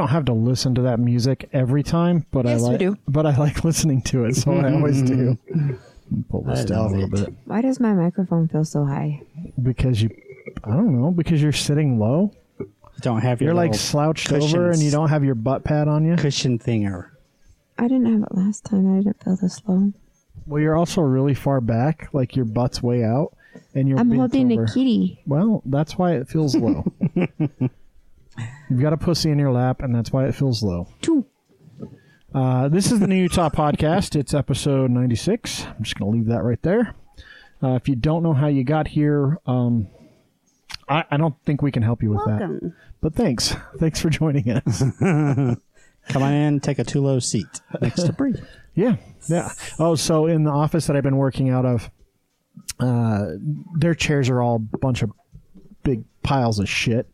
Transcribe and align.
know, 0.00 0.04
we 0.04 0.08
don't 0.08 0.14
have 0.14 0.24
to 0.26 0.32
listen 0.32 0.74
to 0.76 0.82
that 0.82 0.98
music 1.00 1.48
every 1.52 1.82
time, 1.82 2.26
but 2.30 2.44
Yes, 2.46 2.60
I 2.60 2.64
we 2.64 2.68
like 2.70 2.78
do. 2.78 2.96
but 3.08 3.26
I 3.26 3.36
like 3.36 3.64
listening 3.70 4.02
to 4.02 4.24
it, 4.24 4.36
so 4.36 4.52
I 4.52 4.72
always 4.72 5.02
do. 5.02 5.38
Pull 6.28 6.42
this 6.42 6.62
I 6.62 6.64
down 6.64 6.78
a 6.86 6.88
little 6.88 7.04
it. 7.04 7.26
bit 7.26 7.34
Why 7.44 7.60
does 7.62 7.78
my 7.78 7.92
microphone 7.92 8.48
feel 8.48 8.64
so 8.64 8.84
high? 8.84 9.22
because 9.62 10.02
you 10.02 10.10
I 10.64 10.70
don't 10.70 11.00
know, 11.00 11.10
because 11.12 11.40
you're 11.40 11.52
sitting 11.52 11.98
low. 11.98 12.32
You 12.58 12.68
don't 13.00 13.20
have 13.20 13.40
your 13.40 13.48
You're 13.50 13.54
like 13.54 13.70
little 13.70 13.78
slouched 13.86 14.32
over 14.32 14.70
and 14.70 14.80
you 14.80 14.90
don't 14.90 15.08
have 15.08 15.22
your 15.24 15.36
butt 15.36 15.62
pad 15.64 15.86
on 15.88 16.04
you. 16.04 16.16
cushion 16.16 16.58
thinger. 16.58 17.10
I 17.78 17.84
didn't 17.88 18.06
have 18.12 18.22
it 18.24 18.34
last 18.36 18.64
time. 18.64 18.92
I 18.98 19.02
didn't 19.02 19.22
feel 19.22 19.36
this 19.40 19.62
low. 19.66 19.92
Well, 20.46 20.60
you're 20.60 20.76
also 20.76 21.00
really 21.02 21.34
far 21.34 21.60
back, 21.60 22.08
like 22.12 22.34
your 22.34 22.44
butt's 22.44 22.82
way 22.82 23.04
out 23.04 23.34
and 23.74 23.88
you're 23.88 23.98
I'm 23.98 24.10
holding 24.10 24.52
over. 24.52 24.64
a 24.64 24.66
kitty. 24.66 25.20
Well, 25.26 25.62
that's 25.64 25.96
why 25.96 26.14
it 26.14 26.28
feels 26.28 26.56
low. 26.56 26.84
You've 28.68 28.80
got 28.80 28.92
a 28.92 28.96
pussy 28.96 29.30
in 29.30 29.38
your 29.38 29.52
lap, 29.52 29.82
and 29.82 29.94
that's 29.94 30.12
why 30.12 30.26
it 30.26 30.34
feels 30.34 30.62
low. 30.62 30.88
Two. 31.02 31.26
Uh, 32.34 32.68
this 32.68 32.92
is 32.92 33.00
the 33.00 33.06
New 33.08 33.16
Utah 33.16 33.50
Podcast. 33.50 34.14
It's 34.14 34.32
episode 34.34 34.90
96. 34.90 35.66
I'm 35.66 35.82
just 35.82 35.98
going 35.98 36.12
to 36.12 36.16
leave 36.18 36.26
that 36.28 36.44
right 36.44 36.60
there. 36.62 36.94
Uh, 37.62 37.74
if 37.74 37.88
you 37.88 37.96
don't 37.96 38.22
know 38.22 38.32
how 38.32 38.46
you 38.46 38.62
got 38.64 38.88
here, 38.88 39.38
um, 39.46 39.88
I, 40.88 41.04
I 41.10 41.16
don't 41.16 41.34
think 41.44 41.60
we 41.62 41.72
can 41.72 41.82
help 41.82 42.02
you 42.02 42.10
with 42.10 42.24
that. 42.26 42.72
But 43.00 43.14
thanks. 43.14 43.54
Thanks 43.78 44.00
for 44.00 44.10
joining 44.10 44.50
us. 44.50 44.82
Come 46.08 46.22
on 46.22 46.32
in, 46.32 46.60
take 46.60 46.78
a 46.78 46.84
too 46.84 47.00
low 47.00 47.18
seat 47.18 47.46
next 47.80 48.02
to 48.04 48.12
Bree. 48.12 48.34
Yeah, 48.72 48.96
yeah. 49.28 49.50
Oh, 49.80 49.96
so 49.96 50.26
in 50.26 50.44
the 50.44 50.52
office 50.52 50.86
that 50.86 50.96
I've 50.96 51.02
been 51.02 51.16
working 51.16 51.50
out 51.50 51.66
of, 51.66 51.90
uh, 52.78 53.32
their 53.76 53.96
chairs 53.96 54.28
are 54.28 54.40
all 54.40 54.64
a 54.72 54.78
bunch 54.78 55.02
of 55.02 55.10
big 55.82 56.04
piles 56.22 56.60
of 56.60 56.68
shit, 56.68 57.10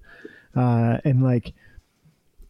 uh, 0.56 0.98
and 1.04 1.22
like 1.22 1.52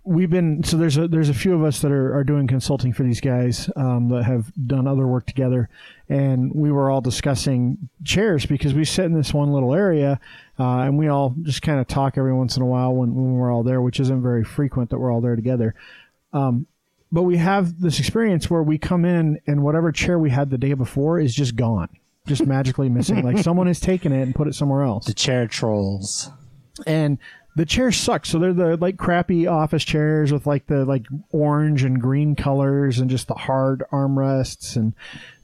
we've 0.04 0.30
been 0.30 0.62
so 0.62 0.76
there's 0.76 0.96
a 0.96 1.08
there's 1.08 1.28
a 1.28 1.34
few 1.34 1.52
of 1.52 1.64
us 1.64 1.80
that 1.80 1.90
are, 1.90 2.16
are 2.16 2.24
doing 2.24 2.46
consulting 2.46 2.92
for 2.92 3.02
these 3.02 3.20
guys 3.20 3.68
um, 3.74 4.08
that 4.08 4.22
have 4.22 4.52
done 4.66 4.86
other 4.86 5.06
work 5.06 5.26
together, 5.26 5.68
and 6.08 6.54
we 6.54 6.70
were 6.70 6.90
all 6.90 7.00
discussing 7.00 7.88
chairs 8.04 8.46
because 8.46 8.72
we 8.72 8.84
sit 8.84 9.04
in 9.04 9.12
this 9.12 9.34
one 9.34 9.52
little 9.52 9.74
area, 9.74 10.20
uh, 10.58 10.78
and 10.78 10.96
we 10.96 11.08
all 11.08 11.34
just 11.42 11.62
kind 11.62 11.80
of 11.80 11.88
talk 11.88 12.16
every 12.16 12.32
once 12.32 12.56
in 12.56 12.62
a 12.62 12.66
while 12.66 12.94
when, 12.94 13.14
when 13.14 13.34
we're 13.34 13.52
all 13.52 13.62
there, 13.62 13.82
which 13.82 14.00
isn't 14.00 14.22
very 14.22 14.44
frequent 14.44 14.90
that 14.90 14.98
we're 14.98 15.12
all 15.12 15.20
there 15.20 15.36
together. 15.36 15.74
But 17.12 17.22
we 17.22 17.36
have 17.36 17.80
this 17.80 17.98
experience 18.00 18.50
where 18.50 18.62
we 18.62 18.78
come 18.78 19.04
in 19.04 19.40
and 19.46 19.62
whatever 19.62 19.92
chair 19.92 20.18
we 20.18 20.30
had 20.30 20.50
the 20.50 20.58
day 20.58 20.74
before 20.74 21.18
is 21.18 21.34
just 21.34 21.56
gone 21.56 21.88
just 22.26 22.44
magically 22.44 22.88
missing. 22.88 23.22
Like 23.22 23.38
someone 23.44 23.66
has 23.68 23.80
taken 23.80 24.12
it 24.12 24.22
and 24.22 24.34
put 24.34 24.48
it 24.48 24.54
somewhere 24.54 24.82
else. 24.82 25.06
The 25.06 25.14
chair 25.14 25.46
trolls. 25.46 26.30
and 26.86 27.18
the 27.56 27.64
chairs 27.64 27.96
suck 27.96 28.26
so 28.26 28.38
they're 28.38 28.52
the 28.52 28.76
like 28.76 28.98
crappy 28.98 29.46
office 29.46 29.82
chairs 29.82 30.30
with 30.30 30.46
like 30.46 30.66
the 30.66 30.84
like 30.84 31.06
orange 31.30 31.82
and 31.82 32.00
green 32.00 32.36
colors 32.36 32.98
and 32.98 33.10
just 33.10 33.26
the 33.28 33.34
hard 33.34 33.82
armrests 33.90 34.76
and 34.76 34.94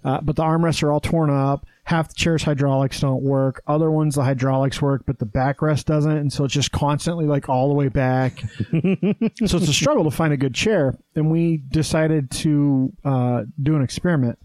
uh, 0.05 0.21
but 0.21 0.37
the 0.37 0.43
armrests 0.43 0.83
are 0.83 0.91
all 0.93 1.01
torn 1.01 1.31
up. 1.31 1.67
Half 1.85 2.09
the 2.09 2.15
chairs 2.15 2.43
hydraulics 2.43 3.01
don't 3.01 3.23
work. 3.23 3.63
Other 3.67 3.91
ones 3.91 4.15
the 4.15 4.25
hydraulics 4.25 4.83
work 4.83 5.05
but 5.07 5.19
the 5.19 5.27
backrest 5.27 5.87
doesn't. 5.87 6.17
And 6.17 6.33
so 6.33 6.45
it's 6.45 6.55
just 6.55 6.73
constantly 6.73 7.25
like 7.25 7.49
all 7.49 7.69
the 7.69 7.75
way 7.75 7.89
back. 7.89 8.43
So 9.47 9.57
it's 9.59 9.69
a 9.69 9.73
struggle 9.73 10.05
to 10.05 10.11
find 10.11 10.33
a 10.33 10.37
good 10.37 10.55
chair. 10.55 10.97
And 11.15 11.31
we 11.31 11.57
decided 11.57 12.31
to 12.33 12.93
uh, 13.05 13.45
do 13.63 13.75
an 13.77 13.83
experiment. 13.83 14.39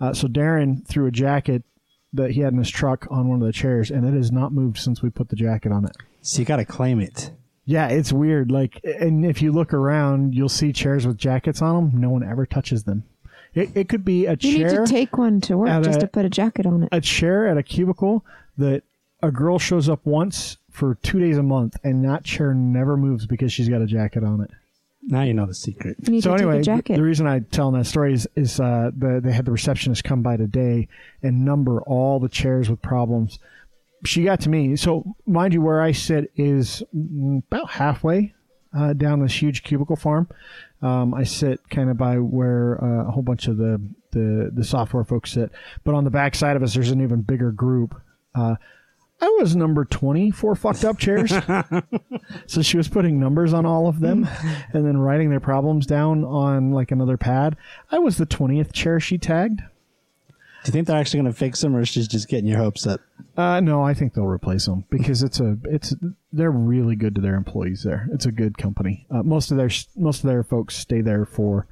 Uh, 0.00 0.12
so 0.12 0.26
darren 0.26 0.86
threw 0.86 1.06
a 1.06 1.10
jacket 1.10 1.62
that 2.12 2.32
he 2.32 2.40
had 2.40 2.52
in 2.52 2.58
his 2.58 2.70
truck 2.70 3.06
on 3.10 3.28
one 3.28 3.40
of 3.40 3.46
the 3.46 3.52
chairs 3.52 3.90
and 3.90 4.04
it 4.04 4.14
has 4.16 4.32
not 4.32 4.52
moved 4.52 4.78
since 4.78 5.02
we 5.02 5.10
put 5.10 5.28
the 5.28 5.36
jacket 5.36 5.70
on 5.70 5.84
it 5.84 5.96
So 6.22 6.40
you 6.40 6.44
got 6.44 6.56
to 6.56 6.64
claim 6.64 7.00
it. 7.00 7.30
yeah, 7.64 7.88
it's 7.88 8.12
weird. 8.12 8.50
Like, 8.50 8.80
and 8.84 9.24
if 9.24 9.40
you 9.42 9.52
look 9.52 9.72
around, 9.72 10.34
you'll 10.34 10.48
see 10.48 10.72
chairs 10.72 11.06
with 11.06 11.16
jackets 11.18 11.62
on 11.62 11.90
them. 11.90 12.00
No 12.00 12.10
one 12.10 12.22
ever 12.22 12.46
touches 12.46 12.84
them. 12.84 13.04
It, 13.54 13.70
it 13.74 13.88
could 13.88 14.04
be 14.04 14.26
a 14.26 14.36
chair. 14.36 14.50
You 14.52 14.58
need 14.64 14.70
to 14.76 14.86
take 14.86 15.16
one 15.18 15.40
to 15.42 15.56
work 15.58 15.84
just 15.84 15.98
a- 15.98 16.00
to 16.02 16.06
put 16.06 16.24
a 16.24 16.30
jacket 16.30 16.66
on 16.66 16.84
it. 16.84 16.88
a 16.92 17.00
chair 17.00 17.48
at 17.48 17.56
a 17.58 17.62
cubicle 17.62 18.24
that 18.58 18.82
a 19.22 19.30
girl 19.30 19.58
shows 19.58 19.88
up 19.88 20.00
once 20.04 20.56
for 20.70 20.94
two 21.02 21.18
days 21.18 21.36
a 21.36 21.42
month, 21.42 21.76
and 21.82 22.04
that 22.04 22.22
chair 22.24 22.54
never 22.54 22.96
moves 22.96 23.26
because 23.26 23.52
she's 23.52 23.68
got 23.68 23.82
a 23.82 23.86
jacket 23.86 24.22
on 24.22 24.40
it. 24.40 24.50
Now 25.02 25.22
you 25.22 25.32
know 25.34 25.46
the 25.46 25.54
secret. 25.54 25.96
You 26.02 26.12
need 26.12 26.22
so 26.22 26.30
to 26.30 26.36
anyway, 26.36 26.52
take 26.58 26.60
a 26.60 26.64
jacket. 26.64 26.96
the 26.96 27.02
reason 27.02 27.26
I 27.26 27.40
tell 27.40 27.70
that 27.72 27.86
story 27.86 28.12
is, 28.12 28.28
is 28.36 28.60
uh, 28.60 28.90
the, 28.96 29.20
they 29.22 29.32
had 29.32 29.46
the 29.46 29.50
receptionist 29.52 30.04
come 30.04 30.22
by 30.22 30.36
today 30.36 30.88
and 31.22 31.44
number 31.44 31.80
all 31.82 32.20
the 32.20 32.28
chairs 32.28 32.68
with 32.70 32.80
problems. 32.82 33.38
She 34.04 34.24
got 34.24 34.40
to 34.40 34.48
me. 34.48 34.76
So 34.76 35.14
mind 35.26 35.52
you, 35.52 35.60
where 35.60 35.82
I 35.82 35.92
sit 35.92 36.32
is 36.36 36.82
about 36.92 37.70
halfway 37.70 38.34
uh, 38.76 38.92
down 38.94 39.20
this 39.20 39.40
huge 39.40 39.62
cubicle 39.62 39.96
farm. 39.96 40.28
Um, 40.82 41.12
I 41.12 41.24
sit 41.24 41.68
kind 41.68 41.90
of 41.90 41.98
by 41.98 42.16
where 42.16 42.82
uh, 42.82 43.08
a 43.08 43.10
whole 43.10 43.22
bunch 43.22 43.46
of 43.46 43.58
the, 43.58 43.80
the 44.12 44.50
the 44.54 44.64
software 44.64 45.04
folks 45.04 45.32
sit, 45.32 45.50
but 45.84 45.94
on 45.94 46.04
the 46.04 46.10
back 46.10 46.34
side 46.34 46.56
of 46.56 46.62
us, 46.62 46.74
there's 46.74 46.90
an 46.90 47.02
even 47.02 47.20
bigger 47.20 47.52
group. 47.52 48.00
Uh, 48.34 48.54
I 49.22 49.36
was 49.38 49.54
number 49.54 49.84
20 49.84 50.30
for 50.30 50.54
fucked 50.54 50.84
up 50.84 50.98
chairs. 50.98 51.30
so 52.46 52.62
she 52.62 52.78
was 52.78 52.88
putting 52.88 53.20
numbers 53.20 53.52
on 53.52 53.66
all 53.66 53.86
of 53.86 54.00
them 54.00 54.26
and 54.72 54.86
then 54.86 54.96
writing 54.96 55.28
their 55.28 55.40
problems 55.40 55.86
down 55.86 56.24
on 56.24 56.72
like 56.72 56.90
another 56.90 57.18
pad. 57.18 57.56
I 57.90 57.98
was 57.98 58.16
the 58.16 58.26
20th 58.26 58.72
chair 58.72 58.98
she 58.98 59.18
tagged. 59.18 59.60
Do 60.64 60.68
you 60.68 60.72
think 60.72 60.86
they're 60.86 60.98
actually 60.98 61.20
going 61.22 61.32
to 61.32 61.38
fix 61.38 61.60
them, 61.60 61.74
or 61.74 61.84
she's 61.86 62.06
just 62.08 62.28
getting 62.28 62.46
your 62.46 62.58
hopes 62.58 62.86
up? 62.86 63.00
Uh, 63.36 63.60
no, 63.60 63.82
I 63.82 63.94
think 63.94 64.12
they'll 64.12 64.26
replace 64.26 64.66
them 64.66 64.84
because 64.90 65.22
it's 65.22 65.40
a 65.40 65.56
it's 65.64 65.94
they're 66.32 66.50
really 66.50 66.96
good 66.96 67.14
to 67.14 67.20
their 67.20 67.34
employees 67.34 67.82
there. 67.82 68.08
It's 68.12 68.26
a 68.26 68.32
good 68.32 68.58
company. 68.58 69.06
Uh, 69.10 69.22
most 69.22 69.50
of 69.50 69.56
their 69.56 69.70
most 69.96 70.22
of 70.22 70.28
their 70.28 70.42
folks 70.42 70.76
stay 70.76 71.00
there 71.00 71.24
for 71.24 71.66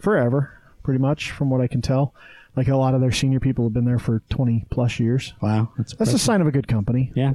forever, 0.00 0.60
pretty 0.82 0.98
much, 1.00 1.30
from 1.30 1.48
what 1.48 1.60
I 1.62 1.66
can 1.66 1.80
tell. 1.80 2.14
Like 2.56 2.68
a 2.68 2.76
lot 2.76 2.94
of 2.94 3.00
their 3.00 3.12
senior 3.12 3.40
people 3.40 3.64
have 3.66 3.72
been 3.74 3.84
there 3.84 3.98
for 3.98 4.22
20 4.30 4.66
plus 4.70 4.98
years. 5.00 5.34
Wow, 5.42 5.72
that's 5.76 5.94
That's 5.94 6.12
a 6.12 6.18
sign 6.18 6.40
of 6.40 6.46
a 6.46 6.50
good 6.52 6.68
company. 6.68 7.12
yeah. 7.14 7.34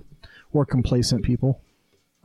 or 0.53 0.66
complacent 0.66 1.23
people. 1.23 1.62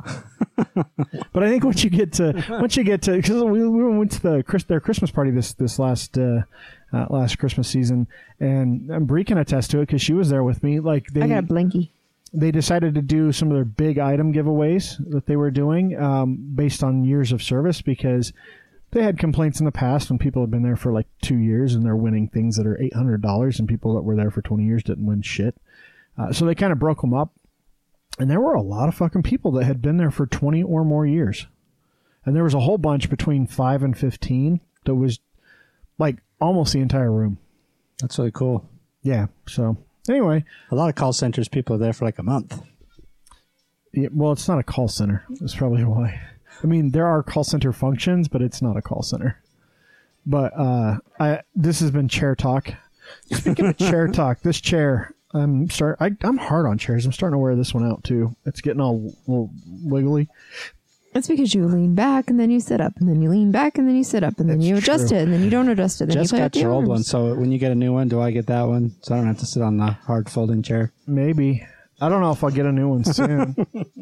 but 0.05 1.43
I 1.43 1.49
think 1.49 1.65
once 1.65 1.83
you 1.83 1.91
get 1.91 2.13
to 2.15 2.45
once 2.51 2.77
you 2.77 2.85
get 2.85 3.03
to 3.03 3.13
because 3.13 3.43
we, 3.43 3.67
we 3.67 3.97
went 3.97 4.13
to 4.13 4.23
the 4.23 4.63
their 4.69 4.81
Christmas 4.81 5.11
party 5.11 5.31
this 5.31 5.55
this 5.55 5.79
last 5.79 6.19
uh, 6.19 6.43
uh, 6.93 7.07
last 7.11 7.39
Christmas 7.39 7.69
season, 7.69 8.07
and, 8.41 8.91
and 8.91 9.07
Bree 9.07 9.25
can 9.25 9.39
attest 9.39 9.71
to 9.73 9.79
it 9.79 9.87
because 9.87 10.03
she 10.03 10.13
was 10.13 10.29
there 10.29 10.45
with 10.45 10.63
me. 10.63 10.81
Like 10.81 11.09
they 11.09 11.23
I 11.23 11.29
got 11.29 11.39
a 11.39 11.43
blinky. 11.43 11.93
they 12.33 12.51
decided 12.51 12.95
to 12.95 13.03
do 13.03 13.33
some 13.33 13.49
of 13.51 13.55
their 13.55 13.65
big 13.65 13.99
item 13.99 14.33
giveaways 14.33 14.97
that 15.11 15.27
they 15.27 15.37
were 15.37 15.51
doing 15.51 15.99
um, 16.01 16.37
based 16.55 16.83
on 16.83 17.05
years 17.05 17.33
of 17.33 17.43
service 17.43 17.83
because 17.83 18.33
they 18.93 19.03
had 19.03 19.19
complaints 19.19 19.59
in 19.59 19.67
the 19.67 19.73
past 19.73 20.09
when 20.09 20.19
people 20.19 20.43
had 20.43 20.51
been 20.51 20.63
there 20.63 20.77
for 20.77 20.93
like 20.93 21.07
two 21.21 21.37
years 21.37 21.75
and 21.75 21.85
they're 21.85 21.97
winning 21.97 22.29
things 22.29 22.57
that 22.57 22.67
are 22.67 22.81
eight 22.81 22.95
hundred 22.95 23.21
dollars, 23.21 23.59
and 23.59 23.69
people 23.69 23.95
that 23.95 24.03
were 24.03 24.17
there 24.17 24.31
for 24.31 24.43
twenty 24.43 24.65
years 24.65 24.83
didn't 24.85 25.07
win 25.07 25.23
shit. 25.23 25.57
Uh, 26.17 26.33
so 26.33 26.45
they 26.47 26.55
kind 26.55 26.73
of 26.73 26.79
broke 26.79 27.01
them 27.03 27.13
up, 27.13 27.33
and 28.19 28.31
there 28.31 28.41
were 28.41 28.55
a 28.55 28.63
lot 28.63 28.89
of 28.89 28.95
fucking 28.95 29.23
people 29.23 29.51
that 29.53 29.65
had 29.65 29.83
been 29.83 29.97
there 29.97 30.11
for 30.11 30.25
twenty 30.27 30.63
or 30.63 30.85
more 30.85 31.05
years, 31.05 31.47
and 32.25 32.35
there 32.35 32.45
was 32.45 32.55
a 32.55 32.61
whole 32.61 32.79
bunch 32.79 33.11
between 33.11 33.47
five 33.47 33.83
and 33.83 33.99
fifteen 33.99 34.61
that 34.85 34.95
was 34.95 35.19
like 35.99 36.19
almost 36.41 36.73
the 36.73 36.81
entire 36.81 37.13
room. 37.13 37.39
That's 38.01 38.19
really 38.19 38.33
cool. 38.33 38.69
Yeah. 39.03 39.27
So 39.49 39.77
anyway, 40.09 40.45
A 40.71 40.75
lot 40.75 40.89
of 40.89 40.95
call 40.95 41.13
centers, 41.13 41.49
people 41.49 41.77
are 41.77 41.79
there 41.79 41.93
for 41.93 42.05
like 42.05 42.19
a 42.19 42.23
month. 42.23 42.61
Yeah, 43.93 44.09
well, 44.13 44.33
it's 44.33 44.49
not 44.49 44.59
a 44.59 44.63
call 44.63 44.89
center. 44.89 45.25
That's 45.41 45.55
probably 45.55 45.85
why. 45.85 46.21
I 46.63 46.67
mean, 46.67 46.91
there 46.91 47.07
are 47.07 47.23
call 47.23 47.45
center 47.45 47.73
functions, 47.73 48.29
but 48.29 48.43
it's 48.43 48.61
not 48.61 48.77
a 48.77 48.83
call 48.83 49.03
center. 49.03 49.41
But 50.27 50.53
uh, 50.57 50.99
I 51.21 51.43
this 51.55 51.81
has 51.81 51.91
been 51.91 52.09
chair 52.09 52.35
talk. 52.35 52.75
Speaking 53.33 53.67
of 53.67 53.79
chair 53.79 54.09
talk, 54.13 54.41
this 54.41 54.61
chair 54.61 55.15
I'm 55.33 55.69
start. 55.71 55.99
I, 56.01 56.11
I'm 56.23 56.39
hard 56.39 56.67
on 56.67 56.79
chairs. 56.79 57.05
I'm 57.07 57.13
starting 57.13 57.35
to 57.35 57.39
wear 57.39 57.57
this 57.57 57.75
one 57.75 57.87
out 57.87 58.05
too. 58.05 58.35
It's 58.45 58.61
getting 58.61 58.81
all 58.81 59.15
little 59.27 59.51
wiggly. 59.83 60.29
That's 61.17 61.29
because 61.29 61.55
you 61.55 61.67
lean 61.67 61.95
back 61.95 62.29
and 62.29 62.39
then 62.39 62.51
you 62.51 62.61
sit 62.61 62.79
up 62.79 62.93
and 62.99 63.09
then 63.09 63.23
you 63.23 63.31
lean 63.31 63.51
back 63.51 63.79
and 63.79 63.89
then 63.89 63.97
you 63.97 64.05
sit 64.05 64.23
up 64.23 64.39
and 64.39 64.51
then 64.51 64.59
That's 64.59 64.69
you 64.69 64.77
adjust 64.77 65.09
true. 65.09 65.17
it 65.17 65.23
and 65.23 65.33
then 65.33 65.43
you 65.43 65.49
don't 65.49 65.67
adjust 65.67 66.03
it. 66.03 66.09
Then 66.09 66.19
Just 66.19 66.31
you 66.31 66.37
play 66.37 66.41
got 66.41 66.45
with 66.45 66.53
the 66.53 66.59
your 66.61 66.73
old 66.73 66.83
arms. 66.83 66.89
one, 66.91 67.03
so 67.05 67.35
when 67.35 67.51
you 67.51 67.59
get 67.59 67.73
a 67.73 67.75
new 67.75 67.95
one, 67.95 68.09
do 68.09 68.21
I 68.21 68.33
get 68.33 68.49
that 68.49 68.65
one? 68.65 68.95
So 69.01 69.15
I 69.15 69.17
don't 69.17 69.27
have 69.27 69.39
to 69.39 69.47
sit 69.47 69.63
on 69.63 69.79
the 69.79 69.93
hard 69.93 70.29
folding 70.29 70.63
chair. 70.63 70.93
Maybe 71.07 71.67
I 72.03 72.11
don't 72.11 72.21
know 72.21 72.33
if 72.33 72.45
I'll 72.45 72.51
get 72.51 72.67
a 72.67 72.73
new 72.73 72.91
one 72.91 73.05
soon. 73.05 73.57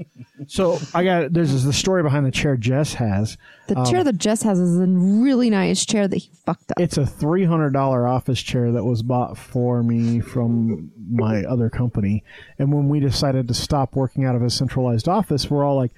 so 0.48 0.80
I 0.92 1.04
got 1.04 1.32
there's 1.32 1.52
this, 1.52 1.62
the 1.62 1.72
story 1.72 2.02
behind 2.02 2.26
the 2.26 2.32
chair 2.32 2.56
Jess 2.56 2.94
has. 2.94 3.38
The 3.68 3.78
um, 3.78 3.86
chair 3.86 4.02
that 4.02 4.18
Jess 4.18 4.42
has 4.42 4.58
is 4.58 4.80
a 4.80 4.86
really 4.86 5.50
nice 5.50 5.86
chair 5.86 6.08
that 6.08 6.16
he 6.16 6.30
fucked 6.44 6.72
up. 6.72 6.80
It's 6.80 6.96
a 6.96 7.06
three 7.06 7.44
hundred 7.44 7.74
dollar 7.74 8.08
office 8.08 8.42
chair 8.42 8.72
that 8.72 8.82
was 8.82 9.04
bought 9.04 9.38
for 9.38 9.84
me 9.84 10.18
from 10.18 10.90
my 11.08 11.44
other 11.44 11.70
company. 11.70 12.24
And 12.58 12.72
when 12.72 12.88
we 12.88 12.98
decided 12.98 13.46
to 13.46 13.54
stop 13.54 13.94
working 13.94 14.24
out 14.24 14.34
of 14.34 14.42
a 14.42 14.50
centralized 14.50 15.08
office, 15.08 15.48
we're 15.48 15.64
all 15.64 15.76
like, 15.76 15.92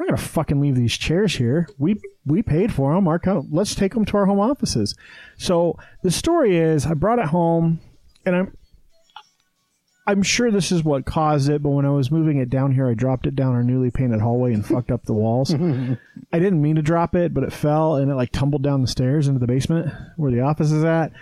"We're 0.00 0.06
gonna 0.06 0.16
fucking 0.16 0.58
leave 0.60 0.76
these 0.76 0.94
chairs 0.96 1.36
here. 1.36 1.68
We 1.78 2.00
we 2.24 2.42
paid 2.42 2.72
for 2.72 2.94
them. 2.94 3.06
Our 3.06 3.18
co- 3.18 3.46
let's 3.50 3.74
take 3.74 3.92
them 3.94 4.04
to 4.06 4.16
our 4.16 4.26
home 4.26 4.40
offices." 4.40 4.94
So 5.36 5.78
the 6.02 6.10
story 6.10 6.56
is, 6.56 6.86
I 6.86 6.94
brought 6.94 7.18
it 7.18 7.26
home, 7.26 7.80
and 8.24 8.34
I'm. 8.34 8.56
I'm 10.06 10.22
sure 10.22 10.50
this 10.50 10.72
is 10.72 10.82
what 10.82 11.04
caused 11.04 11.48
it, 11.48 11.62
but 11.62 11.68
when 11.70 11.84
I 11.84 11.90
was 11.90 12.10
moving 12.10 12.38
it 12.38 12.50
down 12.50 12.72
here, 12.72 12.88
I 12.88 12.94
dropped 12.94 13.26
it 13.26 13.36
down 13.36 13.54
our 13.54 13.62
newly 13.62 13.90
painted 13.92 14.20
hallway 14.20 14.52
and 14.54 14.66
fucked 14.66 14.90
up 14.90 15.04
the 15.04 15.12
walls. 15.12 15.54
I 16.32 16.38
didn't 16.38 16.62
mean 16.62 16.76
to 16.76 16.82
drop 16.82 17.14
it, 17.14 17.32
but 17.32 17.44
it 17.44 17.52
fell 17.52 17.94
and 17.96 18.10
it 18.10 18.14
like 18.16 18.32
tumbled 18.32 18.62
down 18.62 18.80
the 18.80 18.88
stairs 18.88 19.28
into 19.28 19.38
the 19.38 19.46
basement 19.46 19.92
where 20.16 20.32
the 20.32 20.40
office 20.40 20.72
is 20.72 20.82
at. 20.82 21.12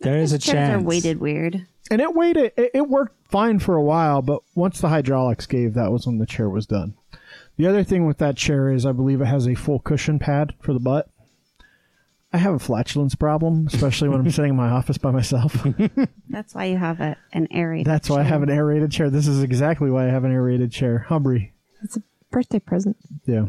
There 0.00 0.18
is 0.18 0.32
a 0.32 0.38
Chairs 0.38 0.52
chance. 0.70 0.82
are 0.82 0.84
weighted 0.84 1.20
weird. 1.20 1.66
And 1.90 2.00
it 2.00 2.12
waited. 2.14 2.52
It, 2.56 2.70
it 2.74 2.88
worked 2.88 3.14
fine 3.30 3.60
for 3.60 3.76
a 3.76 3.82
while, 3.82 4.20
but 4.20 4.40
once 4.56 4.80
the 4.80 4.88
hydraulics 4.88 5.46
gave, 5.46 5.74
that 5.74 5.92
was 5.92 6.06
when 6.06 6.18
the 6.18 6.26
chair 6.26 6.48
was 6.48 6.66
done. 6.66 6.94
The 7.56 7.66
other 7.66 7.84
thing 7.84 8.06
with 8.06 8.18
that 8.18 8.36
chair 8.36 8.70
is, 8.72 8.84
I 8.84 8.92
believe 8.92 9.20
it 9.20 9.26
has 9.26 9.46
a 9.46 9.54
full 9.54 9.78
cushion 9.78 10.18
pad 10.18 10.54
for 10.60 10.72
the 10.72 10.80
butt. 10.80 11.08
I 12.32 12.38
have 12.38 12.54
a 12.54 12.58
flatulence 12.58 13.14
problem, 13.14 13.68
especially 13.68 14.08
when 14.08 14.18
I'm 14.20 14.30
sitting 14.30 14.50
in 14.50 14.56
my 14.56 14.68
office 14.70 14.98
by 14.98 15.12
myself. 15.12 15.64
That's 16.28 16.52
why 16.52 16.64
you 16.64 16.76
have 16.76 17.00
a, 17.00 17.16
an 17.32 17.46
aerated. 17.52 17.86
That's 17.86 18.10
why 18.10 18.20
I 18.20 18.22
have 18.24 18.42
an 18.42 18.50
aerated 18.50 18.90
chair. 18.90 19.08
This 19.08 19.28
is 19.28 19.40
exactly 19.44 19.88
why 19.88 20.06
I 20.06 20.10
have 20.10 20.24
an 20.24 20.32
aerated 20.32 20.72
chair. 20.72 21.06
Humbry. 21.08 21.52
It's 21.84 21.96
a 21.96 22.02
birthday 22.32 22.58
present. 22.58 22.96
Yeah. 23.24 23.44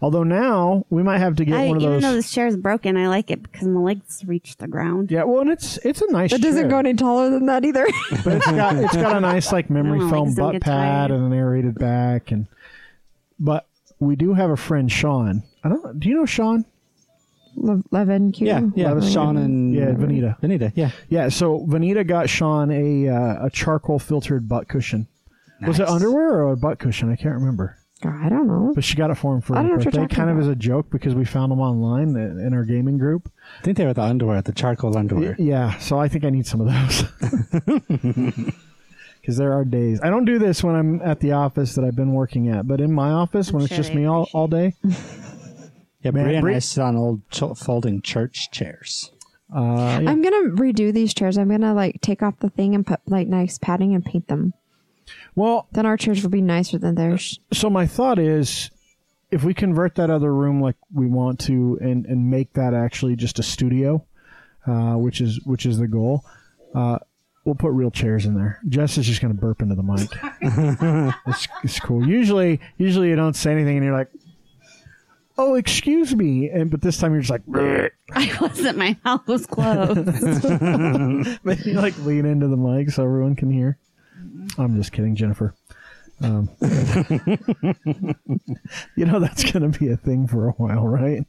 Although 0.00 0.22
now 0.22 0.86
we 0.88 1.02
might 1.02 1.18
have 1.18 1.34
to 1.36 1.44
get 1.44 1.56
I, 1.56 1.66
one 1.66 1.78
of 1.78 1.82
even 1.82 1.94
those. 1.94 2.02
Even 2.04 2.10
though 2.10 2.14
this 2.14 2.30
chair 2.30 2.46
is 2.46 2.56
broken, 2.56 2.96
I 2.96 3.08
like 3.08 3.32
it 3.32 3.42
because 3.42 3.66
my 3.66 3.80
legs 3.80 4.22
reach 4.24 4.56
the 4.58 4.68
ground. 4.68 5.10
yeah. 5.10 5.24
Well, 5.24 5.40
and 5.40 5.50
it's 5.50 5.78
it's 5.78 6.00
a 6.00 6.12
nice. 6.12 6.32
It 6.32 6.40
doesn't 6.40 6.62
chair, 6.62 6.70
go 6.70 6.78
any 6.78 6.94
taller 6.94 7.30
than 7.30 7.46
that 7.46 7.64
either. 7.64 7.88
but 8.22 8.34
it's 8.34 8.46
got 8.46 8.76
it's 8.76 8.94
got 8.96 9.16
a 9.16 9.20
nice 9.20 9.50
like 9.50 9.68
memory 9.70 9.98
My 9.98 10.10
foam 10.10 10.28
legs 10.28 10.36
butt 10.36 10.52
pad 10.60 10.62
tired. 10.62 11.10
and 11.10 11.24
an 11.26 11.36
aerated 11.36 11.76
back 11.76 12.30
and. 12.30 12.46
But 13.38 13.66
we 14.00 14.16
do 14.16 14.34
have 14.34 14.50
a 14.50 14.56
friend 14.56 14.90
Sean. 14.90 15.42
I 15.64 15.68
don't. 15.68 16.00
Do 16.00 16.08
you 16.08 16.14
know 16.16 16.26
Sean? 16.26 16.64
Le- 17.56 17.82
Levin, 17.90 18.30
Q. 18.32 18.46
Yeah, 18.46 18.60
yeah. 18.76 18.90
It 18.92 18.94
was 18.94 19.10
Sean 19.10 19.36
and 19.36 19.74
Yeah, 19.74 19.86
Vanita. 19.92 20.38
Vanita, 20.40 20.72
yeah. 20.76 20.90
Yeah. 21.08 21.28
So 21.28 21.66
Vanita 21.66 22.06
got 22.06 22.28
Sean 22.30 22.70
a 22.70 23.08
uh, 23.08 23.46
a 23.46 23.50
charcoal 23.50 23.98
filtered 23.98 24.48
butt 24.48 24.68
cushion. 24.68 25.08
Was 25.66 25.80
it 25.80 25.82
Nice. 25.84 25.90
underwear 25.92 26.34
or 26.44 26.52
a 26.52 26.56
butt 26.56 26.78
cushion? 26.78 27.10
I 27.10 27.16
can't 27.16 27.34
remember. 27.34 27.76
I 28.04 28.28
don't 28.28 28.46
know. 28.46 28.70
But 28.76 28.84
she 28.84 28.94
got 28.94 29.10
it 29.10 29.16
for 29.16 29.34
him 29.34 29.40
for 29.40 29.56
I 29.56 29.62
his 29.62 29.62
don't 29.62 29.70
know 29.70 29.74
what 29.78 29.84
you're 29.84 29.90
birthday, 29.90 30.00
talking 30.02 30.16
kind 30.16 30.30
of 30.30 30.36
about. 30.36 30.50
as 30.50 30.52
a 30.52 30.54
joke 30.54 30.88
because 30.88 31.16
we 31.16 31.24
found 31.24 31.50
them 31.50 31.58
online 31.60 32.10
in 32.10 32.38
in 32.38 32.54
our 32.54 32.64
gaming 32.64 32.96
group. 32.96 33.28
I 33.58 33.62
think 33.64 33.76
they 33.76 33.84
were 33.86 33.92
the 33.94 34.02
underwear, 34.02 34.40
the 34.40 34.52
charcoal 34.52 34.96
underwear. 34.96 35.34
Yeah, 35.36 35.76
so 35.78 35.98
I 35.98 36.06
think 36.06 36.24
I 36.24 36.30
need 36.30 36.46
some 36.46 36.60
of 36.60 36.68
those. 36.68 38.54
Because 39.28 39.36
there 39.36 39.52
are 39.52 39.62
days 39.62 40.00
I 40.02 40.08
don't 40.08 40.24
do 40.24 40.38
this 40.38 40.64
when 40.64 40.74
I'm 40.74 41.02
at 41.02 41.20
the 41.20 41.32
office 41.32 41.74
that 41.74 41.84
I've 41.84 41.94
been 41.94 42.14
working 42.14 42.48
at, 42.48 42.66
but 42.66 42.80
in 42.80 42.90
my 42.90 43.10
office 43.10 43.52
when 43.52 43.62
it's 43.62 43.76
just 43.76 43.92
me 43.92 44.06
all, 44.06 44.26
all 44.32 44.48
day, 44.48 44.72
Yeah, 46.00 46.12
Man, 46.12 46.24
Brie 46.24 46.34
and 46.36 46.42
Brie- 46.42 46.54
I 46.54 46.60
sit 46.60 46.80
on 46.80 46.96
old 46.96 47.20
ch- 47.30 47.42
folding 47.58 48.00
church 48.00 48.50
chairs. 48.50 49.10
uh, 49.54 49.60
yeah. 50.02 50.10
I'm 50.10 50.22
gonna 50.22 50.48
redo 50.56 50.94
these 50.94 51.12
chairs. 51.12 51.36
I'm 51.36 51.50
gonna 51.50 51.74
like 51.74 52.00
take 52.00 52.22
off 52.22 52.38
the 52.38 52.48
thing 52.48 52.74
and 52.74 52.86
put 52.86 53.00
like 53.06 53.28
nice 53.28 53.58
padding 53.58 53.94
and 53.94 54.02
paint 54.02 54.28
them. 54.28 54.54
well, 55.34 55.68
Then 55.72 55.84
our 55.84 55.98
chairs 55.98 56.22
will 56.22 56.30
be 56.30 56.40
nicer 56.40 56.78
than 56.78 56.94
theirs. 56.94 57.38
so 57.52 57.68
my 57.68 57.86
thought 57.86 58.18
is, 58.18 58.70
if 59.30 59.44
we 59.44 59.52
convert 59.52 59.96
that 59.96 60.08
other 60.08 60.32
room 60.34 60.62
like 60.62 60.76
we 60.90 61.06
want 61.06 61.38
to, 61.40 61.76
and 61.82 62.06
and 62.06 62.30
make 62.30 62.54
that 62.54 62.72
actually 62.72 63.14
just 63.14 63.38
a 63.38 63.42
studio, 63.42 64.06
uh, 64.66 64.94
which 64.94 65.20
is 65.20 65.38
which 65.44 65.66
is 65.66 65.76
the 65.78 65.88
goal. 65.88 66.24
Uh, 66.74 66.98
We'll 67.48 67.54
put 67.54 67.72
real 67.72 67.90
chairs 67.90 68.26
in 68.26 68.34
there. 68.34 68.60
Jess 68.68 68.98
is 68.98 69.06
just 69.06 69.22
going 69.22 69.34
to 69.34 69.40
burp 69.40 69.62
into 69.62 69.74
the 69.74 69.82
mic. 69.82 70.10
it's, 71.26 71.48
it's 71.64 71.80
cool. 71.80 72.06
Usually, 72.06 72.60
usually 72.76 73.08
you 73.08 73.16
don't 73.16 73.34
say 73.34 73.52
anything, 73.52 73.78
and 73.78 73.86
you're 73.86 73.96
like, 73.96 74.10
"Oh, 75.38 75.54
excuse 75.54 76.14
me," 76.14 76.50
and 76.50 76.70
but 76.70 76.82
this 76.82 76.98
time 76.98 77.12
you're 77.12 77.22
just 77.22 77.30
like, 77.30 77.46
"Bleh." 77.46 77.88
I 78.12 78.36
wasn't. 78.38 78.76
My 78.76 78.98
mouth 79.02 79.26
was 79.26 79.46
closed. 79.46 79.94
But 81.42 81.64
you 81.64 81.72
like 81.72 81.96
lean 82.04 82.26
into 82.26 82.48
the 82.48 82.58
mic 82.58 82.90
so 82.90 83.02
everyone 83.02 83.34
can 83.34 83.50
hear. 83.50 83.78
I'm 84.58 84.76
just 84.76 84.92
kidding, 84.92 85.16
Jennifer. 85.16 85.54
Um, 86.20 86.50
you 88.94 89.06
know 89.06 89.20
that's 89.20 89.50
going 89.50 89.72
to 89.72 89.78
be 89.78 89.88
a 89.88 89.96
thing 89.96 90.26
for 90.26 90.48
a 90.48 90.52
while, 90.52 90.86
right? 90.86 91.24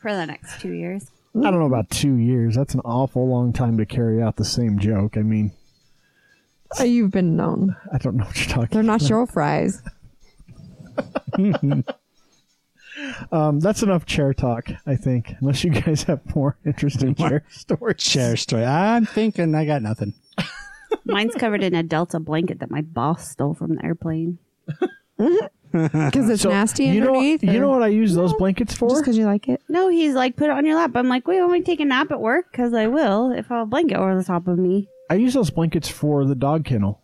for 0.00 0.10
the 0.10 0.24
next 0.24 0.58
two 0.58 0.72
years. 0.72 1.10
I 1.36 1.42
don't 1.50 1.60
know 1.60 1.66
about 1.66 1.90
two 1.90 2.14
years. 2.16 2.56
That's 2.56 2.74
an 2.74 2.80
awful 2.80 3.28
long 3.28 3.52
time 3.52 3.78
to 3.78 3.86
carry 3.86 4.20
out 4.22 4.36
the 4.36 4.44
same 4.44 4.78
joke. 4.78 5.16
I 5.16 5.22
mean, 5.22 5.52
Oh, 6.78 6.84
you've 6.84 7.10
been 7.10 7.36
known. 7.36 7.76
I 7.92 7.98
don't 7.98 8.16
know 8.16 8.24
what 8.24 8.36
you're 8.38 8.48
talking. 8.54 8.68
They're 8.70 8.82
not 8.82 9.08
your 9.08 9.26
fries. 9.26 9.82
Um, 13.32 13.60
that's 13.60 13.82
enough 13.82 14.04
chair 14.04 14.34
talk, 14.34 14.68
I 14.84 14.94
think. 14.96 15.32
Unless 15.40 15.64
you 15.64 15.70
guys 15.70 16.02
have 16.02 16.20
more 16.34 16.58
interesting 16.66 17.14
chair 17.14 17.44
stories. 17.48 17.96
Chair 17.96 18.36
story. 18.36 18.64
I'm 18.64 19.06
thinking 19.06 19.54
I 19.54 19.64
got 19.64 19.80
nothing. 19.80 20.12
Mine's 21.04 21.34
covered 21.34 21.62
in 21.62 21.74
a 21.74 21.82
Delta 21.82 22.20
blanket 22.20 22.58
that 22.58 22.70
my 22.70 22.82
boss 22.82 23.30
stole 23.30 23.54
from 23.54 23.76
the 23.76 23.84
airplane. 23.84 24.38
Because 25.90 26.28
it's 26.30 26.42
So, 26.42 26.50
nasty 26.50 26.84
you 26.86 27.00
know, 27.00 27.08
underneath. 27.08 27.42
you 27.44 27.50
or 27.58 27.60
know 27.60 27.70
what 27.70 27.82
I 27.82 27.88
use 27.88 28.14
those 28.14 28.32
blankets 28.34 28.74
for? 28.74 28.88
Just 28.90 29.02
because 29.02 29.16
you 29.16 29.24
like 29.26 29.48
it. 29.48 29.62
No, 29.68 29.88
he's 29.88 30.14
like, 30.14 30.36
put 30.36 30.44
it 30.46 30.50
on 30.50 30.64
your 30.66 30.76
lap. 30.76 30.92
I'm 30.94 31.08
like, 31.08 31.26
wait, 31.28 31.40
want 31.40 31.52
me 31.52 31.58
to 31.60 31.64
take 31.64 31.80
a 31.80 31.84
nap 31.84 32.10
at 32.10 32.20
work? 32.20 32.50
Because 32.50 32.74
I 32.74 32.86
will 32.88 33.30
if 33.32 33.50
I 33.50 33.58
have 33.58 33.62
a 33.66 33.70
blanket 33.70 33.96
over 33.96 34.16
the 34.16 34.24
top 34.24 34.48
of 34.48 34.58
me. 34.58 34.88
I 35.08 35.14
use 35.14 35.34
those 35.34 35.50
blankets 35.50 35.88
for 35.88 36.24
the 36.24 36.34
dog 36.34 36.64
kennel. 36.64 37.00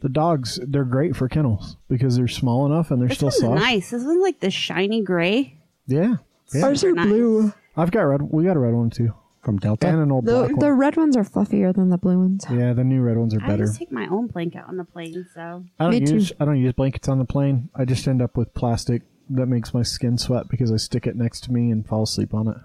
The 0.00 0.08
dogs, 0.10 0.60
they're 0.66 0.84
great 0.84 1.16
for 1.16 1.28
kennels 1.28 1.76
because 1.88 2.16
they're 2.16 2.28
small 2.28 2.66
enough 2.66 2.90
and 2.90 3.00
they're 3.00 3.08
This 3.08 3.16
still 3.16 3.28
one's 3.28 3.40
soft. 3.40 3.60
nice. 3.60 3.90
This 3.90 4.04
one's 4.04 4.22
like 4.22 4.40
the 4.40 4.50
shiny 4.50 5.02
gray. 5.02 5.58
Yeah. 5.86 6.16
yeah. 6.52 6.64
Ours 6.64 6.84
are 6.84 6.92
nice. 6.92 7.06
blue. 7.06 7.52
I've 7.76 7.90
got 7.90 8.02
red. 8.02 8.20
We 8.22 8.44
got 8.44 8.56
a 8.56 8.60
red 8.60 8.74
one 8.74 8.90
too, 8.90 9.14
From 9.44 9.58
Delta. 9.58 9.86
and 9.88 9.98
an 10.00 10.10
old 10.10 10.24
The, 10.24 10.32
black 10.46 10.58
the 10.58 10.66
one. 10.68 10.78
red 10.78 10.96
ones 10.96 11.16
are 11.16 11.24
fluffier 11.24 11.74
than 11.74 11.90
the 11.90 11.98
blue 11.98 12.18
ones. 12.18 12.44
Yeah, 12.50 12.72
the 12.72 12.82
new 12.84 13.02
red 13.02 13.18
ones 13.18 13.34
are 13.34 13.40
better. 13.40 13.52
I 13.52 13.56
better. 13.56 13.66
just 13.66 13.78
take 13.78 13.92
my 13.92 14.06
own 14.08 14.28
blanket 14.28 14.62
on 14.66 14.76
the 14.76 14.84
plane, 14.84 15.26
so 15.34 15.64
I 15.78 15.84
don't 15.84 15.90
Me 15.92 16.00
too. 16.00 16.14
use 16.14 16.32
I 16.40 16.44
don't 16.44 16.58
use 16.58 16.72
blankets 16.72 17.08
on 17.08 17.18
the 17.18 17.24
plane. 17.24 17.68
I 17.74 17.84
just 17.84 18.08
end 18.08 18.22
up 18.22 18.36
with 18.36 18.54
plastic 18.54 19.02
that 19.30 19.46
makes 19.46 19.72
my 19.74 19.82
skin 19.82 20.18
sweat 20.18 20.48
because 20.48 20.72
I 20.72 20.76
stick 20.76 21.06
it 21.06 21.16
next 21.16 21.44
to 21.44 21.52
me 21.52 21.70
and 21.70 21.86
fall 21.86 22.02
asleep 22.04 22.34
on 22.34 22.48
it. 22.48 22.56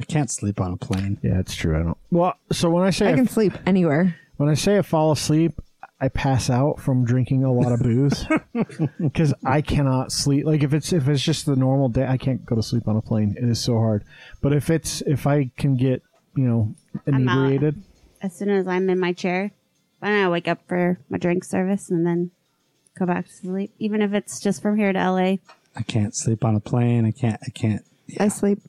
I 0.00 0.04
can't 0.04 0.30
sleep 0.30 0.60
on 0.60 0.72
a 0.72 0.76
plane. 0.76 1.18
Yeah, 1.22 1.38
it's 1.40 1.54
true. 1.54 1.76
I 1.78 1.82
don't. 1.82 1.98
Well, 2.10 2.34
so 2.52 2.70
when 2.70 2.84
I 2.84 2.90
say 2.90 3.08
I 3.08 3.12
I 3.12 3.14
can 3.14 3.26
sleep 3.26 3.52
anywhere. 3.66 4.14
when 4.36 4.48
I 4.48 4.54
say 4.54 4.78
I 4.78 4.82
fall 4.82 5.10
asleep, 5.12 5.60
I 6.00 6.08
pass 6.08 6.48
out 6.48 6.78
from 6.78 7.04
drinking 7.04 7.42
a 7.42 7.52
lot 7.52 7.72
of 7.72 7.80
booze 7.80 8.24
because 9.00 9.34
I 9.44 9.60
cannot 9.60 10.12
sleep. 10.12 10.46
Like 10.46 10.62
if 10.62 10.72
it's 10.72 10.92
if 10.92 11.08
it's 11.08 11.22
just 11.22 11.46
the 11.46 11.56
normal 11.56 11.88
day, 11.88 12.06
I 12.06 12.16
can't 12.16 12.44
go 12.46 12.54
to 12.54 12.62
sleep 12.62 12.86
on 12.86 12.96
a 12.96 13.02
plane. 13.02 13.34
It 13.36 13.48
is 13.48 13.60
so 13.60 13.74
hard. 13.78 14.04
But 14.40 14.52
if 14.52 14.70
it's 14.70 15.00
if 15.02 15.26
I 15.26 15.50
can 15.56 15.76
get 15.76 16.02
you 16.38 16.46
know 16.48 16.74
I'm 17.06 17.28
out. 17.28 17.38
inebriated, 17.38 17.82
as 18.22 18.36
soon 18.36 18.50
as 18.50 18.68
I'm 18.68 18.88
in 18.88 19.00
my 19.00 19.12
chair, 19.12 19.50
then 20.00 20.24
I 20.24 20.28
wake 20.28 20.46
up 20.46 20.60
for 20.68 20.98
my 21.08 21.18
drink 21.18 21.44
service 21.44 21.90
and 21.90 22.06
then 22.06 22.30
go 22.98 23.06
back 23.06 23.26
to 23.26 23.32
sleep. 23.32 23.72
Even 23.78 24.02
if 24.02 24.12
it's 24.12 24.40
just 24.40 24.62
from 24.62 24.76
here 24.76 24.92
to 24.92 25.10
LA. 25.10 25.36
I 25.76 25.82
can't 25.86 26.14
sleep 26.14 26.44
on 26.44 26.54
a 26.54 26.60
plane. 26.60 27.04
I 27.04 27.10
can't. 27.10 27.40
I 27.44 27.50
can't. 27.50 27.84
I 28.18 28.28
sleep. 28.28 28.60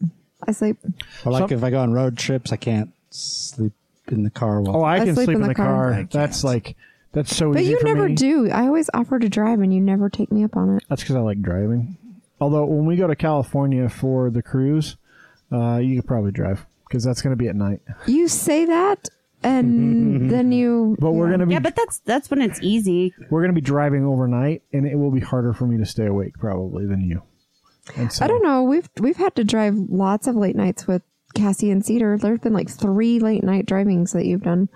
I 0.47 0.51
sleep. 0.51 0.77
Or 1.25 1.31
like 1.31 1.49
Some- 1.49 1.57
if 1.57 1.63
I 1.63 1.69
go 1.69 1.79
on 1.79 1.93
road 1.93 2.17
trips, 2.17 2.51
I 2.51 2.57
can't 2.57 2.91
sleep 3.11 3.73
in 4.07 4.23
the 4.23 4.29
car. 4.29 4.61
While 4.61 4.77
oh, 4.77 4.83
I, 4.83 5.01
I 5.01 5.05
can 5.05 5.15
sleep, 5.15 5.29
in 5.29 5.41
the, 5.41 5.53
car. 5.53 5.93
I 5.93 6.03
That's 6.03 6.41
can't. 6.41 6.43
like 6.43 6.75
that's 7.11 7.35
so 7.35 7.53
But 7.53 7.61
easy 7.61 7.71
you 7.71 7.79
for 7.79 7.85
never 7.85 8.09
me. 8.09 8.15
do. 8.15 8.49
I 8.49 8.65
always 8.67 8.89
offer 8.93 9.19
to 9.19 9.29
drive 9.29 9.61
and 9.61 9.73
you 9.73 9.81
never 9.81 10.09
take 10.09 10.31
me 10.31 10.43
up 10.43 10.55
on 10.55 10.77
it. 10.77 10.83
That's 10.89 11.01
because 11.01 11.15
I 11.15 11.19
like 11.19 11.41
driving. 11.41 11.97
Although 12.41 12.65
when 12.65 12.85
we 12.85 12.95
go 12.95 13.07
to 13.07 13.15
California 13.15 13.89
for 13.89 14.29
the 14.29 14.41
cruise, 14.41 14.95
uh, 15.51 15.77
you 15.77 15.95
could 15.97 16.07
probably 16.07 16.31
drive 16.31 16.65
because 16.89 17.03
that's 17.03 17.21
going 17.21 17.31
to 17.31 17.37
be 17.37 17.47
at 17.47 17.55
night. 17.55 17.79
You 18.07 18.27
say 18.27 18.65
that 18.65 19.07
and 19.43 20.29
then 20.31 20.51
you. 20.51 20.97
But 20.99 21.11
we're 21.11 21.27
going 21.27 21.39
to 21.39 21.45
be 21.45 21.53
Yeah, 21.53 21.59
but 21.59 21.75
that's 21.75 21.99
that's 21.99 22.29
when 22.29 22.41
it's 22.41 22.59
easy. 22.61 23.13
we're 23.29 23.41
going 23.41 23.53
to 23.53 23.61
be 23.61 23.65
driving 23.65 24.05
overnight, 24.05 24.63
and 24.73 24.85
it 24.85 24.95
will 24.95 25.11
be 25.11 25.21
harder 25.21 25.53
for 25.53 25.65
me 25.65 25.77
to 25.77 25.85
stay 25.85 26.05
awake 26.05 26.33
probably 26.37 26.85
than 26.85 27.01
you. 27.01 27.21
And 27.95 28.11
so, 28.11 28.25
I 28.25 28.27
don't 28.27 28.43
know. 28.43 28.63
We've 28.63 28.89
we've 28.99 29.17
had 29.17 29.35
to 29.35 29.43
drive 29.43 29.75
lots 29.75 30.27
of 30.27 30.35
late 30.35 30.55
nights 30.55 30.87
with 30.87 31.01
Cassie 31.35 31.71
and 31.71 31.85
Cedar. 31.85 32.17
There's 32.17 32.39
been 32.39 32.53
like 32.53 32.69
three 32.69 33.19
late 33.19 33.43
night 33.43 33.65
drivings 33.65 34.11
that 34.13 34.25
you've 34.25 34.43
done 34.43 34.69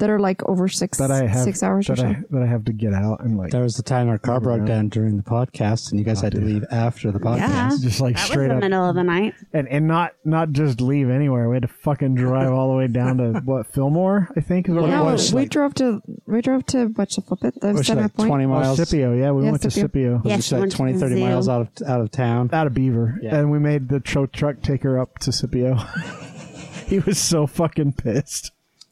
that 0.00 0.10
are 0.10 0.18
like 0.18 0.42
over 0.48 0.68
six 0.68 0.98
that 0.98 1.10
I 1.10 1.26
have 1.26 1.44
six 1.44 1.62
hours 1.62 1.88
or 1.88 1.94
that 1.94 2.02
so. 2.02 2.06
I 2.08 2.22
that 2.30 2.42
I 2.42 2.46
have 2.46 2.64
to 2.64 2.72
get 2.72 2.92
out 2.92 3.20
and 3.22 3.38
like 3.38 3.52
there 3.52 3.62
was 3.62 3.76
the 3.76 3.82
time 3.82 4.08
our 4.08 4.18
car 4.18 4.40
broke 4.40 4.66
down 4.66 4.88
during 4.88 5.16
the 5.16 5.22
podcast, 5.22 5.90
and 5.90 5.98
you 6.00 6.04
guys 6.04 6.18
oh, 6.18 6.22
had 6.26 6.32
to 6.32 6.40
leave 6.40 6.64
after 6.70 7.10
the 7.12 7.18
podcast. 7.20 7.38
Yeah. 7.38 7.70
just 7.80 8.00
like 8.00 8.16
That 8.16 8.22
was 8.22 8.30
straight 8.30 8.48
the 8.48 8.54
up 8.56 8.60
middle 8.60 8.88
of 8.88 8.94
the 8.96 9.02
night. 9.04 9.34
and 9.52 9.68
and 9.68 9.86
not 9.86 10.12
not 10.24 10.50
just 10.52 10.80
leave 10.80 11.08
anywhere. 11.08 11.48
We 11.48 11.56
had 11.56 11.62
to 11.62 11.68
fucking 11.68 12.16
drive 12.16 12.52
all 12.52 12.70
the 12.72 12.76
way 12.76 12.88
down 12.88 13.18
to 13.18 13.40
what 13.44 13.66
Fillmore, 13.72 14.28
I 14.36 14.40
think 14.40 14.68
is 14.68 14.74
what 14.74 14.88
no, 14.90 15.08
it 15.08 15.12
was. 15.12 15.32
we 15.32 15.42
like- 15.42 15.50
drove 15.50 15.74
to 15.74 16.00
we 16.26 16.40
drove 16.42 16.66
to 16.66 16.86
what 16.86 17.16
you 17.16 17.22
flip 17.22 17.44
it 17.44 17.60
the 17.60 17.72
Which 17.74 17.86
center 17.86 18.02
like 18.02 18.14
point. 18.14 18.28
twenty 18.28 18.44
Oh, 18.44 18.48
miles. 18.48 18.76
Scipio, 18.78 19.12
yeah, 19.14 19.30
we 19.32 19.44
Yeah, 19.44 19.50
went 19.50 19.62
to 19.62 19.70
Scipio. 19.70 20.18
Scipio. 20.18 20.22
Yeah, 20.24 20.36
Just 20.36 20.48
she 20.48 20.54
like 20.54 20.60
went 20.60 20.72
to 20.72 20.76
20, 20.78 20.92
the 20.94 20.98
30 21.00 21.14
zoo. 21.14 21.20
miles 21.20 21.48
out 21.48 21.60
of 21.80 21.88
out 21.88 22.00
of 22.00 22.10
town. 22.10 22.50
out 22.52 22.66
of 22.66 22.74
Beaver, 22.74 23.18
Yeah. 23.22 23.36
and 23.36 23.50
we 23.50 23.58
made 23.58 23.88
the 23.88 24.00
tow 24.00 24.26
truck 24.26 24.62
take 24.62 24.82
her 24.82 24.98
up 24.98 25.18
to 25.20 25.32
Scipio. 25.32 25.74
he 26.86 26.98
was 27.00 27.18
so 27.18 27.46
fucking 27.46 27.92
pissed. 27.94 28.50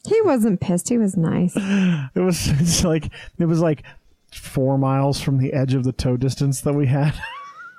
He 0.09 0.21
wasn't 0.21 0.59
pissed. 0.59 0.89
He 0.89 0.97
was 0.97 1.15
nice. 1.15 1.55
It 2.15 2.19
was 2.19 2.47
it's 2.47 2.83
like 2.83 3.11
it 3.37 3.45
was 3.45 3.61
like 3.61 3.83
four 4.33 4.77
miles 4.77 5.21
from 5.21 5.37
the 5.37 5.53
edge 5.53 5.73
of 5.73 5.83
the 5.83 5.91
tow 5.91 6.17
distance 6.17 6.61
that 6.61 6.73
we 6.73 6.87
had. 6.87 7.13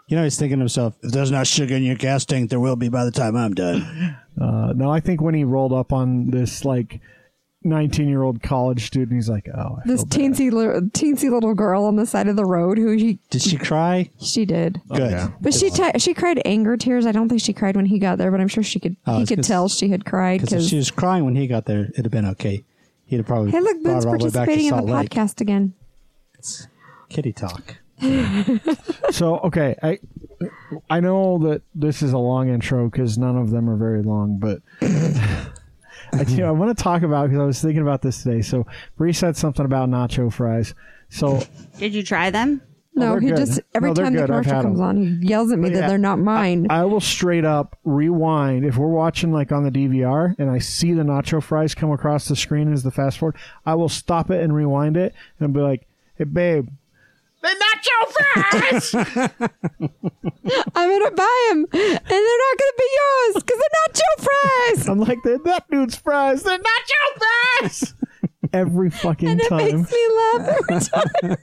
You 0.09 0.17
know, 0.17 0.25
he's 0.25 0.37
thinking 0.37 0.59
to 0.59 0.63
himself, 0.63 0.97
if 1.05 1.13
there's 1.13 1.31
not 1.31 1.47
sugar 1.47 1.77
in 1.77 1.85
your 1.85 1.95
gas 1.95 2.25
tank, 2.25 2.51
there 2.51 2.59
will 2.59 2.75
be 2.75 2.89
by 2.89 3.05
the 3.05 3.13
time 3.13 3.37
I'm 3.37 3.55
done. 3.55 4.17
Uh, 4.41 4.73
no, 4.75 4.91
I 4.91 4.99
think 4.99 5.21
when 5.21 5.35
he 5.35 5.45
rolled 5.45 5.73
up 5.73 5.93
on 5.93 6.31
this 6.31 6.65
like 6.65 7.01
nineteen 7.63 8.09
year 8.09 8.23
old 8.23 8.43
college 8.43 8.87
student. 8.87 9.13
He's 9.13 9.29
like, 9.29 9.49
oh, 9.55 9.79
I 9.79 9.87
This 9.87 10.01
feel 10.03 10.07
bad. 10.09 10.19
teensy, 10.19 10.51
li- 10.53 10.89
teensy 10.91 11.31
little 11.31 11.55
girl 11.55 11.85
on 11.85 11.97
the 11.97 12.07
side 12.07 12.27
of 12.29 12.37
the 12.37 12.45
road 12.45 12.79
who 12.79 12.91
he 12.93 13.19
Did 13.31 13.43
she 13.43 13.57
cry? 13.57 14.11
she 14.21 14.45
did, 14.45 14.81
oh, 14.91 14.97
Good. 14.97 15.11
yeah. 15.11 15.29
but 15.41 15.53
she 15.55 15.71
t- 15.71 15.99
she 15.99 16.15
cried 16.15 16.41
anger 16.45 16.77
tears. 16.77 17.07
I 17.07 17.13
don't 17.13 17.29
think 17.29 17.41
she 17.43 17.53
cried 17.53 17.77
when 17.77 17.87
he 17.87 17.99
got 17.99 18.19
there, 18.19 18.31
but 18.31 18.41
I'm 18.41 18.49
sure 18.49 18.63
she 18.63 18.81
could. 18.81 18.97
Oh, 19.07 19.17
he 19.17 19.23
it's 19.23 19.29
could 19.31 19.39
'cause- 19.39 19.47
tell 19.49 19.69
she 19.69 19.89
had 19.89 20.05
cried 20.05 20.41
Because 20.41 20.53
if 20.53 20.59
because. 20.59 20.69
she 20.71 20.77
was 20.77 20.91
crying 20.91 21.25
when 21.25 21.37
he 21.37 21.47
got 21.47 21.67
there, 21.67 21.85
it'd 21.93 22.05
have 22.05 22.13
been 22.13 22.27
okay. 22.27 22.65
He'd 23.07 23.17
have 23.19 23.27
probably 23.27 23.51
Hey, 23.51 23.61
look, 23.61 23.83
brought 23.83 23.93
Boone's 23.95 24.05
her 24.05 24.11
all 24.11 24.19
the 24.19 24.25
way 24.25 24.31
back 24.31 24.33
to 24.33 24.55
participating 24.55 24.67
in 24.67 24.71
the 24.73 24.79
Salt 24.79 24.91
Lake. 24.91 25.11
podcast 25.11 25.41
again. 25.41 25.75
Kitty 27.09 27.33
talk. 27.33 27.77
So 29.11 29.39
okay, 29.41 29.75
I 29.83 29.99
I 30.89 31.01
know 31.01 31.37
that 31.39 31.63
this 31.75 32.01
is 32.01 32.13
a 32.13 32.19
long 32.19 32.49
intro 32.49 32.89
because 32.89 33.19
none 33.19 33.37
of 33.37 33.51
them 33.51 33.69
are 33.69 33.77
very 33.77 34.03
long, 34.03 34.39
but 34.39 34.63
I, 36.13 36.23
you 36.23 36.39
know, 36.39 36.49
I 36.49 36.51
want 36.53 36.77
to 36.77 36.83
talk 36.83 37.03
about 37.03 37.29
because 37.29 37.41
I 37.41 37.45
was 37.47 37.61
thinking 37.63 37.83
about 37.83 38.03
this 38.03 38.23
today. 38.23 38.43
So 38.43 38.67
Bree 38.97 39.13
said 39.13 39.37
something 39.37 39.65
about 39.65 39.89
nacho 39.89 40.33
fries. 40.33 40.75
So 41.09 41.43
Did 41.79 41.95
you 41.95 42.03
try 42.03 42.31
them? 42.31 42.63
No, 42.95 43.07
oh, 43.07 43.11
they're 43.13 43.21
he 43.21 43.29
good. 43.29 43.37
just 43.37 43.61
every 43.75 43.91
No, 43.91 43.95
they're 43.95 44.05
time 44.05 44.13
the 44.15 44.21
good. 44.21 44.31
I've 44.31 44.45
commercial 44.45 44.55
had 44.57 44.63
comes 44.63 44.81
'em. 44.81 44.85
on, 44.87 44.97
he 45.23 45.29
yells 45.29 45.53
at 45.53 45.59
me 45.61 45.69
that 45.71 45.79
Yeah. 45.79 45.89
they're 45.89 45.97
not 45.99 46.19
mine. 46.19 46.67
I 46.71 46.85
will 46.85 47.01
straight 47.01 47.45
up 47.45 47.79
rewind 47.85 48.65
if 48.65 48.77
we're 48.77 48.89
watching 48.89 49.33
like 49.33 49.53
on 49.53 49.63
the 49.65 49.71
DVR 49.71 50.35
and 50.39 50.51
I 50.51 50.59
see 50.59 50.93
the 50.93 51.05
nacho 51.05 51.41
fries 51.43 51.75
come 51.75 51.93
across 51.93 52.27
the 52.29 52.35
screen 52.35 52.73
as 52.73 52.83
the 52.83 52.91
fast 52.91 53.19
forward. 53.19 53.37
I 53.65 53.75
will 53.77 53.89
stop 53.89 54.31
it 54.31 54.43
and 54.43 54.53
rewind 54.55 54.97
it 54.97 55.15
and 55.39 55.53
be 55.55 55.61
like, 55.61 55.87
"Hey, 56.17 56.25
babe." 56.25 56.69
The 57.43 57.49
nacho 57.49 57.99
fries. 58.13 58.95
I'm 60.75 60.91
gonna 61.01 61.11
buy 61.13 61.47
them, 61.51 61.67
and 61.73 61.73
they're 61.73 62.43
not 62.45 62.59
gonna 62.59 62.79
be 62.79 62.91
yours 63.01 63.35
because 63.43 63.59
they're 63.59 63.81
not 63.87 63.99
your 63.99 64.27
fries. 64.77 64.89
I'm 64.89 65.01
like, 65.01 65.19
"They're 65.25 65.39
that 65.39 65.65
dude's 65.71 65.97
fries. 65.97 66.43
They're 66.43 66.59
nacho 66.59 67.23
fries." 67.61 67.95
Every 68.53 68.91
fucking 68.91 69.29
And 69.29 69.41
it 69.41 69.49
time. 69.49 69.59
makes 69.81 69.93
me 69.93 70.07
laugh 70.17 70.49
every 70.49 70.81
time. 71.31 71.37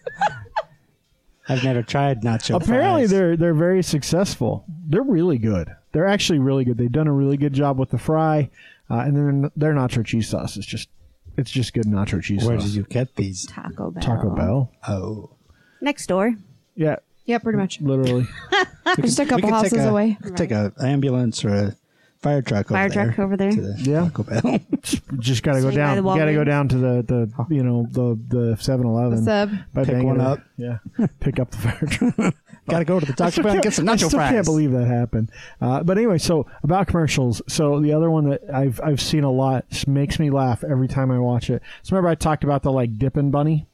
I've 1.50 1.64
never 1.64 1.82
tried 1.82 2.22
nacho 2.22 2.62
Apparently, 2.62 3.04
fries. 3.04 3.10
they're 3.10 3.38
they're 3.38 3.54
very 3.54 3.82
successful. 3.82 4.66
They're 4.88 5.02
really 5.02 5.38
good. 5.38 5.70
They're 5.94 6.06
actually 6.08 6.40
really 6.40 6.66
good. 6.66 6.78
They've 6.78 6.92
done 6.92 7.08
a 7.08 7.14
really 7.14 7.38
good 7.38 7.54
job 7.54 7.80
with 7.80 7.90
the 7.90 7.98
fry, 7.98 8.50
uh, 8.90 8.96
and 9.00 9.16
then 9.16 9.52
their 9.56 9.74
nacho 9.74 10.06
cheese 10.06 10.28
sauce 10.30 10.58
is 10.58 10.66
just 10.66 10.90
it's 11.38 11.50
just 11.50 11.74
good 11.74 11.86
nacho 11.86 12.22
cheese 12.22 12.44
Where 12.46 12.60
sauce. 12.60 12.70
did 12.70 12.76
you 12.76 12.84
get 12.84 13.16
these? 13.16 13.46
Taco 13.48 13.92
Bell. 13.92 14.04
Taco 14.04 14.30
Bell. 14.36 14.72
Oh. 14.88 15.32
Next 15.82 16.08
door. 16.08 16.36
Yeah, 16.76 16.98
yeah, 17.26 17.38
pretty 17.40 17.58
much. 17.58 17.82
literally. 17.82 18.26
Just 19.02 19.20
a 19.20 19.24
We 19.24 19.30
couple 19.30 19.50
could 19.50 19.54
houses 19.56 19.72
take 19.74 19.82
a, 19.82 19.90
away. 19.90 20.18
we 20.24 20.32
Take 20.32 20.52
a 20.52 20.72
ambulance 20.82 21.44
or 21.44 21.50
a 21.54 21.76
fire 22.22 22.42
truck 22.42 22.68
Fire 22.70 22.86
over 22.86 22.94
there. 22.94 23.06
truck 23.06 23.20
over 23.20 23.38
there. 23.38 23.52
To 23.52 23.62
the 23.62 23.76
Yeah. 23.82 24.02
Taco 24.10 24.24
Bell. 24.24 24.60
just 25.20 25.44
got 25.44 25.54
to 25.54 25.62
go 25.62 25.68
Swing 25.70 25.76
by 25.76 25.96
down. 25.96 25.96
the 25.98 26.02
Got 26.04 26.26
to 26.26 26.34
go 26.34 26.40
Walgreens. 26.42 26.46
down 26.46 26.68
to 26.70 26.78
the 26.78 27.04
the 27.04 27.46
you 27.56 27.64
know 27.64 27.88
the 27.92 28.18
the 28.28 28.58
Seven 28.58 28.86
Eleven. 28.88 29.24
Sub. 29.24 29.50
Pick 29.76 29.88
Bangor. 29.88 30.04
one 30.06 30.22
up. 30.22 30.40
Yeah, 30.58 30.78
pick 31.20 31.40
up 31.40 31.52
the 31.52 31.58
fire 31.58 31.86
truck. 31.88 32.36
Got 32.70 32.80
to 32.80 32.86
go 32.86 33.00
to 33.00 33.06
the 33.06 33.14
Taco 33.14 33.44
Bell 33.44 33.54
and 33.54 33.62
get 33.64 33.74
some 33.74 33.86
nacho 33.86 33.92
I 33.92 33.96
still 33.98 34.10
fries. 34.12 34.32
can't 34.32 34.46
believe 34.46 34.72
that 34.72 34.88
happened. 34.88 35.30
Uh, 35.62 35.84
but 35.84 35.98
anyway, 35.98 36.18
so 36.18 36.48
about 36.64 36.88
commercials. 36.88 37.42
So 37.48 37.80
the 37.80 37.94
other 37.94 38.10
one 38.12 38.30
that 38.30 38.42
I've 38.54 38.80
I've 38.84 39.02
seen 39.02 39.24
a 39.24 39.32
lot 39.32 39.70
just 39.70 39.88
makes 39.88 40.18
me 40.20 40.30
laugh 40.30 40.64
every 40.64 40.88
time 40.88 41.12
I 41.12 41.20
watch 41.20 41.50
it. 41.50 41.62
So 41.84 41.96
remember 41.96 42.10
I 42.10 42.16
talked 42.16 42.44
about 42.44 42.64
the 42.64 42.72
like 42.72 42.98
Dippin' 42.98 43.32
Bunny. 43.32 43.68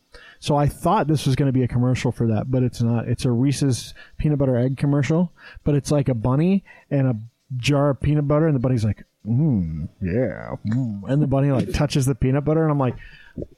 So 0.44 0.58
I 0.58 0.68
thought 0.68 1.08
this 1.08 1.26
was 1.26 1.38
going 1.38 1.48
to 1.48 1.54
be 1.54 1.64
a 1.64 1.70
commercial 1.70 2.12
for 2.12 2.28
that, 2.28 2.52
but 2.52 2.64
it's 2.64 2.82
not. 2.82 3.08
It's 3.08 3.24
a 3.24 3.32
Reese's 3.32 3.94
peanut 4.18 4.40
butter 4.40 4.58
egg 4.58 4.76
commercial, 4.76 5.32
but 5.64 5.74
it's 5.74 5.90
like 5.90 6.10
a 6.10 6.14
bunny 6.14 6.66
and 6.92 7.08
a 7.08 7.16
jar 7.56 7.92
of 7.92 8.02
peanut 8.02 8.28
butter, 8.28 8.48
and 8.48 8.54
the 8.54 8.60
bunny's 8.60 8.84
like, 8.84 9.06
"Mmm, 9.26 9.88
yeah," 10.02 10.58
mm. 10.68 11.02
and 11.08 11.22
the 11.22 11.28
bunny 11.28 11.50
like 11.50 11.72
touches 11.72 12.06
the 12.06 12.14
peanut 12.14 12.44
butter, 12.44 12.62
and 12.62 12.74
I'm 12.74 12.78
like, 12.78 12.98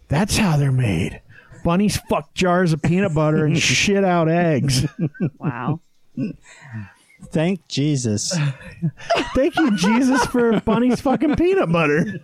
"That's 0.09 0.37
how 0.37 0.57
they're 0.57 0.71
made." 0.71 1.21
Bunnies 1.63 1.97
fuck 2.07 2.35
jars 2.35 2.71
of 2.71 2.83
peanut 2.83 3.15
butter 3.15 3.45
and 3.45 3.57
shit 3.59 4.03
out 4.03 4.29
eggs. 4.29 4.85
Wow. 5.39 5.79
Thank 7.31 7.67
Jesus. 7.67 8.31
Thank 9.33 9.55
you, 9.55 9.75
Jesus, 9.75 10.23
for 10.27 10.59
bunny's 10.59 11.01
fucking 11.01 11.35
peanut 11.35 11.71
butter. 11.71 12.19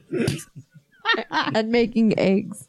and 1.31 1.71
making 1.71 2.19
eggs. 2.19 2.67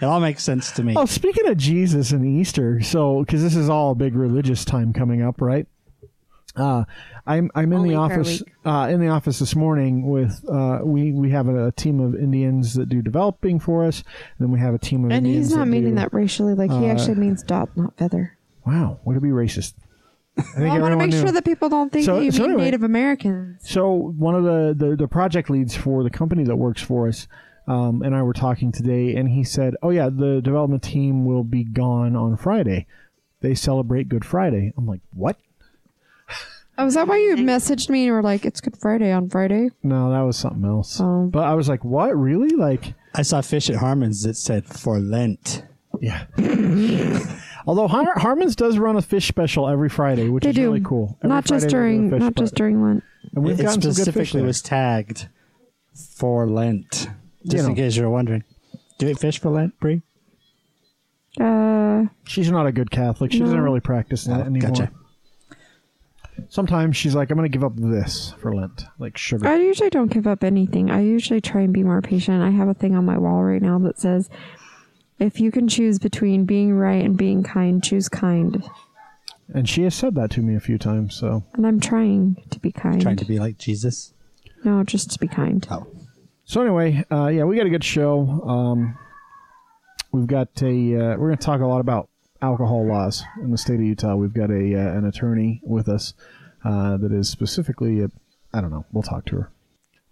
It 0.00 0.04
all 0.04 0.20
makes 0.20 0.42
sense 0.42 0.70
to 0.72 0.82
me. 0.84 0.94
Oh, 0.96 1.06
speaking 1.06 1.46
of 1.48 1.56
Jesus 1.56 2.12
and 2.12 2.24
Easter, 2.24 2.80
so 2.80 3.20
because 3.20 3.42
this 3.42 3.56
is 3.56 3.68
all 3.68 3.92
a 3.92 3.94
big 3.94 4.14
religious 4.14 4.64
time 4.64 4.92
coming 4.92 5.22
up, 5.22 5.40
right? 5.40 5.66
Uh, 6.54 6.84
I'm 7.26 7.50
I'm 7.54 7.72
in 7.72 7.78
Only 7.78 7.88
the 7.90 7.96
office 7.96 8.42
uh, 8.66 8.88
in 8.90 9.00
the 9.00 9.08
office 9.08 9.38
this 9.38 9.56
morning 9.56 10.06
with 10.08 10.44
uh, 10.48 10.80
we 10.84 11.12
we 11.12 11.30
have 11.30 11.48
a, 11.48 11.72
team 11.72 11.98
of 11.98 12.14
Indians 12.14 12.74
that 12.74 12.88
do 12.90 13.00
developing 13.00 13.58
for 13.58 13.84
us, 13.86 13.98
and 14.38 14.46
then 14.46 14.50
we 14.52 14.58
have 14.60 14.74
a 14.74 14.78
team 14.78 15.04
of 15.04 15.10
And 15.12 15.26
Indians 15.26 15.46
he's 15.48 15.56
not 15.56 15.64
that 15.64 15.70
meaning 15.70 15.90
do- 15.90 15.96
that 15.96 16.12
racially. 16.12 16.54
Like 16.54 16.70
he 16.70 16.76
uh, 16.88 16.92
actually 16.92 17.14
means 17.14 17.42
dot, 17.42 17.74
not 17.76 17.96
feather. 17.96 18.36
Wow, 18.66 19.00
would 19.04 19.16
it 19.16 19.22
be 19.22 19.30
racist? 19.30 19.74
I 20.36 20.42
Well, 20.58 20.72
I 20.72 20.78
want 20.78 20.92
to 20.92 20.96
make 20.98 21.10
knew. 21.10 21.20
sure 21.20 21.32
that 21.32 21.44
people 21.44 21.68
don't 21.70 21.90
think 21.90 22.04
So- 22.04 22.16
that 22.16 22.24
you 22.24 22.30
so 22.32 22.42
mean 22.42 22.50
anyway- 22.50 22.64
Native 22.64 22.82
Americans. 22.82 23.62
So 23.68 23.90
one 23.92 24.34
of 24.34 24.44
the, 24.44 24.74
the, 24.76 24.96
the 24.96 25.08
project 25.08 25.48
leads 25.50 25.74
for 25.76 26.02
the 26.02 26.10
company 26.10 26.44
that 26.44 26.56
works 26.56 26.80
for 26.82 27.08
us 27.08 27.26
um, 27.72 28.02
and 28.02 28.14
I 28.14 28.22
were 28.22 28.32
talking 28.32 28.72
today, 28.72 29.14
and 29.16 29.28
he 29.28 29.44
said, 29.44 29.74
"Oh 29.82 29.90
yeah, 29.90 30.08
the 30.10 30.40
development 30.42 30.82
team 30.82 31.24
will 31.24 31.44
be 31.44 31.64
gone 31.64 32.14
on 32.16 32.36
Friday. 32.36 32.86
They 33.40 33.54
celebrate 33.54 34.08
Good 34.08 34.24
Friday." 34.24 34.72
I'm 34.76 34.86
like, 34.86 35.00
"What?" 35.14 35.36
Oh, 36.78 36.86
is 36.86 36.94
that 36.94 37.06
why 37.06 37.18
you 37.18 37.36
messaged 37.52 37.90
me 37.90 38.06
and 38.06 38.12
were 38.14 38.22
like, 38.22 38.44
"It's 38.44 38.60
Good 38.60 38.76
Friday 38.78 39.12
on 39.12 39.28
Friday"? 39.28 39.70
No, 39.82 40.10
that 40.10 40.20
was 40.20 40.36
something 40.36 40.64
else. 40.64 41.00
Oh. 41.00 41.28
But 41.32 41.44
I 41.44 41.54
was 41.54 41.68
like, 41.68 41.84
"What? 41.84 42.16
Really?" 42.16 42.50
Like, 42.50 42.94
I 43.14 43.22
saw 43.22 43.40
fish 43.40 43.68
at 43.70 43.76
Harmon's 43.76 44.22
that 44.22 44.36
said 44.36 44.64
for 44.66 44.98
Lent. 44.98 45.64
yeah. 46.00 46.24
Although 47.66 47.86
Har- 47.88 48.18
Harmon's 48.18 48.56
does 48.56 48.76
run 48.78 48.96
a 48.96 49.02
fish 49.02 49.28
special 49.28 49.68
every 49.68 49.88
Friday, 49.88 50.28
which 50.28 50.42
They 50.44 50.50
is 50.50 50.56
do. 50.56 50.62
really 50.62 50.80
cool. 50.80 51.16
Every 51.22 51.28
not 51.28 51.44
just 51.44 51.48
Friday 51.48 51.66
they 51.66 51.68
do 51.68 51.76
a 51.76 51.78
during, 51.78 52.10
fish 52.10 52.20
not 52.20 52.34
just 52.34 52.54
during 52.54 52.82
Lent. 52.82 53.04
And 53.34 53.44
we've 53.44 53.60
it 53.60 53.62
gotten 53.62 53.80
some 53.82 53.90
good 53.92 53.96
fish 53.96 54.02
specifically 54.04 54.40
there. 54.40 54.46
was 54.48 54.62
tagged 54.62 55.28
for 56.16 56.46
Lent. 56.48 57.08
Just 57.44 57.56
You 57.56 57.62
know. 57.62 57.68
in 57.70 57.74
case 57.74 57.96
you're 57.96 58.10
wondering. 58.10 58.44
Do 58.98 59.06
you 59.06 59.12
eat 59.12 59.18
fish 59.18 59.40
for 59.40 59.50
Lent, 59.50 59.78
Brie? 59.80 60.02
Uh, 61.40 62.04
She's 62.24 62.50
not 62.50 62.66
a 62.66 62.72
good 62.72 62.90
Catholic. 62.90 63.32
She 63.32 63.38
doesn't 63.40 63.60
really 63.60 63.80
practice 63.80 64.24
that 64.24 64.40
Oh, 64.40 64.44
anymore. 64.44 64.70
gotcha. 64.70 64.90
Sometimes 66.48 66.96
she's 66.96 67.14
like, 67.14 67.30
"I'm 67.30 67.36
going 67.36 67.50
to 67.50 67.54
give 67.56 67.64
up 67.64 67.74
this 67.76 68.34
for 68.38 68.54
Lent, 68.54 68.84
like 68.98 69.16
sugar." 69.16 69.46
I 69.46 69.56
usually 69.56 69.90
don't 69.90 70.10
give 70.10 70.26
up 70.26 70.42
anything. 70.44 70.90
I 70.90 71.00
usually 71.02 71.40
try 71.40 71.60
and 71.62 71.72
be 71.72 71.82
more 71.82 72.00
patient. 72.02 72.42
I 72.42 72.50
have 72.50 72.68
a 72.68 72.74
thing 72.74 72.94
on 72.96 73.04
my 73.04 73.18
wall 73.18 73.42
right 73.44 73.60
now 73.62 73.78
that 73.80 73.98
says, 73.98 74.28
"If 75.18 75.40
you 75.40 75.50
can 75.50 75.68
choose 75.68 75.98
between 75.98 76.44
being 76.44 76.72
right 76.74 77.04
and 77.04 77.16
being 77.16 77.42
kind, 77.42 77.82
choose 77.82 78.08
kind." 78.08 78.62
and 79.54 79.68
she 79.68 79.82
has 79.82 79.94
said 79.94 80.14
that 80.14 80.30
to 80.30 80.40
me 80.40 80.54
a 80.54 80.60
few 80.60 80.78
times. 80.78 81.14
So 81.14 81.44
And 81.54 81.66
I'm 81.66 81.78
trying 81.80 82.36
to 82.50 82.58
be 82.58 82.72
kind. 82.72 83.00
Trying 83.02 83.16
to 83.16 83.24
be 83.26 83.38
like 83.38 83.58
Jesus. 83.58 84.14
no, 84.64 84.82
just 84.84 85.10
to 85.10 85.18
be 85.18 85.28
kind. 85.28 85.66
Oh. 85.70 85.86
So 86.44 86.60
anyway, 86.60 87.04
uh, 87.10 87.28
yeah, 87.28 87.44
we 87.44 87.56
got 87.56 87.66
a 87.66 87.70
good 87.70 87.84
show. 87.84 88.42
Um, 88.46 88.98
we've 90.12 90.26
got 90.26 90.48
a. 90.62 90.66
Uh, 90.96 91.16
we're 91.16 91.28
going 91.28 91.38
to 91.38 91.44
talk 91.44 91.60
a 91.60 91.66
lot 91.66 91.80
about 91.80 92.08
alcohol 92.40 92.86
laws 92.86 93.24
in 93.42 93.50
the 93.50 93.58
state 93.58 93.76
of 93.76 93.82
Utah. 93.82 94.16
We've 94.16 94.34
got 94.34 94.50
a 94.50 94.74
uh, 94.74 94.98
an 94.98 95.04
attorney 95.06 95.60
with 95.64 95.88
us 95.88 96.14
uh, 96.64 96.96
that 96.98 97.12
is 97.12 97.28
specifically. 97.28 98.02
I 98.52 98.60
don't 98.60 98.70
know. 98.70 98.84
We'll 98.92 99.02
talk 99.02 99.24
to 99.26 99.36
her. 99.36 99.50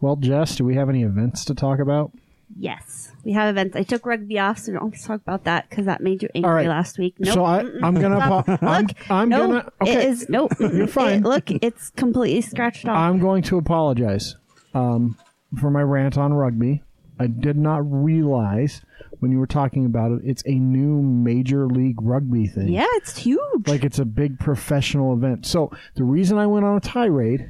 Well, 0.01 0.17
Jess, 0.17 0.57
do 0.57 0.65
we 0.65 0.77
have 0.77 0.89
any 0.89 1.03
events 1.03 1.45
to 1.47 1.55
talk 1.55 1.79
about? 1.79 2.13
Yes, 2.59 3.13
we 3.23 3.33
have 3.33 3.49
events. 3.51 3.77
I 3.77 3.83
took 3.85 4.05
rugby 4.07 4.39
off, 4.39 4.59
so 4.59 4.73
don't 4.73 4.99
talk 5.03 5.21
about 5.21 5.45
that 5.45 5.69
because 5.69 5.85
that 5.87 6.01
made 6.01 6.23
you 6.23 6.29
angry 6.35 6.49
All 6.49 6.55
right. 6.55 6.67
last 6.67 6.99
week. 6.99 7.15
Nope. 7.19 7.35
So 7.35 7.45
I, 7.45 7.61
I'm 7.83 7.95
gonna. 7.95 8.19
Apo- 8.19 8.67
I'm, 8.67 8.89
I'm 9.09 9.29
no, 9.29 9.47
gonna. 9.47 9.73
Okay. 9.83 9.93
It 9.93 10.09
is 10.09 10.29
nope. 10.29 10.53
You're 10.59 10.87
fine. 10.87 11.19
It- 11.19 11.25
look, 11.25 11.51
it's 11.51 11.91
completely 11.91 12.41
scratched 12.41 12.87
off. 12.87 12.97
I'm 12.97 13.19
going 13.21 13.43
to 13.45 13.59
apologize 13.59 14.37
um, 14.75 15.17
for 15.59 15.71
my 15.71 15.83
rant 15.83 16.16
on 16.19 16.33
rugby. 16.33 16.83
I 17.19 17.26
did 17.26 17.57
not 17.57 17.80
realize 17.85 18.80
when 19.19 19.30
you 19.30 19.38
were 19.38 19.47
talking 19.47 19.85
about 19.85 20.12
it, 20.12 20.23
it's 20.25 20.42
a 20.47 20.54
new 20.54 21.02
major 21.02 21.66
league 21.66 22.00
rugby 22.00 22.47
thing. 22.47 22.69
yeah, 22.69 22.87
it's 22.92 23.16
huge. 23.19 23.69
like 23.69 23.85
it's 23.85 23.99
a 23.99 24.04
big 24.07 24.38
professional 24.38 25.12
event. 25.12 25.45
So 25.47 25.71
the 25.97 26.04
reason 26.04 26.38
I 26.38 26.47
went 26.47 26.64
on 26.64 26.76
a 26.76 26.80
tirade 26.80 27.42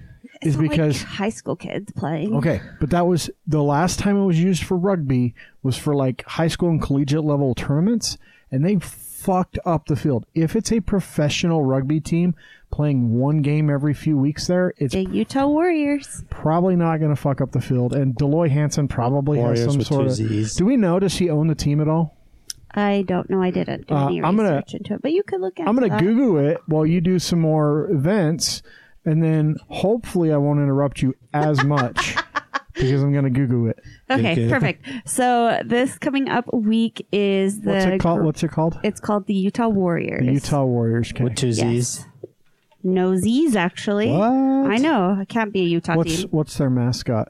is 0.42 0.54
It's 0.54 0.57
like 0.57 0.71
because 0.71 1.02
high 1.02 1.28
school 1.28 1.54
kids 1.54 1.92
playing. 1.92 2.35
okay, 2.37 2.61
but 2.80 2.90
that 2.90 3.07
was 3.07 3.30
the 3.47 3.62
last 3.62 3.99
time 4.00 4.16
it 4.16 4.25
was 4.25 4.40
used 4.42 4.64
for 4.64 4.76
rugby 4.76 5.35
was 5.62 5.76
for 5.76 5.95
like 5.95 6.25
high 6.26 6.49
school 6.49 6.71
and 6.71 6.83
collegiate 6.83 7.25
level 7.25 7.54
tournaments, 7.54 8.19
and 8.50 8.64
they 8.64 8.78
fucked 8.80 9.59
up 9.64 9.87
the 9.87 9.97
field. 9.97 10.26
If 10.35 10.57
it's 10.57 10.73
a 10.73 10.80
professional 10.80 11.62
rugby 11.62 12.00
team 12.00 12.35
playing 12.71 13.12
one 13.19 13.43
game 13.43 13.69
every 13.71 13.95
few 13.95 14.17
weeks 14.17 14.47
there, 14.47 14.73
it's 14.79 14.95
The 14.95 15.05
Utah 15.05 15.47
Warriors. 15.47 16.23
probably 16.31 16.77
not 16.77 16.99
going 16.99 17.15
to 17.15 17.21
fuck 17.21 17.41
up 17.41 17.53
the 17.53 17.61
field. 17.61 17.93
And 17.95 18.15
Dell 18.15 18.31
Loy 18.31 18.49
Hansen 18.49 18.89
probably 18.89 19.39
Warriors 19.39 19.61
has 19.65 19.73
some 19.73 19.83
sort 19.83 20.07
of. 20.07 20.12
Zs. 20.12 20.57
Do 20.57 20.65
we 20.67 20.77
know? 20.77 20.99
Does 20.99 21.17
he 21.19 21.29
own 21.31 21.49
the 21.49 21.55
team 21.55 21.81
at 21.81 21.89
all? 21.89 22.17
I 22.73 23.05
don't 23.09 23.29
know. 23.29 23.43
I 23.43 23.50
didn't 23.50 23.89
do 23.89 23.95
Uh, 23.95 24.07
any 24.07 24.23
I'm 24.23 24.37
gonna- 24.37 24.50
research 24.57 24.75
into 24.75 24.95
it, 24.95 25.03
but 25.03 25.12
you 25.12 25.23
could 25.25 25.41
look 25.41 25.59
at. 25.59 25.67
I'm 25.69 25.75
going 25.77 25.91
to 25.91 25.99
Google 25.99 26.39
it 26.39 26.59
while 26.67 26.87
you 26.87 27.00
do 27.00 27.19
some 27.19 27.41
more 27.41 27.91
events, 27.91 28.62
and 29.05 29.21
then 29.23 29.57
hopefully 29.69 30.33
I 30.33 30.37
won't 30.37 30.61
interrupt 30.61 31.03
you 31.03 31.15
as 31.35 31.65
much. 31.65 32.17
because 32.73 33.03
I'm 33.03 33.12
gonna 33.12 33.29
Google 33.31 33.67
it. 33.69 33.79
Okay, 34.11 34.33
Okay. 34.33 34.49
perfect. 34.49 34.87
So 35.05 35.59
this 35.67 35.99
coming 35.99 36.29
up 36.31 36.47
week 36.55 37.07
is 37.12 37.61
the 37.61 37.73
What's 37.73 37.85
it 37.85 37.99
called? 38.00 38.23
What's 38.23 38.43
it 38.45 38.50
called? 38.53 38.79
It's 38.85 39.00
called 39.00 39.27
the 39.27 39.35
Utah 39.35 39.69
Warriors. 39.69 40.25
The 40.25 40.33
Utah 40.33 40.65
Warriors. 40.65 41.12
Okay. 41.12 41.25
With 41.25 41.35
two 41.35 41.53
Z's. 41.53 41.99
Yes. 41.99 42.07
No 42.83 43.17
Z's 43.17 43.57
actually. 43.57 44.11
What? 44.11 44.31
I 44.31 44.77
know. 44.77 45.17
I 45.19 45.25
can't 45.25 45.53
be 45.53 45.61
a 45.61 45.65
Utah 45.69 45.97
What's 45.97 46.21
team. 46.21 46.29
what's 46.31 46.57
their 46.59 46.71
mascot? 46.71 47.29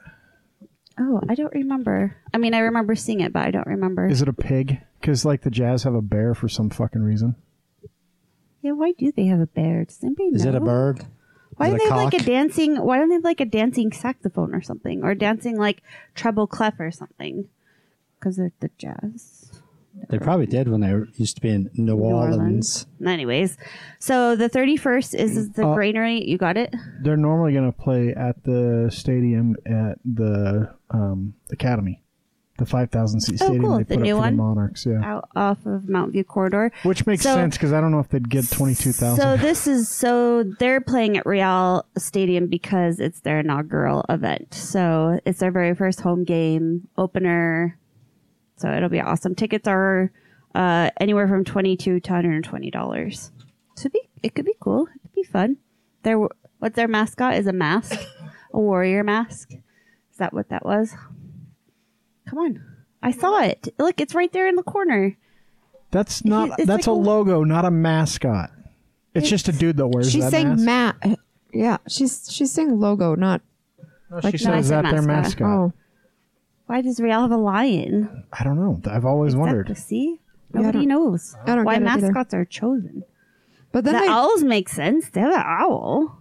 Oh, 0.99 1.21
I 1.29 1.35
don't 1.35 1.53
remember. 1.55 2.17
I 2.35 2.39
mean, 2.39 2.55
I 2.55 2.59
remember 2.59 2.95
seeing 2.95 3.21
it, 3.21 3.33
but 3.33 3.43
I 3.43 3.51
don't 3.51 3.67
remember. 3.67 4.07
Is 4.07 4.23
it 4.23 4.29
a 4.29 4.33
pig? 4.33 4.81
Because 5.01 5.25
like 5.25 5.43
the 5.43 5.51
Jazz 5.51 5.83
have 5.85 5.95
a 5.95 6.03
bear 6.03 6.35
for 6.35 6.49
some 6.49 6.69
fucking 6.71 7.03
reason. 7.03 7.37
yeah, 8.61 8.73
why 8.73 8.93
do 8.93 9.11
they 9.11 9.27
have 9.27 9.41
a 9.41 9.47
bear? 9.47 9.85
Does 9.85 10.03
anybody 10.05 10.29
Is 10.35 10.45
it 10.45 10.55
a 10.55 10.61
bird? 10.61 11.07
Why 11.57 11.71
do 11.71 11.77
it 11.77 11.79
they 11.79 11.85
a 11.87 11.89
have 11.89 12.05
like 12.05 12.15
a 12.15 12.25
dancing? 12.25 12.77
Why 12.77 12.99
don't 12.99 13.09
they 13.09 13.15
have 13.15 13.25
like 13.25 13.41
a 13.41 13.47
dancing 13.47 13.93
saxophone 13.93 14.55
or 14.55 14.61
something, 14.61 15.03
or 15.03 15.15
dancing 15.15 15.57
like 15.59 15.83
treble 16.15 16.47
clef 16.47 16.79
or 16.79 16.91
something? 16.91 17.49
Because 18.19 18.37
they're 18.37 18.53
the 18.61 18.71
jazz. 18.77 19.40
They 20.09 20.19
probably 20.19 20.47
did 20.47 20.69
when 20.69 20.81
they 20.81 20.93
used 21.15 21.37
to 21.37 21.43
be 21.43 21.51
in 21.51 21.71
New, 21.75 21.97
Orleans. 21.97 22.87
Anyways, 23.05 23.57
so 23.99 24.35
the 24.37 24.49
thirty 24.49 24.77
first 24.77 25.15
is 25.15 25.51
the 25.51 25.67
Uh, 25.67 25.75
granary. 25.75 26.25
You 26.29 26.39
got 26.39 26.57
it. 26.57 26.75
They're 27.03 27.17
normally 27.17 27.53
gonna 27.53 27.73
play 27.73 28.15
at 28.15 28.43
the 28.45 28.89
stadium 28.93 29.57
at 29.67 29.99
the 30.05 30.75
um, 30.91 31.35
Academy, 31.53 32.03
the 32.59 32.67
five 32.67 32.91
thousand 32.91 33.21
seat 33.21 33.41
Oh, 33.41 33.45
stadium 33.47 33.63
cool. 33.65 33.77
they 33.79 33.85
The 33.85 33.95
put 33.97 34.03
new 34.03 34.17
up 34.17 34.19
for 34.19 34.21
one? 34.27 34.37
the 34.37 34.43
Monarchs. 34.43 34.87
Yeah, 34.87 35.01
Out 35.05 35.29
off 35.37 35.65
of 35.67 35.89
Mount 35.89 36.13
View 36.13 36.25
corridor. 36.25 36.73
which 36.83 37.07
makes 37.07 37.23
So- 37.23 37.35
sense 37.35 37.57
because 37.57 37.73
I 37.73 37.81
don't 37.81 37.93
know 37.93 38.01
if 38.01 38.09
they'd 38.09 38.29
get 38.29 38.51
22,000. 38.51 39.21
So 39.23 39.37
this 39.37 39.67
is 39.69 39.89
so 39.89 40.43
they're 40.59 40.81
playing 40.81 41.17
at 41.19 41.27
Real 41.27 41.85
Stadium 41.97 42.49
because 42.49 42.99
it's 43.01 43.21
their 43.21 43.39
inaugural 43.41 44.05
event. 44.09 44.55
So 44.55 45.21
it's 45.25 45.39
their 45.39 45.53
very 45.53 45.75
first 45.75 46.01
home 46.01 46.25
game 46.25 46.89
opener. 46.99 47.77
So 48.61 48.71
it'll 48.71 48.91
be 48.91 49.01
awesome. 49.01 49.35
Tickets 49.35 49.67
are 49.67 50.13
uh, 50.55 50.91
anywhere 51.01 51.27
from 51.27 51.45
twenty 51.45 51.77
two 51.79 51.99
to 52.01 52.13
hundred 52.13 52.35
and 52.35 52.45
twenty 52.45 52.71
dollars. 52.71 53.33
So 53.77 53.89
be 53.89 54.01
it 54.23 54.35
could 54.35 54.45
be 54.45 54.55
cool. 54.61 54.87
It 54.95 55.01
could 55.03 55.13
be 55.15 55.23
fun. 55.23 55.57
Their 56.03 56.19
what's 56.59 56.77
their 56.77 56.87
mascot 56.89 57.37
is 57.37 57.47
a 57.47 57.55
mask, 57.55 57.99
a 58.53 58.61
warrior 58.61 59.03
mask. 59.03 59.53
Is 59.53 60.19
that 60.19 60.35
what 60.35 60.51
that 60.51 60.67
was? 60.67 60.95
Come 62.29 62.39
on, 62.39 62.63
I 63.03 63.13
saw 63.13 63.41
it. 63.43 63.73
Look, 63.79 63.99
it's 64.01 64.15
right 64.15 64.31
there 64.31 64.47
in 64.47 64.57
the 64.57 64.63
corner. 64.63 65.17
That's 65.91 66.23
not. 66.25 66.51
It's 66.59 66.67
that's 66.67 66.87
like 66.87 66.95
a 66.95 66.99
a- 66.99 67.01
logo, 67.01 67.43
not 67.45 67.65
a 67.65 67.71
mascot. 67.71 68.51
It's, 69.15 69.29
just 69.29 69.49
a 69.49 69.53
dude 69.53 69.79
that 69.79 69.89
wears 69.89 70.11
She's 70.13 70.23
that 70.25 70.31
saying 70.31 70.65
mask. 70.65 70.65
Matt. 71.05 71.19
Yeah, 71.53 71.79
she's 71.89 72.29
she's 72.31 72.53
saying 72.53 72.79
logo, 72.79 73.15
not 73.17 73.41
No, 74.11 74.21
like- 74.23 74.37
she 74.39 74.45
No, 74.45 74.53
says 74.53 74.69
said 74.69 74.85
that 74.85 74.91
their 74.93 75.03
mascot. 75.03 75.41
mascot. 75.41 75.47
oh. 75.49 75.73
Why 76.71 76.83
does 76.83 77.01
Real 77.01 77.23
have 77.23 77.33
a 77.33 77.37
lion? 77.37 78.25
I 78.33 78.45
don't 78.45 78.57
know. 78.57 78.81
I've 78.89 79.05
always 79.05 79.35
wondered. 79.35 79.71
Exactly. 79.71 79.89
See, 79.99 80.21
Yeah, 80.55 80.61
I 80.61 80.63
nobody 80.63 80.79
don't- 80.87 80.89
knows 80.89 81.37
I 81.45 81.57
don't 81.57 81.65
why 81.65 81.75
get 81.75 81.83
it 81.83 81.89
either. 81.89 82.01
mascots 82.07 82.33
are 82.35 82.45
chosen. 82.45 83.03
But 83.73 83.83
then 83.85 83.95
the 83.95 84.01
they, 84.03 84.07
owls 84.09 84.45
make 84.45 84.69
sense. 84.69 85.09
They 85.11 85.21
have 85.21 85.33
an 85.35 85.43
owl. 85.45 86.19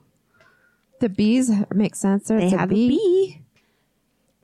the 1.01 1.10
bees 1.10 1.51
make 1.74 1.94
sense. 1.96 2.27
There, 2.27 2.39
They 2.39 2.46
it's 2.48 2.56
have 2.56 2.72
a 2.72 2.74
bee. 2.74 2.86
a 2.88 2.89
bee. 2.89 3.41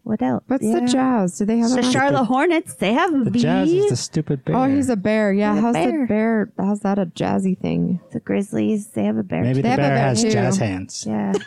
What 0.03 0.21
else? 0.21 0.43
What's 0.47 0.63
Yeah. 0.63 0.79
the 0.79 0.85
Jazz? 0.85 1.37
Do 1.39 1.45
they 1.45 1.57
have 1.57 1.71
a 1.71 1.75
The 1.75 1.75
mascot? 1.77 1.93
Charlotte 1.93 2.25
Hornets. 2.25 2.75
They 2.75 2.93
have 2.93 3.11
a 3.13 3.17
bee. 3.17 3.23
The 3.25 3.31
bee. 3.31 3.39
Jazz 3.39 3.71
is 3.73 3.89
the 3.89 3.95
stupid 3.95 4.45
bear. 4.45 4.55
Oh, 4.55 4.63
he's 4.65 4.89
a 4.89 4.95
bear. 4.95 5.33
Yeah, 5.33 5.53
He's 5.55 5.59
a 5.59 5.61
how's 5.65 5.73
bear. 5.73 6.01
the 6.01 6.05
bear? 6.07 6.51
How's 6.59 6.79
that 6.81 6.99
a 6.99 7.07
jazzy 7.07 7.57
thing? 7.57 7.99
the 8.11 8.19
Grizzlies. 8.19 8.87
They 8.89 9.05
have 9.05 9.17
a 9.17 9.23
bear. 9.23 9.41
Maybe 9.41 9.55
They 9.55 9.61
the 9.63 9.69
have 9.69 9.79
a 9.79 9.81
bear 9.81 9.89
bear 9.95 9.97
has 10.09 10.21
too. 10.21 10.29
jazz 10.29 10.57
hands. 10.57 11.03
Yeah. 11.07 11.33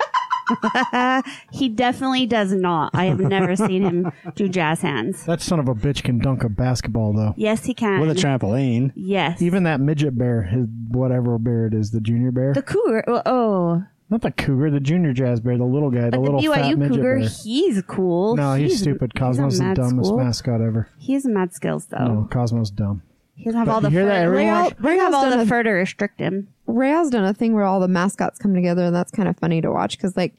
he 1.52 1.68
definitely 1.68 2.26
does 2.26 2.52
not. 2.52 2.90
I 2.94 3.06
have 3.06 3.20
never 3.20 3.56
seen 3.56 3.82
him 3.82 4.12
do 4.34 4.48
jazz 4.48 4.80
hands. 4.80 5.24
That 5.26 5.40
son 5.40 5.58
of 5.60 5.68
a 5.68 5.74
bitch 5.74 6.02
can 6.02 6.18
dunk 6.18 6.44
a 6.44 6.48
basketball 6.48 7.12
though. 7.12 7.34
Yes, 7.36 7.64
he 7.64 7.74
can. 7.74 8.00
With 8.00 8.10
a 8.10 8.14
trampoline. 8.14 8.92
yes. 8.94 9.40
Even 9.42 9.62
that 9.64 9.80
midget 9.80 10.16
bear, 10.16 10.42
his 10.42 10.66
whatever 10.90 11.38
bear 11.38 11.66
it 11.66 11.74
is, 11.74 11.90
the 11.90 12.00
junior 12.00 12.30
bear, 12.30 12.52
the 12.54 12.62
cougar. 12.62 13.04
Oh, 13.06 13.22
Oh, 13.26 13.82
not 14.10 14.22
the 14.22 14.30
cougar, 14.30 14.70
the 14.70 14.80
junior 14.80 15.12
jazz 15.12 15.40
bear, 15.40 15.58
the 15.58 15.64
little 15.64 15.90
guy, 15.90 16.04
the 16.08 16.10
but 16.12 16.24
the 16.24 16.30
little 16.32 16.52
fat 16.54 16.64
BYU 16.64 16.76
midget 16.78 16.96
cougar, 16.96 17.18
bear. 17.20 17.28
he's 17.28 17.82
cool. 17.86 18.36
No, 18.36 18.54
he's, 18.54 18.80
stupid. 18.80 19.12
he's 19.14 19.20
Cosmo's 19.20 19.60
a 19.60 19.64
the 19.64 19.74
dumbest 19.74 20.08
school. 20.08 20.18
mascot 20.18 20.60
ever. 20.62 20.88
He 20.98 21.12
has 21.12 21.26
mad 21.26 21.52
skills 21.54 21.86
though. 21.86 21.98
No, 22.06 22.28
Cosmo's 22.30 22.70
dumb. 22.70 23.02
He 23.38 23.44
doesn't 23.44 23.58
have 23.58 23.66
But 23.68 23.72
all 23.72 23.80
the 23.80 23.88
you 23.90 23.98
hear 23.98 24.02
fur. 24.02 24.08
that, 24.08 24.22
everyone? 24.24 24.44
Real, 24.46 24.54
Real- 24.62 24.70
doesn't 24.70 24.98
have 24.98 25.14
all 25.14 25.22
Real's 25.24 25.34
the 25.36 25.40
a- 25.42 25.46
fur 25.46 25.62
to 25.62 25.70
restrict 25.70 26.18
him. 26.20 26.48
Real's 26.66 27.10
done 27.10 27.24
a 27.24 27.32
thing 27.32 27.54
where 27.54 27.64
all 27.64 27.78
the 27.80 27.88
mascots 27.88 28.38
come 28.38 28.52
together, 28.54 28.84
and 28.86 28.94
that's 28.94 29.10
kind 29.12 29.28
of 29.28 29.38
funny 29.38 29.60
to 29.62 29.70
watch 29.70 29.96
because 29.96 30.16
like 30.16 30.34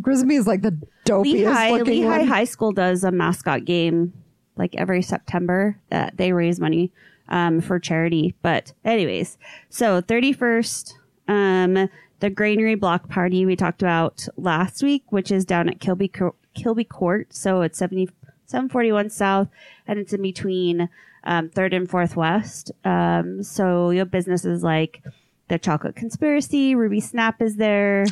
Grizzbee 0.00 0.38
is 0.38 0.46
like 0.46 0.62
the 0.62 0.76
dopiest 1.06 1.24
Lehigh, 1.24 1.70
looking 1.72 2.02
Lehigh 2.02 2.18
one. 2.18 2.26
High 2.28 2.44
School 2.44 2.72
does 2.72 3.04
a 3.04 3.10
mascot 3.10 3.64
game 3.64 4.12
like 4.56 4.74
every 4.76 5.02
September 5.02 5.78
that 5.90 6.16
they 6.18 6.32
raise 6.32 6.60
money 6.60 6.92
um, 7.28 7.60
for 7.60 7.78
charity. 7.78 8.34
But 8.42 8.72
anyways, 8.84 9.38
so 9.70 10.00
31st, 10.02 10.92
um, 11.28 11.88
the 12.20 12.30
Granary 12.30 12.74
Block 12.74 13.08
Party 13.08 13.46
we 13.46 13.56
talked 13.56 13.82
about 13.82 14.26
last 14.36 14.82
week, 14.82 15.04
which 15.10 15.30
is 15.32 15.44
down 15.46 15.68
at 15.68 15.80
Kilby, 15.80 16.08
Co- 16.08 16.34
Kilby 16.54 16.84
Court. 16.84 17.32
So 17.34 17.62
it's 17.62 17.78
70, 17.78 18.08
741 18.46 19.08
South 19.10 19.48
and 19.86 19.98
it's 19.98 20.12
in 20.12 20.20
between 20.22 20.88
um, 21.24 21.48
3rd 21.50 21.76
and 21.76 21.88
4th 21.88 22.16
West. 22.16 22.72
Um, 22.84 23.42
so 23.42 23.90
you 23.90 23.98
have 24.00 24.10
businesses 24.10 24.62
like 24.62 25.02
the 25.48 25.58
Chocolate 25.58 25.96
Conspiracy, 25.96 26.74
Ruby 26.74 27.00
Snap 27.00 27.40
is 27.42 27.56
there. 27.56 28.06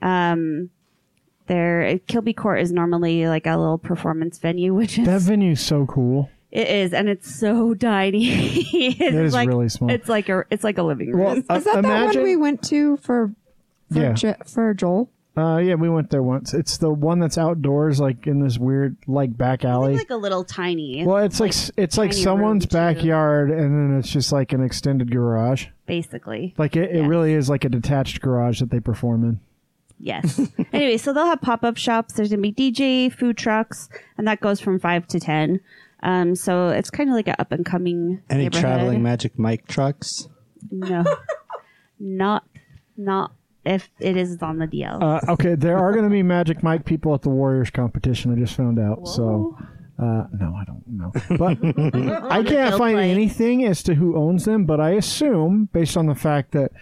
Um, 0.00 0.70
there, 1.46 1.98
Kilby 2.06 2.32
Court 2.34 2.60
is 2.60 2.72
normally 2.72 3.26
like 3.26 3.46
a 3.46 3.56
little 3.56 3.78
performance 3.78 4.38
venue, 4.38 4.74
which 4.80 4.98
is 4.98 5.06
That 5.06 5.22
venue's 5.22 5.60
so 5.60 5.86
cool. 5.86 6.30
it 6.50 6.68
is, 6.68 6.92
and 6.92 7.08
it's 7.08 7.32
so 7.34 7.74
tiny. 7.90 8.26
it's 8.28 9.00
It 9.00 9.14
is 9.14 9.32
like, 9.32 9.48
really 9.48 9.68
small. 9.68 9.90
It's 9.90 10.08
like 10.08 10.28
a 10.28 10.44
it's 10.50 10.64
like 10.64 10.78
a 10.78 10.82
living 10.82 11.12
room. 11.12 11.24
Well, 11.24 11.36
Is 11.36 11.46
that 11.46 11.64
that 11.64 11.78
imagine, 11.78 12.22
one 12.22 12.30
we 12.30 12.36
went 12.36 12.62
to 12.64 12.96
for 12.98 13.32
for, 13.92 13.98
Yeah. 13.98 14.12
Je- 14.12 14.34
for 14.46 14.72
Joel? 14.74 15.10
Uh, 15.34 15.56
yeah, 15.56 15.74
we 15.74 15.88
went 15.88 16.10
there 16.10 16.22
once. 16.22 16.52
It's 16.52 16.76
the 16.76 16.90
one 16.92 17.18
that's 17.18 17.38
outdoors, 17.38 17.98
like 17.98 18.26
in 18.26 18.40
this 18.42 18.58
weird, 18.58 18.96
like 19.06 19.34
back 19.36 19.64
alley. 19.64 19.92
It's 19.94 20.02
like 20.02 20.10
a 20.10 20.16
little 20.16 20.44
tiny. 20.44 21.04
well, 21.06 21.24
it's 21.24 21.40
like, 21.40 21.50
s 21.52 21.70
it's 21.76 21.96
like 21.96 22.10
tiny 22.10 22.22
someone's 22.22 22.64
room, 22.64 22.68
too. 22.68 22.76
backyard, 22.76 23.50
and 23.50 23.60
then 23.90 23.98
it's 23.98 24.10
just 24.10 24.30
like 24.30 24.52
an 24.52 24.62
extended 24.62 25.10
garage. 25.10 25.68
basically. 25.86 26.54
Like 26.58 26.76
it, 26.76 26.90
it 26.90 26.96
Yes. 26.96 27.08
really 27.08 27.32
is 27.32 27.48
like 27.48 27.64
a 27.64 27.70
detached 27.70 28.20
garage 28.20 28.60
that 28.60 28.70
they 28.70 28.80
perform 28.80 29.24
in. 29.24 29.40
Yes. 29.98 30.38
anyway, 30.72 30.98
so 30.98 31.12
they'll 31.14 31.24
have 31.26 31.40
pop 31.40 31.64
up 31.64 31.76
shops. 31.78 32.12
There's 32.14 32.28
gonna 32.28 32.42
be 32.42 32.52
DJ, 32.52 33.10
food 33.10 33.38
trucks, 33.38 33.88
and 34.18 34.26
that 34.28 34.40
goes 34.40 34.60
from 34.60 34.78
five 34.78 35.06
to 35.08 35.18
ten. 35.20 35.60
Um, 36.02 36.34
so 36.34 36.68
it's 36.68 36.90
kind 36.90 37.08
of 37.08 37.14
like 37.14 37.28
an 37.28 37.36
up 37.38 37.52
and 37.52 37.64
coming. 37.64 38.20
Any 38.28 38.50
traveling 38.50 39.02
Magic 39.02 39.38
mic 39.38 39.66
trucks? 39.66 40.28
No, 40.70 41.04
not 42.00 42.44
not 42.96 43.32
if 43.64 43.90
it 44.00 44.16
is 44.16 44.42
on 44.42 44.58
the 44.58 44.66
DL. 44.66 45.02
Uh, 45.02 45.32
okay, 45.32 45.54
there 45.54 45.78
are 45.78 45.92
going 45.92 46.04
to 46.04 46.10
be 46.10 46.22
Magic 46.22 46.62
Mike 46.62 46.84
people 46.84 47.14
at 47.14 47.22
the 47.22 47.28
Warriors 47.28 47.70
competition. 47.70 48.32
I 48.32 48.36
just 48.38 48.56
found 48.56 48.78
out. 48.78 49.06
So, 49.06 49.56
uh, 49.98 50.24
no, 50.32 50.54
I 50.54 50.64
don't 50.64 50.82
know. 50.86 51.12
But 51.36 51.58
I 52.30 52.42
can't 52.42 52.76
find 52.76 52.98
anything 52.98 53.64
as 53.64 53.82
to 53.84 53.94
who 53.94 54.16
owns 54.16 54.44
them. 54.44 54.64
But 54.64 54.80
I 54.80 54.90
assume, 54.90 55.68
based 55.72 55.96
on 55.96 56.06
the 56.06 56.14
fact 56.14 56.52
that 56.52 56.72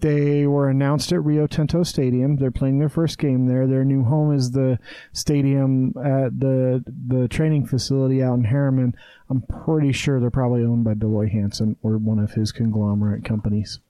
they 0.00 0.46
were 0.46 0.68
announced 0.68 1.10
at 1.12 1.24
Rio 1.24 1.46
Tinto 1.46 1.82
Stadium, 1.82 2.36
they're 2.36 2.50
playing 2.52 2.78
their 2.78 2.88
first 2.88 3.18
game 3.18 3.46
there. 3.46 3.66
Their 3.66 3.84
new 3.84 4.04
home 4.04 4.32
is 4.32 4.52
the 4.52 4.78
stadium 5.12 5.92
at 5.96 6.38
the 6.38 6.84
the 6.86 7.26
training 7.26 7.66
facility 7.66 8.22
out 8.22 8.34
in 8.34 8.44
Herriman. 8.44 8.92
I'm 9.30 9.42
pretty 9.42 9.92
sure 9.92 10.20
they're 10.20 10.30
probably 10.30 10.62
owned 10.62 10.84
by 10.84 10.94
Dell 10.94 11.10
Loy 11.10 11.28
Hansen 11.28 11.76
or 11.82 11.98
one 11.98 12.18
of 12.18 12.32
his 12.32 12.52
conglomerate 12.52 13.24
companies. 13.24 13.80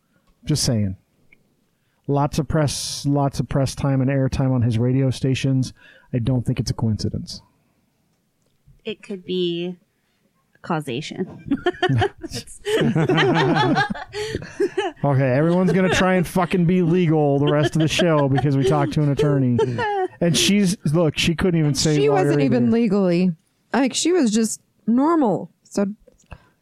Just 0.44 0.64
saying 0.64 0.96
lots 2.09 2.38
of 2.38 2.49
press 2.49 3.05
lots 3.07 3.38
of 3.38 3.49
press 3.49 3.75
time 3.77 4.01
and 4.01 4.11
airtime 4.11 4.51
on 4.51 4.62
his 4.62 4.79
radio 4.79 5.11
stations 5.11 5.73
i 6.12 6.18
don't 6.18 6.44
think 6.44 6.59
it's 6.59 6.71
a 6.71 6.75
coincidence 6.75 7.42
it 8.85 9.03
could 9.03 9.23
be 9.25 9.77
causation. 10.62 11.44
okay 15.05 15.31
everyone's 15.31 15.73
gonna 15.73 15.88
try 15.94 16.14
and 16.14 16.27
fucking 16.27 16.64
be 16.64 16.83
legal 16.83 17.38
the 17.38 17.47
rest 17.47 17.77
of 17.77 17.81
the 17.83 17.88
show 17.88 18.29
because 18.29 18.57
we 18.57 18.64
talked 18.64 18.92
to 18.92 19.03
an 19.03 19.11
attorney 19.11 19.57
and 20.21 20.37
she's 20.37 20.77
look 20.92 21.16
she 21.16 21.35
couldn't 21.35 21.61
even 21.61 21.75
say 21.75 21.97
she 21.97 22.09
wasn't 22.09 22.40
even 22.40 22.64
either. 22.64 22.73
legally 22.73 23.33
like 23.73 23.94
she 23.94 24.12
was 24.12 24.31
just 24.31 24.61
normal. 24.87 25.51
So 25.64 25.87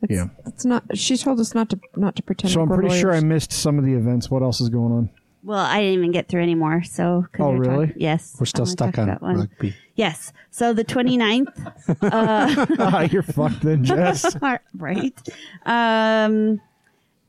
it's, 0.02 0.10
Yeah. 0.12 0.26
it's 0.44 0.64
not. 0.64 0.82
She 0.98 1.16
told 1.16 1.38
us 1.40 1.54
not 1.54 1.70
to 1.70 1.78
not 1.96 2.16
to 2.16 2.22
pretend. 2.22 2.52
so 2.52 2.60
i'm 2.60 2.68
like 2.68 2.76
we're 2.78 2.82
pretty 2.88 3.00
sure 3.00 3.14
i 3.14 3.20
missed 3.20 3.52
some 3.52 3.78
of 3.78 3.84
the 3.84 3.94
events 3.94 4.30
what 4.30 4.42
else 4.42 4.60
is 4.60 4.68
going 4.68 4.92
on 4.92 5.10
Well, 5.46 5.60
I 5.60 5.78
didn't 5.80 5.94
even 6.00 6.10
get 6.10 6.28
through 6.28 6.42
anymore. 6.42 6.82
So, 6.82 7.04
Oh, 7.38 7.50
we 7.52 7.58
talking- 7.58 7.58
really? 7.60 7.92
yes. 7.96 8.36
We're 8.40 8.46
still 8.46 8.66
stuck 8.66 8.98
on 8.98 9.16
rugby. 9.22 9.76
Yes. 9.94 10.32
So 10.50 10.72
the 10.74 10.84
29th, 10.84 11.98
ah, 12.02 13.00
you're 13.12 13.22
fucked 13.22 13.60
then 13.62 13.84
jess 13.90 14.36
right? 14.74 15.14
Um, 15.64 16.60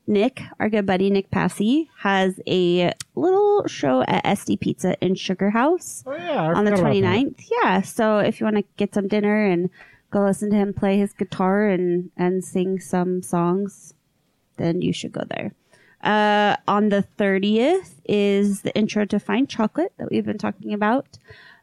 Nick, 0.08 0.40
our 0.58 0.68
good 0.68 0.84
buddy 0.84 1.10
Nick 1.10 1.30
Passy, 1.30 1.90
has 1.98 2.40
a 2.48 2.92
little 3.14 3.66
show 3.68 4.02
at 4.02 4.26
Este 4.26 4.58
Pizza 4.58 4.96
in 5.00 5.14
Sugar 5.14 5.50
House 5.50 6.02
Oh 6.06 6.14
yeah, 6.16 6.52
on 6.54 6.64
the 6.64 6.72
forgot 6.72 6.80
about 6.90 6.94
29th. 6.94 7.44
Yeah. 7.62 7.82
So 7.82 8.18
if 8.18 8.40
you 8.40 8.44
want 8.46 8.56
to 8.56 8.64
get 8.76 8.94
some 8.94 9.06
dinner 9.06 9.44
and 9.46 9.70
go 10.10 10.24
listen 10.24 10.50
to 10.50 10.56
him 10.56 10.72
play 10.74 10.98
his 10.98 11.12
guitar 11.12 11.68
and, 11.68 12.10
and 12.16 12.42
sing 12.44 12.80
some 12.80 13.22
songs, 13.22 13.94
then 14.56 14.82
you 14.82 14.92
should 14.92 15.12
go 15.12 15.22
there. 15.28 15.52
Uh, 16.02 16.56
on 16.68 16.90
the 16.90 17.04
30th 17.18 17.94
is 18.04 18.62
the 18.62 18.74
intro 18.76 19.04
to 19.04 19.18
Fine 19.18 19.48
Chocolate 19.48 19.92
that 19.98 20.10
we've 20.10 20.24
been 20.24 20.38
talking 20.38 20.72
about 20.72 21.18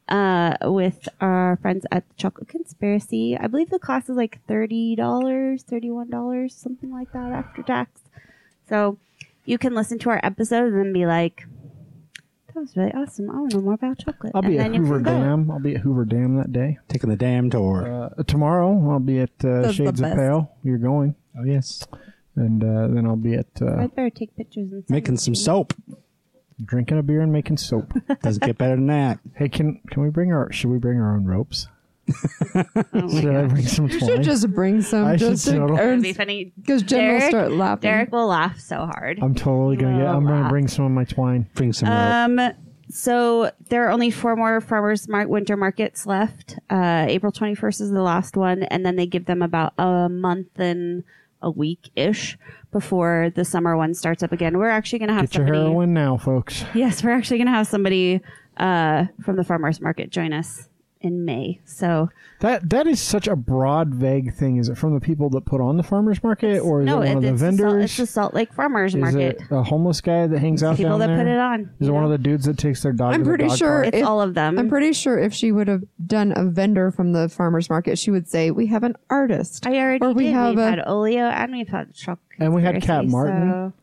uh, 0.10 0.58
with 0.64 1.08
our 1.22 1.58
friends 1.62 1.86
at 1.92 2.08
the 2.10 2.16
Chocolate 2.16 2.50
Conspiracy. 2.50 3.38
I 3.38 3.48
believe 3.48 3.70
the 3.70 3.80
class 3.80 4.10
is 4.10 4.18
like 4.18 4.40
$30, 4.48 4.98
$31, 4.98 6.52
something 6.52 6.92
like 6.92 7.12
that 7.14 7.32
after 7.32 7.64
tax. 7.64 8.02
So 8.68 8.98
you 9.46 9.58
can 9.58 9.74
listen 9.74 10.00
to 10.00 10.10
our 10.10 10.20
episode 10.24 10.74
and 10.74 10.80
then 10.80 10.94
be 10.94 11.06
like, 11.06 11.48
that 12.54 12.60
was 12.62 12.78
really 12.78 12.94
awesome. 12.94 13.30
I 13.30 13.34
want 13.40 13.52
to 13.52 13.58
know 13.58 13.64
more 13.64 13.74
about 13.74 14.00
chocolate. 14.00 14.32
I'll 14.34 14.42
be 14.42 14.58
and 14.58 14.68
at 14.68 14.72
then 14.72 14.82
Hoover. 14.82 15.00
Dam. 15.00 15.52
I'll 15.52 15.60
be 15.60 15.76
at 15.76 15.82
Hoover 15.82 16.06
Dam 16.06 16.38
that 16.38 16.54
day. 16.54 16.78
Taking 16.88 17.10
the 17.10 17.18
dam 17.18 17.50
tour. 17.50 18.12
Uh, 18.18 18.24
tomorrow 18.24 18.92
I'll 18.92 19.00
be 19.00 19.20
at 19.20 19.44
uh, 19.44 19.72
Shades 19.72 20.02
of. 20.02 20.16
Pale. 20.16 20.52
You're 20.64 20.78
going, 20.78 21.16
oh 21.38 21.44
yes. 21.44 21.86
And 22.36 22.64
uh, 22.64 22.88
then 22.88 23.06
I'll 23.06 23.16
be 23.16 23.34
at 23.36 23.48
uh, 23.62 23.78
I'd 23.80 23.96
better 23.96 24.10
take 24.10 24.36
pictures 24.36 24.72
and 24.72 24.84
send 24.86 24.90
Making 24.90 25.14
them 25.14 25.18
some 25.18 25.34
you. 25.34 25.40
soap. 25.40 25.74
drinking 26.64 26.98
a 27.00 27.04
beer 27.04 27.22
and 27.22 27.32
making 27.32 27.58
soap. 27.58 27.94
Doesn't 28.24 28.44
get 28.44 28.58
better 28.58 28.76
than 28.76 28.88
that. 28.88 29.20
hey, 29.36 29.50
can 29.50 29.80
can 29.90 30.04
we 30.04 30.10
bring 30.10 30.32
our? 30.32 30.52
Should 30.52 30.70
we 30.72 30.78
bring 30.78 31.00
our 31.00 31.16
own 31.16 31.26
ropes? 31.26 31.68
Oh 32.56 32.64
my 32.94 33.22
Should 33.22 33.36
I 33.36 33.46
bring 33.48 33.66
some 33.68 33.88
You 33.90 34.00
twine? 34.00 34.10
should 34.10 34.24
just 34.24 34.54
bring 34.54 34.82
some 34.82 35.06
I 35.06 35.18
should 35.18 35.32
just 35.32 35.48
totally- 35.48 35.80
It'd 35.82 36.02
be 36.04 36.14
funny. 36.14 36.54
because 36.56 36.84
Jen 36.84 37.00
will 37.02 37.20
Derek- 37.20 37.30
start 37.32 37.52
laughing. 37.52 37.82
Derek 37.82 38.12
will 38.12 38.28
laugh 38.28 38.60
so 38.60 38.86
hard. 38.86 39.20
I'm 39.22 39.34
totally 39.36 39.76
gonna 39.76 39.98
get. 39.98 40.08
I'm 40.08 40.26
gonna 40.26 40.50
bring 40.50 40.68
some 40.68 40.86
of 40.86 40.92
my 40.92 41.04
twine. 41.04 41.48
Bring 41.56 41.74
some 41.74 41.90
rope. 41.90 41.98
Um, 42.40 42.54
so 42.90 43.52
there 43.70 43.86
are 43.88 43.90
only 43.90 44.12
four 44.12 44.36
more 44.36 44.62
farmers 44.62 45.08
mar- 45.10 45.28
winter 45.28 45.58
markets 45.58 46.06
left. 46.06 46.58
Uh, 46.70 47.06
April 47.10 47.32
21st 47.32 47.82
is 47.82 47.92
the 47.92 48.04
last 48.04 48.38
one, 48.38 48.62
and 48.64 48.86
then 48.86 48.96
they 48.96 49.08
give 49.08 49.26
them 49.26 49.42
about 49.42 49.74
a 49.80 50.08
month 50.08 50.60
and 50.60 51.04
a 51.46 51.52
week 51.52 51.90
ish 51.96 52.38
before 52.72 53.32
the 53.36 53.46
summer 53.46 53.78
one 53.78 53.94
starts 53.94 54.22
up 54.24 54.34
again. 54.34 54.58
We're 54.58 54.68
actually 54.70 55.00
going 55.00 55.10
to 55.10 55.14
have 55.14 55.30
Get 55.30 55.36
your 55.36 55.48
somebody. 55.48 55.64
heroin 55.66 55.94
now, 55.94 56.18
folks. 56.18 56.66
Yes, 56.74 57.04
we're 57.04 57.12
actually 57.12 57.38
going 57.38 57.48
to 57.48 57.54
have 57.54 57.68
somebody 57.68 58.20
uh, 58.58 59.06
from 59.24 59.38
the 59.38 59.44
farmers 59.46 59.80
market 59.80 60.10
join 60.10 60.34
us 60.34 60.68
in 61.06 61.24
May. 61.24 61.62
So 61.66 62.10
That 62.42 62.70
that 62.72 62.88
is 62.88 63.00
such 63.00 63.28
a 63.28 63.36
broad, 63.36 63.94
vague 63.94 64.34
thing. 64.34 64.58
Is 64.58 64.68
it 64.68 64.78
from 64.78 64.94
the 64.94 65.00
people 65.00 65.30
that 65.30 65.46
put 65.46 65.62
on 65.62 65.78
the 65.78 65.84
farmers 65.84 66.22
market, 66.24 66.60
or 66.60 66.82
is 66.82 66.86
no, 66.88 67.02
it 67.02 67.14
one 67.14 67.24
it- 67.24 67.30
of 67.30 67.40
the 67.40 67.48
it's, 67.48 67.58
the 67.58 67.64
Salt, 67.64 67.78
it's 67.82 67.98
the 67.98 68.06
Salt 68.08 68.34
Lake 68.34 68.52
Farmers 68.54 68.94
is 68.96 69.02
Market. 69.02 69.38
it 69.40 69.52
a 69.52 69.64
homeless 69.64 70.02
guy 70.02 70.28
that 70.28 70.40
hangs 70.40 70.64
out 70.64 70.76
People 70.78 70.92
down 70.98 71.00
that 71.00 71.08
there? 71.08 71.18
put 71.18 71.28
it 71.28 71.38
on. 71.38 71.62
Is 71.80 71.88
you 71.88 71.94
it 71.94 71.96
one 71.96 72.04
of 72.04 72.10
the 72.10 72.18
dudes 72.18 72.46
that 72.46 72.58
takes 72.58 72.82
their 72.84 72.92
dog? 72.92 73.14
I'm 73.14 73.20
to 73.20 73.24
the 73.24 73.30
pretty 73.30 73.48
dog 73.48 73.58
sure 73.58 73.70
park? 73.84 73.88
It's 73.88 73.98
if- 73.98 74.06
all 74.06 74.20
of 74.22 74.34
them. 74.34 74.58
I'm 74.60 74.68
pretty 74.68 74.92
sure 74.94 75.18
if 75.20 75.34
she 75.34 75.52
would 75.52 75.68
have 75.68 75.84
done 76.06 76.34
a 76.36 76.44
vendor 76.44 76.92
from 76.92 77.14
the 77.14 77.30
farmers 77.30 77.70
market, 77.70 77.98
she 78.00 78.12
would 78.12 78.28
say, 78.28 78.52
"We 78.52 78.66
have 78.68 78.84
an 78.84 78.96
artist 79.10 79.66
I 79.68 79.78
already 79.78 80.04
or 80.06 80.12
we 80.14 80.24
did. 80.26 80.34
have 80.34 80.50
we've 80.56 80.60
a- 80.60 80.70
had 80.72 80.80
Olio 80.88 81.26
and 81.26 81.52
we've 81.52 81.68
had 81.70 81.94
Chuck. 81.94 82.20
And 82.40 82.54
we 82.54 82.64
had 82.64 82.74
Kat 82.82 83.02
Conspiracy, 83.04 83.12
Martin. 83.12 83.52
so- 83.52 83.74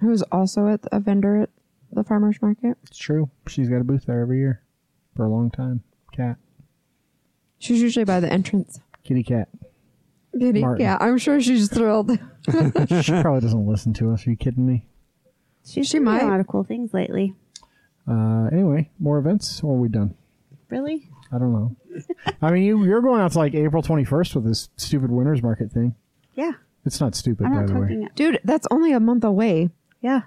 who's 0.00 0.22
also 0.32 0.68
at 0.68 0.80
a 0.92 1.00
vendor 1.00 1.42
at 1.42 1.50
the 1.92 2.04
farmers 2.04 2.40
market." 2.40 2.78
It's 2.84 2.96
true. 2.96 3.28
She's 3.48 3.68
got 3.68 3.80
a 3.80 3.84
booth 3.84 4.06
there 4.06 4.20
every 4.20 4.38
year 4.38 4.62
for 5.14 5.24
a 5.24 5.28
long 5.28 5.50
time. 5.50 5.82
Cat, 6.12 6.36
She's 7.62 7.80
usually 7.80 8.04
by 8.04 8.18
the 8.18 8.30
entrance. 8.32 8.80
kitty 9.04 9.22
cat. 9.22 9.48
Kitty, 10.36 10.60
Martin. 10.62 10.84
Yeah, 10.84 10.96
I'm 11.00 11.16
sure 11.16 11.40
she's 11.40 11.68
thrilled. 11.70 12.10
she 12.50 12.50
probably 12.50 13.40
doesn't 13.40 13.66
listen 13.66 13.92
to 13.94 14.10
us. 14.10 14.26
Are 14.26 14.30
you 14.30 14.36
kidding 14.36 14.66
me? 14.66 14.84
She's 15.64 15.86
She 15.86 15.92
doing 15.98 16.04
might. 16.06 16.22
a 16.22 16.26
lot 16.26 16.40
of 16.40 16.48
cool 16.48 16.64
things 16.64 16.92
lately. 16.92 17.34
Uh, 18.08 18.48
anyway, 18.50 18.90
more 18.98 19.18
events, 19.18 19.62
or 19.62 19.76
are 19.76 19.78
we 19.78 19.88
done? 19.88 20.14
Really? 20.70 21.08
I 21.30 21.38
don't 21.38 21.52
know. 21.52 21.76
I 22.42 22.50
mean, 22.50 22.64
you, 22.64 22.82
you're 22.84 23.00
going 23.00 23.20
out 23.20 23.30
to 23.32 23.38
like 23.38 23.54
April 23.54 23.80
21st 23.82 24.34
with 24.34 24.44
this 24.44 24.68
stupid 24.76 25.10
winners 25.12 25.40
market 25.40 25.70
thing. 25.70 25.94
Yeah. 26.34 26.52
It's 26.84 27.00
not 27.00 27.14
stupid, 27.14 27.46
I'm 27.46 27.52
by 27.52 27.58
not 27.60 27.66
the 27.68 27.74
way. 27.74 27.80
talking. 27.80 28.08
Dude, 28.16 28.40
that's 28.42 28.66
only 28.72 28.90
a 28.92 28.98
month 28.98 29.22
away. 29.22 29.70
Yeah. 30.00 30.22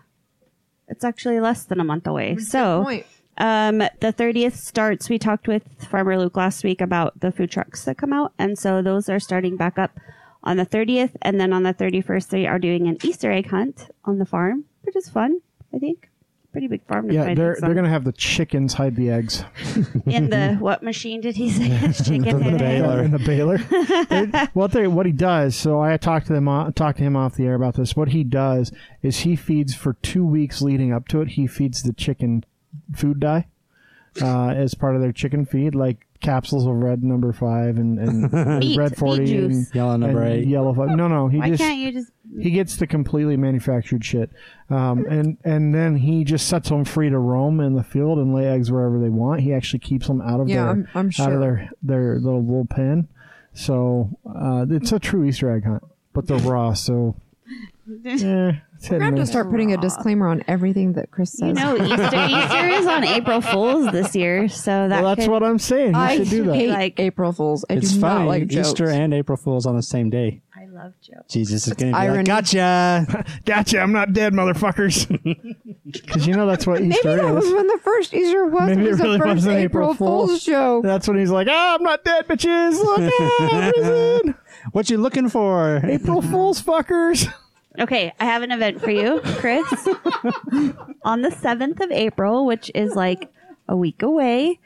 It's 0.87 1.03
actually 1.03 1.39
less 1.41 1.65
than 1.65 1.79
a 1.81 1.83
month 1.83 2.07
away. 2.07 2.37
So, 2.37 2.83
Point. 2.83 3.05
Um, 3.37 3.79
the 3.79 4.13
30th 4.17 4.53
starts. 4.55 5.09
We 5.09 5.17
talked 5.19 5.47
with 5.47 5.63
Farmer 5.89 6.17
Luke 6.17 6.37
last 6.37 6.63
week 6.63 6.81
about 6.81 7.19
the 7.19 7.31
food 7.31 7.51
trucks 7.51 7.85
that 7.85 7.97
come 7.97 8.13
out. 8.13 8.33
And 8.39 8.57
so 8.57 8.81
those 8.81 9.09
are 9.09 9.19
starting 9.19 9.57
back 9.57 9.77
up 9.77 9.91
on 10.43 10.57
the 10.57 10.65
30th. 10.65 11.11
And 11.21 11.39
then 11.39 11.51
on 11.53 11.63
the 11.63 11.73
31st, 11.73 12.29
they 12.29 12.47
are 12.47 12.59
doing 12.59 12.87
an 12.87 12.97
Easter 13.03 13.31
egg 13.31 13.49
hunt 13.49 13.89
on 14.05 14.19
the 14.19 14.25
farm, 14.25 14.65
which 14.83 14.95
is 14.95 15.09
fun, 15.09 15.39
I 15.73 15.79
think. 15.79 16.09
Pretty 16.51 16.67
big 16.69 16.85
farm 16.87 17.09
to 17.09 17.13
Yeah, 17.13 17.25
find 17.25 17.37
they're 17.37 17.57
they're 17.59 17.73
gonna 17.73 17.89
have 17.89 18.05
the 18.05 18.13
chickens 18.13 18.75
hide 18.75 18.95
the 18.95 19.09
eggs 19.09 19.43
in 20.05 20.29
the 20.29 20.53
what 20.59 20.81
machine 20.81 21.19
did 21.19 21.35
he 21.35 21.49
say? 21.49 21.67
Chicken 22.05 22.21
The 22.21 22.39
head 22.39 22.61
egg? 22.61 22.81
baler. 22.81 23.03
in 23.03 23.11
the 23.11 23.19
baler. 23.19 23.57
They- 23.57 24.45
what 24.53 24.71
they 24.71 24.87
what 24.87 25.05
he 25.05 25.11
does. 25.11 25.57
So 25.57 25.81
I 25.81 25.97
talked 25.97 26.27
to 26.27 26.33
them 26.33 26.45
talked 26.71 26.99
to 26.99 27.03
him 27.03 27.17
off 27.17 27.35
the 27.35 27.43
air 27.45 27.55
about 27.55 27.75
this. 27.75 27.97
What 27.97 28.07
he 28.13 28.23
does 28.23 28.71
is 29.01 29.17
he 29.19 29.35
feeds 29.35 29.75
for 29.75 29.95
two 29.95 30.25
weeks 30.25 30.61
leading 30.61 30.93
up 30.93 31.09
to 31.09 31.19
it. 31.19 31.31
He 31.31 31.45
feeds 31.45 31.83
the 31.83 31.91
chicken 31.91 32.45
food 32.93 33.19
dye 33.19 33.47
uh, 34.21 34.49
as 34.49 34.73
part 34.73 34.95
of 34.95 35.01
their 35.01 35.11
chicken 35.11 35.45
feed, 35.45 35.75
like 35.75 36.05
capsules 36.21 36.65
of 36.65 36.73
red 36.73 37.03
number 37.03 37.31
five 37.33 37.77
and, 37.77 37.99
and 37.99 38.31
Meat, 38.59 38.77
red 38.77 38.95
forty 38.97 39.23
meat 39.25 39.35
and, 39.39 39.51
juice. 39.51 39.75
Yellow 39.75 39.97
number 39.97 40.23
and 40.23 40.33
eight. 40.33 40.47
yellow 40.47 40.73
five. 40.73 40.89
No, 40.89 41.07
no, 41.07 41.27
he 41.27 41.37
Why 41.39 41.49
just 41.49 41.61
can't 41.61 41.77
you 41.77 41.91
just 41.91 42.11
he 42.41 42.49
gets 42.51 42.77
the 42.77 42.87
completely 42.87 43.37
manufactured 43.37 44.03
shit, 44.03 44.29
um, 44.69 45.05
and 45.05 45.37
and 45.43 45.73
then 45.75 45.95
he 45.97 46.23
just 46.23 46.47
sets 46.47 46.69
them 46.69 46.83
free 46.85 47.09
to 47.09 47.19
roam 47.19 47.59
in 47.59 47.75
the 47.75 47.83
field 47.83 48.17
and 48.17 48.33
lay 48.33 48.47
eggs 48.47 48.71
wherever 48.71 48.99
they 48.99 49.09
want. 49.09 49.41
He 49.41 49.53
actually 49.53 49.79
keeps 49.79 50.07
them 50.07 50.21
out 50.21 50.39
of 50.39 50.49
Yeah, 50.49 50.55
their 50.55 50.67
I'm- 50.67 50.87
I'm 50.95 51.07
out 51.07 51.13
sure. 51.13 51.33
of 51.33 51.39
their 51.41 51.69
their 51.83 52.19
little 52.19 52.43
little 52.43 52.65
pen. 52.65 53.07
So 53.53 54.17
uh, 54.27 54.65
it's 54.69 54.91
a 54.91 54.99
true 54.99 55.23
Easter 55.25 55.49
egg 55.55 55.63
hunt, 55.65 55.83
but 56.13 56.27
they're 56.27 56.37
raw. 56.39 56.73
So 56.73 57.15
eh, 57.87 57.99
it's 58.03 58.21
hit 58.23 58.55
We're 58.83 58.99
gonna 58.99 59.05
have 59.05 59.15
to 59.15 59.25
start 59.25 59.49
putting 59.49 59.73
a 59.73 59.77
disclaimer 59.77 60.27
on 60.27 60.43
everything 60.47 60.93
that 60.93 61.09
Chris 61.11 61.31
says. 61.31 61.47
You 61.47 61.53
know, 61.53 61.75
Easter 61.75 62.03
Easter 62.03 62.67
is 62.67 62.85
on 62.87 63.03
April 63.03 63.41
Fools 63.41 63.91
this 63.91 64.15
year, 64.15 64.47
so 64.47 64.87
that 64.89 65.01
Well, 65.01 65.15
that's 65.15 65.25
could- 65.25 65.31
what 65.31 65.43
I'm 65.43 65.57
saying. 65.59 65.93
You 65.93 65.99
I 65.99 66.17
should 66.17 66.29
do 66.29 66.43
that. 66.45 66.55
hate 66.55 66.69
Like- 66.69 66.99
April 66.99 67.31
Fools. 67.31 67.65
I 67.69 67.73
It's 67.75 67.93
do 67.93 68.01
funny. 68.01 68.19
not 68.25 68.27
like 68.27 68.47
jokes. 68.47 68.67
Easter 68.69 68.89
and 68.89 69.13
April 69.13 69.37
Fools 69.37 69.65
on 69.65 69.75
the 69.75 69.81
same 69.81 70.09
day. 70.09 70.41
I 70.55 70.65
love 70.67 70.93
jokes. 71.01 71.31
Jesus 71.33 71.67
is 71.67 71.73
going 71.73 71.91
to 71.93 71.97
be 71.97 72.01
irony. 72.03 72.17
like, 72.19 72.25
gotcha. 72.27 73.25
Gotcha. 73.45 73.79
I'm 73.79 73.91
not 73.91 74.13
dead, 74.13 74.33
motherfuckers. 74.33 75.07
Because 75.85 76.25
you 76.25 76.33
know 76.33 76.47
that's 76.47 76.65
what 76.65 76.81
Easter 76.81 76.89
was. 76.89 77.05
Maybe 77.05 77.17
Easter 77.19 77.27
that 77.27 77.33
was 77.35 77.53
when 77.53 77.67
the 77.67 77.79
first 77.83 78.13
Easter 78.13 78.45
was. 78.47 78.67
Maybe 78.69 78.81
it 78.81 78.87
it 78.87 78.91
was 78.91 78.99
really 78.99 79.17
the 79.17 79.23
first 79.23 79.35
was 79.35 79.45
an 79.45 79.51
April, 79.53 79.91
April 79.91 79.93
Fool's. 79.93 80.29
Fool's 80.31 80.43
joke. 80.43 80.83
That's 80.83 81.07
when 81.07 81.17
he's 81.19 81.29
like, 81.29 81.47
"Ah, 81.49 81.75
I'm 81.75 81.83
not 81.83 82.03
dead, 82.03 82.27
bitches. 82.27 82.73
Look 82.79 82.99
out, 82.99 84.25
I'm. 84.25 84.35
What 84.71 84.89
you 84.89 84.97
looking 84.97 85.29
for? 85.29 85.79
April 85.83 86.21
Fools, 86.23 86.61
fuckers." 86.61 87.31
Okay, 87.79 88.13
I 88.19 88.25
have 88.25 88.41
an 88.41 88.51
event 88.51 88.81
for 88.81 88.91
you, 88.91 89.19
Chris. 89.23 89.65
on 91.03 91.21
the 91.21 91.29
7th 91.29 91.79
of 91.83 91.91
April, 91.91 92.45
which 92.45 92.71
is 92.75 92.95
like 92.95 93.31
a 93.67 93.75
week 93.75 94.01
away, 94.01 94.59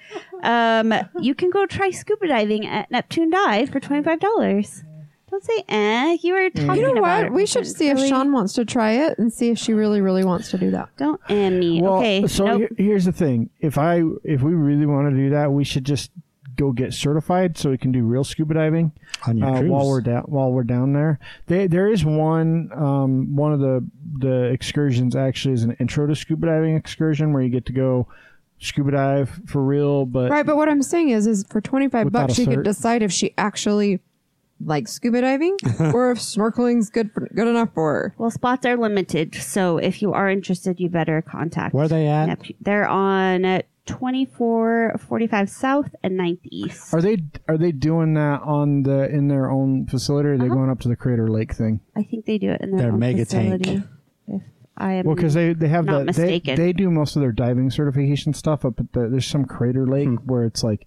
um, 0.43 0.93
you 1.19 1.34
can 1.36 1.50
go 1.50 1.65
try 1.65 1.89
scuba 1.89 2.28
diving 2.28 2.65
at 2.67 2.89
Neptune 2.91 3.30
Dive 3.30 3.69
for 3.69 3.80
$25. 3.80 4.84
Don't 5.32 5.43
say 5.43 5.63
eh. 5.69 6.17
You 6.24 6.34
were 6.34 6.50
talking 6.50 6.76
You 6.76 6.82
know 6.82 7.00
about 7.00 7.17
what? 7.17 7.26
it. 7.28 7.34
We 7.34 7.45
should 7.45 7.67
see 7.67 7.89
if 7.89 7.98
Really? 7.98 8.10
Sean 8.10 8.32
wants 8.34 8.54
to 8.54 8.65
try 8.65 8.93
it 8.93 9.19
and 9.19 9.32
see 9.32 9.50
if 9.52 9.60
she 9.60 9.74
really, 9.74 10.02
really 10.02 10.24
wants 10.24 10.50
to 10.52 10.58
do 10.58 10.72
that. 10.72 10.89
Don't 10.98 11.22
eh 11.30 11.50
me. 11.52 11.82
Well, 11.84 11.98
okay. 11.98 12.26
so 12.26 12.45
nope. 12.45 12.69
he- 12.78 12.86
here's 12.86 13.06
the 13.06 13.12
thing: 13.12 13.52
if 13.60 13.78
I 13.78 14.02
if 14.24 14.41
we 14.41 14.54
really 14.56 14.88
want 14.88 15.08
to 15.12 15.15
do 15.15 15.30
that, 15.30 15.52
we 15.52 15.63
should 15.63 15.84
just 15.86 16.10
go 16.60 16.72
get 16.72 16.93
certified 16.93 17.58
so 17.58 17.69
we 17.69 17.78
can 17.78 17.91
do 17.91 18.04
real 18.04 18.24
scuba 18.24 18.54
diving 18.54 18.91
On 19.26 19.38
your 19.38 19.48
uh, 19.48 19.62
while 19.62 19.88
we're 19.88 20.02
down 20.02 20.24
while 20.24 20.52
we're 20.52 20.63
down 20.63 20.93
there. 20.93 21.19
They, 21.48 21.67
there 21.67 21.88
is 21.88 22.04
one 22.04 22.69
um, 22.76 23.36
one 23.36 23.54
of 23.54 23.60
the 23.60 23.86
the 24.19 24.43
excursions 24.45 25.15
actually 25.15 25.54
is 25.54 25.63
an 25.63 25.76
intro 25.80 26.06
to 26.08 26.15
scuba 26.15 26.48
diving 26.48 26.76
excursion 26.76 27.32
where 27.34 27.41
you 27.41 27.50
get 27.50 27.65
to 27.67 27.74
go 27.74 28.08
scuba 28.60 28.91
dive 28.91 29.41
for 29.45 29.63
real, 29.63 30.06
but 30.06 30.30
Right, 30.30 30.45
but 30.45 30.58
what 30.58 30.67
I'm 30.67 30.84
saying 30.84 31.10
is, 31.10 31.28
is 31.28 31.45
for 31.50 31.62
25 31.62 32.12
bucks, 32.12 32.34
a 32.34 32.36
she 32.36 32.45
cert. 32.45 32.56
could 32.56 32.63
decide 32.65 33.02
if 33.02 33.12
she 33.12 33.34
actually 33.38 34.02
likes 34.63 34.91
scuba 34.91 35.22
diving 35.22 35.56
or 35.93 36.12
if 36.12 36.19
snorkeling's 36.19 36.89
good 36.89 37.12
for, 37.13 37.30
good 37.34 37.48
enough 37.48 37.69
for 37.74 37.93
her. 37.93 38.15
Well, 38.17 38.30
spots 38.32 38.65
are 38.65 38.76
limited, 38.76 39.34
so 39.36 39.78
if 39.78 40.02
you 40.02 40.12
are 40.13 40.30
interested, 40.30 40.80
you 40.80 40.89
better 40.89 41.22
contact. 41.22 41.74
Where 41.74 41.86
are 41.86 41.88
they 41.88 42.08
at? 42.08 42.26
Neptune. 42.26 42.58
They're 42.60 42.88
on 42.88 43.62
uh, 43.91 43.97
2445 43.97 45.49
South 45.49 45.95
and 46.04 46.19
9th 46.19 46.39
East. 46.43 46.93
are 46.93 47.02
they 47.02 47.17
are 47.47 47.58
they 47.58 47.71
doing 47.71 48.13
that 48.15 48.41
on 48.43 48.84
the 48.84 49.10
in 49.10 49.28
their 49.28 49.49
own 49.49 49.86
facility? 49.88 50.30
Or 50.30 50.34
are 50.34 50.38
they 50.38 50.45
Uh-huh. 50.45 50.56
going 50.56 50.69
up 50.69 50.80
to 50.82 50.88
the 50.88 50.95
Crater 50.95 51.28
Lake 51.30 51.54
thing? 51.54 51.80
I 51.95 52.04
think 52.04 52.25
they 52.25 52.38
do 52.38 52.52
it 52.52 52.62
in 52.62 52.71
their, 52.71 52.82
Their 52.84 52.91
own 52.93 52.99
mega 52.99 53.25
tank. 53.25 53.62
facility. 53.63 53.84
If 54.28 54.41
I 54.78 54.93
am 54.93 55.06
Well, 55.06 55.15
because 55.15 55.34
they 55.34 55.54
they 55.54 55.67
have 55.67 55.86
Not 55.86 55.91
the 55.91 55.99
they, 55.99 56.06
mistaken. 56.23 56.56
they 56.56 56.73
do 56.73 56.89
most 56.89 57.15
of 57.15 57.21
their 57.21 57.32
diving 57.34 57.69
certification 57.69 58.34
stuff 58.34 58.63
up 58.65 58.80
at 58.80 58.93
the 58.93 59.08
there's 59.10 59.25
some 59.25 59.45
crater 59.45 59.86
lake 59.88 60.08
Hmm. 60.08 60.15
where 60.25 60.45
it's 60.45 60.63
like 60.63 60.86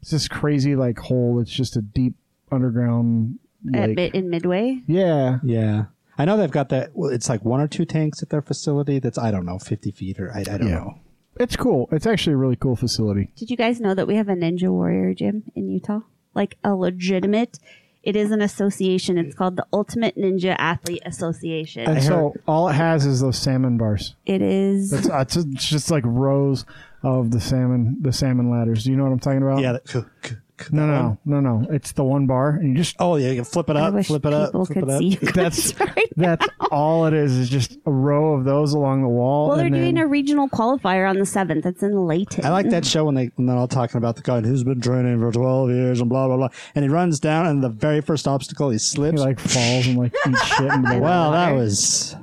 it's 0.00 0.10
this 0.10 0.28
crazy 0.28 0.76
like 0.76 0.98
hole. 0.98 1.40
It's 1.40 1.50
just 1.50 1.76
a 1.76 1.82
deep 1.82 2.14
underground 2.52 3.38
at 3.74 3.88
lake. 3.90 3.96
mid, 3.96 4.14
in 4.14 4.30
Midway. 4.30 4.82
yeah, 4.86 5.38
Yeah. 5.42 5.86
I 6.16 6.24
know 6.26 6.36
they've 6.36 6.50
got 6.50 6.68
that. 6.68 6.90
Well, 6.94 7.10
it's 7.10 7.28
like 7.28 7.44
one 7.44 7.60
or 7.60 7.66
two 7.66 7.84
tanks 7.84 8.22
at 8.22 8.28
their 8.30 8.40
facility. 8.42 8.98
That's 9.00 9.18
I 9.18 9.30
don't 9.32 9.44
know, 9.44 9.58
fifty 9.58 9.90
feet 9.90 10.20
or 10.20 10.30
I, 10.32 10.40
I 10.40 10.44
don't 10.58 10.68
Yeah. 10.68 10.74
know. 10.76 10.94
It's 11.38 11.56
cool. 11.56 11.88
It's 11.92 12.06
actually 12.06 12.34
a 12.34 12.36
really 12.38 12.56
cool 12.56 12.76
facility. 12.76 13.30
Did 13.36 13.50
you 13.50 13.56
guys 13.56 13.80
know 13.80 13.94
that 13.94 14.06
we 14.06 14.16
have 14.16 14.28
a 14.28 14.34
Ninja 14.34 14.68
Warrior 14.70 15.14
gym 15.14 15.44
in 15.54 15.68
Utah? 15.68 16.00
Like 16.34 16.56
a 16.64 16.74
legitimate. 16.74 17.58
It 18.02 18.16
is 18.16 18.30
an 18.30 18.42
association. 18.42 19.16
It's 19.16 19.34
called 19.34 19.56
the 19.56 19.66
Ultimate 19.72 20.16
Ninja 20.16 20.54
Athlete 20.58 21.02
Association. 21.06 21.88
And 21.88 22.02
so 22.02 22.34
all 22.46 22.68
it 22.68 22.74
has 22.74 23.06
is 23.06 23.20
those 23.20 23.38
salmon 23.38 23.78
bars. 23.78 24.14
it 24.26 24.42
is. 24.42 24.92
It's, 24.92 25.08
uh, 25.08 25.20
it's, 25.20 25.36
it's 25.36 25.66
just 25.66 25.90
like 25.90 26.04
rows 26.06 26.66
of 27.02 27.30
the 27.30 27.40
salmon, 27.40 27.96
the 28.00 28.12
salmon 28.12 28.50
ladders. 28.50 28.84
Do 28.84 28.90
you 28.90 28.96
know 28.96 29.04
what 29.04 29.12
I'm 29.12 29.20
talking 29.20 29.42
about? 29.42 29.60
Yeah. 29.60 29.72
That, 29.72 30.36
No, 30.72 30.86
no, 30.86 31.18
no, 31.24 31.40
no. 31.40 31.66
It's 31.70 31.92
the 31.92 32.04
one 32.04 32.26
bar, 32.26 32.50
and 32.50 32.68
you 32.70 32.74
just 32.74 32.96
Oh 32.98 33.16
yeah, 33.16 33.30
you 33.30 33.36
can 33.36 33.44
flip 33.44 33.68
it 33.70 33.76
I 33.76 33.82
up, 33.88 33.94
wish 33.94 34.06
flip 34.06 34.24
it 34.26 34.32
up, 34.32 34.48
people 34.48 34.66
flip 34.66 34.78
could 34.80 34.88
it 34.88 34.92
up. 34.92 34.98
see 35.00 35.06
you 35.08 35.16
guys 35.18 35.32
That's- 35.34 35.80
right 35.80 36.08
that's 36.16 36.46
all 36.70 37.06
it 37.06 37.14
is. 37.14 37.36
Is 37.36 37.48
just 37.50 37.76
a 37.86 37.90
row 37.90 38.34
of 38.34 38.44
those 38.44 38.72
along 38.72 39.02
the 39.02 39.08
wall. 39.08 39.48
Well, 39.48 39.56
they're 39.56 39.66
and 39.66 39.74
doing 39.74 39.94
then- 39.96 40.04
a 40.04 40.06
regional 40.06 40.48
qualifier 40.48 41.08
on 41.08 41.18
the 41.18 41.26
seventh. 41.26 41.66
It's 41.66 41.82
in 41.82 42.06
Layton. 42.06 42.44
I 42.44 42.50
like 42.50 42.70
that 42.70 42.84
show 42.86 43.04
when 43.04 43.14
they 43.14 43.30
when 43.34 43.46
they're 43.46 43.56
all 43.56 43.68
talking 43.68 43.98
about 43.98 44.16
the 44.16 44.22
guy 44.22 44.40
who's 44.40 44.62
been 44.64 44.80
training 44.80 45.18
for 45.20 45.32
twelve 45.32 45.70
years 45.70 46.00
and 46.00 46.08
blah 46.08 46.26
blah 46.28 46.36
blah, 46.36 46.48
and 46.74 46.84
he 46.84 46.88
runs 46.88 47.18
down 47.20 47.46
and 47.46 47.62
the 47.64 47.68
very 47.68 48.00
first 48.00 48.28
obstacle 48.28 48.70
he 48.70 48.78
slips. 48.78 49.20
he 49.20 49.26
like 49.26 49.40
falls 49.40 49.86
and 49.86 49.98
like 49.98 50.14
eats 50.28 50.44
shit 50.46 50.70
into 50.72 50.88
the 50.94 50.98
well, 50.98 51.32
that 51.32 51.52
was 51.52 52.16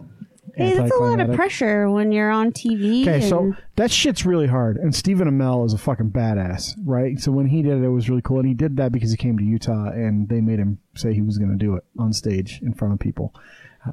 Hey, 0.70 0.78
that's 0.78 0.92
a 0.92 1.00
lot 1.00 1.20
of 1.20 1.34
pressure 1.36 1.90
when 1.90 2.12
you're 2.12 2.30
on 2.32 2.52
TV. 2.52 3.02
Okay, 3.02 3.22
so 3.28 3.54
that 3.76 3.92
shit's 3.92 4.26
really 4.26 4.48
hard. 4.48 4.78
And 4.78 4.94
Stephen 4.96 5.28
Amell 5.28 5.66
is 5.66 5.74
a 5.74 5.78
fucking 5.78 6.12
badass, 6.12 6.74
right? 6.86 7.20
So 7.20 7.32
when 7.32 7.48
he 7.48 7.62
did 7.62 7.78
it, 7.80 7.84
it 7.84 7.90
was 7.90 8.10
really 8.10 8.22
cool. 8.22 8.40
And 8.40 8.48
he 8.48 8.54
did 8.54 8.78
that 8.78 8.92
because 8.92 9.12
he 9.12 9.18
came 9.18 9.38
to 9.38 9.44
Utah 9.44 9.90
and 9.90 10.28
they 10.30 10.42
made 10.42 10.60
him 10.60 10.80
say 10.96 11.14
he 11.14 11.22
was 11.22 11.38
going 11.38 11.52
to 11.52 11.58
do 11.58 11.76
it 11.76 11.84
on 12.00 12.14
stage 12.14 12.60
in 12.62 12.74
front 12.74 12.94
of 12.94 13.00
people. 13.00 13.34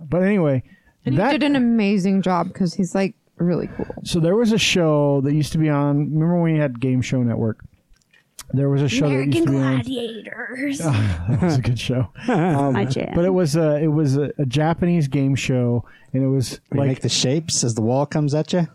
But 0.09 0.23
anyway, 0.23 0.63
And 1.05 1.15
he 1.15 1.19
that, 1.19 1.33
did 1.33 1.43
an 1.43 1.57
amazing 1.57 2.23
job 2.23 2.49
because 2.49 2.75
he's 2.75 2.95
like 2.95 3.15
really 3.37 3.69
cool. 3.77 3.87
so 4.05 4.19
there 4.21 4.35
was 4.37 4.53
a 4.53 4.59
show 4.59 5.21
that 5.23 5.33
used 5.33 5.53
to 5.53 5.59
be 5.59 5.69
on. 5.69 6.11
Remember 6.13 6.35
when 6.43 6.53
we 6.55 6.59
had 6.59 6.81
Game 6.81 7.01
Show 7.03 7.23
Network? 7.23 7.65
There 8.53 8.71
was 8.71 8.81
a 8.81 8.89
show 8.89 9.09
that 9.09 9.27
used 9.27 9.47
American 9.47 9.47
to 9.47 9.51
be 9.51 9.57
on. 9.59 9.75
Gladiators. 9.83 10.81
That 11.29 11.43
was 11.43 11.57
a 11.59 11.63
good 11.63 11.79
show. 11.79 12.09
Um, 12.29 12.73
My 12.73 12.85
jam. 12.87 13.13
But 13.15 13.25
it 13.25 13.31
was 13.31 13.57
a 13.57 13.77
it 13.83 13.89
was 13.89 14.17
a, 14.17 14.33
a 14.39 14.47
Japanese 14.47 15.09
game 15.09 15.35
show, 15.35 15.85
and 16.13 16.23
it 16.23 16.29
was 16.29 16.61
Where 16.71 16.77
you 16.77 16.81
like 16.81 16.89
make 16.97 17.03
the 17.03 17.09
shapes 17.09 17.63
as 17.65 17.75
the 17.75 17.83
wall 17.83 18.07
comes 18.07 18.35
at 18.35 18.53
you. 18.53 18.69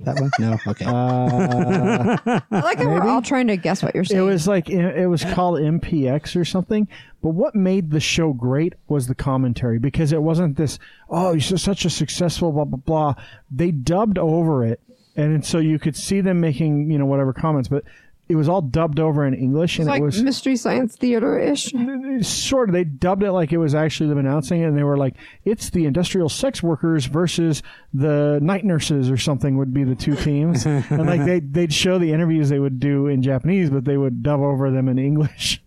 That 0.00 0.20
one? 0.20 0.30
No. 0.38 0.58
Okay. 0.66 0.84
Uh, 0.86 2.18
I 2.50 2.60
like 2.60 2.78
that 2.78 2.86
we're 2.86 3.08
all 3.08 3.22
trying 3.22 3.46
to 3.46 3.56
guess 3.56 3.82
what 3.82 3.94
you're 3.94 4.04
saying. 4.04 4.20
It 4.20 4.24
was 4.24 4.46
like 4.46 4.68
it 4.68 5.06
was 5.06 5.24
called 5.24 5.58
MPX 5.58 6.38
or 6.38 6.44
something. 6.44 6.86
But 7.22 7.30
what 7.30 7.54
made 7.54 7.90
the 7.90 8.00
show 8.00 8.32
great 8.32 8.74
was 8.88 9.06
the 9.06 9.14
commentary 9.14 9.78
because 9.78 10.12
it 10.12 10.22
wasn't 10.22 10.56
this 10.56 10.78
oh 11.08 11.32
you're 11.32 11.40
such 11.40 11.84
a 11.84 11.90
successful 11.90 12.52
blah 12.52 12.64
blah 12.64 12.78
blah. 12.78 13.14
They 13.50 13.70
dubbed 13.70 14.18
over 14.18 14.64
it, 14.64 14.80
and 15.16 15.44
so 15.44 15.58
you 15.58 15.78
could 15.78 15.96
see 15.96 16.20
them 16.20 16.40
making 16.40 16.90
you 16.90 16.98
know 16.98 17.06
whatever 17.06 17.32
comments, 17.32 17.68
but 17.68 17.84
it 18.28 18.34
was 18.34 18.48
all 18.48 18.60
dubbed 18.60 18.98
over 18.98 19.24
in 19.24 19.34
English, 19.34 19.78
and 19.78 19.84
It's 19.86 19.90
like 19.90 20.00
it 20.00 20.04
was 20.04 20.22
Mystery 20.22 20.56
Science 20.56 20.96
Theater 20.96 21.38
ish. 21.38 21.72
sort 22.22 22.68
of. 22.68 22.72
They 22.72 22.84
dubbed 22.84 23.22
it 23.22 23.32
like 23.32 23.52
it 23.52 23.58
was 23.58 23.74
actually 23.74 24.08
them 24.08 24.18
announcing 24.18 24.62
it 24.62 24.66
and 24.66 24.76
they 24.76 24.82
were 24.82 24.96
like 24.96 25.14
it's 25.44 25.70
the 25.70 25.86
industrial 25.86 26.28
sex 26.28 26.62
workers 26.62 27.06
versus 27.06 27.62
the 27.94 28.38
night 28.42 28.64
nurses 28.64 29.10
or 29.10 29.16
something 29.16 29.56
would 29.56 29.72
be 29.72 29.84
the 29.84 29.94
two 29.94 30.16
teams. 30.16 30.66
And 30.90 31.06
like 31.06 31.24
they 31.24 31.40
they'd 31.40 31.72
show 31.72 31.98
the 31.98 32.12
interviews 32.12 32.48
they 32.48 32.58
would 32.58 32.80
do 32.80 33.06
in 33.06 33.22
japanese 33.22 33.70
but 33.70 33.84
they 33.84 33.96
would 33.96 34.22
dub 34.22 34.40
over 34.40 34.70
them 34.70 34.88
in 34.88 34.98
english 34.98 35.62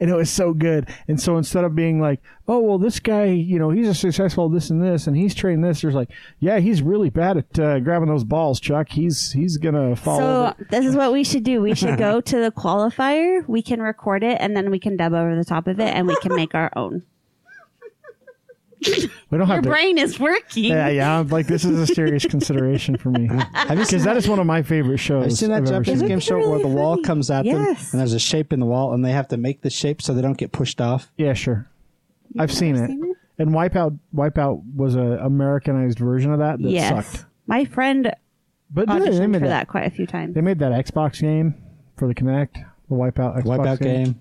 and 0.00 0.10
it 0.10 0.14
was 0.14 0.30
so 0.30 0.52
good 0.52 0.88
and 1.08 1.20
so 1.20 1.36
instead 1.36 1.64
of 1.64 1.74
being 1.74 2.00
like 2.00 2.20
oh 2.46 2.58
well 2.60 2.78
this 2.78 3.00
guy 3.00 3.24
you 3.26 3.58
know 3.58 3.70
he's 3.70 3.88
a 3.88 3.94
successful 3.94 4.48
this 4.48 4.70
and 4.70 4.82
this 4.82 5.06
and 5.06 5.16
he's 5.16 5.34
trained 5.34 5.62
this 5.64 5.80
there's 5.80 5.94
like 5.94 6.10
yeah 6.38 6.58
he's 6.58 6.82
really 6.82 7.10
bad 7.10 7.36
at 7.36 7.58
uh, 7.58 7.78
grabbing 7.80 8.08
those 8.08 8.24
balls 8.24 8.60
chuck 8.60 8.88
he's 8.90 9.32
he's 9.32 9.56
gonna 9.56 9.94
fall 9.96 10.18
So 10.18 10.46
over. 10.46 10.66
this 10.70 10.84
is 10.86 10.94
what 10.96 11.12
we 11.12 11.24
should 11.24 11.44
do. 11.44 11.60
We 11.60 11.74
should 11.74 11.98
go 11.98 12.20
to 12.32 12.36
the 12.40 12.50
qualifier. 12.52 13.46
We 13.48 13.62
can 13.62 13.80
record 13.82 14.22
it, 14.22 14.38
and 14.40 14.56
then 14.56 14.70
we 14.70 14.78
can 14.78 14.96
dub 14.96 15.12
over 15.12 15.34
the 15.36 15.44
top 15.44 15.66
of 15.66 15.80
it, 15.80 15.88
and 15.94 16.06
we 16.06 16.16
can 16.20 16.34
make 16.34 16.54
our 16.54 16.70
own. 16.76 17.02
We 18.80 19.38
don't 19.38 19.40
Your 19.40 19.46
have 19.46 19.62
to 19.62 19.68
brain 19.68 19.98
is 19.98 20.18
working. 20.20 20.64
yeah 20.64 20.88
yeah 20.88 21.24
like 21.28 21.46
this 21.46 21.64
is 21.64 21.78
a 21.78 21.86
serious 21.92 22.24
consideration 22.26 22.96
for 22.96 23.10
me 23.10 23.26
Have 23.54 23.78
you 23.78 23.84
seen 23.84 23.98
because 23.98 24.04
that 24.04 24.16
is 24.16 24.28
one 24.28 24.38
of 24.38 24.46
my 24.46 24.62
favorite 24.62 24.98
shows. 24.98 25.22
Have 25.24 25.30
you 25.30 25.36
seen 25.36 25.48
that 25.50 25.62
I've 25.62 25.68
Japanese 25.68 25.98
seen. 26.00 26.08
game 26.08 26.18
It's 26.18 26.26
show 26.26 26.38
where 26.38 26.48
really 26.50 26.62
the 26.62 26.68
wall 26.68 26.94
funny. 26.94 27.02
comes 27.04 27.30
at 27.30 27.44
them 27.44 27.56
and 27.56 27.76
there's 28.00 28.12
a 28.12 28.18
shape 28.18 28.52
in 28.52 28.60
the 28.60 28.66
wall 28.66 28.94
and 28.94 29.04
they 29.04 29.10
have 29.12 29.28
to 29.28 29.36
make 29.36 29.62
the 29.62 29.70
shape 29.70 30.00
so 30.00 30.14
they 30.14 30.22
don't 30.22 30.38
get 30.38 30.52
pushed 30.52 30.80
off? 30.80 31.10
Yeah, 31.16 31.32
sure. 31.34 31.68
I've 32.38 32.52
seen 32.52 32.76
it. 32.76 32.86
seen 32.88 33.04
it? 33.04 33.16
And 33.40 33.50
Wipeout 33.50 33.98
Wipeout 34.14 34.62
was 34.74 34.94
a 34.96 35.00
Americanized 35.22 35.98
version 35.98 36.32
of 36.32 36.38
that 36.40 36.60
that 36.60 36.70
yes. 36.70 36.88
sucked. 37.12 37.24
My 37.46 37.64
friend 37.64 38.12
But 38.70 38.88
they, 38.88 38.98
they 39.10 39.26
made 39.26 39.40
for 39.40 39.46
that. 39.48 39.60
that 39.60 39.68
quite 39.68 39.86
a 39.86 39.90
few 39.90 40.06
times. 40.06 40.34
They 40.34 40.40
made 40.40 40.58
that 40.60 40.72
Xbox 40.72 41.20
game 41.20 41.54
for 41.96 42.06
the 42.08 42.14
Kinect, 42.14 42.54
the 42.88 42.94
Wipeout 42.94 43.42
Xbox 43.42 43.58
Wipeout 43.58 43.80
game. 43.80 44.20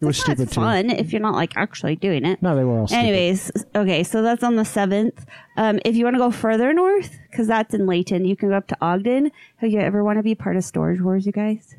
It 0.00 0.06
was 0.06 0.16
That's 0.16 0.24
stupid 0.26 0.48
too. 0.50 0.60
fun 0.60 0.90
if 0.90 1.12
you're 1.12 1.20
not 1.22 1.34
like 1.34 1.56
actually 1.56 1.96
doing 1.96 2.24
it. 2.24 2.40
No, 2.40 2.54
they 2.54 2.62
were 2.62 2.78
all 2.78 2.86
stupid. 2.86 3.00
Anyways, 3.00 3.50
okay, 3.74 4.04
so 4.04 4.22
that's 4.22 4.44
on 4.44 4.54
the 4.54 4.64
seventh. 4.64 5.26
Um, 5.56 5.80
if 5.84 5.96
you 5.96 6.04
want 6.04 6.14
to 6.14 6.18
go 6.18 6.30
further 6.30 6.72
north, 6.72 7.18
because 7.30 7.48
that's 7.48 7.74
in 7.74 7.86
Layton, 7.86 8.24
you 8.24 8.36
can 8.36 8.50
go 8.50 8.54
up 8.56 8.68
to 8.68 8.76
Ogden. 8.80 9.32
Have 9.56 9.70
you 9.72 9.80
ever 9.80 10.04
want 10.04 10.18
to 10.18 10.22
be 10.22 10.36
part 10.36 10.56
of 10.56 10.62
Storage 10.62 11.00
Wars, 11.00 11.26
you 11.26 11.32
guys? 11.32 11.74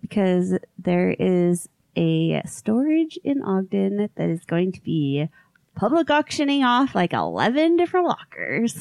Because 0.00 0.54
there 0.78 1.14
is 1.18 1.68
a 1.94 2.40
storage 2.46 3.18
in 3.22 3.42
Ogden 3.42 4.08
that 4.14 4.30
is 4.30 4.44
going 4.46 4.72
to 4.72 4.80
be 4.80 5.28
public 5.74 6.08
auctioning 6.10 6.64
off 6.64 6.94
like 6.94 7.12
11 7.12 7.76
different 7.76 8.06
lockers. 8.06 8.74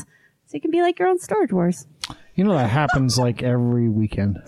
So 0.46 0.54
you 0.54 0.62
can 0.62 0.72
be 0.72 0.82
like 0.82 0.98
your 0.98 1.10
own 1.10 1.20
Storage 1.20 1.52
Wars. 1.52 1.88
You 2.36 2.46
know 2.46 2.54
that 2.54 2.70
happens 2.70 3.20
like 3.20 3.44
every 3.44 3.90
weekend. 3.90 4.38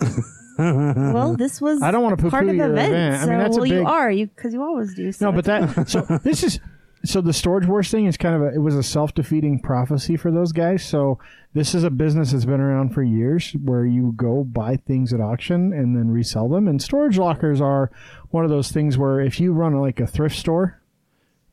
well, 0.58 1.36
this 1.36 1.60
was 1.60 1.82
I 1.82 1.90
don't 1.90 2.02
wanna 2.02 2.16
part 2.16 2.48
of 2.48 2.54
your 2.54 2.70
events. 2.70 2.88
event. 2.90 3.14
I 3.14 3.26
mean, 3.26 3.38
so, 3.38 3.42
that's 3.42 3.56
a 3.56 3.60
well, 3.60 3.66
you 3.66 3.86
are 3.86 4.10
you 4.10 4.26
because 4.26 4.52
you 4.52 4.62
always 4.62 4.94
do. 4.94 5.12
So 5.12 5.26
No, 5.26 5.32
but 5.32 5.44
that 5.46 5.88
so 5.88 6.00
this 6.22 6.42
is 6.42 6.60
so 7.04 7.20
the 7.20 7.32
storage 7.32 7.66
wars 7.66 7.90
thing 7.90 8.06
is 8.06 8.16
kind 8.16 8.34
of 8.34 8.42
a, 8.42 8.54
it 8.54 8.58
was 8.58 8.76
a 8.76 8.82
self 8.82 9.14
defeating 9.14 9.58
prophecy 9.58 10.16
for 10.16 10.30
those 10.30 10.52
guys. 10.52 10.84
So 10.84 11.18
this 11.54 11.74
is 11.74 11.82
a 11.82 11.90
business 11.90 12.32
that's 12.32 12.44
been 12.44 12.60
around 12.60 12.90
for 12.90 13.02
years 13.02 13.52
where 13.64 13.86
you 13.86 14.12
go 14.16 14.44
buy 14.44 14.76
things 14.76 15.12
at 15.12 15.20
auction 15.20 15.72
and 15.72 15.96
then 15.96 16.10
resell 16.10 16.48
them. 16.48 16.68
And 16.68 16.80
storage 16.80 17.18
lockers 17.18 17.60
are 17.60 17.90
one 18.30 18.44
of 18.44 18.50
those 18.50 18.70
things 18.70 18.98
where 18.98 19.20
if 19.20 19.40
you 19.40 19.52
run 19.52 19.80
like 19.80 19.98
a 20.00 20.06
thrift 20.06 20.36
store, 20.36 20.80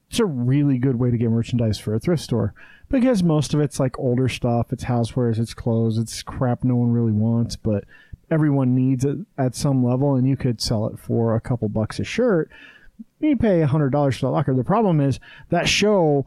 it's 0.09 0.19
a 0.19 0.25
really 0.25 0.77
good 0.77 0.97
way 0.97 1.11
to 1.11 1.17
get 1.17 1.29
merchandise 1.29 1.79
for 1.79 1.93
a 1.93 1.99
thrift 1.99 2.23
store 2.23 2.53
because 2.89 3.23
most 3.23 3.53
of 3.53 3.59
it's 3.59 3.79
like 3.79 3.97
older 3.99 4.29
stuff. 4.29 4.71
It's 4.71 4.85
housewares, 4.85 5.39
it's 5.39 5.53
clothes, 5.53 5.97
it's 5.97 6.21
crap 6.23 6.63
no 6.63 6.75
one 6.75 6.91
really 6.91 7.11
wants, 7.11 7.55
but 7.55 7.85
everyone 8.29 8.75
needs 8.75 9.05
it 9.05 9.17
at 9.37 9.55
some 9.55 9.83
level, 9.83 10.15
and 10.15 10.27
you 10.27 10.37
could 10.37 10.61
sell 10.61 10.87
it 10.87 10.99
for 10.99 11.35
a 11.35 11.41
couple 11.41 11.69
bucks 11.69 11.99
a 11.99 12.03
shirt. 12.03 12.49
You 13.19 13.37
pay 13.37 13.61
a 13.61 13.67
hundred 13.67 13.91
dollars 13.91 14.17
for 14.17 14.27
the 14.27 14.31
locker. 14.31 14.53
The 14.53 14.63
problem 14.63 14.99
is 14.99 15.19
that 15.49 15.67
show 15.67 16.25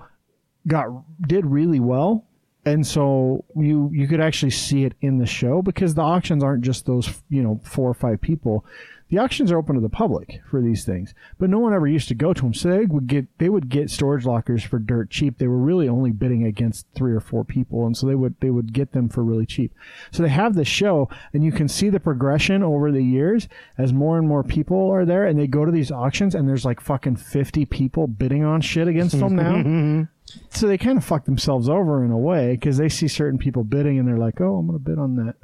got 0.67 0.89
did 1.27 1.47
really 1.47 1.81
well, 1.81 2.27
and 2.65 2.87
so 2.87 3.45
you 3.57 3.91
you 3.93 4.07
could 4.09 4.21
actually 4.21 4.51
see 4.51 4.85
it 4.85 4.95
in 5.01 5.19
the 5.19 5.27
show 5.27 5.63
because 5.63 5.95
the 5.95 6.03
auctions 6.03 6.43
aren't 6.43 6.63
just 6.63 6.87
those 6.87 7.23
you 7.29 7.43
know 7.43 7.61
four 7.65 7.89
or 7.91 7.95
five 7.95 8.21
people. 8.21 8.65
The 9.11 9.19
auctions 9.19 9.51
are 9.51 9.59
open 9.59 9.75
to 9.75 9.81
the 9.81 9.89
public 9.89 10.41
for 10.49 10.63
these 10.63 10.85
things, 10.85 11.15
but 11.39 11.51
no 11.51 11.59
one 11.59 11.75
ever 11.75 11.87
used 11.87 12.09
to 12.09 12.15
go 12.15 12.33
to 12.33 12.43
them. 12.43 12.55
So 12.55 12.71
they 12.71 12.87
would 12.87 13.07
get 13.09 13.27
they 13.39 13.49
would 13.49 13.69
get 13.69 13.91
storage 13.91 14.25
lockers 14.25 14.63
for 14.63 14.79
dirt 14.79 15.11
cheap. 15.11 15.39
They 15.39 15.49
were 15.49 15.59
really 15.59 15.89
only 15.89 16.13
bidding 16.13 16.45
against 16.47 16.87
three 16.95 17.13
or 17.13 17.21
four 17.21 17.45
people, 17.45 17.87
and 17.87 17.97
so 17.97 18.07
they 18.07 18.15
would 18.15 18.37
they 18.41 18.51
would 18.51 18.73
get 18.73 18.93
them 18.93 19.09
for 19.09 19.25
really 19.25 19.47
cheap. 19.47 19.75
So 20.13 20.23
they 20.23 20.29
have 20.29 20.55
this 20.55 20.69
show, 20.69 21.09
and 21.33 21.45
you 21.45 21.51
can 21.53 21.69
see 21.69 21.91
the 21.91 22.01
progression 22.01 22.63
over 22.63 22.93
the 22.93 23.03
years 23.03 23.49
as 23.77 23.93
more 23.93 24.17
and 24.17 24.29
more 24.29 24.45
people 24.45 24.91
are 24.91 25.05
there, 25.05 25.27
and 25.27 25.39
they 25.39 25.47
go 25.49 25.65
to 25.65 25.73
these 25.73 25.91
auctions, 25.91 26.35
and 26.35 26.49
there's 26.49 26.65
like 26.65 26.81
fucking 26.81 27.17
fifty 27.17 27.65
people 27.67 28.07
bidding 28.07 28.45
on 28.45 28.61
shit 28.61 28.87
against 28.89 29.19
them 29.19 29.35
now. 29.37 29.55
So 30.51 30.69
they 30.69 30.79
kind 30.79 30.97
of 30.97 31.05
fuck 31.05 31.25
themselves 31.25 31.69
over 31.69 32.05
in 32.05 32.13
a 32.13 32.19
way 32.19 32.53
because 32.53 32.77
they 32.77 32.89
see 32.89 33.09
certain 33.09 33.37
people 33.39 33.65
bidding, 33.65 33.99
and 33.99 34.07
they're 34.07 34.17
like, 34.17 34.41
"Oh, 34.41 34.59
I'm 34.59 34.69
going 34.69 34.79
to 34.79 34.85
bid 34.85 34.97
on 34.99 35.17
that." 35.17 35.35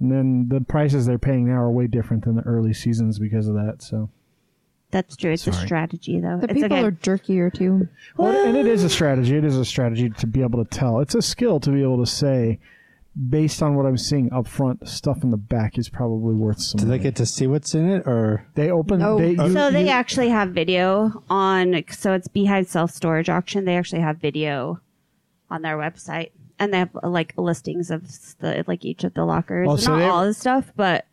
And 0.00 0.10
then 0.10 0.48
the 0.48 0.60
prices 0.62 1.06
they're 1.06 1.18
paying 1.18 1.46
now 1.48 1.60
are 1.60 1.70
way 1.70 1.86
different 1.86 2.24
than 2.24 2.36
the 2.36 2.42
early 2.42 2.72
seasons 2.72 3.18
because 3.18 3.46
of 3.46 3.54
that. 3.54 3.82
So, 3.82 4.10
that's 4.90 5.14
true. 5.14 5.32
It's 5.32 5.46
a 5.46 5.52
Sorry. 5.52 5.66
strategy, 5.66 6.18
though. 6.20 6.38
The 6.38 6.44
it's 6.50 6.54
people 6.54 6.76
okay. 6.76 6.84
are 6.86 6.90
jerkier 6.90 7.52
too. 7.52 7.86
well, 8.16 8.46
and 8.46 8.56
it 8.56 8.66
is 8.66 8.82
a 8.82 8.88
strategy. 8.88 9.36
It 9.36 9.44
is 9.44 9.56
a 9.56 9.64
strategy 9.64 10.10
to 10.10 10.26
be 10.26 10.42
able 10.42 10.64
to 10.64 10.68
tell. 10.68 11.00
It's 11.00 11.14
a 11.14 11.22
skill 11.22 11.60
to 11.60 11.70
be 11.70 11.82
able 11.82 11.98
to 12.04 12.10
say, 12.10 12.58
based 13.28 13.62
on 13.62 13.76
what 13.76 13.86
I'm 13.86 13.96
seeing 13.98 14.32
up 14.32 14.48
front, 14.48 14.88
stuff 14.88 15.22
in 15.22 15.30
the 15.30 15.36
back 15.36 15.78
is 15.78 15.88
probably 15.88 16.34
worth 16.34 16.60
some. 16.60 16.78
Do 16.80 16.86
they 16.86 16.92
money. 16.92 17.02
get 17.02 17.16
to 17.16 17.26
see 17.26 17.46
what's 17.46 17.74
in 17.74 17.88
it 17.88 18.02
or 18.06 18.46
They 18.54 18.70
open. 18.70 18.98
No. 19.00 19.18
They, 19.18 19.32
you, 19.32 19.52
so 19.52 19.70
they 19.70 19.84
you- 19.84 19.90
actually 19.90 20.30
have 20.30 20.50
video 20.50 21.22
on. 21.28 21.84
So 21.90 22.12
it's 22.14 22.28
behind 22.28 22.66
self 22.66 22.90
storage 22.90 23.28
auction. 23.28 23.66
They 23.66 23.76
actually 23.76 24.02
have 24.02 24.16
video 24.16 24.80
on 25.50 25.62
their 25.62 25.76
website, 25.76 26.30
and 26.60 26.72
they 26.72 26.78
have 26.78 26.90
uh, 27.02 27.08
like 27.08 27.34
listings 27.36 27.90
of 27.90 28.02
the 28.38 28.64
like 28.68 28.84
each 28.84 29.02
of 29.02 29.14
the 29.14 29.24
lockers. 29.24 29.66
Oh, 29.68 29.76
so 29.76 29.96
Not 29.96 30.10
all 30.10 30.24
the 30.24 30.34
stuff, 30.34 30.72
but 30.76 31.06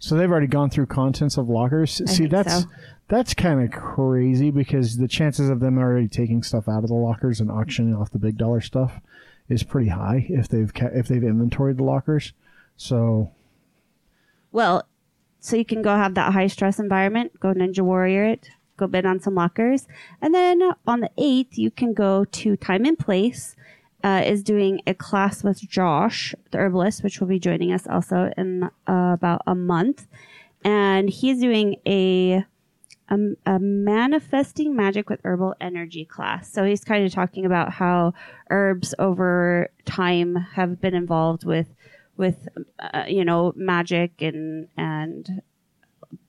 So 0.00 0.16
they've 0.16 0.30
already 0.30 0.48
gone 0.48 0.70
through 0.70 0.86
contents 0.86 1.36
of 1.36 1.48
lockers. 1.48 1.92
See, 1.92 2.04
think 2.04 2.30
that's 2.30 2.62
so. 2.62 2.68
That's 3.08 3.34
kind 3.34 3.62
of 3.62 3.70
crazy 3.70 4.50
because 4.50 4.96
the 4.96 5.06
chances 5.06 5.48
of 5.48 5.60
them 5.60 5.78
already 5.78 6.08
taking 6.08 6.42
stuff 6.42 6.66
out 6.68 6.82
of 6.82 6.88
the 6.88 6.94
lockers 6.94 7.40
and 7.40 7.50
auctioning 7.52 7.94
off 7.94 8.10
the 8.10 8.18
big 8.18 8.36
dollar 8.36 8.60
stuff 8.60 9.00
is 9.48 9.62
pretty 9.62 9.90
high 9.90 10.26
if 10.28 10.48
they've 10.48 10.74
ca- 10.74 10.90
if 10.92 11.06
they've 11.06 11.22
inventoried 11.22 11.76
the 11.76 11.84
lockers. 11.84 12.32
So 12.76 13.30
Well, 14.50 14.88
so 15.38 15.54
you 15.56 15.64
can 15.64 15.82
go 15.82 15.94
have 15.94 16.14
that 16.14 16.32
high 16.32 16.48
stress 16.48 16.80
environment, 16.80 17.38
go 17.38 17.54
Ninja 17.54 17.82
Warrior 17.82 18.24
it, 18.24 18.50
go 18.76 18.86
bid 18.88 19.06
on 19.06 19.20
some 19.20 19.34
lockers. 19.34 19.86
And 20.20 20.34
then 20.34 20.60
on 20.86 21.00
the 21.00 21.10
8th, 21.18 21.56
you 21.56 21.70
can 21.70 21.94
go 21.94 22.24
to 22.24 22.56
Time 22.56 22.84
and 22.84 22.98
Place, 22.98 23.54
uh, 24.06 24.22
is 24.24 24.44
doing 24.44 24.80
a 24.86 24.94
class 24.94 25.42
with 25.42 25.60
Josh, 25.68 26.32
the 26.52 26.58
herbalist, 26.58 27.02
which 27.02 27.18
will 27.18 27.26
be 27.26 27.40
joining 27.40 27.72
us 27.72 27.88
also 27.88 28.30
in 28.36 28.62
uh, 28.62 28.70
about 28.86 29.42
a 29.48 29.54
month. 29.56 30.06
And 30.62 31.10
he's 31.10 31.40
doing 31.40 31.74
a, 31.84 32.44
a, 33.10 33.16
a 33.46 33.58
manifesting 33.58 34.76
magic 34.76 35.10
with 35.10 35.18
herbal 35.24 35.56
energy 35.60 36.04
class. 36.04 36.52
So 36.52 36.62
he's 36.62 36.84
kind 36.84 37.04
of 37.04 37.12
talking 37.12 37.44
about 37.44 37.72
how 37.72 38.14
herbs 38.48 38.94
over 39.00 39.70
time 39.86 40.36
have 40.54 40.80
been 40.80 40.94
involved 40.94 41.44
with 41.44 41.66
with 42.16 42.48
uh, 42.78 43.04
you 43.08 43.24
know 43.24 43.52
magic 43.56 44.22
and 44.22 44.68
and 44.76 45.42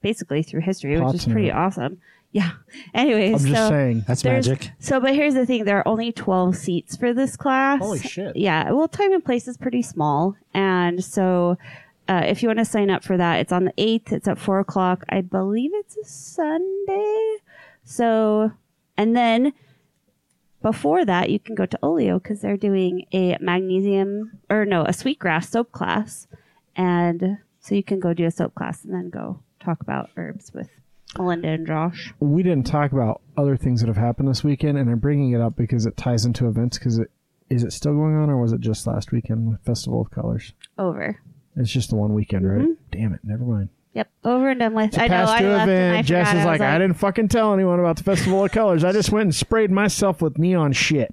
basically 0.02 0.42
through 0.42 0.62
history, 0.62 1.00
which 1.00 1.14
is 1.14 1.26
pretty 1.26 1.52
awesome. 1.52 2.00
Yeah. 2.30 2.50
Anyways, 2.94 3.44
I'm 3.44 3.50
just 3.50 3.62
so 3.62 3.68
saying. 3.70 4.04
That's 4.06 4.22
there's- 4.22 4.48
magic. 4.48 4.70
So, 4.78 5.00
but 5.00 5.14
here's 5.14 5.34
the 5.34 5.46
thing: 5.46 5.64
there 5.64 5.78
are 5.78 5.88
only 5.88 6.12
12 6.12 6.56
seats 6.56 6.96
for 6.96 7.14
this 7.14 7.36
class. 7.36 7.80
Holy 7.80 8.00
shit. 8.00 8.36
Yeah. 8.36 8.70
Well, 8.70 8.86
time 8.88 9.12
and 9.12 9.24
place 9.24 9.48
is 9.48 9.56
pretty 9.56 9.82
small, 9.82 10.36
and 10.54 11.02
so. 11.02 11.56
Uh, 12.10 12.22
if 12.24 12.42
you 12.42 12.48
want 12.48 12.58
to 12.58 12.64
sign 12.64 12.88
up 12.88 13.04
for 13.04 13.18
that, 13.18 13.38
it's 13.38 13.52
on 13.52 13.66
the 13.66 13.72
8th. 13.76 14.12
It's 14.12 14.26
at 14.26 14.38
4 14.38 14.60
o'clock. 14.60 15.04
I 15.10 15.20
believe 15.20 15.72
it's 15.74 15.94
a 15.94 16.04
Sunday. 16.06 17.36
So, 17.84 18.50
and 18.96 19.14
then 19.14 19.52
before 20.62 21.04
that, 21.04 21.28
you 21.28 21.38
can 21.38 21.54
go 21.54 21.66
to 21.66 21.78
Olio 21.82 22.18
because 22.18 22.40
they're 22.40 22.56
doing 22.56 23.04
a 23.12 23.36
magnesium 23.40 24.38
or 24.48 24.64
no, 24.64 24.84
a 24.84 24.94
sweetgrass 24.94 25.50
soap 25.50 25.70
class. 25.70 26.26
And 26.74 27.38
so 27.60 27.74
you 27.74 27.82
can 27.82 28.00
go 28.00 28.14
do 28.14 28.24
a 28.24 28.30
soap 28.30 28.54
class 28.54 28.84
and 28.84 28.94
then 28.94 29.10
go 29.10 29.40
talk 29.60 29.82
about 29.82 30.08
herbs 30.16 30.52
with 30.54 30.70
Melinda 31.18 31.48
and 31.48 31.66
Josh. 31.66 32.12
we 32.20 32.42
didn't 32.42 32.66
talk 32.66 32.92
about 32.92 33.20
other 33.36 33.56
things 33.56 33.80
that 33.80 33.88
have 33.88 33.96
happened 33.96 34.28
this 34.28 34.42
weekend, 34.42 34.78
and 34.78 34.88
I'm 34.90 34.98
bringing 34.98 35.32
it 35.32 35.40
up 35.40 35.56
because 35.56 35.84
it 35.86 35.96
ties 35.96 36.24
into 36.24 36.46
events. 36.48 36.78
Because 36.78 36.98
it 36.98 37.10
is 37.50 37.64
it 37.64 37.72
still 37.72 37.92
going 37.94 38.16
on, 38.16 38.30
or 38.30 38.40
was 38.40 38.52
it 38.52 38.60
just 38.60 38.86
last 38.86 39.10
weekend 39.12 39.48
with 39.50 39.60
Festival 39.64 40.00
of 40.02 40.10
Colors? 40.10 40.52
Over. 40.78 41.20
It's 41.56 41.70
just 41.70 41.90
the 41.90 41.96
one 41.96 42.14
weekend, 42.14 42.48
right? 42.48 42.60
Mm-hmm. 42.62 42.72
Damn 42.92 43.14
it, 43.14 43.20
never 43.24 43.44
mind. 43.44 43.68
Yep, 43.94 44.10
over 44.24 44.50
and 44.50 44.60
done 44.60 44.74
with. 44.74 44.88
It's 44.88 44.96
a 44.98 45.02
I 45.02 45.08
know. 45.08 45.14
past 45.14 45.32
I 45.32 45.38
due 45.40 45.48
left 45.48 45.68
and 45.70 45.96
I. 45.96 46.02
Jess 46.02 46.28
is 46.28 46.34
I 46.34 46.44
like, 46.44 46.60
was 46.60 46.66
I 46.66 46.78
didn't 46.78 46.94
fucking 46.98 47.28
tell 47.28 47.52
anyone 47.52 47.80
about 47.80 47.96
the 47.96 48.04
Festival 48.04 48.44
of 48.44 48.52
Colors. 48.52 48.84
I 48.84 48.92
just 48.92 49.10
went 49.10 49.22
and 49.24 49.34
sprayed 49.34 49.70
myself 49.70 50.22
with 50.22 50.38
neon 50.38 50.72
shit. 50.72 51.12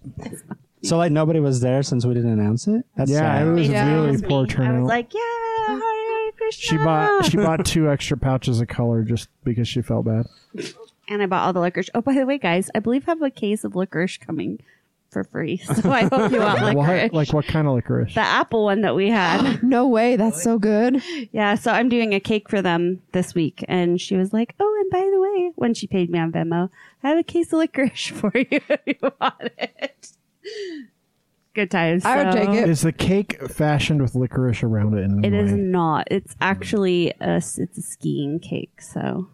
So 0.83 0.97
like 0.97 1.11
nobody 1.11 1.39
was 1.39 1.61
there 1.61 1.81
since 1.81 2.05
we 2.05 2.13
didn't 2.13 2.37
announce 2.37 2.67
it. 2.67 2.85
That's 2.95 3.09
Yeah, 3.09 3.19
sad. 3.19 3.47
it 3.47 3.51
was 3.51 3.67
Yeah. 3.69 3.91
really 3.91 4.11
was 4.11 4.21
poor 4.21 4.45
me. 4.45 4.65
I 4.67 4.79
was 4.79 4.87
like, 4.87 5.11
yeah, 5.15 5.21
Hare 5.67 5.79
Krishna. 6.45 6.77
she 6.77 6.83
bought 6.83 7.25
she 7.25 7.37
bought 7.37 7.65
two 7.65 7.89
extra 7.89 8.17
pouches 8.17 8.59
of 8.61 8.67
color 8.67 9.03
just 9.03 9.29
because 9.43 9.67
she 9.67 9.81
felt 9.81 10.05
bad. 10.05 10.25
and 11.07 11.21
I 11.21 11.25
bought 11.25 11.45
all 11.45 11.53
the 11.53 11.59
licorice. 11.59 11.89
Oh, 11.93 12.01
by 12.01 12.13
the 12.13 12.25
way, 12.25 12.37
guys, 12.37 12.69
I 12.75 12.79
believe 12.79 13.03
I 13.07 13.11
have 13.11 13.21
a 13.21 13.29
case 13.29 13.63
of 13.63 13.75
licorice 13.75 14.17
coming 14.17 14.59
for 15.09 15.23
free. 15.23 15.57
So 15.81 15.91
I 15.91 16.03
hope 16.03 16.31
you 16.31 16.39
want 16.39 16.61
licorice. 16.61 17.03
What? 17.03 17.13
Like 17.13 17.33
what 17.33 17.45
kind 17.47 17.67
of 17.67 17.73
licorice? 17.75 18.13
the 18.15 18.19
apple 18.21 18.65
one 18.65 18.81
that 18.81 18.95
we 18.95 19.09
had. 19.09 19.61
No 19.63 19.87
way. 19.87 20.15
That's 20.17 20.41
so 20.43 20.59
good. 20.59 21.01
yeah, 21.31 21.55
so 21.55 21.71
I'm 21.71 21.89
doing 21.89 22.13
a 22.13 22.19
cake 22.19 22.49
for 22.49 22.61
them 22.61 23.01
this 23.13 23.33
week. 23.33 23.63
And 23.67 23.99
she 24.01 24.15
was 24.17 24.33
like, 24.33 24.55
oh, 24.59 24.77
and 24.81 24.91
by 24.91 25.09
the 25.11 25.19
way, 25.21 25.51
when 25.55 25.73
she 25.73 25.87
paid 25.87 26.09
me 26.09 26.19
on 26.19 26.31
Venmo, 26.31 26.69
I 27.03 27.09
have 27.09 27.17
a 27.17 27.23
case 27.23 27.53
of 27.53 27.59
licorice 27.59 28.07
for 28.13 28.31
you 28.35 28.45
if 28.51 28.79
you 28.85 28.95
want 29.21 29.51
it. 29.57 30.11
Good 31.55 31.71
times. 31.71 32.03
I 32.05 32.17
would 32.23 32.33
So- 32.33 32.39
take 32.39 32.49
it. 32.49 32.69
Is 32.69 32.81
the 32.81 32.91
cake 32.91 33.41
fashioned 33.49 34.01
with 34.01 34.13
licorice 34.13 34.61
around 34.61 34.93
it? 34.97 35.03
In 35.05 35.23
It 35.23 35.33
any 35.33 35.37
is 35.39 35.53
not. 35.53 36.07
It's 36.11 36.35
actually 36.41 37.13
a 37.21 37.37
it's 37.37 37.57
a 37.57 37.81
skiing 37.81 38.39
cake. 38.39 38.81
So, 38.81 39.27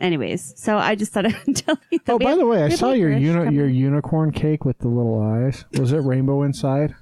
anyways, 0.00 0.54
so 0.56 0.76
I 0.78 0.94
just 0.94 1.12
thought 1.12 1.26
I'd 1.48 1.56
tell 1.56 1.78
you. 1.90 1.98
That 2.04 2.12
Oh, 2.12 2.16
we 2.18 2.24
by 2.24 2.30
have- 2.30 2.38
the 2.38 2.46
way, 2.46 2.58
I 2.62 2.64
we 2.66 2.70
have 2.70 2.78
saw 2.78 2.92
your 2.92 3.10
licorice 3.10 3.26
uni- 3.26 3.38
coming. 3.44 3.54
your 3.54 3.68
unicorn 3.68 4.30
cake 4.32 4.64
with 4.64 4.78
the 4.78 4.88
little 4.88 5.20
eyes. 5.20 5.64
Was 5.78 5.92
it 5.92 5.98
rainbow 5.98 6.42
inside? 6.42 6.94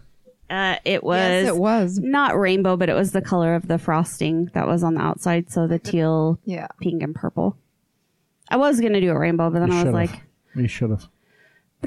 Uh, 0.51 0.77
it 0.85 1.03
was. 1.03 1.19
Yes, 1.19 1.49
it 1.49 1.57
was. 1.57 1.99
not 1.99 2.39
rainbow, 2.39 2.77
but 2.77 2.89
it 2.89 2.95
was 2.95 3.13
the 3.13 3.23
color 3.23 3.55
of 3.55 3.67
the 3.69 3.79
frosting 3.79 4.51
that 4.55 4.67
was 4.67 4.83
on 4.85 4.95
the 4.95 5.01
outside. 5.01 5.51
So 5.51 5.67
the 5.67 5.79
teal, 5.79 6.39
Yeah. 6.45 6.69
pink, 6.81 7.03
and 7.03 7.15
purple. 7.15 7.57
I 8.51 8.57
was 8.59 8.81
gonna 8.81 9.01
do 9.01 9.11
a 9.11 9.19
rainbow, 9.19 9.51
but 9.51 9.61
then 9.61 9.69
You 9.69 9.75
I 9.75 9.77
was 9.77 9.81
should've. 9.83 9.95
like, 9.95 10.23
You 10.55 10.69
should 10.69 10.91
have. 10.91 11.09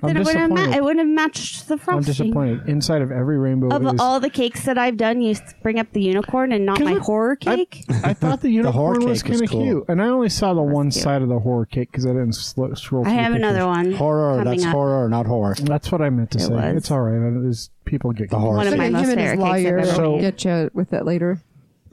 But 0.02 0.08
I'm 0.10 0.14
then 0.14 0.18
it 0.22 0.26
wouldn't, 0.26 0.40
have 0.42 0.50
ma- 0.50 0.56
disappointed. 0.56 0.78
it 0.78 0.84
wouldn't 0.84 1.00
have 1.00 1.16
matched 1.16 1.68
the 1.68 1.78
frosting. 1.78 1.98
I'm 1.98 2.04
disappointed. 2.04 2.70
Inside 2.70 3.02
of 3.02 3.12
every 3.12 3.38
rainbow 3.38 3.68
Of 3.76 3.86
is. 3.96 4.00
all 4.00 4.20
the 4.20 4.30
cakes 4.30 4.66
that 4.66 4.78
I've 4.78 4.98
done, 4.98 5.22
you 5.22 5.36
bring 5.62 5.80
up 5.80 5.92
the 5.94 6.02
unicorn 6.02 6.52
and 6.52 6.66
not 6.66 6.78
'Cause 6.78 6.86
my 6.86 6.94
it- 6.96 7.02
horror 7.02 7.36
cake. 7.36 7.84
I 8.04 8.14
thought 8.14 8.42
the 8.42 8.50
horror 8.72 8.96
unicorn 8.96 9.06
was 9.10 9.24
cake 9.24 9.32
was 9.32 9.40
kind 9.42 9.44
of 9.44 9.50
cool. 9.52 9.64
cute, 9.64 9.86
and 9.90 10.02
I 10.02 10.08
only 10.08 10.30
saw 10.30 10.54
the 10.54 10.62
one 10.62 10.92
cute. 10.92 11.04
side 11.04 11.22
of 11.22 11.30
the 11.30 11.40
horror 11.40 11.66
cake 11.66 11.92
because 11.92 12.06
I 12.06 12.10
didn't 12.10 12.34
sl- 12.34 12.74
scroll. 12.76 13.04
I 13.06 13.10
through 13.10 13.18
have 13.24 13.34
another 13.34 13.60
pictures. 13.66 13.76
one. 13.76 13.92
Horror. 13.94 14.38
coming 14.38 14.46
That's 14.60 14.66
up. 14.66 14.72
horror, 14.74 15.10
not 15.10 15.26
horror. 15.26 15.56
That's 15.62 15.92
what 15.92 16.02
I 16.02 16.10
meant 16.10 16.32
to 16.32 16.38
It 16.38 16.42
say. 16.42 16.54
was. 16.54 16.76
It's 16.78 16.92
all 16.92 17.02
right. 17.02 17.18
It 17.22 17.46
is 17.48 17.70
people 17.86 18.12
get 18.12 18.30
The 18.30 18.38
horror. 18.40 18.58
One 18.58 18.68
of 18.68 18.78
my 18.78 18.86
Him 18.86 18.94
most 18.94 19.08
and 19.10 19.20
his 19.20 19.30
favorite 19.32 19.46
cakes 19.46 19.56
I've 19.56 19.66
ever 19.66 19.86
So- 19.86 20.12
made. 20.14 20.22
get 20.22 20.46
you 20.46 20.70
with 20.74 20.94
it 20.94 21.06
later. 21.06 21.42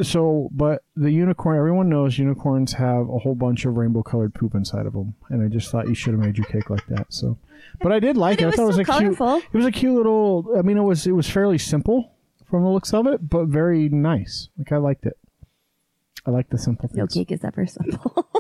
So, 0.03 0.49
but 0.53 0.83
the 0.97 1.11
unicorn, 1.11 1.57
everyone 1.57 1.89
knows 1.89 2.19
unicorns 2.19 2.73
have 2.75 3.09
a 3.09 3.19
whole 3.19 3.35
bunch 3.35 3.65
of 3.65 3.77
rainbow 3.77 4.03
colored 4.03 4.35
poop 4.35 4.55
inside 4.55 4.87
of 4.87 4.93
them, 4.93 5.15
and 5.31 5.43
I 5.43 5.49
just 5.49 5.71
thought 5.71 5.89
you 5.89 5.95
should 5.95 6.13
have 6.15 6.21
made 6.21 6.37
your 6.37 6.47
cake 6.47 6.71
like 6.71 6.87
that. 6.89 7.07
So, 7.13 7.39
but 7.81 7.93
I 7.93 8.01
did 8.01 8.17
like 8.17 8.39
But 8.39 8.45
it. 8.45 8.47
it 8.47 8.47
I 8.47 8.47
was 8.49 8.57
thought 8.57 8.63
it 8.63 8.67
was 8.67 8.79
a 8.79 8.85
still 8.85 8.99
cute. 8.99 9.19
colorful. 9.19 9.49
It 9.53 9.57
was 9.57 9.67
a 9.67 9.73
cute 9.73 9.95
little. 9.95 10.55
I 10.59 10.63
mean, 10.63 10.77
it 10.79 10.83
was 10.83 11.07
it 11.07 11.13
was 11.13 11.29
fairly 11.31 11.59
simple 11.59 12.13
from 12.51 12.63
the 12.65 12.71
looks 12.71 12.93
of 12.93 13.07
it, 13.07 13.29
but 13.29 13.47
very 13.47 13.89
nice. 13.89 14.49
Like 14.59 14.73
I 14.73 14.77
liked 14.79 15.07
it. 15.07 15.17
I 16.27 16.31
like 16.31 16.49
the 16.51 16.59
simple 16.59 16.89
things. 16.89 16.97
No 16.99 17.07
cake 17.07 17.31
is 17.33 17.45
ever 17.45 17.67
simple. 17.67 18.29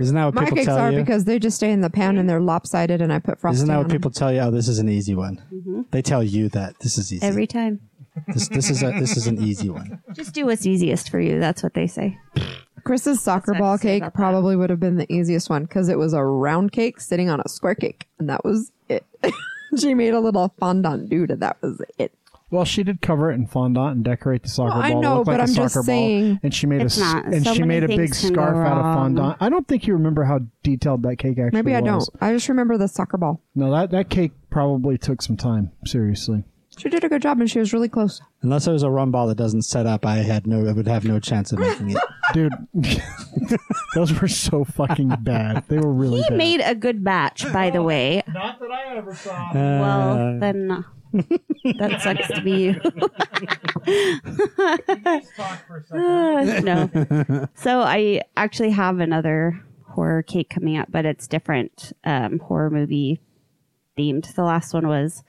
Isn't 0.00 0.16
that 0.16 0.24
what 0.24 0.34
My 0.34 0.44
people 0.44 0.56
cakes 0.56 0.66
tell 0.66 0.78
are 0.78 0.90
you? 0.90 0.98
because 0.98 1.24
they 1.24 1.38
just 1.38 1.56
stay 1.56 1.70
in 1.70 1.80
the 1.80 1.90
pan 1.90 2.16
and 2.18 2.28
they're 2.28 2.40
lopsided, 2.40 3.00
and 3.00 3.12
I 3.12 3.18
put 3.20 3.38
frosting. 3.38 3.44
On 3.44 3.52
them. 3.52 3.54
Isn't 3.54 3.68
that 3.68 3.74
on 3.78 3.84
what 3.84 3.92
people 3.92 4.10
tell 4.10 4.32
you? 4.32 4.40
Oh, 4.40 4.50
this 4.50 4.66
is 4.66 4.78
an 4.78 4.88
easy 4.88 5.14
one. 5.14 5.86
They 5.92 6.02
tell 6.02 6.22
you 6.22 6.48
that 6.50 6.78
this 6.80 6.98
is 6.98 7.12
easy. 7.12 7.20
Mm-hmm. 7.20 7.28
Every 7.28 7.46
time. 7.46 7.80
This, 8.28 8.48
this 8.48 8.70
is 8.70 8.82
a 8.82 8.92
this 8.92 9.16
is 9.16 9.26
an 9.26 9.42
easy 9.42 9.70
one. 9.70 10.00
Just 10.12 10.34
do 10.34 10.46
what's 10.46 10.66
easiest 10.66 11.10
for 11.10 11.18
you. 11.20 11.40
That's 11.40 11.62
what 11.62 11.74
they 11.74 11.86
say. 11.86 12.16
Chris's 12.84 13.20
soccer 13.20 13.52
That's 13.52 13.60
what 13.60 13.66
I 13.66 13.70
ball 13.70 13.78
say 13.78 13.82
cake 13.82 14.02
about 14.02 14.12
that. 14.12 14.16
probably 14.18 14.56
would 14.56 14.70
have 14.70 14.80
been 14.80 14.96
the 14.96 15.10
easiest 15.12 15.48
one 15.48 15.62
because 15.64 15.88
it 15.88 15.98
was 15.98 16.12
a 16.12 16.22
round 16.22 16.72
cake 16.72 17.00
sitting 17.00 17.30
on 17.30 17.40
a 17.40 17.48
square 17.48 17.74
cake, 17.74 18.06
and 18.18 18.28
that 18.28 18.44
was 18.44 18.70
it. 18.88 19.04
she 19.78 19.94
made 19.94 20.12
a 20.14 20.20
little 20.20 20.52
fondant 20.60 21.08
dude, 21.08 21.30
and 21.30 21.40
that 21.42 21.56
was 21.62 21.80
it. 21.98 22.12
Well, 22.50 22.66
she 22.66 22.84
did 22.84 23.00
cover 23.00 23.32
it 23.32 23.34
in 23.34 23.46
fondant 23.48 23.96
and 23.96 24.04
decorate 24.04 24.42
the 24.44 24.48
soccer 24.48 24.74
Well, 24.78 24.82
I 24.82 24.92
ball. 24.92 25.00
to 25.00 25.08
know, 25.08 25.18
look 25.18 25.26
like 25.26 25.38
but 25.38 25.40
a 25.40 25.42
I'm 25.44 25.54
just 25.54 25.74
soccer 25.74 25.84
saying- 25.86 26.30
ball, 26.34 26.40
and 26.44 26.54
she 26.54 26.66
made 26.66 26.82
It's 26.82 26.98
a 26.98 27.02
s- 27.02 27.14
not. 27.14 27.24
and 27.24 27.42
So 27.44 27.54
she 27.54 27.60
many 27.62 27.68
made 27.68 27.84
a 27.84 27.88
big 27.88 27.98
things 27.98 28.20
can 28.20 28.28
go 28.34 28.42
scarf 28.42 28.56
out 28.66 28.78
of 28.78 28.84
wrong. 28.84 28.94
fondant. 28.96 29.36
I 29.40 29.48
don't 29.48 29.66
think 29.66 29.86
you 29.86 29.94
remember 29.94 30.22
how 30.24 30.40
detailed 30.62 31.02
that 31.02 31.16
cake 31.16 31.38
actually 31.38 31.56
Maybe 31.62 31.74
I 31.74 31.80
don't. 31.80 32.06
I 32.20 32.32
just 32.32 32.48
remember 32.48 32.76
the 32.78 32.86
soccer 32.86 33.16
ball. 33.16 33.40
No, 33.56 33.70
that 33.72 33.90
that 33.92 34.08
cake 34.10 34.32
probably 34.50 34.98
took 34.98 35.22
some 35.22 35.36
time. 35.36 35.72
Seriously. 35.86 36.44
She 36.76 36.88
did 36.88 37.04
a 37.04 37.08
good 37.08 37.22
job, 37.22 37.40
and 37.40 37.50
she 37.50 37.58
was 37.58 37.72
really 37.72 37.88
close. 37.88 38.20
Unless 38.42 38.66
it 38.66 38.72
was 38.72 38.82
a 38.82 38.90
rum 38.90 39.10
ball 39.12 39.26
that 39.28 39.36
doesn't 39.36 39.62
set 39.62 39.86
up, 39.86 40.04
I 40.04 40.16
had 40.16 40.46
no. 40.46 40.66
I 40.68 40.72
would 40.72 40.88
have 40.88 41.04
no 41.04 41.20
chance 41.20 41.52
of 41.52 41.58
making 41.60 41.90
it. 41.90 41.98
Dude, 42.32 42.52
those 43.94 44.18
were 44.20 44.28
so 44.28 44.64
fucking 44.64 45.10
bad. 45.20 45.64
They 45.68 45.78
were 45.78 45.92
really 45.92 46.22
He 46.22 46.28
bad. 46.30 46.38
made 46.38 46.60
a 46.60 46.74
good 46.74 47.04
batch, 47.04 47.50
by 47.52 47.70
the 47.70 47.82
way. 47.82 48.22
Not 48.28 48.58
that 48.60 48.70
I 48.70 48.96
ever 48.96 49.14
saw. 49.14 49.50
Well, 49.54 50.38
then 50.40 50.70
uh, 50.70 50.82
that 51.78 52.00
sucks 52.02 52.28
to 52.28 52.40
be 52.42 52.50
you. 52.62 52.80
Uh, 55.92 56.60
no. 56.60 57.48
So 57.54 57.80
I 57.80 58.22
actually 58.36 58.70
have 58.70 58.98
another 59.00 59.64
horror 59.90 60.22
cake 60.22 60.50
coming 60.50 60.76
up, 60.76 60.90
but 60.90 61.04
it's 61.04 61.28
different 61.28 61.92
um, 62.04 62.38
horror 62.40 62.70
movie 62.70 63.20
themed. 63.98 64.34
The 64.34 64.42
last 64.42 64.74
one 64.74 64.88
was 64.88 65.22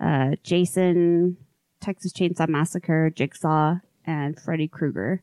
uh, 0.00 0.36
Jason, 0.42 1.36
Texas 1.80 2.12
Chainsaw 2.12 2.48
Massacre, 2.48 3.10
Jigsaw, 3.10 3.76
and 4.04 4.38
Freddy 4.38 4.68
Krueger. 4.68 5.22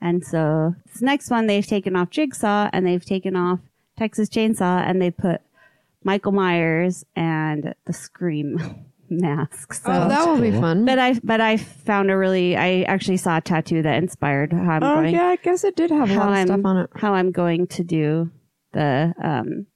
And 0.00 0.24
so 0.24 0.74
this 0.86 1.00
next 1.02 1.30
one, 1.30 1.46
they've 1.46 1.66
taken 1.66 1.96
off 1.96 2.10
Jigsaw 2.10 2.68
and 2.72 2.86
they've 2.86 3.04
taken 3.04 3.36
off 3.36 3.60
Texas 3.96 4.28
Chainsaw 4.28 4.82
and 4.86 5.00
they 5.00 5.10
put 5.10 5.40
Michael 6.02 6.32
Myers 6.32 7.04
and 7.16 7.74
the 7.86 7.92
Scream 7.92 8.84
mask. 9.08 9.74
So. 9.74 9.90
oh, 9.90 10.08
that 10.08 10.26
will 10.26 10.40
be 10.40 10.50
fun. 10.50 10.84
But 10.84 10.98
I 10.98 11.14
but 11.22 11.40
I 11.40 11.56
found 11.56 12.10
a 12.10 12.16
really 12.16 12.56
I 12.56 12.82
actually 12.82 13.16
saw 13.16 13.38
a 13.38 13.40
tattoo 13.40 13.82
that 13.82 14.02
inspired 14.02 14.52
how 14.52 14.72
I'm 14.72 14.82
oh 14.82 14.94
going 14.96 15.14
yeah, 15.14 15.28
I 15.28 15.36
guess 15.36 15.64
it 15.64 15.76
did 15.76 15.90
have 15.90 16.10
a 16.10 16.14
lot 16.14 16.28
of 16.28 16.34
I'm 16.34 16.46
stuff 16.48 16.60
on 16.64 16.76
it. 16.78 16.90
how 16.96 17.14
I'm 17.14 17.30
going 17.32 17.66
to 17.68 17.84
do 17.84 18.30
the 18.72 19.14
um 19.22 19.66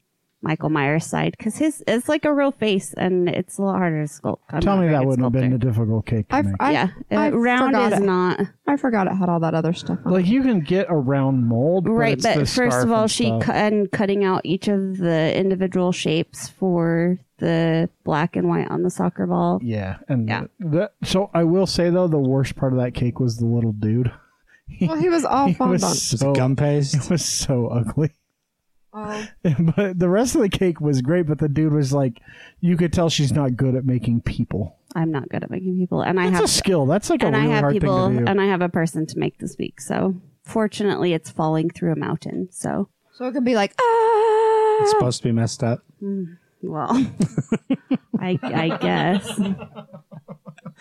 Michael 0.41 0.69
Myers' 0.71 1.05
side 1.05 1.35
because 1.37 1.57
his 1.57 1.83
it's 1.89 2.09
like 2.09 2.25
a 2.25 2.33
real 2.33 2.53
face 2.53 2.95
and 2.95 3.29
it's 3.29 3.59
a 3.59 3.63
little 3.63 3.77
harder 3.77 4.07
to 4.07 4.13
sculpt. 4.13 4.39
I'm 4.51 4.61
Tell 4.61 4.77
me 4.77 4.87
that 4.89 5.05
wouldn't 5.05 5.25
have 5.25 5.33
been 5.33 5.53
a 5.53 5.59
difficult 5.59 6.07
cake 6.07 6.29
to 6.29 6.35
I've- 6.37 6.49
make. 6.49 6.57
I- 6.61 6.73
yeah, 6.73 6.89
I 7.11 7.29
uh, 7.29 7.31
round 7.33 7.77
is 7.93 7.99
it. 7.99 8.05
not 8.05 8.41
I 8.67 8.77
forgot 8.77 9.09
it 9.09 9.15
had 9.15 9.29
all 9.29 9.41
that 9.41 9.55
other 9.55 9.73
stuff. 9.73 9.99
On. 10.05 10.13
like 10.13 10.27
you 10.27 10.43
can 10.43 10.61
get 10.61 10.87
a 10.89 10.95
round 10.95 11.47
mold, 11.47 11.85
but 11.87 11.91
right. 11.93 12.13
it's 12.13 12.23
But 12.25 12.37
the 12.39 12.47
first 12.47 12.85
of 12.85 12.93
all, 12.93 13.03
and 13.03 13.11
she 13.11 13.27
stuff. 13.27 13.43
cu- 13.47 13.53
and 13.53 13.91
cutting 13.91 14.25
out 14.25 14.43
each 14.45 14.69
of 14.69 14.99
the 14.99 15.37
individual 15.37 15.91
shapes 15.91 16.49
for 16.49 17.19
the 17.39 17.89
black 18.05 18.37
and 18.37 18.49
white 18.49 18.69
on 18.71 18.83
the 18.83 18.91
soccer 18.91 19.27
ball. 19.27 19.59
Yeah, 19.63 19.97
and 20.09 20.29
Yeah. 20.29 20.45
The, 20.61 20.91
so 21.03 21.31
I 21.35 21.45
will 21.45 21.67
say 21.67 21.91
though, 21.91 22.07
the 22.09 22.19
worst 22.19 22.55
part 22.57 22.73
of 22.73 22.79
that 22.79 22.95
cake 22.95 23.19
was 23.19 23.39
the 23.39 23.47
little 23.47 23.73
dude. 23.73 24.13
well, 24.83 24.97
he 25.01 25.09
was 25.09 25.25
all 25.25 25.47
He 25.49 25.55
fondant. 25.55 25.83
was 25.83 26.03
so 26.03 26.31
it 26.33 26.37
gum 26.37 26.55
paste? 26.55 26.95
it 26.95 27.11
was 27.11 27.25
so 27.25 27.69
ugly. 27.69 28.11
Oh. 28.99 29.27
but 29.77 29.99
the 29.99 30.09
rest 30.09 30.35
of 30.35 30.41
the 30.41 30.49
cake 30.49 30.81
was 30.81 31.03
great. 31.03 31.27
But 31.27 31.39
the 31.39 31.49
dude 31.49 31.73
was 31.73 31.93
like, 31.93 32.21
you 32.61 32.77
could 32.77 32.93
tell 32.93 33.09
she's 33.09 33.33
not 33.33 33.57
good 33.57 33.75
at 33.75 33.85
making 33.85 34.23
people. 34.23 34.77
I'm 34.95 35.11
not 35.11 35.29
good 35.29 35.45
at 35.45 35.51
making 35.51 35.77
people, 35.79 36.01
and 36.01 36.19
I 36.19 36.25
That's 36.25 36.37
have 36.37 36.45
a 36.45 36.49
skill. 36.49 36.87
That's 36.87 37.11
like 37.11 37.23
a 37.23 37.27
and 37.27 37.37
I 37.37 37.41
really 37.41 37.53
have 37.53 37.61
hard 37.61 37.73
people, 37.75 38.07
thing 38.09 38.19
to 38.19 38.25
do. 38.25 38.31
and 38.31 38.41
I 38.41 38.47
have 38.47 38.63
a 38.63 38.69
person 38.69 39.07
to 39.07 39.19
make 39.19 39.39
this 39.39 39.57
week. 39.59 39.81
So 39.81 40.15
fortunately, 40.45 41.13
it's 41.13 41.31
falling 41.31 41.69
through 41.71 41.93
a 41.93 41.97
mountain. 41.97 42.49
So 42.51 42.89
So 43.13 43.27
it 43.27 43.33
could 43.33 43.45
be 43.45 43.55
like, 43.55 43.75
ah. 43.79 44.79
It's 44.81 44.91
supposed 44.93 45.19
to 45.23 45.29
be 45.29 45.33
messed 45.33 45.63
up. 45.63 45.81
well, 46.63 46.91
I 48.21 48.39
I 48.43 48.79
guess. 48.81 49.41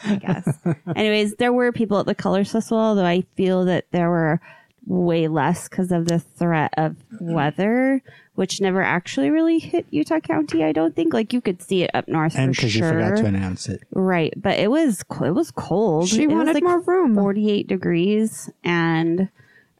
I 0.05 0.15
guess. 0.15 0.57
Anyways, 0.95 1.35
there 1.35 1.51
were 1.51 1.71
people 1.71 1.99
at 1.99 2.05
the 2.05 2.15
Colors 2.15 2.51
Festival, 2.51 2.95
though 2.95 3.05
I 3.05 3.25
feel 3.35 3.65
that 3.65 3.85
there 3.91 4.09
were 4.09 4.39
way 4.87 5.27
less 5.27 5.67
because 5.67 5.91
of 5.91 6.07
the 6.07 6.19
threat 6.19 6.73
of 6.77 6.95
weather, 7.19 8.01
which 8.35 8.61
never 8.61 8.81
actually 8.81 9.29
really 9.29 9.59
hit 9.59 9.85
Utah 9.91 10.19
County. 10.19 10.63
I 10.63 10.71
don't 10.71 10.95
think. 10.95 11.13
Like 11.13 11.33
you 11.33 11.41
could 11.41 11.61
see 11.61 11.83
it 11.83 11.91
up 11.93 12.07
north 12.07 12.35
And 12.35 12.55
because 12.55 12.71
sure. 12.71 12.87
you 12.87 13.05
forgot 13.05 13.17
to 13.21 13.25
announce 13.25 13.67
it. 13.69 13.83
Right, 13.91 14.33
but 14.35 14.57
it 14.57 14.71
was 14.71 15.03
it 15.23 15.31
was 15.31 15.51
cold. 15.51 16.07
She 16.07 16.23
it 16.23 16.27
wanted 16.27 16.47
was 16.47 16.55
like 16.55 16.63
more 16.63 16.79
room. 16.79 17.15
48 17.15 17.67
degrees 17.67 18.49
and 18.63 19.29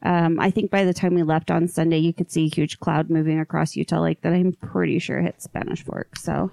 um, 0.02 0.38
I 0.38 0.52
think 0.52 0.70
by 0.70 0.84
the 0.84 0.94
time 0.94 1.14
we 1.14 1.24
left 1.24 1.50
on 1.50 1.66
Sunday, 1.66 1.98
you 1.98 2.12
could 2.12 2.30
see 2.30 2.44
a 2.44 2.54
huge 2.54 2.78
cloud 2.78 3.10
moving 3.10 3.40
across 3.40 3.74
Utah 3.74 4.00
Lake 4.00 4.20
that 4.20 4.32
I'm 4.32 4.52
pretty 4.52 5.00
sure 5.00 5.20
hit 5.20 5.42
Spanish 5.42 5.82
Fork. 5.82 6.16
So 6.16 6.52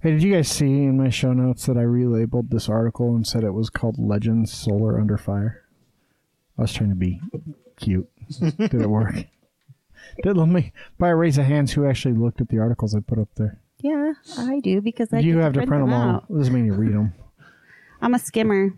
Hey, 0.00 0.10
did 0.12 0.22
you 0.22 0.32
guys 0.32 0.48
see 0.48 0.64
in 0.64 0.96
my 0.96 1.10
show 1.10 1.32
notes 1.32 1.66
that 1.66 1.76
I 1.76 1.82
relabeled 1.84 2.50
this 2.50 2.68
article 2.68 3.14
and 3.14 3.26
said 3.26 3.44
it 3.44 3.52
was 3.52 3.70
called 3.70 3.98
Legends 3.98 4.52
Solar 4.52 4.98
Under 4.98 5.16
Fire? 5.16 5.62
I 6.58 6.62
was 6.62 6.72
trying 6.72 6.90
to 6.90 6.96
be 6.96 7.20
cute. 7.82 8.08
Did 8.40 8.74
it 8.74 8.88
work? 8.88 9.14
Did 10.22 10.36
let 10.36 10.48
me 10.48 10.72
by 10.98 11.08
a 11.08 11.14
raise 11.14 11.38
of 11.38 11.44
hands 11.44 11.72
who 11.72 11.86
actually 11.86 12.14
looked 12.14 12.40
at 12.40 12.48
the 12.48 12.58
articles 12.58 12.94
I 12.94 13.00
put 13.00 13.18
up 13.18 13.28
there? 13.36 13.60
yeah, 13.80 14.12
I 14.38 14.60
do 14.60 14.80
because 14.80 15.12
I 15.12 15.18
you 15.18 15.38
have 15.38 15.54
to 15.54 15.66
print 15.66 15.84
them 15.84 15.92
all. 15.92 16.16
out. 16.16 16.28
Doesn't 16.32 16.54
mean 16.54 16.66
you 16.66 16.74
read 16.74 16.92
them. 16.92 17.12
I'm 18.00 18.14
a 18.14 18.18
skimmer. 18.18 18.72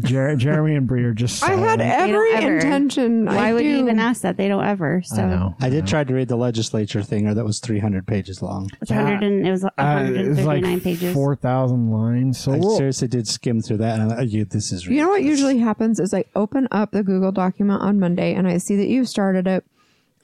Jer- 0.00 0.36
Jeremy 0.36 0.74
and 0.76 0.86
Bree 0.86 1.04
are 1.04 1.12
just. 1.14 1.42
I 1.42 1.50
had 1.50 1.80
silent. 1.80 1.82
every 1.82 2.32
ever. 2.34 2.54
intention. 2.56 3.26
Why 3.26 3.48
I 3.48 3.52
would 3.52 3.60
do. 3.62 3.68
you 3.68 3.76
even 3.78 3.98
ask 3.98 4.22
that? 4.22 4.36
They 4.36 4.48
don't 4.48 4.64
ever. 4.64 5.02
So 5.04 5.22
I 5.22 5.26
know. 5.26 5.54
I 5.60 5.68
did 5.68 5.86
try 5.86 6.04
to 6.04 6.14
read 6.14 6.28
the 6.28 6.36
legislature 6.36 7.02
thing, 7.02 7.26
or 7.26 7.34
that 7.34 7.44
was 7.44 7.60
300 7.60 8.06
pages 8.06 8.42
long. 8.42 8.70
It's 8.80 8.90
100 8.90 9.22
and 9.22 9.46
it 9.46 9.50
was 9.50 9.64
Uh, 9.64 9.70
139 9.76 10.36
it's 10.38 10.46
like 10.46 10.82
pages. 10.82 11.14
four 11.14 11.36
thousand 11.36 11.90
lines. 11.90 12.38
So 12.38 12.52
I 12.52 12.58
we'll- 12.58 12.76
seriously 12.76 13.08
did 13.08 13.26
skim 13.28 13.60
through 13.60 13.78
that, 13.78 13.94
and 13.94 14.02
I'm 14.02 14.08
like, 14.08 14.18
oh, 14.18 14.22
you, 14.22 14.44
this 14.44 14.72
is 14.72 14.86
You 14.86 15.00
know 15.02 15.08
what 15.08 15.14
ridiculous. 15.16 15.38
usually 15.38 15.58
happens 15.58 16.00
is 16.00 16.12
I 16.14 16.24
open 16.34 16.68
up 16.70 16.92
the 16.92 17.02
Google 17.02 17.32
document 17.32 17.80
on 17.82 17.98
Monday 18.00 18.34
and 18.34 18.46
I 18.48 18.58
see 18.58 18.76
that 18.76 18.88
you've 18.88 19.08
started 19.08 19.46
it. 19.46 19.64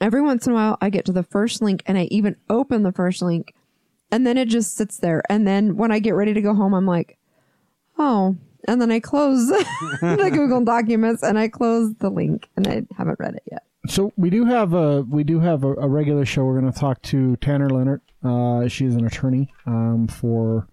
Every 0.01 0.21
once 0.21 0.45
in 0.45 0.51
a 0.51 0.55
while, 0.55 0.77
I 0.81 0.89
get 0.89 1.05
to 1.05 1.11
the 1.13 1.23
first 1.23 1.61
link 1.61 1.81
and 1.85 1.97
I 1.97 2.03
even 2.11 2.35
open 2.49 2.83
the 2.83 2.91
first 2.91 3.21
link, 3.21 3.53
and 4.11 4.27
then 4.27 4.37
it 4.37 4.47
just 4.49 4.75
sits 4.75 4.97
there. 4.97 5.23
And 5.29 5.47
then 5.47 5.77
when 5.77 5.91
I 5.91 5.99
get 5.99 6.15
ready 6.15 6.33
to 6.33 6.41
go 6.41 6.53
home, 6.53 6.73
I'm 6.73 6.85
like, 6.85 7.17
oh. 7.97 8.37
And 8.67 8.81
then 8.81 8.91
I 8.91 8.99
close 8.99 9.47
the 10.01 10.29
Google 10.33 10.63
documents 10.63 11.23
and 11.23 11.37
I 11.37 11.47
close 11.47 11.93
the 11.95 12.09
link 12.09 12.49
and 12.55 12.67
I 12.67 12.83
haven't 12.97 13.19
read 13.19 13.35
it 13.35 13.43
yet. 13.51 13.63
So 13.87 14.11
we 14.17 14.29
do 14.29 14.45
have 14.45 14.73
a 14.73 15.01
we 15.01 15.23
do 15.23 15.39
have 15.39 15.63
a, 15.63 15.73
a 15.75 15.87
regular 15.87 16.25
show. 16.25 16.43
We're 16.43 16.59
going 16.59 16.71
to 16.71 16.79
talk 16.79 17.01
to 17.03 17.35
Tanner 17.37 17.69
Lenart. 17.69 18.01
Uh, 18.23 18.67
she's 18.67 18.95
an 18.95 19.05
attorney 19.05 19.53
um, 19.67 20.07
for 20.07 20.67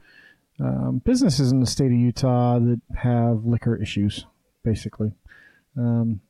um, 0.58 1.02
businesses 1.04 1.52
in 1.52 1.60
the 1.60 1.66
state 1.66 1.86
of 1.86 1.98
Utah 1.98 2.58
that 2.58 2.80
have 2.96 3.44
liquor 3.44 3.76
issues, 3.76 4.24
basically. 4.64 5.12
Um, 5.76 6.20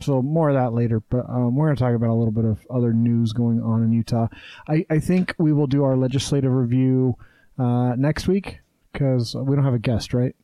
so 0.00 0.22
more 0.22 0.48
of 0.48 0.54
that 0.54 0.72
later. 0.72 1.00
But 1.00 1.28
um, 1.28 1.54
we're 1.54 1.66
going 1.66 1.76
to 1.76 1.82
talk 1.82 1.94
about 1.94 2.10
a 2.10 2.14
little 2.14 2.32
bit 2.32 2.44
of 2.44 2.66
other 2.70 2.92
news 2.92 3.32
going 3.32 3.60
on 3.62 3.82
in 3.82 3.92
Utah. 3.92 4.28
I, 4.68 4.86
I 4.90 4.98
think 4.98 5.34
we 5.38 5.52
will 5.52 5.66
do 5.66 5.84
our 5.84 5.96
legislative 5.96 6.52
review 6.52 7.16
uh, 7.58 7.94
next 7.96 8.28
week 8.28 8.60
because 8.92 9.34
we 9.34 9.54
don't 9.54 9.64
have 9.64 9.74
a 9.74 9.78
guest, 9.78 10.14
right? 10.14 10.34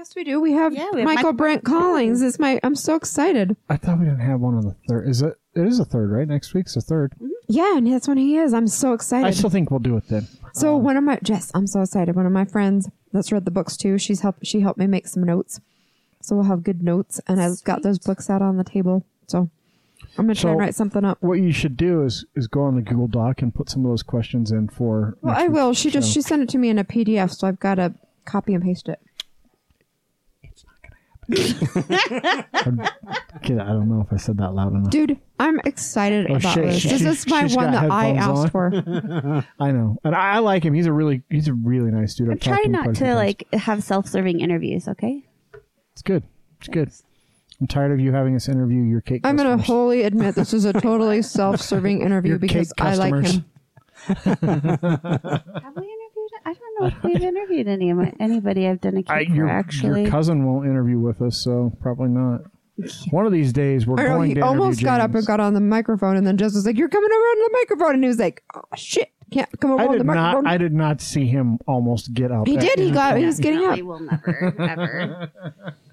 Yes, 0.00 0.16
we 0.16 0.24
do. 0.24 0.40
We 0.40 0.52
have, 0.52 0.72
Yeah, 0.72 0.88
we 0.94 1.00
have 1.00 1.04
Michael 1.04 1.14
Michael 1.14 1.32
Brent 1.34 1.62
Collins. 1.62 2.22
It's 2.22 2.38
my. 2.38 2.58
I'm 2.62 2.74
so 2.74 2.94
excited. 2.94 3.54
I 3.68 3.76
thought 3.76 3.98
we 3.98 4.06
didn't 4.06 4.20
have 4.20 4.40
one 4.40 4.54
on 4.54 4.64
the 4.64 4.74
third. 4.88 5.06
Is 5.06 5.20
it? 5.20 5.34
It 5.54 5.66
is 5.66 5.78
a 5.78 5.84
third, 5.84 6.10
right? 6.10 6.26
Next 6.26 6.54
week's 6.54 6.74
a 6.74 6.80
third. 6.80 7.12
Mm-hmm. 7.16 7.26
Yeah, 7.48 7.76
and 7.76 7.86
that's 7.92 8.08
when 8.08 8.16
he 8.16 8.38
is. 8.38 8.54
I'm 8.54 8.66
so 8.66 8.94
excited. 8.94 9.26
I 9.26 9.32
still 9.32 9.50
think 9.50 9.70
we'll 9.70 9.78
do 9.80 9.98
it 9.98 10.08
then. 10.08 10.26
So 10.54 10.76
um, 10.76 10.84
one 10.84 10.96
of 10.96 11.04
my 11.04 11.18
Jess, 11.22 11.52
I'm 11.54 11.66
so 11.66 11.82
excited. 11.82 12.16
One 12.16 12.24
of 12.24 12.32
my 12.32 12.46
friends 12.46 12.88
that's 13.12 13.30
read 13.30 13.44
the 13.44 13.50
books 13.50 13.76
too. 13.76 13.98
She's 13.98 14.20
helped. 14.22 14.46
She 14.46 14.60
helped 14.60 14.78
me 14.78 14.86
make 14.86 15.06
some 15.06 15.22
notes, 15.22 15.60
so 16.22 16.34
we'll 16.34 16.46
have 16.46 16.64
good 16.64 16.82
notes. 16.82 17.20
And 17.28 17.38
I've 17.38 17.62
got 17.64 17.82
those 17.82 17.98
books 17.98 18.30
out 18.30 18.40
on 18.40 18.56
the 18.56 18.64
table. 18.64 19.04
So 19.26 19.50
I'm 20.16 20.24
gonna 20.24 20.34
try 20.34 20.42
So- 20.48 20.48
and 20.52 20.60
write 20.60 20.74
something 20.74 21.04
up. 21.04 21.18
what 21.22 21.34
you 21.34 21.52
should 21.52 21.76
do 21.76 22.04
is 22.04 22.24
is 22.34 22.46
go 22.46 22.62
on 22.62 22.74
the 22.74 22.80
Google 22.80 23.06
Doc 23.06 23.42
and 23.42 23.54
put 23.54 23.68
some 23.68 23.84
of 23.84 23.90
those 23.90 24.02
questions 24.02 24.50
in 24.50 24.68
for. 24.68 25.18
Well, 25.20 25.34
next 25.34 25.44
I 25.44 25.48
will. 25.48 25.68
week's 25.68 25.80
She 25.80 25.90
just 25.90 26.08
show. 26.08 26.12
she 26.14 26.22
sent 26.22 26.40
it 26.40 26.48
to 26.48 26.56
me 26.58 26.70
in 26.70 26.78
a 26.78 26.84
PDF, 26.84 27.34
so 27.34 27.46
I've 27.46 27.60
got 27.60 27.74
to 27.74 27.92
copy 28.24 28.54
and 28.54 28.62
paste 28.64 28.88
it. 28.88 28.98
Kid, 33.42 33.58
I 33.58 33.66
don't 33.68 33.88
know 33.88 34.00
if 34.06 34.12
I 34.12 34.16
said 34.16 34.36
that 34.38 34.52
loud 34.54 34.72
enough. 34.72 34.90
Dude, 34.90 35.18
I'm 35.38 35.58
excited 35.60 36.26
Oh, 36.30 36.34
about 36.36 36.54
shit. 36.54 36.64
this. 36.66 36.82
This 36.84 37.02
is 37.02 37.26
my 37.26 37.42
she's 37.46 37.56
one 37.56 37.72
got 37.72 37.82
that 37.82 37.90
I 37.90 38.06
headphones 38.12 38.44
asked 38.44 38.54
on. 38.54 38.70
for. 38.84 39.44
I 39.64 39.70
know, 39.72 39.96
and 40.04 40.14
I, 40.14 40.32
I 40.34 40.38
like 40.40 40.64
him. 40.64 40.74
He's 40.74 40.86
a 40.86 40.92
really 40.92 41.22
he's 41.30 41.48
a 41.48 41.54
really 41.54 41.90
nice 41.90 42.14
dude. 42.14 42.28
I'm 42.28 42.32
I've 42.34 42.40
talked 42.40 42.54
trying 42.56 42.66
him 42.66 42.72
not 42.72 42.80
a 42.80 42.84
few 42.90 42.94
to 42.94 43.04
times. 43.06 43.16
like 43.16 43.48
have 43.54 43.82
self-serving 43.82 44.40
interviews, 44.40 44.88
okay? 44.88 45.24
It's 45.92 46.02
good. 46.02 46.22
It's 46.58 46.68
good. 46.68 46.90
I'm 47.60 47.66
tired 47.66 47.92
of 47.92 48.00
you 48.00 48.12
having 48.12 48.34
us 48.36 48.48
interview 48.48 48.82
your 48.82 49.00
cake. 49.02 49.20
I'm 49.24 49.36
gonna 49.36 49.50
customers. 49.50 49.66
wholly 49.66 50.02
admit 50.02 50.34
this 50.34 50.52
is 50.54 50.64
a 50.64 50.72
totally 50.72 51.20
self-serving 51.22 52.00
interview 52.00 52.30
Your 52.32 52.38
because 52.38 52.72
I 52.78 52.94
like 52.94 53.12
customers. 53.12 53.32
him. 53.34 53.44
Have 54.06 54.40
we 54.42 54.48
interviewed? 54.48 54.78
I 55.62 55.72
don't 55.74 55.89
Oh, 56.80 56.88
know 56.88 56.94
if 56.96 57.04
we've 57.04 57.22
interviewed 57.22 57.68
any 57.68 57.90
of 57.90 57.98
my, 57.98 58.12
anybody 58.18 58.66
I've 58.66 58.80
done 58.80 58.96
a 58.96 59.02
cake 59.02 59.10
I, 59.10 59.24
for 59.26 59.34
your, 59.34 59.48
actually. 59.48 60.02
your 60.02 60.10
cousin 60.10 60.44
won't 60.46 60.66
interview 60.66 60.98
with 60.98 61.20
us, 61.22 61.36
so 61.42 61.76
probably 61.80 62.08
not. 62.08 62.42
One 63.10 63.26
of 63.26 63.32
these 63.32 63.52
days, 63.52 63.86
we're 63.86 64.00
I 64.00 64.04
know 64.04 64.08
going 64.16 64.28
he 64.30 64.34
to 64.34 64.40
interview 64.40 64.60
almost 64.60 64.82
got 64.82 65.00
up 65.02 65.14
and 65.14 65.26
got 65.26 65.38
on 65.38 65.52
the 65.52 65.60
microphone, 65.60 66.16
and 66.16 66.26
then 66.26 66.38
Jess 66.38 66.54
was 66.54 66.64
like, 66.64 66.78
"You're 66.78 66.88
coming 66.88 67.10
over 67.10 67.14
on 67.14 67.38
the 67.38 67.50
microphone," 67.52 67.94
and 67.96 68.04
he 68.04 68.08
was 68.08 68.18
like, 68.18 68.42
"Oh 68.54 68.62
shit, 68.74 69.12
can't 69.30 69.48
come 69.60 69.72
over 69.72 69.82
I 69.82 69.86
on 69.86 69.92
the 69.92 69.98
did 69.98 70.06
microphone." 70.06 70.44
not. 70.44 70.52
I 70.52 70.56
did 70.56 70.72
not 70.72 71.00
see 71.02 71.26
him 71.26 71.58
almost 71.66 72.14
get 72.14 72.32
up. 72.32 72.48
he 72.48 72.56
did. 72.56 72.78
He 72.78 72.90
got. 72.90 73.18
He 73.18 73.26
was 73.26 73.38
getting 73.38 73.58
up. 73.58 73.76
Definitely 73.76 73.82
will 73.82 74.00
never, 74.00 74.54
ever. 74.58 75.32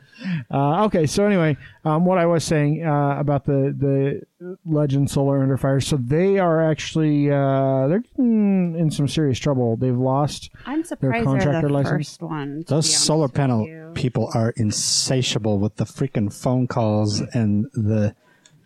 Uh, 0.51 0.85
okay, 0.85 1.05
so 1.05 1.25
anyway, 1.25 1.57
um, 1.85 2.05
what 2.05 2.17
I 2.17 2.25
was 2.25 2.43
saying 2.43 2.85
uh, 2.85 3.19
about 3.19 3.45
the 3.45 3.75
the 3.77 4.55
Legend 4.65 5.09
Solar 5.09 5.41
Under 5.41 5.57
Fire, 5.57 5.79
so 5.79 5.97
they 5.97 6.39
are 6.39 6.69
actually 6.69 7.31
uh, 7.31 7.87
they're 7.87 7.99
getting 7.99 8.75
in 8.77 8.91
some 8.91 9.07
serious 9.07 9.39
trouble. 9.39 9.77
They've 9.77 9.97
lost. 9.97 10.49
I'm 10.65 10.83
surprised 10.83 11.15
they're 11.15 11.23
contractor 11.23 11.67
the 11.67 11.73
license? 11.73 12.09
first 12.09 12.21
one. 12.21 12.63
Those 12.67 12.95
solar 12.95 13.27
panel 13.27 13.91
people 13.93 14.29
are 14.33 14.51
insatiable 14.51 15.59
with 15.59 15.75
the 15.75 15.85
freaking 15.85 16.31
phone 16.31 16.67
calls 16.67 17.21
and 17.33 17.65
the 17.73 18.15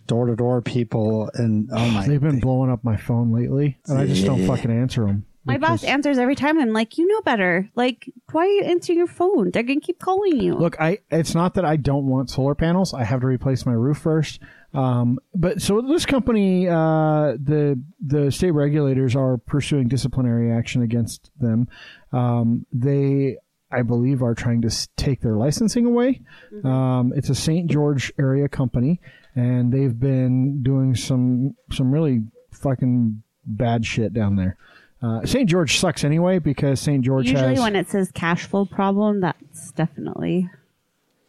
door 0.08 0.26
to 0.28 0.36
door 0.36 0.62
people, 0.62 1.30
and 1.36 1.70
oh 1.72 1.90
my! 1.92 2.08
They've 2.08 2.22
been 2.22 2.40
blowing 2.40 2.72
up 2.72 2.84
my 2.84 2.98
phone 2.98 3.32
lately, 3.32 3.78
and 3.88 3.98
I 3.98 4.08
just 4.08 4.26
don't 4.26 4.46
fucking 4.46 4.72
answer 4.72 5.06
them. 5.06 5.26
My 5.44 5.58
boss 5.58 5.84
answers 5.84 6.18
every 6.20 6.36
time. 6.36 6.60
I'm 6.60 6.72
like, 6.72 6.98
you 6.98 7.08
know 7.08 7.22
better. 7.22 7.70
Like, 7.76 8.12
why 8.32 8.44
are 8.44 8.48
you 8.50 8.64
answering 8.64 8.98
your 9.00 9.08
phone? 9.08 9.50
They're 9.52 9.64
gonna 9.64 9.80
keep 9.80 9.98
calling 10.00 10.40
you. 10.40 10.54
Look, 10.56 10.80
I 10.80 11.00
it's 11.10 11.34
not 11.34 11.56
that 11.56 11.66
I 11.66 11.78
don't 11.78 12.06
want 12.06 12.30
solar 12.30 12.54
panels. 12.56 12.94
I 12.94 13.04
have 13.04 13.22
to 13.22 13.28
replace 13.28 13.66
my 13.66 13.74
roof 13.74 13.98
first. 13.98 14.40
Um, 14.74 15.20
but 15.34 15.62
so 15.62 15.82
this 15.82 16.06
company, 16.06 16.68
uh, 16.68 17.34
the 17.42 17.82
the 18.00 18.32
state 18.32 18.52
regulators 18.52 19.16
are 19.16 19.38
pursuing 19.38 19.88
disciplinary 19.88 20.52
action 20.52 20.82
against 20.84 21.32
them. 21.40 21.68
Um, 22.14 22.66
they, 22.72 23.38
I 23.72 23.82
believe, 23.82 24.22
are 24.22 24.36
trying 24.36 24.62
to 24.62 24.68
s- 24.68 24.88
take 24.96 25.22
their 25.22 25.36
licensing 25.36 25.86
away. 25.86 26.22
Um, 26.64 27.14
it's 27.16 27.30
a 27.30 27.36
St. 27.36 27.70
George 27.70 28.14
area 28.20 28.48
company, 28.48 29.02
and 29.36 29.74
they've 29.74 29.98
been 30.00 30.62
doing 30.64 30.96
some 30.96 31.56
some 31.72 31.92
really 31.92 32.22
fucking 32.54 33.24
bad 33.46 33.86
shit 33.86 34.14
down 34.14 34.36
there. 34.36 34.56
Uh, 35.02 35.26
St. 35.26 35.50
George 35.50 35.80
sucks 35.80 36.04
anyway 36.04 36.38
because 36.40 36.80
St. 36.80 37.04
George 37.04 37.30
Usually, 37.30 37.56
has 37.56 37.60
when 37.60 37.76
it 37.76 37.90
says 37.90 38.12
cash 38.14 38.46
flow 38.46 38.66
problem, 38.66 39.22
that's 39.22 39.72
definitely 39.72 40.50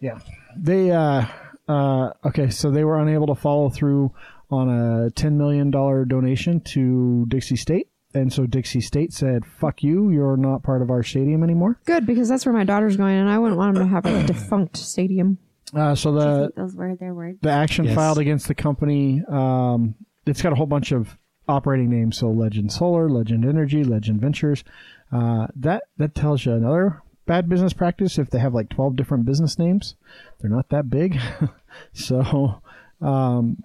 Yeah. 0.01 0.18
They 0.57 0.91
uh 0.91 1.25
uh 1.68 2.11
okay, 2.27 2.51
so 2.51 2.70
they 2.70 2.85
were 2.85 2.99
unable 2.99 3.27
to 3.29 3.35
follow 3.35 3.70
through 3.70 4.12
on 4.51 4.68
a 4.68 5.11
$10 5.12 5.33
million 5.33 5.70
donation 5.70 6.61
to 6.61 7.25
Dixie 7.29 7.57
State. 7.57 7.89
And 8.14 8.31
so 8.31 8.45
Dixie 8.45 8.83
State 8.83 9.14
said, 9.14 9.47
fuck 9.47 9.83
you, 9.83 10.11
you're 10.11 10.37
not 10.37 10.62
part 10.62 10.83
of 10.83 10.91
our 10.91 11.03
stadium 11.03 11.43
anymore. 11.43 11.81
Good, 11.87 12.05
because 12.05 12.29
that's 12.29 12.45
where 12.45 12.53
my 12.53 12.64
daughter's 12.64 12.99
going, 12.99 13.16
and 13.16 13.31
I 13.31 13.39
wouldn't 13.39 13.57
want 13.57 13.75
them 13.77 13.85
to 13.85 13.89
have 13.91 14.05
a 14.05 14.23
defunct 14.27 14.77
stadium. 14.77 15.39
Uh, 15.75 15.95
so 15.95 16.12
the, 16.12 16.53
those 16.55 16.75
were 16.77 16.95
their 16.97 17.14
words. 17.14 17.39
the 17.41 17.49
action 17.49 17.87
Yes. 17.87 17.95
filed 17.95 18.18
against 18.18 18.49
the 18.49 18.55
company, 18.55 19.23
um, 19.31 19.95
it's 20.27 20.43
got 20.43 20.53
a 20.53 20.57
whole 20.57 20.66
bunch 20.66 20.93
of 20.93 21.16
operating 21.49 21.90
names. 21.90 22.18
So 22.18 22.30
Legend 22.30 22.72
Solar, 22.72 23.09
Legend 23.09 23.45
Energy, 23.45 23.84
Legend 23.84 24.20
Ventures. 24.20 24.64
Uh, 25.11 25.47
that, 25.57 25.84
that 25.99 26.14
tells 26.14 26.45
you 26.45 26.53
another 26.53 27.03
bad 27.26 27.49
business 27.49 27.72
practice. 27.72 28.18
If 28.18 28.30
they 28.30 28.38
have 28.38 28.55
like 28.55 28.70
12 28.70 28.97
different 28.97 29.26
business 29.26 29.59
names, 29.59 29.97
they're 30.40 30.51
not 30.51 30.70
that 30.70 30.88
big. 30.88 31.18
so, 31.93 32.62
um, 33.01 33.59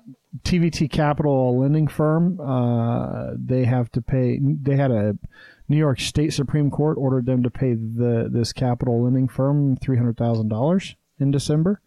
TVT 0.43 0.91
Capital, 0.91 1.49
a 1.49 1.53
lending 1.59 1.87
firm, 1.87 2.39
uh, 2.39 3.31
they 3.37 3.65
have 3.65 3.91
to 3.93 4.01
pay. 4.01 4.39
They 4.41 4.75
had 4.75 4.91
a 4.91 5.17
New 5.69 5.77
York 5.77 5.99
State 5.99 6.33
Supreme 6.33 6.69
Court 6.69 6.97
ordered 6.99 7.25
them 7.25 7.43
to 7.43 7.49
pay 7.49 7.73
the 7.73 8.29
this 8.31 8.53
capital 8.53 9.03
lending 9.03 9.27
firm 9.27 9.77
three 9.77 9.97
hundred 9.97 10.17
thousand 10.17 10.49
dollars 10.49 10.95
in 11.19 11.31
December. 11.31 11.81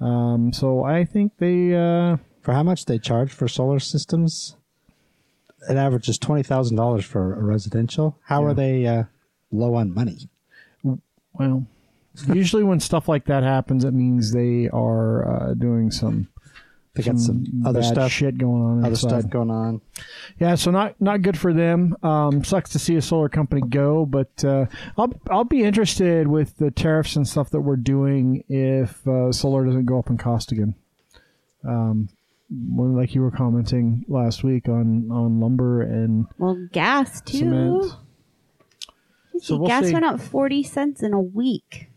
Um, 0.00 0.52
so 0.52 0.84
I 0.84 1.04
think 1.04 1.38
they. 1.38 1.74
Uh, 1.74 2.18
For 2.42 2.52
how 2.52 2.62
much 2.62 2.84
they 2.84 2.98
charge 2.98 3.32
for 3.32 3.48
solar 3.48 3.80
systems? 3.80 4.56
It 5.68 5.76
averages 5.76 6.18
twenty 6.18 6.42
thousand 6.42 6.76
dollars 6.76 7.04
for 7.04 7.34
a 7.34 7.42
residential. 7.42 8.18
How 8.24 8.42
Yeah. 8.42 8.48
are 8.48 8.54
they 8.54 8.86
uh, 8.86 9.04
low 9.50 9.74
on 9.74 9.92
money? 9.94 10.28
well, 11.32 11.66
usually 12.32 12.64
when 12.64 12.80
stuff 12.80 13.08
like 13.08 13.26
that 13.26 13.42
happens, 13.42 13.84
it 13.84 13.92
means 13.94 14.32
they 14.32 14.68
are 14.68 15.28
uh, 15.50 15.54
doing 15.54 15.90
some. 15.90 16.28
They 16.94 17.04
got 17.04 17.18
some 17.20 17.62
other 17.64 17.82
stuff, 17.82 18.10
shit 18.10 18.38
going 18.38 18.60
on. 18.60 18.78
other 18.80 18.88
inside. 18.90 19.08
stuff 19.20 19.30
going 19.30 19.50
on. 19.52 19.80
Yeah, 20.40 20.56
so 20.56 20.72
not 20.72 21.00
not 21.00 21.22
good 21.22 21.38
for 21.38 21.52
them. 21.52 21.94
Um, 22.02 22.42
sucks 22.42 22.70
to 22.70 22.80
see 22.80 22.96
a 22.96 23.02
solar 23.02 23.28
company 23.28 23.60
go, 23.68 24.04
but 24.04 24.44
uh, 24.44 24.66
I'll 24.96 25.12
I'll 25.30 25.44
be 25.44 25.62
interested 25.62 26.26
with 26.26 26.56
the 26.56 26.72
tariffs 26.72 27.14
and 27.14 27.28
stuff 27.28 27.50
that 27.50 27.60
we're 27.60 27.76
doing 27.76 28.42
if 28.48 29.06
uh, 29.06 29.30
solar 29.30 29.64
doesn't 29.64 29.84
go 29.86 29.98
up 30.00 30.10
in 30.10 30.18
cost 30.18 30.50
again. 30.50 30.74
Um, 31.64 32.08
like 32.50 33.14
you 33.14 33.20
were 33.20 33.30
commenting 33.30 34.04
last 34.08 34.42
week 34.42 34.68
on 34.68 35.10
on 35.10 35.38
lumber 35.40 35.82
and 35.82 36.26
Well, 36.38 36.68
gas 36.72 37.20
too. 37.20 37.38
cement. 37.38 37.84
So 39.40 39.56
we'll 39.58 39.68
gas 39.68 39.86
see. 39.86 39.92
went 39.92 40.04
up 40.04 40.20
forty 40.20 40.62
cents 40.62 41.02
in 41.02 41.12
a 41.12 41.20
week. 41.20 41.90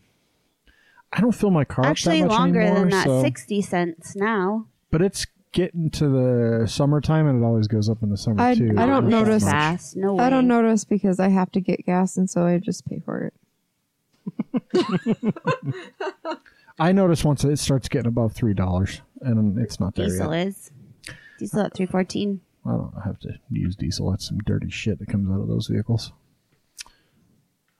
I 1.12 1.20
don't 1.20 1.32
fill 1.32 1.50
my 1.50 1.64
car 1.64 1.84
up 1.84 1.90
Actually, 1.90 2.20
that 2.22 2.28
much 2.28 2.38
longer 2.38 2.60
anymore, 2.60 2.80
than 2.80 2.88
that, 2.90 3.04
so- 3.06 3.22
sixty 3.22 3.60
cents 3.62 4.14
now. 4.16 4.66
but 4.90 5.00
it's 5.02 5.26
getting 5.52 5.90
to 5.90 6.08
the 6.08 6.66
summertime 6.66 7.26
and 7.26 7.42
it 7.42 7.46
always 7.46 7.68
goes 7.68 7.88
up 7.90 8.02
in 8.02 8.08
the 8.10 8.16
summer 8.16 8.40
I- 8.42 8.54
too. 8.54 8.74
I 8.78 8.86
don't 8.86 9.08
notice- 9.08 9.44
much. 9.44 9.52
Fast, 9.52 9.96
no 9.96 10.14
way. 10.14 10.24
I 10.24 10.30
don't 10.30 10.48
notice 10.48 10.84
because 10.84 11.18
I 11.20 11.28
have 11.28 11.50
to 11.52 11.60
get 11.60 11.84
gas, 11.84 12.16
and 12.16 12.28
so 12.30 12.44
I 12.46 12.58
just 12.58 12.86
pay 12.86 13.00
for 13.04 13.24
it. 13.26 13.34
I 16.78 16.92
notice 16.92 17.24
once 17.24 17.44
it 17.44 17.58
starts 17.58 17.88
getting 17.88 18.06
above 18.08 18.32
three 18.32 18.54
dollars, 18.54 19.02
and 19.22 19.58
it's 19.58 19.80
not 19.80 19.94
there 19.94 20.06
Diesel 20.06 20.34
yet. 20.34 20.46
is 20.48 20.70
diesel 21.38 21.60
at 21.60 21.74
three 21.74 21.86
fourteen. 21.86 22.40
I 22.64 22.70
don't 22.70 22.94
have 23.04 23.18
to 23.20 23.30
use 23.50 23.76
diesel. 23.76 24.10
That's 24.10 24.28
some 24.28 24.38
dirty 24.38 24.70
shit 24.70 24.98
that 25.00 25.08
comes 25.08 25.30
out 25.30 25.40
of 25.40 25.48
those 25.48 25.66
vehicles. 25.66 26.12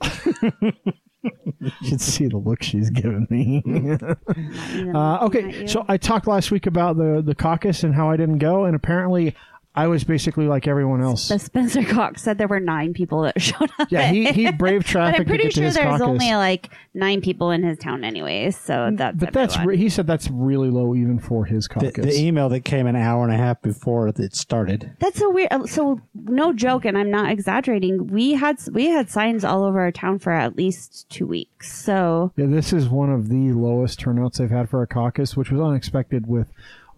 you 0.42 1.70
should 1.84 2.00
see 2.00 2.26
the 2.26 2.36
look 2.36 2.62
she's 2.62 2.90
giving 2.90 3.26
me. 3.30 3.62
uh, 4.94 5.24
okay, 5.26 5.66
so 5.66 5.84
I 5.88 5.96
talked 5.96 6.26
last 6.26 6.50
week 6.50 6.66
about 6.66 6.96
the 6.96 7.22
the 7.24 7.34
caucus 7.34 7.84
and 7.84 7.94
how 7.94 8.10
I 8.10 8.16
didn't 8.16 8.38
go, 8.38 8.64
and 8.64 8.74
apparently 8.74 9.36
I 9.74 9.86
was 9.86 10.04
basically 10.04 10.46
like 10.46 10.66
everyone 10.68 11.02
else. 11.02 11.28
the 11.28 11.38
Spencer 11.38 11.82
Cox 11.82 12.20
said 12.22 12.36
there 12.36 12.46
were 12.46 12.60
nine 12.60 12.92
people 12.92 13.22
that 13.22 13.40
showed 13.40 13.70
up. 13.78 13.90
Yeah, 13.90 14.10
he 14.12 14.30
he 14.30 14.50
braved 14.52 14.84
But 14.84 14.90
traffic 14.90 15.20
I'm 15.20 15.26
pretty 15.26 15.44
to 15.44 15.48
get 15.48 15.54
to 15.54 15.54
sure 15.54 15.64
his 15.64 15.74
there's 15.76 15.86
caucus. 15.86 16.02
only 16.06 16.34
like 16.34 16.68
nine 16.92 17.22
people 17.22 17.50
in 17.50 17.62
his 17.62 17.78
town, 17.78 18.04
anyways. 18.04 18.56
So 18.56 18.90
that's 18.92 19.16
but 19.18 19.32
that's 19.32 19.54
everyone. 19.54 19.68
re- 19.68 19.76
he 19.78 19.88
said 19.88 20.06
that's 20.06 20.28
really 20.30 20.68
low 20.68 20.94
even 20.94 21.18
for 21.18 21.46
his 21.46 21.68
The, 21.68 21.74
caucus. 21.74 22.04
the 22.04 22.20
email 22.20 22.50
that 22.50 22.60
came 22.60 22.86
an 22.86 22.96
hour 22.96 23.24
and 23.24 23.32
a 23.32 23.36
half 23.38 23.62
before 23.62 24.08
it 24.08 24.34
started. 24.36 24.92
That's 24.98 25.18
so 25.18 25.30
weird. 25.30 25.48
uh, 25.50 25.66
So 25.66 26.00
no 26.14 26.52
joke, 26.52 26.84
and 26.84 26.98
I'm 26.98 27.10
not 27.10 27.30
exaggerating. 27.30 28.08
We 28.08 28.32
had 28.34 28.58
we 28.72 28.88
had 28.88 29.08
signs 29.08 29.42
all 29.42 29.64
over 29.64 29.80
our 29.80 29.90
town 29.92 30.18
for 30.18 30.32
at 30.32 30.54
least 30.54 31.08
two 31.08 31.26
weeks. 31.26 31.72
So 31.72 32.32
Yeah, 32.36 32.46
this 32.46 32.74
is 32.74 32.90
one 32.90 33.10
of 33.10 33.30
the 33.30 33.52
lowest 33.52 34.00
turnouts 34.00 34.36
they've 34.36 34.50
had 34.50 34.68
for 34.68 34.82
a 34.82 34.86
caucus, 34.86 35.34
which 35.34 35.50
was 35.50 35.60
unexpected 35.62 36.26
with 36.26 36.48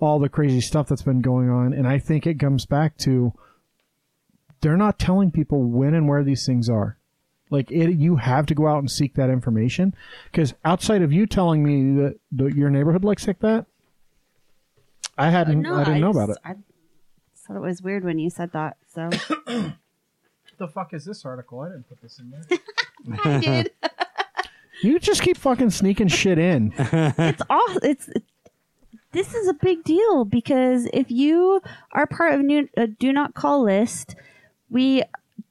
all 0.01 0.18
the 0.18 0.28
crazy 0.28 0.61
stuff 0.61 0.88
that's 0.88 1.03
been 1.03 1.20
going 1.20 1.49
on. 1.51 1.72
And 1.72 1.86
I 1.86 1.99
think 1.99 2.26
it 2.26 2.38
comes 2.38 2.66
back 2.66 2.97
to 2.99 3.32
they're 4.61 4.76
not 4.76 4.99
telling 4.99 5.30
people 5.30 5.62
when 5.64 5.95
and 5.95 6.09
where 6.09 6.24
these 6.24 6.47
things 6.47 6.68
are. 6.68 6.99
Like 7.51 7.70
it, 7.70 7.92
you 7.99 8.16
have 8.16 8.47
to 8.47 8.55
go 8.55 8.66
out 8.66 8.78
and 8.78 8.90
seek 8.90 9.14
that 9.14 9.30
information 9.30 9.95
because 10.30 10.55
outside 10.64 11.03
of 11.03 11.12
you 11.12 11.26
telling 11.26 11.62
me 11.62 12.01
that, 12.03 12.18
that 12.32 12.55
your 12.55 12.70
neighborhood 12.70 13.05
looks 13.05 13.26
like 13.26 13.40
that, 13.40 13.66
I 15.16 15.30
hadn't, 15.30 15.62
no, 15.62 15.74
I 15.74 15.84
didn't 15.84 16.01
know 16.01 16.11
about 16.11 16.28
just- 16.28 16.40
it. 16.45 16.49
I 16.49 16.55
thought 17.47 17.57
it 17.57 17.61
was 17.61 17.82
weird 17.82 18.05
when 18.05 18.18
you 18.18 18.30
said 18.30 18.53
that. 18.53 18.78
So 18.92 19.11
the 20.59 20.68
fuck 20.72 20.95
is 20.95 21.05
this 21.05 21.24
article? 21.24 21.61
I 21.61 21.68
didn't 21.68 21.88
put 21.88 22.01
this 22.01 22.18
in 22.18 22.30
there. 22.30 22.59
I 23.24 23.40
did. 23.40 23.70
you 24.82 24.99
just 24.99 25.22
keep 25.22 25.36
fucking 25.36 25.70
sneaking 25.70 26.09
shit 26.09 26.38
in. 26.38 26.72
it's 26.78 27.42
all 27.51 27.78
it's. 27.82 28.09
it- 28.09 28.24
this 29.14 29.32
is 29.32 29.48
a 29.48 29.54
big 29.54 29.84
deal 29.84 30.24
because 30.24 30.86
if 30.92 31.10
you 31.10 31.62
are 31.92 32.06
part 32.06 32.34
of 32.34 32.40
new, 32.42 32.68
a 32.76 32.88
do 32.88 33.12
not 33.12 33.34
call 33.34 33.62
list, 33.62 34.16
we 34.68 35.04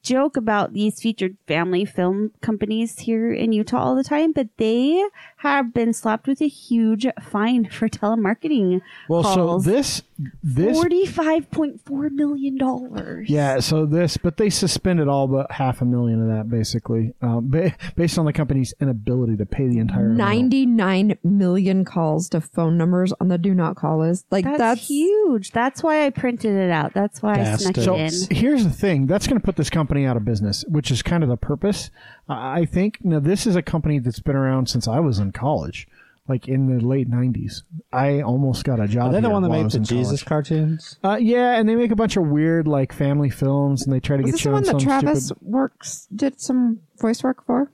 joke 0.03 0.35
about 0.35 0.73
these 0.73 0.99
featured 0.99 1.37
family 1.47 1.85
film 1.85 2.31
companies 2.41 2.99
here 2.99 3.31
in 3.31 3.53
Utah 3.53 3.77
all 3.77 3.95
the 3.95 4.03
time, 4.03 4.33
but 4.33 4.49
they 4.57 5.03
have 5.43 5.73
been 5.73 5.91
slapped 5.93 6.25
with 6.27 6.41
a 6.41 6.47
huge 6.47 7.05
fine 7.21 7.69
for 7.69 7.89
telemarketing 7.89 8.81
Well, 9.09 9.23
calls. 9.23 9.65
so 9.65 9.71
this, 9.71 10.01
this 10.41 10.77
Forty-five 10.77 11.51
point 11.51 11.81
four 11.85 12.09
million 12.09 12.57
dollars. 12.57 13.29
Yeah, 13.29 13.59
so 13.59 13.85
this, 13.85 14.15
but 14.15 14.37
they 14.37 14.49
suspended 14.49 15.07
all 15.09 15.27
but 15.27 15.51
half 15.51 15.81
a 15.81 15.85
million 15.85 16.21
of 16.21 16.27
that, 16.35 16.49
basically, 16.49 17.13
um, 17.21 17.49
ba- 17.49 17.75
based 17.95 18.17
on 18.17 18.25
the 18.25 18.31
company's 18.33 18.73
inability 18.79 19.35
to 19.37 19.45
pay 19.45 19.67
the 19.67 19.79
entire 19.79 20.07
99 20.09 21.17
million 21.23 21.83
calls 21.83 22.29
to 22.29 22.39
phone 22.39 22.77
numbers 22.77 23.11
on 23.19 23.27
the 23.27 23.37
do 23.37 23.53
not 23.53 23.75
call 23.75 23.99
list. 23.99 24.25
Like, 24.31 24.45
that's, 24.45 24.57
that's, 24.57 24.87
huge. 24.87 25.51
That's 25.51 25.83
why 25.83 26.05
I 26.05 26.09
printed 26.09 26.53
it 26.55 26.71
out. 26.71 26.93
That's 26.93 27.21
why 27.21 27.33
I 27.33 27.55
snuck 27.57 27.77
it 27.77 27.85
Bastard. 27.85 27.85
So 27.85 27.95
in. 27.95 28.35
here's 28.37 28.63
the 28.63 28.69
thing: 28.71 29.07
that's 29.07 29.27
going 29.27 29.39
to 29.39 29.45
put 29.45 29.57
this 29.57 29.69
company 29.69 30.05
out 30.05 30.15
of 30.15 30.23
business, 30.23 30.63
which 30.69 30.89
is 30.89 31.01
kind 31.01 31.21
of 31.23 31.29
the 31.29 31.37
purpose. 31.37 31.89
I 32.27 32.59
I 32.61 32.65
think. 32.65 32.99
Now, 33.03 33.19
this 33.19 33.45
is 33.47 33.55
a 33.55 33.61
company 33.61 33.99
that's 33.99 34.19
been 34.19 34.35
around 34.35 34.67
since 34.69 34.87
I 34.87 34.99
was 34.99 35.19
in 35.19 35.31
college, 35.31 35.87
like 36.27 36.47
in 36.47 36.67
the 36.67 36.85
late 36.85 37.09
'90s. 37.09 37.63
I 37.91 38.21
almost 38.21 38.63
got 38.63 38.79
a 38.79 38.87
job. 38.87 39.11
They're 39.11 39.21
they 39.21 39.27
the 39.27 39.31
one 39.33 39.43
that 39.43 39.49
while 39.49 39.63
made 39.63 39.71
the 39.71 39.79
Jesus 39.79 40.23
college. 40.23 40.25
cartoons? 40.25 40.99
Uh, 41.03 41.17
yeah, 41.19 41.57
and 41.57 41.67
they 41.67 41.75
make 41.75 41.91
a 41.91 41.95
bunch 41.95 42.17
of 42.17 42.25
weird 42.27 42.67
like 42.67 42.93
family 42.93 43.29
films, 43.29 43.83
and 43.85 43.93
they 43.93 43.99
try 43.99 44.17
to 44.17 44.23
was 44.23 44.31
get 44.31 44.37
this 44.37 44.45
you 44.45 44.51
the 44.51 44.53
one 44.53 44.63
that 44.63 44.79
Travis 44.79 45.25
stupid. 45.27 45.43
works, 45.43 46.07
did 46.15 46.39
some 46.39 46.79
voice 46.99 47.23
work 47.23 47.45
for? 47.45 47.71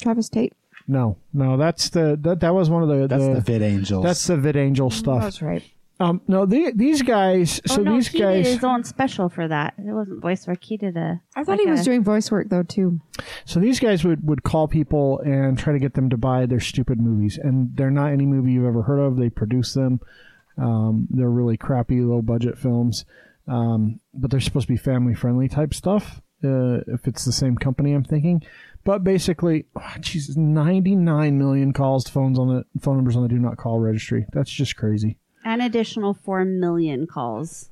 Travis 0.00 0.28
Tate? 0.28 0.52
No, 0.88 1.16
no, 1.32 1.56
that's 1.56 1.90
the 1.90 2.18
that 2.22 2.40
that 2.40 2.54
was 2.54 2.68
one 2.68 2.82
of 2.82 2.88
the 2.88 3.06
That's 3.06 3.24
the, 3.24 3.40
the 3.40 3.58
VidAngels. 3.60 4.02
that's 4.02 4.26
the 4.26 4.34
VidAngel 4.36 4.92
stuff. 4.92 5.22
That's 5.22 5.40
right. 5.40 5.62
Um, 6.02 6.20
no, 6.26 6.46
the, 6.46 6.72
these 6.74 7.02
guys. 7.02 7.60
oh 7.70 7.74
So 7.76 7.82
no, 7.82 7.94
these 7.94 8.08
he 8.08 8.18
did 8.18 8.24
guys. 8.24 8.46
his 8.54 8.64
own 8.64 8.82
special 8.84 9.28
for 9.28 9.46
that. 9.46 9.74
It 9.78 9.92
wasn't 9.92 10.20
voice 10.20 10.46
work. 10.46 10.62
He 10.64 10.76
did 10.76 10.96
a. 10.96 11.20
I 11.36 11.44
thought 11.44 11.52
like 11.58 11.60
he 11.60 11.70
was 11.70 11.80
a- 11.82 11.84
doing 11.84 12.02
voice 12.02 12.30
work, 12.30 12.48
though, 12.48 12.62
too. 12.64 13.00
So 13.44 13.60
these 13.60 13.78
guys 13.78 14.04
would 14.04 14.26
would 14.26 14.42
call 14.42 14.66
people 14.68 15.20
and 15.20 15.58
try 15.58 15.72
to 15.72 15.78
get 15.78 15.94
them 15.94 16.10
to 16.10 16.16
buy 16.16 16.46
their 16.46 16.60
stupid 16.60 17.00
movies, 17.00 17.38
and 17.42 17.70
they're 17.76 17.90
not 17.90 18.12
any 18.12 18.26
movie 18.26 18.52
you've 18.52 18.66
ever 18.66 18.82
heard 18.82 18.98
of. 19.00 19.16
They 19.16 19.30
produce 19.30 19.74
them. 19.74 20.00
Um, 20.58 21.06
they're 21.10 21.30
really 21.30 21.56
crappy, 21.56 22.00
low 22.02 22.20
budget 22.20 22.58
films, 22.58 23.04
um, 23.48 24.00
but 24.12 24.30
they're 24.30 24.40
supposed 24.40 24.66
to 24.66 24.72
be 24.72 24.76
family 24.78 25.14
friendly 25.14 25.48
type 25.48 25.72
stuff. 25.72 26.20
Uh, 26.44 26.80
if 26.88 27.06
it's 27.06 27.24
the 27.24 27.32
same 27.32 27.56
company, 27.56 27.92
I'm 27.92 28.02
thinking. 28.04 28.42
But 28.84 29.04
basically, 29.04 29.66
oh, 29.76 29.94
Jesus, 30.00 30.36
99 30.36 31.38
million 31.38 31.72
calls 31.72 32.02
to 32.04 32.12
phones 32.12 32.36
on 32.38 32.48
the 32.48 32.64
phone 32.80 32.96
numbers 32.96 33.14
on 33.16 33.22
the 33.22 33.28
do 33.28 33.38
not 33.38 33.56
call 33.56 33.78
registry. 33.78 34.26
That's 34.32 34.50
just 34.50 34.76
crazy. 34.76 35.18
An 35.44 35.60
additional 35.60 36.14
four 36.14 36.44
million 36.44 37.06
calls. 37.06 37.68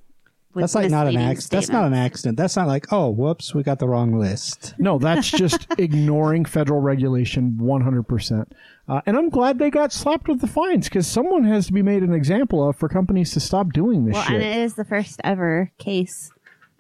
with 0.55 0.63
That's 0.63 0.75
like 0.75 0.91
not 0.91 1.07
an 1.07 1.17
accident. 1.17 1.51
That's 1.51 1.69
not 1.71 1.85
an 1.85 1.95
accident. 1.95 2.37
That's 2.37 2.57
not 2.57 2.67
like, 2.67 2.93
oh, 2.93 3.11
whoops, 3.11 3.55
we 3.55 3.63
got 3.63 3.79
the 3.79 3.89
wrong 3.89 4.19
list. 4.19 4.75
No, 4.79 4.99
that's 4.99 5.31
just 5.31 5.67
ignoring 5.79 6.45
federal 6.45 6.81
regulation 6.81 7.59
100%. 7.61 8.47
Uh, 8.89 9.01
and 9.07 9.17
I'm 9.17 9.29
glad 9.29 9.59
they 9.61 9.71
got 9.71 9.93
slapped 9.93 10.27
with 10.27 10.41
the 10.41 10.49
fines 10.49 10.89
because 10.89 11.07
someone 11.07 11.45
has 11.45 11.67
to 11.69 11.73
be 11.73 11.83
made 11.83 12.03
an 12.03 12.13
example 12.13 12.69
of 12.69 12.75
for 12.77 12.89
companies 12.89 13.31
to 13.35 13.41
stop 13.41 13.73
doing 13.73 14.05
this 14.07 14.15
Well, 14.15 14.25
shit. 14.25 14.35
and 14.37 14.43
it 14.43 14.57
is 14.59 14.75
the 14.75 14.85
first 14.85 15.21
ever 15.23 15.71
case 15.79 16.33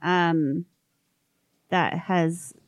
um, 0.02 0.64
that 1.68 1.94
has 1.94 2.52
the 2.52 2.59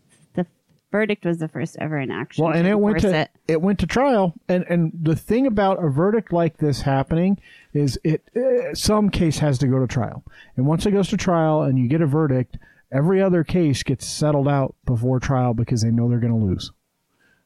verdict 0.92 1.24
was 1.24 1.38
the 1.38 1.48
first 1.48 1.76
ever 1.80 1.98
in 1.98 2.10
action. 2.12 2.44
Well, 2.44 2.54
and 2.54 2.68
it 2.68 2.78
went 2.78 3.00
to 3.00 3.12
it. 3.22 3.30
it. 3.48 3.60
went 3.60 3.80
to 3.80 3.86
trial, 3.86 4.34
and 4.48 4.64
and 4.68 4.92
the 5.02 5.16
thing 5.16 5.46
about 5.48 5.82
a 5.82 5.88
verdict 5.88 6.32
like 6.32 6.58
this 6.58 6.82
happening 6.82 7.40
is 7.72 7.98
it 8.04 8.22
uh, 8.36 8.74
some 8.74 9.10
case 9.10 9.38
has 9.40 9.58
to 9.58 9.66
go 9.66 9.80
to 9.80 9.88
trial, 9.88 10.22
and 10.56 10.66
once 10.66 10.86
it 10.86 10.92
goes 10.92 11.08
to 11.08 11.16
trial 11.16 11.62
and 11.62 11.78
you 11.78 11.88
get 11.88 12.00
a 12.02 12.06
verdict, 12.06 12.58
every 12.92 13.20
other 13.20 13.42
case 13.42 13.82
gets 13.82 14.06
settled 14.06 14.46
out 14.46 14.76
before 14.86 15.18
trial 15.18 15.54
because 15.54 15.82
they 15.82 15.90
know 15.90 16.08
they're 16.08 16.20
going 16.20 16.38
to 16.38 16.46
lose. 16.46 16.70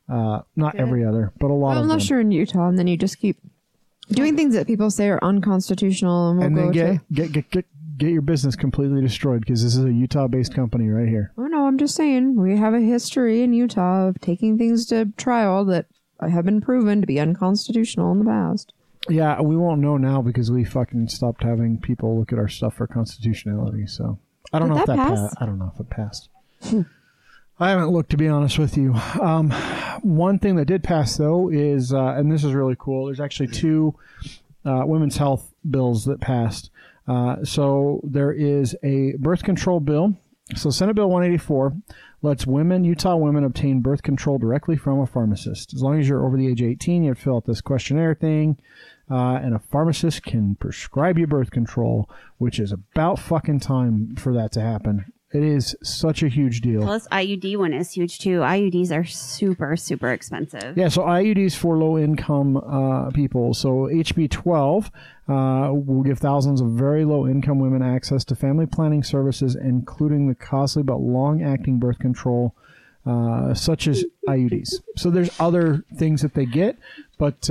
Uh, 0.08 0.42
not 0.54 0.74
every 0.76 1.04
other, 1.04 1.32
but 1.40 1.46
a 1.46 1.52
lot 1.52 1.60
Well, 1.60 1.70
of 1.70 1.74
them. 1.76 1.90
unless 1.90 2.10
you're 2.10 2.20
in 2.20 2.30
Utah, 2.30 2.68
and 2.68 2.78
then 2.78 2.86
you 2.86 2.96
just 2.96 3.18
keep 3.18 3.38
doing 4.08 4.36
things 4.36 4.54
that 4.54 4.66
people 4.66 4.90
say 4.90 5.08
are 5.08 5.18
unconstitutional, 5.22 6.30
and 6.30 6.38
we'll 6.38 6.46
and 6.46 6.56
go 6.56 6.62
then 6.62 6.72
get, 6.72 6.86
to. 6.92 7.00
get 7.14 7.32
get 7.32 7.50
get 7.50 7.64
get 7.96 8.10
your 8.10 8.22
business 8.22 8.56
completely 8.56 9.00
destroyed 9.00 9.40
because 9.40 9.62
this 9.62 9.74
is 9.76 9.84
a 9.84 9.92
Utah-based 9.92 10.54
company 10.54 10.88
right 10.88 11.08
here. 11.08 11.32
Oh 11.38 11.46
no, 11.46 11.66
I'm 11.66 11.78
just 11.78 11.94
saying 11.94 12.36
we 12.40 12.56
have 12.56 12.74
a 12.74 12.80
history 12.80 13.42
in 13.42 13.52
Utah 13.52 14.08
of 14.08 14.20
taking 14.20 14.58
things 14.58 14.86
to 14.86 15.06
trial 15.16 15.64
that 15.66 15.86
have 16.20 16.44
been 16.44 16.60
proven 16.60 17.00
to 17.00 17.06
be 17.06 17.20
unconstitutional 17.20 18.12
in 18.12 18.18
the 18.20 18.24
past. 18.24 18.72
Yeah, 19.08 19.40
we 19.40 19.56
won't 19.56 19.80
know 19.80 19.96
now 19.96 20.20
because 20.20 20.50
we 20.50 20.64
fucking 20.64 21.08
stopped 21.08 21.42
having 21.44 21.78
people 21.78 22.18
look 22.18 22.32
at 22.32 22.38
our 22.38 22.48
stuff 22.48 22.74
for 22.74 22.86
constitutionality. 22.86 23.86
So 23.86 24.18
I 24.52 24.58
don't 24.58 24.68
Did 24.68 24.74
know 24.74 24.80
if 24.80 24.86
that 24.86 24.96
that 24.96 25.08
pass? 25.08 25.20
passed. 25.20 25.36
I 25.40 25.46
don't 25.46 25.58
know 25.58 25.72
if 25.74 25.80
it 25.80 25.90
passed. 25.90 26.28
I 27.58 27.70
haven't 27.70 27.88
looked 27.90 28.10
to 28.10 28.16
be 28.18 28.28
honest 28.28 28.58
with 28.58 28.76
you. 28.76 28.94
Um, 28.94 29.50
one 30.02 30.38
thing 30.38 30.56
that 30.56 30.66
did 30.66 30.82
pass 30.82 31.16
though 31.16 31.48
is, 31.48 31.92
uh, 31.92 32.14
and 32.16 32.30
this 32.30 32.44
is 32.44 32.52
really 32.52 32.76
cool. 32.78 33.06
There's 33.06 33.20
actually 33.20 33.46
two 33.48 33.94
uh, 34.64 34.82
women's 34.84 35.16
health 35.16 35.54
bills 35.68 36.04
that 36.04 36.20
passed. 36.20 36.70
Uh, 37.06 37.44
so 37.44 38.00
there 38.04 38.32
is 38.32 38.76
a 38.82 39.14
birth 39.18 39.42
control 39.42 39.80
bill. 39.80 40.14
So 40.54 40.70
Senate 40.70 40.94
Bill 40.94 41.10
184 41.10 41.76
lets 42.22 42.46
women, 42.46 42.84
Utah 42.84 43.16
women, 43.16 43.44
obtain 43.44 43.80
birth 43.80 44.02
control 44.02 44.38
directly 44.38 44.76
from 44.76 45.00
a 45.00 45.06
pharmacist. 45.06 45.74
As 45.74 45.82
long 45.82 45.98
as 45.98 46.08
you're 46.08 46.24
over 46.24 46.36
the 46.36 46.48
age 46.48 46.60
of 46.60 46.68
18, 46.68 47.02
you 47.02 47.10
have 47.10 47.18
to 47.18 47.24
fill 47.24 47.36
out 47.36 47.46
this 47.46 47.60
questionnaire 47.60 48.14
thing, 48.14 48.56
uh, 49.10 49.40
and 49.42 49.54
a 49.54 49.58
pharmacist 49.58 50.22
can 50.22 50.54
prescribe 50.54 51.18
you 51.18 51.26
birth 51.26 51.50
control, 51.50 52.08
which 52.38 52.60
is 52.60 52.72
about 52.72 53.18
fucking 53.18 53.60
time 53.60 54.14
for 54.16 54.32
that 54.34 54.52
to 54.52 54.60
happen. 54.60 55.12
It 55.32 55.42
is 55.42 55.74
such 55.82 56.22
a 56.22 56.28
huge 56.28 56.60
deal. 56.60 56.82
Plus, 56.82 57.08
IUD 57.08 57.56
one 57.58 57.72
is 57.72 57.90
huge 57.90 58.20
too. 58.20 58.40
IUDs 58.40 58.92
are 58.92 59.04
super, 59.04 59.76
super 59.76 60.12
expensive. 60.12 60.78
Yeah, 60.78 60.88
so 60.88 61.02
IUDs 61.02 61.56
for 61.56 61.76
low 61.76 61.98
income 61.98 62.56
uh, 62.56 63.10
people. 63.10 63.52
So 63.52 63.88
HB 63.92 64.30
12 64.30 64.90
uh, 65.28 65.72
will 65.72 66.04
give 66.04 66.20
thousands 66.20 66.60
of 66.60 66.70
very 66.70 67.04
low 67.04 67.26
income 67.26 67.58
women 67.58 67.82
access 67.82 68.24
to 68.26 68.36
family 68.36 68.66
planning 68.66 69.02
services, 69.02 69.56
including 69.56 70.28
the 70.28 70.34
costly 70.36 70.84
but 70.84 71.00
long 71.00 71.42
acting 71.42 71.80
birth 71.80 71.98
control, 71.98 72.54
uh, 73.04 73.52
such 73.52 73.88
as 73.88 74.04
IUDs. 74.28 74.74
So 74.96 75.10
there's 75.10 75.30
other 75.40 75.84
things 75.96 76.22
that 76.22 76.34
they 76.34 76.46
get, 76.46 76.78
but 77.18 77.50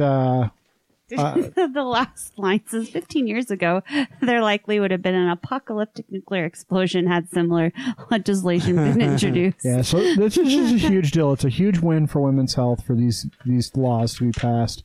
uh, 1.18 1.36
the 1.74 1.84
last 1.84 2.38
line 2.38 2.62
says 2.68 2.89
15 2.89 3.28
years 3.28 3.51
ago, 3.51 3.84
there 4.22 4.41
likely 4.41 4.80
would 4.80 4.91
have 4.91 5.01
been 5.01 5.16
an 5.16 5.30
apocalyptic 5.30 6.12
nuclear 6.12 6.45
explosion 6.45 7.08
had 7.08 7.30
similar 7.30 7.72
legislation 8.10 8.76
been 8.76 9.01
introduced. 9.14 9.64
yeah, 9.64 9.82
so 9.82 9.99
this 10.16 10.38
is 10.38 10.53
just 10.53 10.86
a 10.86 10.88
huge 10.89 11.12
deal. 11.12 11.34
It's 11.34 11.45
a 11.45 11.49
huge 11.49 11.80
win 11.80 12.08
for 12.08 12.22
women's 12.22 12.56
health 12.56 12.86
for 12.86 12.95
these 12.95 13.28
these 13.45 13.76
laws 13.76 14.16
to 14.16 14.26
be 14.26 14.32
passed. 14.32 14.84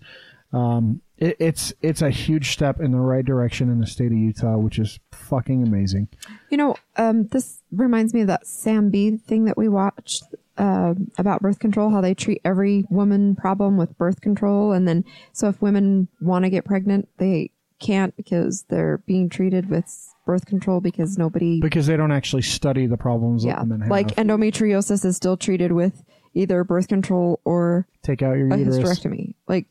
Um, 0.53 1.01
it, 1.17 1.37
it's 1.39 1.73
it's 1.81 2.03
a 2.03 2.11
huge 2.11 2.51
step 2.53 2.81
in 2.81 2.93
the 2.93 2.99
right 2.99 3.25
direction 3.25 3.71
in 3.71 3.81
the 3.81 3.87
state 3.87 4.13
of 4.13 4.19
Utah, 4.19 4.57
which 4.57 4.79
is 4.79 4.99
fucking 5.13 5.63
amazing. 5.63 6.09
You 6.51 6.57
know, 6.57 6.77
um, 6.97 7.29
this 7.29 7.63
reminds 7.71 8.15
me 8.15 8.23
of 8.23 8.27
that 8.27 8.47
Sam 8.47 8.91
Bee 8.91 9.17
thing 9.17 9.45
that 9.45 9.57
we 9.57 9.69
watched 9.69 10.25
uh, 10.61 10.95
about 11.17 11.41
birth 11.41 11.59
control, 11.59 11.89
how 11.89 12.03
they 12.03 12.13
treat 12.13 12.43
every 12.45 12.85
woman 12.91 13.35
problem 13.35 13.79
with 13.79 13.97
birth 13.97 14.21
control. 14.21 14.73
And 14.73 14.87
then, 14.87 15.05
so 15.33 15.49
if 15.49 15.63
women 15.63 16.09
want 16.21 16.45
to 16.45 16.51
get 16.51 16.67
pregnant, 16.67 17.09
they 17.17 17.51
can't 17.81 18.15
because 18.15 18.67
they're 18.69 18.99
being 19.07 19.31
treated 19.31 19.71
with 19.71 20.15
birth 20.27 20.45
control 20.45 20.83
because 20.83 21.17
nobody, 21.17 21.61
because 21.63 21.87
they 21.87 21.97
don't 21.97 22.13
actually 22.13 22.43
study 22.43 22.87
the 22.87 22.99
problems 22.99 23.43
yeah, 23.43 23.55
that 23.55 23.61
women 23.63 23.81
have. 23.81 23.91
like 23.91 24.09
endometriosis 24.17 25.03
is 25.03 25.17
still 25.17 25.39
treated 25.39 25.73
with 25.73 26.05
either 26.35 26.63
birth 26.63 26.89
control 26.89 27.41
or 27.47 27.87
take 28.03 28.21
out 28.21 28.37
your 28.37 28.53
a 28.53 28.59
uterus, 28.59 28.79
hysterectomy. 28.79 29.35
Like, 29.49 29.67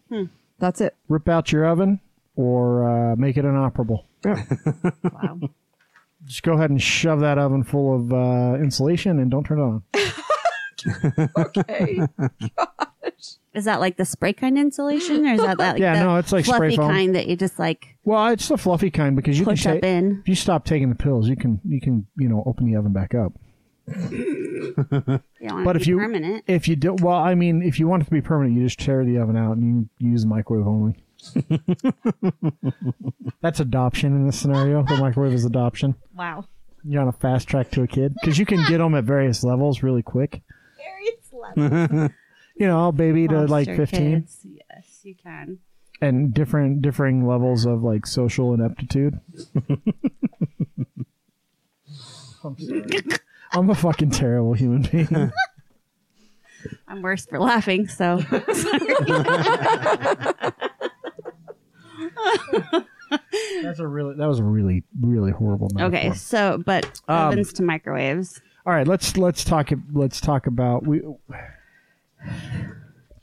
that's 0.58 0.82
it. 0.82 0.96
rip 1.08 1.30
out 1.30 1.52
your 1.52 1.68
oven, 1.68 2.00
or 2.36 3.12
uh, 3.12 3.16
make 3.16 3.38
it 3.38 3.46
inoperable. 3.46 4.06
Wow. 4.26 5.40
Just 6.26 6.44
go 6.44 6.54
ahead 6.54 6.70
and 6.70 6.82
shove 6.82 7.22
that 7.22 7.38
oven 7.38 7.64
full 7.64 7.96
of 7.96 8.12
uh, 8.12 8.62
insulation 8.62 9.20
and 9.20 9.32
don't 9.32 9.46
turn 9.46 9.60
it 9.60 9.62
on. 9.62 9.84
Okay. 11.38 12.00
Gosh. 12.20 12.30
Is 13.56 13.66
that 13.66 13.80
like 13.80 13.98
the 13.98 14.06
spray 14.06 14.32
kind 14.34 14.58
insulation, 14.58 15.26
or 15.26 15.34
is 15.34 15.42
that 15.42 15.58
that 15.58 15.74
like 15.74 15.82
Yeah, 15.82 15.96
the 15.96 16.00
no, 16.06 16.16
it's 16.18 16.32
like 16.32 16.46
spray 16.46 16.58
fluffy 16.70 16.76
foam. 16.78 16.92
kind 16.92 17.16
that 17.16 17.28
you 17.28 17.36
just 17.36 17.58
like 17.58 17.98
Well, 18.04 18.28
it's 18.28 18.48
the 18.48 18.58
fluffy 18.58 18.92
kind 18.92 19.16
because 19.16 19.40
you 19.40 19.46
push 19.46 19.64
can 19.64 19.78
up 19.78 19.82
take 19.82 19.90
in? 19.92 20.20
if 20.22 20.30
you 20.30 20.36
stop 20.36 20.66
taking 20.66 20.90
the 20.90 20.96
pills, 20.96 21.28
you 21.28 21.36
can 21.36 21.60
you 21.68 21.82
can 21.82 22.06
you 22.16 22.30
know 22.30 22.44
open 22.46 22.72
the 22.72 22.78
oven 22.78 22.94
back 22.94 23.16
up. 23.16 23.34
You 25.42 25.48
don't 25.48 25.64
But 25.64 25.78
if 25.78 25.88
you 25.88 25.98
permanent. 25.98 26.44
if 26.48 26.68
you 26.68 26.76
do 26.76 26.94
well, 27.02 27.18
I 27.18 27.34
mean, 27.34 27.64
if 27.64 27.80
you 27.80 27.88
want 27.88 28.04
it 28.04 28.06
to 28.06 28.12
be 28.12 28.22
permanent, 28.22 28.56
you 28.58 28.64
just 28.66 28.80
tear 28.80 29.04
the 29.04 29.18
oven 29.18 29.36
out 29.38 29.58
and 29.58 29.90
you 30.00 30.10
use 30.12 30.22
the 30.24 30.28
microwave 30.28 30.68
only. 30.68 31.04
That's 33.42 33.60
adoption 33.60 34.16
in 34.16 34.26
this 34.26 34.40
scenario. 34.40 34.84
The 34.84 34.98
microwave 34.98 35.34
is 35.34 35.46
adoption. 35.46 35.96
Wow. 36.16 36.46
You're 36.84 37.02
on 37.02 37.08
a 37.08 37.12
fast 37.14 37.48
track 37.48 37.72
to 37.72 37.84
a 37.84 37.88
kid 37.88 38.14
because 38.22 38.38
you 38.38 38.46
can 38.46 38.64
get 38.68 38.78
them 38.78 38.96
at 38.96 39.04
various 39.06 39.44
levels 39.44 39.82
really 39.84 40.02
quick. 40.04 40.42
You 42.56 42.68
know, 42.68 42.92
baby 42.92 43.26
to 43.30 43.46
like 43.46 43.68
15 43.68 43.86
kids. 43.88 44.46
Yes, 44.46 45.00
you 45.04 45.16
can. 45.16 45.60
and 46.02 46.34
different 46.34 46.82
differing 46.82 47.26
levels 47.26 47.66
of 47.66 47.84
like 47.84 48.06
social 48.06 48.54
ineptitude. 48.54 49.18
I'm 52.44 52.58
sorry. 52.60 52.84
I'm 53.54 53.70
a 53.70 53.76
fucking 53.76 54.12
terrible 54.12 54.54
human 54.54 54.82
being. 54.84 55.32
I'm 56.88 57.02
worse 57.02 57.26
for 57.26 57.40
laughing, 57.40 57.88
so 57.88 58.20
That's 63.64 63.80
a 63.80 63.88
really 63.88 64.16
that 64.16 64.28
was 64.28 64.40
a 64.40 64.44
really 64.44 64.84
really 65.02 65.32
horrible 65.32 65.70
metaphor. 65.74 65.98
okay. 66.10 66.14
So, 66.16 66.62
but 66.64 66.86
Um, 67.08 67.28
ovens 67.34 67.54
to 67.54 67.64
microwaves. 67.64 68.42
All 68.70 68.76
right, 68.76 68.88
let's 68.88 69.18
let's 69.18 69.44
talk 69.44 69.72
let's 69.94 70.22
talk 70.22 70.46
about 70.46 70.86
we 70.86 71.02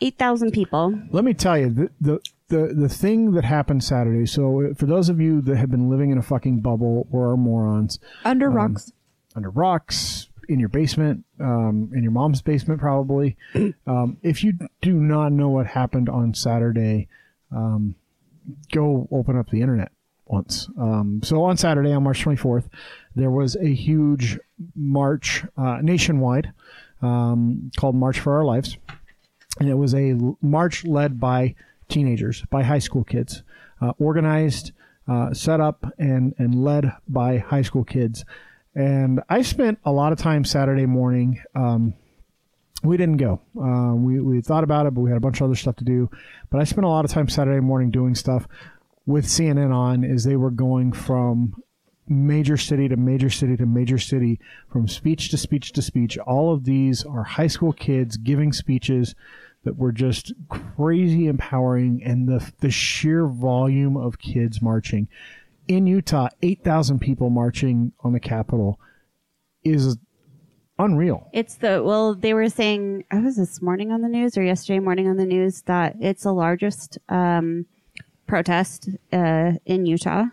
Eight 0.00 0.18
thousand 0.18 0.50
people. 0.50 1.00
let 1.12 1.22
me 1.22 1.34
tell 1.34 1.56
you 1.56 1.70
the, 1.70 1.90
the 2.00 2.20
the 2.48 2.74
the 2.74 2.88
thing 2.88 3.30
that 3.30 3.44
happened 3.44 3.84
Saturday. 3.84 4.26
So 4.26 4.74
for 4.76 4.86
those 4.86 5.08
of 5.08 5.20
you 5.20 5.40
that 5.42 5.56
have 5.56 5.70
been 5.70 5.88
living 5.88 6.10
in 6.10 6.18
a 6.18 6.22
fucking 6.22 6.62
bubble 6.62 7.06
or 7.12 7.30
are 7.30 7.36
morons 7.36 8.00
Under 8.24 8.50
rocks. 8.50 8.90
under 9.36 9.48
rocks 9.50 10.28
in 10.48 10.58
your 10.58 10.68
basement, 10.68 11.24
um, 11.38 11.92
in 11.94 12.02
your 12.02 12.10
mom's 12.10 12.42
basement 12.42 12.80
probably, 12.80 13.36
um, 13.86 14.16
if 14.24 14.42
you 14.42 14.54
do 14.82 14.94
not 14.94 15.30
know 15.30 15.48
what 15.48 15.68
happened 15.68 16.08
on 16.08 16.34
Saturday, 16.34 17.06
um, 17.52 17.94
go 18.72 19.06
open 19.12 19.38
up 19.38 19.50
the 19.50 19.60
internet 19.60 19.92
once. 20.26 20.68
Um, 20.76 21.20
so 21.22 21.44
on 21.44 21.56
Saturday, 21.56 21.92
on 21.92 22.02
March 22.02 22.24
24th, 22.24 22.64
there 23.16 23.30
was 23.30 23.56
a 23.56 23.68
huge 23.74 24.38
march 24.74 25.42
uh, 25.56 25.78
nationwide 25.82 26.52
um, 27.02 27.70
called 27.76 27.96
March 27.96 28.20
for 28.20 28.36
Our 28.36 28.44
Lives. 28.44 28.76
And 29.58 29.68
it 29.70 29.74
was 29.74 29.94
a 29.94 30.14
march 30.42 30.84
led 30.84 31.18
by 31.18 31.54
teenagers, 31.88 32.44
by 32.50 32.62
high 32.62 32.78
school 32.78 33.04
kids, 33.04 33.42
uh, 33.80 33.92
organized, 33.98 34.72
uh, 35.08 35.32
set 35.32 35.60
up, 35.60 35.86
and, 35.98 36.34
and 36.36 36.62
led 36.62 36.92
by 37.08 37.38
high 37.38 37.62
school 37.62 37.84
kids. 37.84 38.24
And 38.74 39.22
I 39.30 39.40
spent 39.40 39.78
a 39.84 39.92
lot 39.92 40.12
of 40.12 40.18
time 40.18 40.44
Saturday 40.44 40.84
morning. 40.84 41.42
Um, 41.54 41.94
we 42.82 42.98
didn't 42.98 43.16
go. 43.16 43.40
Uh, 43.58 43.94
we, 43.94 44.20
we 44.20 44.42
thought 44.42 44.62
about 44.64 44.84
it, 44.84 44.92
but 44.92 45.00
we 45.00 45.08
had 45.08 45.16
a 45.16 45.20
bunch 45.20 45.40
of 45.40 45.46
other 45.46 45.54
stuff 45.54 45.76
to 45.76 45.84
do. 45.84 46.10
But 46.50 46.60
I 46.60 46.64
spent 46.64 46.84
a 46.84 46.88
lot 46.90 47.06
of 47.06 47.10
time 47.10 47.30
Saturday 47.30 47.60
morning 47.60 47.90
doing 47.90 48.14
stuff 48.14 48.46
with 49.06 49.24
CNN 49.24 49.72
on 49.72 50.04
as 50.04 50.24
they 50.24 50.36
were 50.36 50.50
going 50.50 50.92
from 50.92 51.54
major 52.08 52.56
city 52.56 52.88
to 52.88 52.96
major 52.96 53.30
city 53.30 53.56
to 53.56 53.66
major 53.66 53.98
city, 53.98 54.38
from 54.70 54.88
speech 54.88 55.30
to 55.30 55.36
speech 55.36 55.72
to 55.72 55.82
speech. 55.82 56.18
All 56.18 56.52
of 56.52 56.64
these 56.64 57.04
are 57.04 57.24
high 57.24 57.46
school 57.46 57.72
kids 57.72 58.16
giving 58.16 58.52
speeches 58.52 59.14
that 59.64 59.76
were 59.76 59.92
just 59.92 60.32
crazy 60.48 61.26
empowering, 61.26 62.02
and 62.04 62.28
the 62.28 62.52
the 62.60 62.70
sheer 62.70 63.26
volume 63.26 63.96
of 63.96 64.18
kids 64.18 64.62
marching 64.62 65.08
in 65.68 65.86
Utah, 65.86 66.28
eight 66.42 66.62
thousand 66.62 67.00
people 67.00 67.30
marching 67.30 67.92
on 68.00 68.12
the 68.12 68.20
Capitol 68.20 68.80
is 69.64 69.96
unreal. 70.78 71.28
It's 71.32 71.56
the 71.56 71.82
well, 71.82 72.14
they 72.14 72.34
were 72.34 72.48
saying 72.48 73.04
I 73.10 73.20
was 73.20 73.36
this 73.36 73.60
morning 73.60 73.92
on 73.92 74.02
the 74.02 74.08
news 74.08 74.36
or 74.36 74.42
yesterday 74.42 74.78
morning 74.78 75.08
on 75.08 75.16
the 75.16 75.26
news 75.26 75.62
that 75.62 75.96
it's 76.00 76.22
the 76.22 76.32
largest 76.32 76.98
um, 77.08 77.66
protest 78.26 78.88
uh, 79.12 79.52
in 79.64 79.86
Utah, 79.86 80.26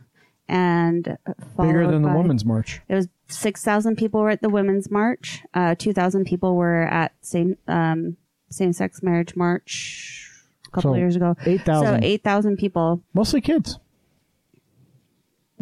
and 0.47 1.17
Bigger 1.57 1.87
than 1.89 2.01
the 2.01 2.13
Women's 2.13 2.45
March. 2.45 2.81
It 2.89 2.95
was 2.95 3.07
six 3.27 3.63
thousand 3.63 3.95
people 3.97 4.21
were 4.21 4.29
at 4.29 4.41
the 4.41 4.49
Women's 4.49 4.91
March. 4.91 5.41
Uh, 5.53 5.75
Two 5.75 5.93
thousand 5.93 6.25
people 6.25 6.55
were 6.55 6.83
at 6.83 7.13
same 7.21 7.57
um, 7.67 8.17
same 8.49 8.73
sex 8.73 9.01
marriage 9.01 9.35
march 9.35 10.29
a 10.67 10.71
couple 10.71 10.91
So, 10.93 10.97
years 10.97 11.15
ago. 11.15 11.35
8,000. 11.45 11.85
So 12.01 12.05
eight 12.05 12.23
thousand 12.23 12.57
people. 12.57 13.01
Mostly 13.13 13.41
kids. 13.41 13.79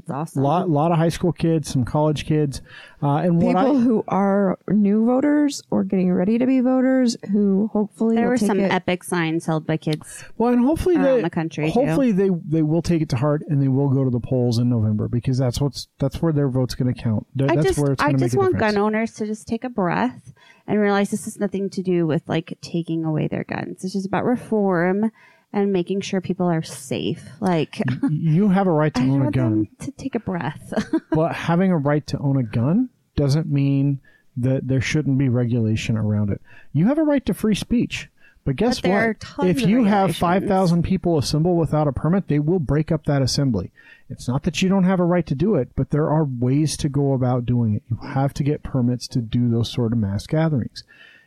It's 0.01 0.09
awesome. 0.09 0.43
lot 0.43 0.69
lot 0.69 0.91
of 0.91 0.97
high 0.97 1.09
school 1.09 1.31
kids, 1.31 1.69
some 1.69 1.85
college 1.85 2.25
kids, 2.25 2.61
uh, 3.03 3.17
and 3.17 3.37
what 3.41 3.55
People 3.55 3.77
I 3.77 3.81
who 3.81 4.03
are 4.07 4.57
new 4.69 5.05
voters 5.05 5.61
or 5.71 5.83
getting 5.83 6.11
ready 6.11 6.37
to 6.37 6.45
be 6.45 6.59
voters 6.59 7.15
who 7.31 7.69
hopefully 7.73 8.15
there 8.15 8.25
will 8.25 8.31
were 8.31 8.37
take 8.37 8.47
some 8.47 8.59
it. 8.59 8.71
epic 8.71 9.03
signs 9.03 9.45
held 9.45 9.65
by 9.67 9.77
kids. 9.77 10.23
well, 10.37 10.51
and 10.53 10.63
hopefully 10.65 10.95
around 10.95 11.17
they 11.17 11.21
the 11.21 11.29
country, 11.29 11.67
too. 11.71 11.71
hopefully 11.79 12.11
they 12.11 12.29
they 12.47 12.61
will 12.61 12.81
take 12.81 13.01
it 13.01 13.09
to 13.09 13.15
heart 13.17 13.43
and 13.47 13.61
they 13.61 13.67
will 13.67 13.89
go 13.89 14.03
to 14.03 14.09
the 14.09 14.19
polls 14.19 14.57
in 14.57 14.69
November 14.69 15.07
because 15.07 15.37
that's 15.37 15.61
what's 15.61 15.87
that's 15.99 16.21
where 16.21 16.33
their 16.33 16.49
vote's 16.49 16.75
going 16.75 16.93
to 16.93 16.99
count. 17.01 17.27
Th- 17.37 17.49
I 17.49 17.55
that's 17.55 17.67
just 17.67 17.79
where 17.79 17.91
it's 17.93 18.01
I 18.01 18.07
going 18.07 18.17
to 18.17 18.21
make 18.21 18.25
just 18.27 18.35
a 18.35 18.39
want 18.39 18.53
difference. 18.53 18.73
gun 18.75 18.83
owners 18.83 19.13
to 19.13 19.25
just 19.27 19.47
take 19.47 19.63
a 19.63 19.69
breath 19.69 20.33
and 20.67 20.79
realize 20.79 21.11
this 21.11 21.25
has 21.25 21.39
nothing 21.39 21.69
to 21.71 21.81
do 21.83 22.05
with 22.07 22.23
like 22.27 22.57
taking 22.61 23.03
away 23.05 23.27
their 23.27 23.43
guns. 23.43 23.83
It's 23.83 23.93
just 23.93 24.05
about 24.05 24.25
reform 24.25 25.11
and 25.53 25.73
making 25.73 26.01
sure 26.01 26.21
people 26.21 26.47
are 26.47 26.63
safe. 26.63 27.23
Like 27.39 27.81
you 28.09 28.49
have 28.49 28.67
a 28.67 28.71
right 28.71 28.93
to 28.93 29.01
own 29.09 29.27
a 29.27 29.31
gun, 29.31 29.67
to 29.79 29.91
take 29.91 30.15
a 30.15 30.19
breath. 30.19 30.73
but 31.11 31.33
having 31.35 31.71
a 31.71 31.77
right 31.77 32.05
to 32.07 32.17
own 32.19 32.37
a 32.37 32.43
gun 32.43 32.89
doesn't 33.15 33.47
mean 33.47 33.99
that 34.37 34.67
there 34.67 34.81
shouldn't 34.81 35.17
be 35.17 35.29
regulation 35.29 35.97
around 35.97 36.29
it. 36.29 36.41
You 36.73 36.87
have 36.87 36.97
a 36.97 37.03
right 37.03 37.25
to 37.25 37.33
free 37.33 37.55
speech. 37.55 38.09
But 38.43 38.55
guess 38.55 38.81
But 38.81 39.17
what? 39.37 39.47
If 39.47 39.61
you 39.61 39.83
have 39.83 40.15
5,000 40.15 40.81
people 40.81 41.19
assemble 41.19 41.55
without 41.55 41.87
a 41.87 41.91
permit, 41.91 42.27
they 42.27 42.39
will 42.39 42.57
break 42.57 42.91
up 42.91 43.05
that 43.05 43.21
assembly. 43.21 43.71
It's 44.09 44.27
not 44.27 44.43
that 44.43 44.61
you 44.63 44.69
don't 44.69 44.83
have 44.83 44.99
a 44.99 45.05
right 45.05 45.25
to 45.27 45.35
do 45.35 45.55
it, 45.55 45.69
but 45.75 45.91
there 45.91 46.09
are 46.09 46.23
ways 46.25 46.75
to 46.77 46.89
go 46.89 47.13
about 47.13 47.45
doing 47.45 47.75
it. 47.75 47.83
You 47.87 47.97
have 47.97 48.33
to 48.35 48.43
get 48.43 48.63
permits 48.63 49.07
to 49.09 49.21
do 49.21 49.47
those 49.47 49.71
sort 49.71 49.91
of 49.91 49.99
mass 49.99 50.25
gatherings. 50.25 50.83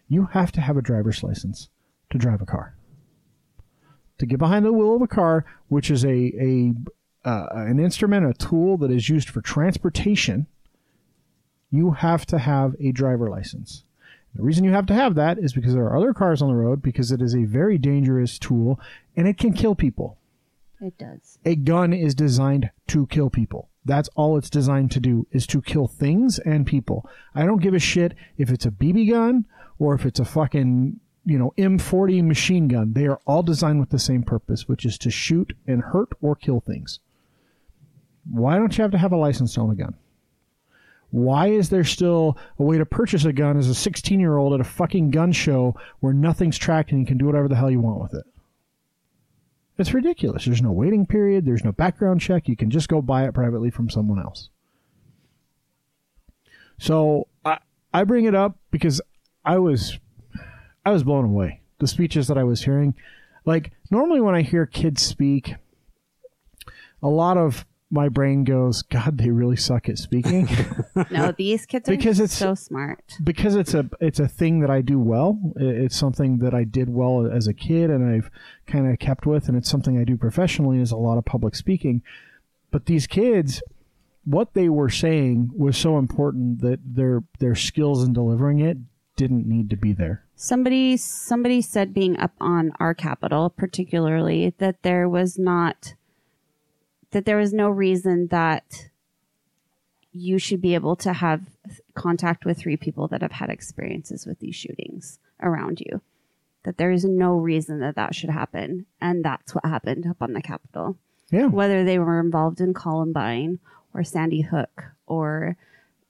You 0.08 0.26
have 0.32 0.50
to 0.52 0.60
have 0.60 0.76
a 0.76 0.82
driver's 0.82 1.22
license 1.22 1.68
to 2.10 2.18
drive 2.18 2.42
a 2.42 2.46
car. 2.46 2.74
To 4.18 4.26
get 4.26 4.38
behind 4.38 4.64
the 4.64 4.72
wheel 4.72 4.94
of 4.94 5.02
a 5.02 5.08
car, 5.08 5.44
which 5.68 5.90
is 5.90 6.04
a, 6.04 6.08
a 6.08 6.74
uh, 7.24 7.48
an 7.52 7.80
instrument, 7.80 8.26
a 8.26 8.34
tool 8.34 8.76
that 8.76 8.90
is 8.90 9.08
used 9.08 9.28
for 9.28 9.40
transportation, 9.40 10.46
you 11.70 11.92
have 11.92 12.26
to 12.26 12.38
have 12.38 12.76
a 12.78 12.92
driver 12.92 13.28
license. 13.28 13.84
The 14.34 14.42
reason 14.42 14.64
you 14.64 14.72
have 14.72 14.86
to 14.86 14.94
have 14.94 15.14
that 15.14 15.38
is 15.38 15.52
because 15.52 15.74
there 15.74 15.84
are 15.84 15.96
other 15.96 16.12
cars 16.12 16.42
on 16.42 16.48
the 16.48 16.54
road 16.54 16.82
because 16.82 17.12
it 17.12 17.22
is 17.22 17.34
a 17.34 17.44
very 17.44 17.78
dangerous 17.78 18.38
tool 18.38 18.80
and 19.16 19.28
it 19.28 19.38
can 19.38 19.52
kill 19.52 19.74
people. 19.74 20.18
it 20.80 20.98
does. 20.98 21.38
A 21.44 21.54
gun 21.54 21.92
is 21.92 22.14
designed 22.14 22.70
to 22.88 23.06
kill 23.06 23.30
people. 23.30 23.70
That's 23.84 24.08
all 24.16 24.36
it's 24.36 24.50
designed 24.50 24.90
to 24.92 25.00
do 25.00 25.26
is 25.30 25.46
to 25.48 25.62
kill 25.62 25.86
things 25.86 26.38
and 26.40 26.66
people. 26.66 27.08
I 27.34 27.44
don't 27.44 27.62
give 27.62 27.74
a 27.74 27.78
shit 27.78 28.14
if 28.36 28.50
it's 28.50 28.66
a 28.66 28.70
BB 28.70 29.10
gun 29.10 29.46
or 29.78 29.94
if 29.94 30.04
it's 30.04 30.20
a 30.20 30.24
fucking, 30.24 31.00
you 31.24 31.38
know, 31.38 31.52
M40 31.56 32.24
machine 32.24 32.68
gun. 32.68 32.92
They 32.92 33.06
are 33.06 33.20
all 33.26 33.42
designed 33.42 33.80
with 33.80 33.90
the 33.90 33.98
same 33.98 34.22
purpose, 34.22 34.68
which 34.68 34.84
is 34.84 34.98
to 34.98 35.10
shoot 35.10 35.54
and 35.66 35.82
hurt 35.82 36.10
or 36.20 36.36
kill 36.36 36.60
things. 36.60 37.00
Why 38.30 38.56
don't 38.56 38.76
you 38.76 38.82
have 38.82 38.90
to 38.92 38.98
have 38.98 39.12
a 39.12 39.16
license 39.16 39.54
to 39.54 39.60
own 39.60 39.70
a 39.70 39.74
gun? 39.74 39.94
Why 41.10 41.48
is 41.48 41.68
there 41.68 41.84
still 41.84 42.36
a 42.58 42.64
way 42.64 42.76
to 42.78 42.86
purchase 42.86 43.24
a 43.24 43.32
gun 43.32 43.56
as 43.56 43.68
a 43.68 43.74
16 43.74 44.18
year 44.18 44.36
old 44.36 44.52
at 44.52 44.60
a 44.60 44.64
fucking 44.64 45.10
gun 45.10 45.32
show 45.32 45.76
where 46.00 46.12
nothing's 46.12 46.58
tracked 46.58 46.90
and 46.90 47.00
you 47.00 47.06
can 47.06 47.18
do 47.18 47.26
whatever 47.26 47.46
the 47.46 47.54
hell 47.54 47.70
you 47.70 47.80
want 47.80 48.00
with 48.00 48.14
it? 48.14 48.24
It's 49.78 49.94
ridiculous. 49.94 50.44
There's 50.44 50.62
no 50.62 50.72
waiting 50.72 51.06
period. 51.06 51.44
There's 51.44 51.64
no 51.64 51.72
background 51.72 52.20
check. 52.20 52.48
You 52.48 52.56
can 52.56 52.70
just 52.70 52.88
go 52.88 53.02
buy 53.02 53.26
it 53.26 53.34
privately 53.34 53.70
from 53.70 53.90
someone 53.90 54.20
else. 54.20 54.50
So 56.78 57.28
I 57.44 57.58
I 57.92 58.04
bring 58.04 58.24
it 58.24 58.34
up 58.34 58.58
because 58.70 59.00
I 59.44 59.58
was 59.58 59.98
I 60.84 60.90
was 60.90 61.02
blown 61.04 61.24
away. 61.24 61.60
The 61.78 61.86
speeches 61.86 62.28
that 62.28 62.38
I 62.38 62.44
was 62.44 62.62
hearing, 62.64 62.94
like 63.44 63.72
normally 63.90 64.20
when 64.20 64.34
I 64.34 64.42
hear 64.42 64.66
kids 64.66 65.02
speak, 65.02 65.54
a 67.02 67.08
lot 67.08 67.36
of 67.36 67.66
my 67.90 68.08
brain 68.08 68.42
goes, 68.44 68.82
God, 68.82 69.18
they 69.18 69.30
really 69.30 69.56
suck 69.56 69.88
at 69.88 69.98
speaking. 69.98 70.48
No, 71.10 71.32
these 71.36 71.66
kids 71.66 71.88
are 71.88 71.92
Because 71.96 72.18
it's- 72.20 72.36
so 72.38 72.54
smart. 72.54 73.16
because 73.22 73.56
it's 73.56 73.74
a 73.74 73.88
it's 74.00 74.20
a 74.20 74.28
thing 74.28 74.60
that 74.60 74.70
I 74.70 74.80
do 74.80 74.98
well. 75.00 75.38
It's 75.56 75.96
something 75.96 76.38
that 76.38 76.54
I 76.54 76.62
did 76.64 76.88
well 76.88 77.26
as 77.30 77.46
a 77.48 77.52
kid, 77.54 77.90
and 77.90 78.08
I've 78.08 78.30
kind 78.66 78.88
of 78.90 78.98
kept 79.00 79.26
with, 79.26 79.48
and 79.48 79.56
it's 79.56 79.68
something 79.68 79.98
I 79.98 80.04
do 80.04 80.16
professionally. 80.16 80.80
Is 80.80 80.92
a 80.92 80.96
lot 80.96 81.18
of 81.18 81.24
public 81.24 81.54
speaking. 81.56 82.02
But 82.70 82.86
these 82.86 83.06
kids, 83.08 83.60
what 84.24 84.54
they 84.54 84.68
were 84.68 84.88
saying 84.88 85.50
was 85.56 85.76
so 85.76 85.98
important 85.98 86.60
that 86.60 86.78
their 86.84 87.24
their 87.40 87.56
skills 87.56 88.04
in 88.04 88.12
delivering 88.12 88.60
it 88.60 88.78
didn't 89.16 89.46
need 89.48 89.68
to 89.70 89.76
be 89.76 89.92
there. 89.92 90.23
Somebody 90.36 90.96
somebody 90.96 91.62
said 91.62 91.94
being 91.94 92.18
up 92.18 92.32
on 92.40 92.72
our 92.80 92.94
capital, 92.94 93.50
particularly, 93.50 94.54
that 94.58 94.82
there 94.82 95.08
was 95.08 95.38
not 95.38 95.94
that 97.12 97.24
there 97.24 97.36
was 97.36 97.52
no 97.52 97.70
reason 97.70 98.26
that 98.28 98.90
you 100.10 100.38
should 100.38 100.60
be 100.60 100.74
able 100.74 100.96
to 100.96 101.12
have 101.12 101.42
contact 101.94 102.44
with 102.44 102.58
three 102.58 102.76
people 102.76 103.06
that 103.08 103.22
have 103.22 103.32
had 103.32 103.50
experiences 103.50 104.26
with 104.26 104.40
these 104.40 104.54
shootings 104.54 105.18
around 105.40 105.80
you. 105.80 106.00
That 106.64 106.78
there 106.78 106.90
is 106.90 107.04
no 107.04 107.34
reason 107.34 107.80
that 107.80 107.94
that 107.94 108.14
should 108.14 108.30
happen, 108.30 108.86
and 109.00 109.24
that's 109.24 109.54
what 109.54 109.64
happened 109.64 110.06
up 110.06 110.16
on 110.20 110.32
the 110.32 110.42
Capitol. 110.42 110.96
Yeah, 111.30 111.46
whether 111.46 111.84
they 111.84 111.98
were 111.98 112.20
involved 112.20 112.60
in 112.60 112.74
Columbine 112.74 113.60
or 113.92 114.02
Sandy 114.02 114.42
Hook 114.42 114.84
or 115.06 115.56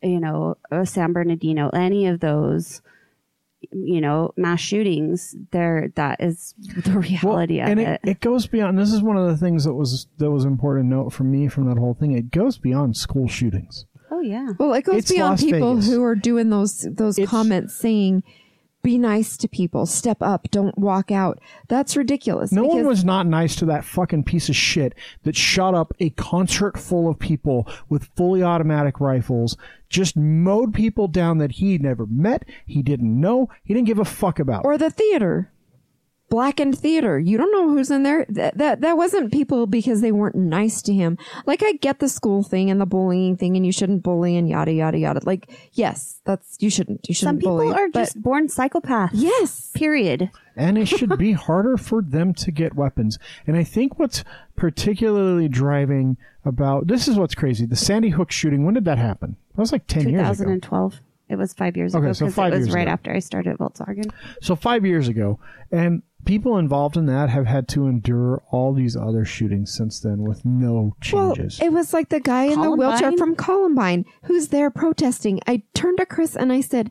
you 0.03 0.21
know 0.21 0.57
San 0.85 1.13
Bernardino, 1.13 1.69
any 1.71 2.07
of 2.07 2.21
those 2.21 2.81
you 3.73 4.01
know 4.01 4.33
mass 4.37 4.61
shootings. 4.61 5.35
There, 5.51 5.91
that 5.97 6.21
is 6.21 6.55
the 6.85 6.99
reality 6.99 7.61
and 7.61 7.81
of 7.81 7.87
it, 7.87 8.01
it. 8.05 8.11
it 8.11 8.21
goes 8.21 8.47
beyond. 8.47 8.79
This 8.79 8.93
is 8.93 9.03
one 9.03 9.17
of 9.17 9.27
the 9.29 9.37
things 9.37 9.65
that 9.65 9.75
was 9.75 10.07
that 10.19 10.31
was 10.31 10.45
important 10.45 10.89
note 10.89 11.13
for 11.13 11.25
me 11.25 11.49
from 11.49 11.67
that 11.69 11.79
whole 11.79 11.95
thing. 11.95 12.13
It 12.13 12.31
goes 12.31 12.59
beyond 12.59 12.97
school 12.97 13.29
shootings. 13.29 13.87
Oh 14.11 14.21
yeah, 14.21 14.51
Well, 14.59 14.73
it 14.75 14.83
goes 14.85 14.97
It's 14.97 15.11
beyond 15.13 15.31
Las 15.33 15.43
people 15.45 15.75
Vegas. 15.75 15.89
who 15.91 16.03
are 16.05 16.15
doing 16.15 16.51
those 16.51 16.87
those 16.91 17.19
It's- 17.19 17.29
comments 17.31 17.75
saying, 17.75 18.23
"Be 18.85 18.99
nice 18.99 19.37
to 19.39 19.49
people, 19.49 19.87
step 19.87 20.19
up, 20.21 20.49
don't 20.53 20.79
walk 20.79 21.11
out." 21.11 21.41
That's 21.67 21.97
ridiculous. 21.97 22.53
No 22.53 22.65
one 22.65 22.87
was 22.87 23.05
not 23.05 23.27
nice 23.27 23.57
to 23.57 23.65
that 23.67 23.85
fucking 23.85 24.25
piece 24.25 24.49
of 24.49 24.55
shit 24.55 24.95
that 25.25 25.35
shot 25.35 25.75
up 25.75 25.93
a 25.99 26.11
concert 26.11 26.79
full 26.79 27.09
of 27.09 27.19
people 27.19 27.67
with 27.89 28.11
fully 28.15 28.43
automatic 28.43 29.01
rifles, 29.01 29.57
just 29.89 30.17
mowed 30.17 30.75
people 30.75 31.09
down 31.09 31.39
that 31.39 31.53
he 31.53 31.79
never 31.79 32.07
met, 32.07 32.45
he 32.67 32.83
didn't 32.83 33.19
know, 33.21 33.49
he 33.65 33.75
didn't 33.75 33.87
give 33.87 33.99
a 33.99 34.05
fuck 34.05 34.39
about. 34.39 34.65
or 34.65 34.79
the 34.79 34.91
theater, 34.91 35.51
blackened 36.35 36.77
theater. 36.79 37.19
You 37.19 37.39
don't 37.39 37.53
know 37.53 37.69
who's 37.69 37.91
in 37.91 38.03
there. 38.03 38.27
That 38.29 38.59
that 38.59 38.81
that 38.81 38.97
wasn't 38.97 39.33
people 39.33 39.67
because 39.67 40.01
they 40.01 40.11
weren't 40.11 40.35
nice 40.35 40.83
to 40.83 40.93
him. 40.93 41.17
Like 41.47 41.63
I 41.63 41.73
get 41.75 42.01
the 42.01 42.09
school 42.09 42.43
thing 42.43 42.71
and 42.71 42.81
the 42.81 42.87
bullying 42.87 43.37
thing, 43.37 43.57
and 43.57 43.65
you 43.65 43.71
shouldn't 43.73 44.03
bully 44.03 44.37
and 44.37 44.49
yada 44.49 44.73
yada 44.73 44.99
yada. 44.99 45.21
Like 45.25 45.49
yes, 45.73 46.21
that's 46.25 46.57
you 46.61 46.71
shouldn't. 46.71 47.09
You 47.09 47.15
shouldn't 47.15 47.37
Some 47.37 47.39
people 47.39 47.59
bully. 47.59 47.73
are 47.75 47.89
just 47.89 48.21
born 48.21 48.49
psychopaths. 48.49 49.11
yes. 49.13 49.71
Period. 49.75 50.31
and 50.57 50.77
it 50.79 50.87
should 50.87 51.17
be 51.19 51.33
harder 51.47 51.77
for 51.77 52.03
them 52.03 52.33
to 52.35 52.51
get 52.51 52.75
weapons. 52.75 53.19
And 53.47 53.57
I 53.57 53.65
think 53.65 53.99
what's 53.99 54.25
particularly 54.57 55.49
driving 55.49 56.17
about 56.45 56.87
this 56.89 57.07
is 57.09 57.17
what's 57.17 57.35
crazy. 57.35 57.65
The 57.67 57.77
Sandy 57.77 58.09
Hook 58.11 58.31
shooting, 58.33 58.65
when 58.65 58.75
did 58.75 58.85
that 58.87 58.99
happen? 58.99 59.37
That 59.55 59.61
was 59.61 59.73
like 59.73 59.87
10 59.87 60.09
years 60.09 60.41
ago. 60.41 60.51
2012. 60.51 61.01
It 61.29 61.37
was 61.37 61.55
five 61.55 61.77
years 61.77 61.95
Okay, 61.95 62.05
ago 62.05 62.13
so 62.13 62.27
because 62.27 62.35
five 62.35 62.53
it 62.53 62.59
was 62.59 62.67
years 62.67 62.75
right 62.75 62.83
ago. 62.83 62.91
after 62.93 63.13
I 63.13 63.19
started 63.19 63.55
at 63.55 63.59
Volkswagen. 63.59 64.11
So 64.43 64.55
five 64.55 64.85
years 64.85 65.09
ago, 65.09 65.39
and 65.73 66.03
people 66.25 66.59
involved 66.59 66.97
in 66.97 67.07
that 67.07 67.31
have 67.31 67.47
had 67.47 67.69
to 67.69 67.87
endure 67.87 68.43
all 68.51 68.73
these 68.73 68.97
other 68.97 69.25
shootings 69.25 69.73
since 69.75 70.01
then 70.01 70.23
with 70.23 70.45
no 70.45 70.97
changes. 71.01 71.59
Well, 71.61 71.69
it 71.69 71.73
was 71.73 71.93
like 71.93 72.09
the 72.09 72.21
guy 72.21 72.45
in 72.45 72.61
the 72.61 72.71
wheelchair 72.71 73.13
from 73.17 73.35
Columbine 73.37 74.05
who's 74.25 74.49
there 74.49 74.71
protesting. 74.71 75.41
I 75.47 75.63
turned 75.75 75.99
to 75.99 76.07
Chris 76.07 76.37
and 76.37 76.53
I 76.53 76.61
said, 76.61 76.91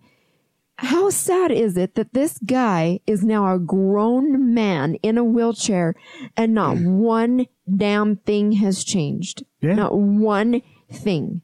How 0.78 1.10
sad 1.10 1.52
is 1.52 1.78
it 1.78 1.96
that 1.96 2.14
this 2.14 2.38
guy 2.46 3.00
is 3.08 3.24
now 3.24 3.54
a 3.54 3.60
grown 3.60 4.54
man 4.54 4.96
in 4.96 5.18
a 5.18 5.24
wheelchair 5.24 5.96
and 6.38 6.54
not 6.54 6.78
one 6.78 7.46
damn 7.74 8.18
thing 8.18 8.54
has 8.54 8.84
changed? 8.84 9.44
Yeah. 9.62 9.76
Not 9.76 9.98
one 9.98 10.62
thing. 10.92 11.42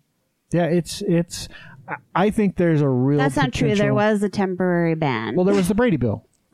yeah, 0.51 0.65
it's 0.65 1.01
it's. 1.07 1.47
I- 1.87 1.95
I 2.13 2.29
think 2.29 2.57
there's 2.57 2.81
a 2.81 2.87
real. 2.89 3.17
That's 3.17 3.35
not 3.35 3.51
true. 3.51 3.73
There 3.73 3.93
was 3.95 4.21
a 4.21 4.29
temporary 4.29 4.93
ban. 4.93 5.35
Well, 5.35 5.45
there 5.45 5.55
was 5.55 5.67
the 5.69 5.73
Brady 5.73 5.97
Bill, 5.97 6.23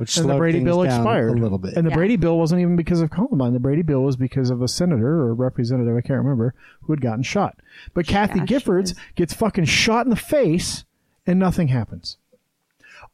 which 0.00 0.16
and 0.16 0.28
the 0.28 0.34
Brady 0.36 0.64
Bill 0.64 0.82
expired 0.82 1.38
a 1.38 1.40
little 1.42 1.58
bit. 1.58 1.76
And 1.76 1.84
the 1.86 1.90
Yeah. 1.90 1.96
Brady 1.96 2.16
Bill 2.16 2.38
wasn't 2.38 2.60
even 2.62 2.74
because 2.74 3.00
of 3.00 3.10
Columbine. 3.10 3.52
The 3.52 3.60
Brady 3.60 3.82
Bill 3.82 4.02
was 4.02 4.16
because 4.16 4.50
of 4.50 4.62
a 4.62 4.68
senator 4.68 5.20
or 5.20 5.34
representative, 5.34 5.96
I 5.96 6.00
can't 6.00 6.18
remember, 6.22 6.54
who 6.82 6.92
had 6.92 7.00
gotten 7.00 7.22
shot. 7.22 7.58
But 7.94 8.06
Kathy 8.06 8.40
Yeah, 8.40 8.46
Giffords 8.46 8.80
was. 8.80 8.94
gets 9.14 9.34
fucking 9.34 9.66
shot 9.66 10.06
in 10.06 10.10
the 10.10 10.16
face, 10.16 10.84
and 11.26 11.38
nothing 11.38 11.68
happens. 11.68 12.16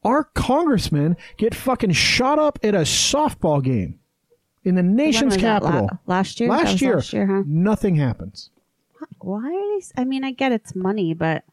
Our 0.05 0.25
congressmen 0.25 1.17
get 1.37 1.55
fucking 1.55 1.93
shot 1.93 2.39
up 2.39 2.59
at 2.63 2.75
a 2.75 2.81
softball 2.81 3.63
game, 3.63 3.99
in 4.65 4.75
the 4.77 4.83
nation's 4.83 5.35
was 5.35 5.43
that, 5.43 5.63
la- 5.63 5.71
capital 5.71 5.99
last 6.07 6.39
year? 6.41 6.49
Last 6.49 6.81
year, 6.81 6.95
last 6.97 7.13
year, 7.13 7.27
huh? 7.27 7.43
nothing 7.47 7.97
happens. 7.97 8.51
Why 9.21 9.39
are 9.49 9.81
they? 9.81 10.01
I 10.01 10.05
mean, 10.05 10.25
I 10.25 10.31
get 10.33 10.53
it's 10.53 10.75
money, 10.75 11.15
but 11.15 11.45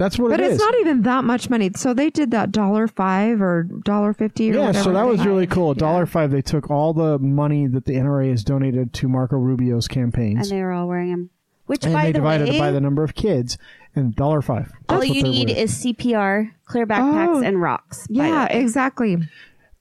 That's 0.00 0.18
what 0.18 0.30
But 0.30 0.40
it 0.40 0.50
it's 0.52 0.58
not 0.60 0.74
even 0.80 1.02
that 1.02 1.24
much 1.24 1.50
money. 1.50 1.70
So 1.76 1.92
they 1.92 2.08
did 2.08 2.30
that 2.30 2.50
dollar 2.52 2.88
five 2.88 3.42
or 3.42 3.64
dollar 3.84 4.14
fifty 4.14 4.50
or 4.50 4.54
yeah, 4.54 4.66
whatever. 4.68 4.82
so 4.84 4.92
that 4.94 5.06
was 5.06 5.18
had. 5.20 5.26
really 5.28 5.46
cool. 5.46 5.72
A 5.72 5.74
dollar 5.74 6.00
Yeah. 6.00 6.04
five. 6.06 6.30
They 6.30 6.40
took 6.40 6.70
all 6.70 6.94
the 6.94 7.18
money 7.18 7.66
that 7.66 7.84
the 7.84 7.92
NRA 7.96 8.30
has 8.30 8.42
donated 8.42 8.94
to 8.94 9.08
Marco 9.08 9.36
Rubio's 9.36 9.86
campaigns. 9.86 10.10
and 10.10 10.36
campaigns, 10.38 10.50
they 10.50 10.62
were 10.62 10.72
all 10.72 10.88
wearing 10.88 11.10
them. 11.10 11.30
Which, 11.66 11.84
and 11.84 11.92
by 11.92 12.04
they 12.06 12.12
the 12.12 12.18
divided 12.18 12.48
way, 12.48 12.56
it 12.56 12.58
by 12.58 12.70
the 12.70 12.80
number 12.80 13.04
of 13.04 13.14
kids. 13.14 13.58
And 13.94 14.16
dollar 14.16 14.40
five. 14.40 14.72
all 14.88 14.96
That's 15.00 15.08
what 15.08 15.16
you 15.16 15.22
they're 15.22 15.30
need 15.30 15.48
worth. 15.50 15.58
is 15.58 15.84
CPR, 15.84 16.50
clear 16.64 16.86
backpacks, 16.86 17.36
Oh. 17.36 17.42
and 17.42 17.60
rocks. 17.60 18.06
by 18.08 18.22
the 18.22 18.28
Yeah, 18.28 18.44
way. 18.54 18.60
exactly. 18.62 19.18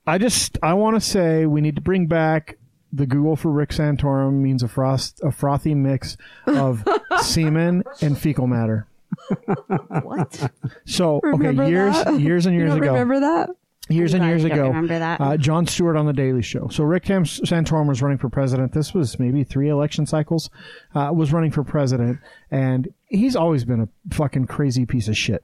I 0.05 0.17
just 0.17 0.57
I 0.61 0.73
want 0.73 0.95
to 0.95 0.99
say 1.01 1.45
we 1.45 1.61
need 1.61 1.75
to 1.75 1.81
bring 1.81 2.07
back 2.07 2.57
the 2.91 3.05
Google 3.05 3.35
for 3.37 3.51
Rick 3.51 3.69
Santorum 3.69 4.41
means 4.41 4.63
a 4.63 4.67
frost 4.67 5.21
a 5.23 5.31
frothy 5.31 5.75
mix 5.75 6.17
of 6.45 6.83
semen 7.21 7.83
and 8.01 8.17
fecal 8.17 8.45
matter. 8.47 8.85
What? 10.03 10.51
So 10.85 11.19
Remember 11.23 11.63
okay, 11.63 11.71
years 11.71 12.03
that? 12.03 12.19
years 12.19 12.45
and 12.45 12.55
You 12.55 12.61
years 12.61 12.71
don't 12.71 12.83
ago, 12.83 12.93
remember 12.93 13.19
that? 13.19 13.49
years 13.89 14.13
I'm 14.13 14.21
and 14.21 14.29
years 14.29 14.43
ago, 14.43 14.67
remember 14.67 14.99
that. 14.99 15.19
Uh, 15.21 15.35
Jon 15.37 15.65
Stewart 15.65 15.95
on 15.97 16.05
the 16.05 16.13
Daily 16.13 16.41
Show. 16.43 16.67
So 16.69 16.83
Rick 16.83 17.05
Tam- 17.05 17.23
Santorum 17.25 17.87
was 17.87 18.01
running 18.01 18.17
for 18.19 18.29
president. 18.29 18.71
This 18.73 18.93
was 18.93 19.17
maybe 19.19 19.43
three 19.43 19.69
election 19.69 20.05
cycles. 20.05 20.49
Uh, 20.93 21.11
was 21.13 21.33
running 21.33 21.51
for 21.51 21.63
president, 21.63 22.19
and 22.51 22.93
he's 23.07 23.35
always 23.35 23.65
been 23.65 23.81
a 23.81 23.89
fucking 24.13 24.45
crazy 24.47 24.85
piece 24.85 25.07
of 25.07 25.17
shit. 25.17 25.43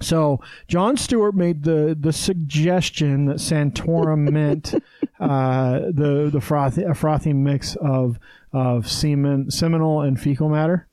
So 0.00 0.40
Jon 0.68 0.96
Stewart 0.96 1.34
made 1.34 1.64
the 1.64 1.96
the 1.98 2.12
suggestion 2.12 3.26
that 3.26 3.36
Santorum 3.36 4.30
meant 4.32 4.74
uh, 5.20 5.80
the 5.92 6.30
the 6.32 6.40
frothy 6.40 6.82
a 6.84 6.94
frothy 6.94 7.32
mix 7.34 7.76
of 7.76 8.18
of 8.54 8.90
semen 8.90 9.50
seminal 9.50 10.00
and 10.00 10.18
fecal 10.18 10.48
matter. 10.48 10.88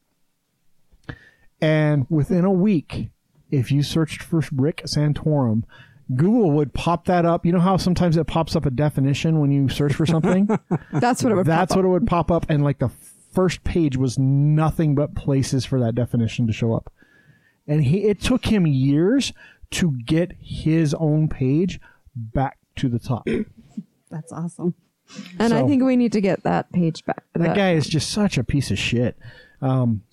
And 1.61 2.05
within 2.09 2.45
a 2.45 2.51
week, 2.51 3.09
if 3.51 3.71
you 3.71 3.83
searched 3.83 4.21
for 4.21 4.41
Rick 4.53 4.83
Santorum, 4.85 5.63
Google 6.15 6.51
would 6.51 6.73
pop 6.73 7.05
that 7.05 7.25
up. 7.25 7.45
You 7.45 7.51
know 7.51 7.59
how 7.59 7.77
sometimes 7.77 8.17
it 8.17 8.25
pops 8.25 8.55
up 8.55 8.65
a 8.65 8.71
definition 8.71 9.39
when 9.39 9.51
you 9.51 9.69
search 9.69 9.93
for 9.93 10.05
something? 10.05 10.49
That's 10.93 11.23
what 11.23 11.31
it 11.31 11.35
would. 11.35 11.45
That's 11.45 11.71
pop 11.71 11.77
what 11.77 11.85
it 11.85 11.89
would 11.89 12.07
pop 12.07 12.31
up. 12.31 12.45
And 12.49 12.63
like 12.63 12.79
the 12.79 12.89
first 13.33 13.63
page 13.63 13.97
was 13.97 14.17
nothing 14.17 14.95
but 14.95 15.15
places 15.15 15.65
for 15.65 15.79
that 15.79 15.95
definition 15.95 16.47
to 16.47 16.53
show 16.53 16.73
up. 16.73 16.91
And 17.67 17.83
he, 17.83 18.05
it 18.05 18.21
took 18.21 18.45
him 18.45 18.65
years 18.65 19.33
to 19.71 19.91
get 20.05 20.31
his 20.41 20.95
own 20.95 21.29
page 21.29 21.79
back 22.15 22.57
to 22.77 22.89
the 22.89 22.97
top. 22.99 23.27
That's 24.09 24.31
awesome. 24.31 24.73
And 25.39 25.53
I 25.53 25.65
think 25.67 25.83
we 25.83 25.95
need 25.95 26.11
to 26.13 26.21
get 26.21 26.43
that 26.43 26.71
page 26.71 27.05
back. 27.05 27.23
That 27.33 27.55
guy 27.55 27.73
is 27.73 27.87
just 27.87 28.11
such 28.11 28.37
a 28.37 28.43
piece 28.43 28.69
of 28.71 28.77
shit. 28.77 29.17
Um, 29.61 30.03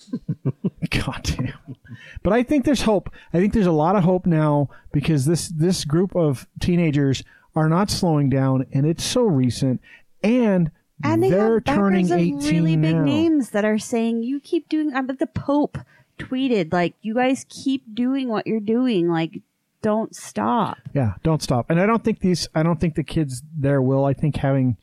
God 0.91 1.21
damn. 1.23 1.77
But 2.23 2.33
I 2.33 2.43
think 2.43 2.65
there's 2.65 2.83
hope. 2.83 3.11
I 3.33 3.41
think 3.41 3.53
there's 3.53 3.67
a 3.67 3.73
lot 3.73 3.97
of 3.97 4.05
hope 4.05 4.27
now 4.27 4.69
because 4.93 5.25
this 5.27 5.49
this 5.49 5.85
group 5.85 6.15
of 6.17 6.47
teenagers 6.61 7.23
are 7.55 7.69
not 7.69 7.91
slowing 7.91 8.29
down, 8.29 8.67
and 8.73 8.85
it's 8.87 9.05
so 9.05 9.23
recent, 9.23 9.81
and, 10.23 10.71
And 11.03 11.23
they 11.23 11.31
they're 11.31 11.55
have 11.55 11.65
turning 11.65 12.09
backers 12.09 12.23
18 12.23 12.37
of 12.37 12.45
really 12.51 12.77
big 12.77 12.97
now. 12.97 13.05
names 13.05 13.51
that 13.51 13.65
are 13.65 13.79
saying 13.79 14.23
you 14.25 14.41
keep 14.41 14.69
doing. 14.69 14.95
Uh, 14.95 15.03
but 15.03 15.19
the 15.19 15.27
Pope 15.27 15.79
tweeted 16.19 16.73
like, 16.73 16.95
"You 17.03 17.15
guys 17.15 17.47
keep 17.49 17.95
doing 17.95 18.29
what 18.29 18.47
you're 18.47 18.61
doing. 18.61 19.09
Like, 19.09 19.41
don't 19.81 20.15
stop." 20.15 20.79
Yeah, 20.93 21.15
don't 21.23 21.43
stop. 21.43 21.71
And 21.71 21.81
I 21.81 21.87
don't 21.87 22.05
think 22.05 22.21
these. 22.21 22.49
I 22.55 22.63
don't 22.63 22.81
think 22.81 22.95
the 22.95 23.05
kids 23.05 23.43
there 23.57 23.81
will. 23.81 24.05
I 24.05 24.13
think 24.13 24.37
having. 24.37 24.77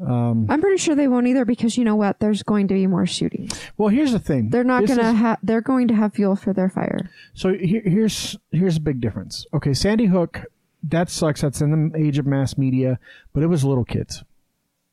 Um, 0.00 0.46
I'm 0.48 0.60
pretty 0.60 0.78
sure 0.78 0.94
they 0.94 1.08
won't 1.08 1.26
either 1.26 1.44
because 1.44 1.76
you 1.76 1.84
know 1.84 1.96
what? 1.96 2.20
There's 2.20 2.42
going 2.42 2.68
to 2.68 2.74
be 2.74 2.86
more 2.86 3.06
shootings. 3.06 3.52
Well, 3.76 3.88
here's 3.88 4.12
the 4.12 4.18
thing. 4.18 4.48
They're 4.48 4.64
not 4.64 4.86
going 4.86 4.98
to 4.98 5.12
have. 5.12 5.38
They're 5.42 5.60
going 5.60 5.88
to 5.88 5.94
have 5.94 6.14
fuel 6.14 6.36
for 6.36 6.52
their 6.52 6.70
fire. 6.70 7.10
So 7.34 7.52
here, 7.52 7.82
here's 7.84 8.38
here's 8.50 8.78
a 8.78 8.80
big 8.80 9.00
difference. 9.00 9.46
Okay, 9.52 9.74
Sandy 9.74 10.06
Hook, 10.06 10.44
that 10.82 11.10
sucks. 11.10 11.42
That's 11.42 11.60
in 11.60 11.90
the 11.90 11.98
age 11.98 12.18
of 12.18 12.26
mass 12.26 12.56
media, 12.56 12.98
but 13.34 13.42
it 13.42 13.48
was 13.48 13.62
little 13.62 13.84
kids, 13.84 14.24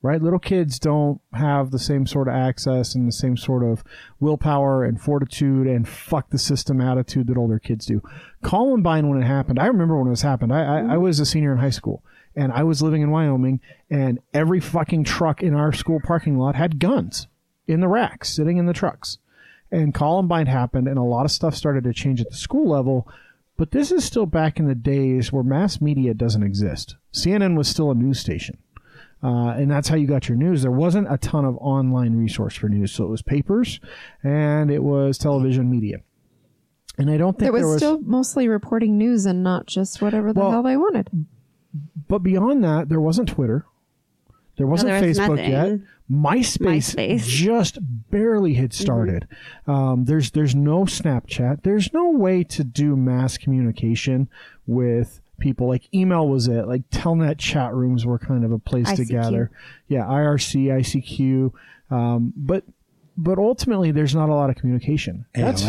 right? 0.02 0.22
Little 0.22 0.40
kids 0.40 0.78
don't 0.78 1.22
have 1.32 1.72
the 1.72 1.80
same 1.80 2.06
sort 2.06 2.28
of 2.28 2.34
access 2.34 2.94
and 2.94 3.08
the 3.08 3.14
same 3.14 3.38
sort 3.38 3.64
of 3.64 3.86
willpower 4.20 4.84
and 4.84 5.00
fortitude 5.00 5.68
and 5.68 5.88
fuck 5.88 6.32
the 6.32 6.40
system 6.40 6.82
attitude 6.82 7.28
that 7.28 7.38
older 7.38 7.60
kids 7.60 7.86
do. 7.86 8.02
Columbine, 8.44 9.08
when 9.08 9.22
it 9.22 9.26
happened, 9.26 9.58
I 9.58 9.68
remember 9.68 9.98
when 9.98 10.08
it 10.08 10.12
was 10.12 10.22
happened. 10.24 10.52
I, 10.54 10.64
I, 10.64 10.94
I 10.94 10.98
was 10.98 11.22
a 11.22 11.26
senior 11.26 11.54
in 11.54 11.60
high 11.60 11.70
school 11.70 12.04
and 12.38 12.54
I 12.54 12.64
was 12.64 12.82
living 12.82 13.02
in 13.02 13.12
Wyoming, 13.12 13.60
and 13.90 14.20
every 14.34 14.62
fucking 14.62 15.04
truck 15.04 15.44
in 15.44 15.54
our 15.54 15.74
school 15.74 16.00
parking 16.02 16.38
lot 16.38 16.56
had 16.56 16.80
guns 16.80 17.28
in 17.68 17.82
the 17.82 17.90
racks, 17.90 18.34
sitting 18.34 18.56
in 18.56 18.66
the 18.66 18.74
trucks 18.74 19.18
and 19.72 19.94
Columbine 19.94 20.48
happened, 20.48 20.88
and 20.88 20.98
a 20.98 21.04
lot 21.04 21.26
of 21.26 21.32
stuff 21.32 21.56
started 21.56 21.84
to 21.84 21.94
change 21.94 22.22
at 22.22 22.30
the 22.30 22.38
school 22.38 22.70
level. 22.70 23.08
But 23.58 23.72
this 23.72 23.92
is 23.92 24.06
still 24.06 24.26
back 24.26 24.60
in 24.60 24.68
the 24.68 24.76
days 24.76 25.32
where 25.32 25.44
mass 25.44 25.82
media 25.82 26.14
doesn't 26.14 26.44
exist. 26.44 26.96
CNN 27.14 27.58
was 27.58 27.68
still 27.68 27.92
a 27.92 27.96
news 27.96 28.20
station, 28.20 28.58
uh, 29.24 29.50
and 29.50 29.70
that's 29.70 29.88
how 29.88 29.96
you 29.96 30.08
got 30.08 30.30
your 30.30 30.38
news. 30.38 30.62
There 30.62 30.72
wasn't 30.72 31.12
a 31.12 31.18
ton 31.18 31.44
of 31.44 31.58
online 31.58 32.16
resource 32.16 32.56
for 32.56 32.70
news, 32.70 32.92
so 32.92 33.06
it 33.06 33.10
was 33.10 33.22
papers 33.22 33.80
and 34.24 34.70
it 34.70 34.84
was 34.84 35.18
television 35.18 35.70
media. 35.70 35.98
And 37.00 37.10
I 37.12 37.18
don't 37.18 37.38
think 37.38 37.50
It 37.50 37.54
was, 37.54 37.62
there 37.62 37.68
was 37.68 37.78
still 37.78 38.02
mostly 38.02 38.48
reporting 38.48 38.98
news 38.98 39.26
and 39.26 39.44
not 39.44 39.68
just 39.68 40.02
whatever 40.02 40.34
the 40.34 40.40
Well, 40.40 40.52
hell 40.52 40.64
they 40.64 40.78
wanted. 40.78 41.10
But 42.08 42.20
beyond 42.20 42.64
that, 42.64 42.90
there 42.90 43.02
wasn't 43.02 43.30
Twitter. 43.30 43.66
There 44.58 44.68
wasn't 44.68 44.90
there 44.90 45.08
was 45.08 45.18
Facebook 45.18 45.38
nothing. 45.38 45.52
yet. 45.52 45.80
MySpace, 46.12 46.96
MySpace. 46.96 47.24
just 47.26 47.78
barely 47.82 48.56
had 48.56 48.74
started. 48.74 49.28
Um, 49.68 50.06
there's 50.06 50.32
there's 50.32 50.56
no 50.56 50.86
Snapchat. 50.86 51.64
There's 51.64 51.94
no 51.94 52.10
way 52.10 52.44
to 52.46 52.64
do 52.64 52.96
mass 52.96 53.38
communication 53.38 54.30
with 54.66 55.22
people. 55.40 55.68
Like 55.68 55.94
email 55.94 56.28
was 56.28 56.48
it. 56.48 56.68
Like 56.68 56.90
Telnet 56.90 57.38
chat 57.38 57.74
rooms 57.74 58.06
were 58.06 58.18
kind 58.18 58.44
of 58.44 58.52
a 58.52 58.60
place 58.60 58.92
to 58.94 59.06
gather. 59.06 59.52
Yeah, 59.88 60.06
IRC, 60.06 60.68
ICQ. 60.68 61.52
Um, 61.92 62.34
but 62.36 62.64
but 63.16 63.38
ultimately, 63.38 63.92
there's 63.92 64.16
not 64.16 64.30
a 64.30 64.34
lot 64.34 64.50
of 64.50 64.56
communication. 64.56 65.26
AOL. 65.36 65.42
that's 65.42 65.64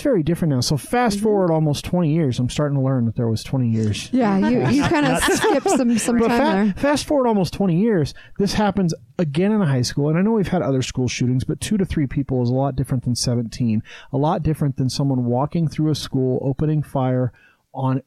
very 0.00 0.22
different 0.22 0.52
now. 0.54 0.60
So 0.60 0.76
fast 0.76 1.20
forward 1.20 1.52
almost 1.52 1.84
20 1.84 2.12
years. 2.12 2.38
I'm 2.38 2.48
starting 2.50 2.76
to 2.76 2.82
learn 2.84 3.06
that 3.06 3.14
there 3.16 3.28
was 3.28 3.44
20 3.44 3.68
years. 3.70 4.10
Yeah, 4.12 4.36
you, 4.48 4.66
you 4.68 4.82
kind 4.82 5.06
of 5.06 5.22
skipped 5.34 5.70
some 5.70 5.96
some 5.98 6.18
But 6.18 6.28
time 6.28 6.38
fa- 6.68 6.74
there. 6.74 6.82
fast 6.82 7.06
forward 7.06 7.28
almost 7.28 7.52
20 7.54 7.76
years, 7.78 8.12
this 8.38 8.54
happens 8.54 8.92
again 9.18 9.52
in 9.52 9.60
a 9.62 9.66
high 9.66 9.82
school. 9.82 10.08
And 10.08 10.18
I 10.18 10.22
know 10.22 10.32
we've 10.32 10.48
had 10.48 10.62
other 10.62 10.82
school 10.82 11.06
shootings, 11.08 11.44
but 11.44 11.60
two 11.60 11.76
to 11.78 11.84
three 11.84 12.06
people 12.06 12.42
is 12.42 12.50
a 12.50 12.54
lot 12.54 12.74
different 12.76 13.04
than 13.04 13.14
17. 13.14 13.82
A 14.12 14.16
lot 14.16 14.42
different 14.42 14.76
than 14.76 14.88
someone 14.88 15.24
walking 15.24 15.68
through 15.68 15.90
a 15.90 15.94
school, 15.94 16.40
opening 16.42 16.82
fire 16.82 17.32
on 17.72 18.02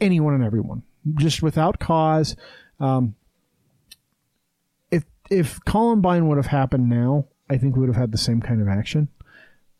anyone 0.00 0.34
and 0.34 0.44
everyone, 0.44 0.82
just 1.16 1.42
without 1.42 1.78
cause. 1.80 2.36
Um, 2.78 3.14
if 4.90 5.04
if 5.30 5.58
Columbine 5.64 6.28
would 6.28 6.36
have 6.36 6.46
happened 6.46 6.88
now, 6.88 7.26
I 7.50 7.58
think 7.58 7.74
we 7.74 7.80
would 7.80 7.88
have 7.88 7.96
had 7.96 8.12
the 8.12 8.18
same 8.18 8.40
kind 8.40 8.60
of 8.60 8.68
action. 8.68 9.08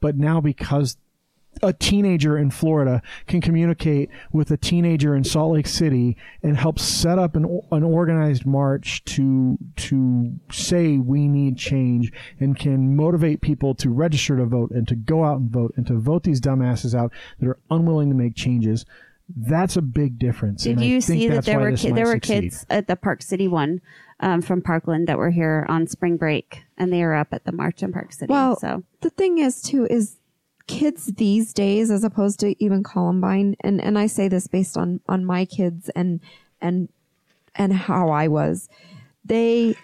But 0.00 0.16
now 0.16 0.40
because 0.40 0.96
a 1.62 1.72
teenager 1.72 2.38
in 2.38 2.50
Florida 2.50 3.02
can 3.26 3.40
communicate 3.40 4.10
with 4.32 4.50
a 4.50 4.56
teenager 4.56 5.14
in 5.14 5.24
Salt 5.24 5.52
Lake 5.52 5.66
City 5.66 6.16
and 6.42 6.56
help 6.56 6.78
set 6.78 7.18
up 7.18 7.36
an, 7.36 7.60
an 7.70 7.82
organized 7.82 8.46
march 8.46 9.04
to 9.04 9.58
to 9.76 10.32
say 10.50 10.98
we 10.98 11.28
need 11.28 11.56
change 11.56 12.12
and 12.40 12.58
can 12.58 12.96
motivate 12.96 13.40
people 13.40 13.74
to 13.76 13.90
register 13.90 14.36
to 14.36 14.46
vote 14.46 14.70
and 14.70 14.88
to 14.88 14.94
go 14.94 15.24
out 15.24 15.38
and 15.38 15.50
vote 15.50 15.72
and 15.76 15.86
to 15.86 15.98
vote 15.98 16.24
these 16.24 16.40
dumbasses 16.40 16.94
out 16.94 17.12
that 17.38 17.48
are 17.48 17.58
unwilling 17.70 18.08
to 18.08 18.14
make 18.14 18.34
changes. 18.34 18.84
That's 19.34 19.76
a 19.76 19.82
big 19.82 20.18
difference. 20.18 20.64
Did 20.64 20.72
and 20.72 20.80
I 20.80 20.84
you 20.84 21.00
think 21.00 21.20
see 21.20 21.28
that 21.28 21.44
there 21.44 21.60
were 21.60 21.70
this 21.70 21.82
ki- 21.82 21.92
there 21.92 22.06
were 22.06 22.14
succeed. 22.14 22.42
kids 22.42 22.66
at 22.68 22.86
the 22.86 22.96
Park 22.96 23.22
City 23.22 23.48
one 23.48 23.80
um, 24.20 24.42
from 24.42 24.62
Parkland 24.62 25.06
that 25.06 25.16
were 25.16 25.30
here 25.30 25.64
on 25.68 25.86
spring 25.86 26.16
break, 26.16 26.64
and 26.76 26.92
they 26.92 27.02
were 27.02 27.14
up 27.14 27.28
at 27.32 27.44
the 27.44 27.52
march 27.52 27.82
in 27.82 27.92
Park 27.92 28.12
City. 28.12 28.30
Well, 28.30 28.56
so 28.56 28.82
the 29.00 29.10
thing 29.10 29.38
is 29.38 29.62
too 29.62 29.86
is 29.88 30.18
kids 30.66 31.06
these 31.06 31.52
days, 31.52 31.90
as 31.90 32.04
opposed 32.04 32.40
to 32.40 32.54
even 32.62 32.82
Columbine, 32.82 33.56
and 33.60 33.80
and 33.80 33.98
I 33.98 34.06
say 34.06 34.28
this 34.28 34.46
based 34.46 34.76
on 34.76 35.00
on 35.08 35.24
my 35.24 35.44
kids 35.44 35.88
and 35.90 36.20
and 36.60 36.88
and 37.54 37.72
how 37.72 38.10
I 38.10 38.28
was, 38.28 38.68
they 39.24 39.76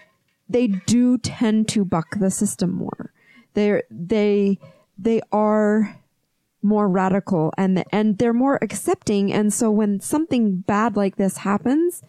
they 0.48 0.68
do 0.68 1.18
tend 1.18 1.68
to 1.68 1.84
buck 1.84 2.18
the 2.18 2.30
system 2.30 2.72
more. 2.72 3.12
They 3.54 3.82
they 3.90 4.58
they 4.96 5.20
are 5.32 5.96
more 6.62 6.88
radical 6.88 7.52
and 7.56 7.84
and 7.92 8.18
they're 8.18 8.32
more 8.32 8.58
accepting. 8.62 9.32
And 9.32 9.52
so 9.52 9.70
when 9.70 10.00
something 10.00 10.58
bad 10.58 10.96
like 10.96 11.16
this 11.16 11.38
happens 11.38 12.02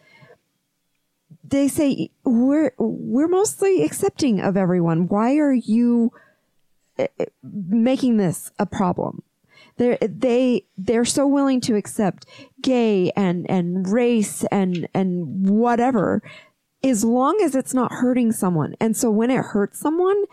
they 1.50 1.68
say 1.68 2.10
we're 2.24 2.74
we're 2.78 3.28
mostly 3.28 3.84
accepting 3.84 4.40
of 4.40 4.58
everyone. 4.58 5.08
Why 5.08 5.38
are 5.38 5.54
you 5.54 6.12
making 7.44 8.18
this 8.18 8.52
a 8.60 8.66
problem 8.66 9.24
they're 9.78 9.98
they 10.02 10.66
they're 10.78 11.06
so 11.06 11.26
willing 11.26 11.62
to 11.62 11.76
accept 11.76 12.26
gay 12.62 13.12
and 13.16 13.50
and 13.50 13.88
race 13.90 14.44
and 14.52 14.88
and 14.94 15.50
whatever 15.50 16.22
as 16.84 17.04
long 17.04 17.40
as 17.44 17.56
it's 17.56 17.74
not 17.74 17.92
hurting 17.92 18.32
someone. 18.32 18.76
And 18.80 18.96
so 18.96 19.12
when 19.12 19.32
it 19.32 19.44
hurts 19.46 19.80
someone, 19.80 20.24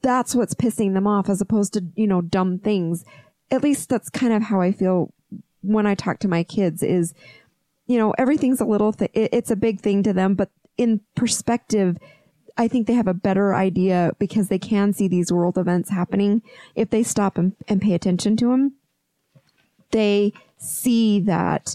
that's 0.00 0.34
what's 0.34 0.54
pissing 0.54 0.94
them 0.94 1.06
off 1.06 1.28
as 1.28 1.40
opposed 1.40 1.74
to, 1.74 1.84
you 1.94 2.06
know, 2.06 2.20
dumb 2.20 2.58
things. 2.58 3.04
At 3.50 3.62
least 3.62 3.88
that's 3.88 4.08
kind 4.08 4.32
of 4.32 4.44
how 4.44 4.60
I 4.60 4.72
feel 4.72 5.12
when 5.60 5.86
I 5.86 5.94
talk 5.94 6.18
to 6.20 6.28
my 6.28 6.42
kids 6.42 6.82
is, 6.82 7.14
you 7.86 7.98
know, 7.98 8.12
everything's 8.18 8.60
a 8.60 8.64
little, 8.64 8.92
th- 8.92 9.10
it's 9.14 9.50
a 9.50 9.56
big 9.56 9.80
thing 9.80 10.02
to 10.02 10.12
them, 10.12 10.34
but 10.34 10.50
in 10.76 11.00
perspective, 11.14 11.98
I 12.56 12.68
think 12.68 12.86
they 12.86 12.94
have 12.94 13.08
a 13.08 13.14
better 13.14 13.54
idea 13.54 14.12
because 14.18 14.48
they 14.48 14.58
can 14.58 14.92
see 14.92 15.08
these 15.08 15.32
world 15.32 15.58
events 15.58 15.90
happening. 15.90 16.42
If 16.74 16.90
they 16.90 17.02
stop 17.02 17.38
and, 17.38 17.54
and 17.68 17.80
pay 17.80 17.94
attention 17.94 18.36
to 18.38 18.48
them, 18.48 18.74
they 19.90 20.32
see 20.58 21.20
that 21.20 21.74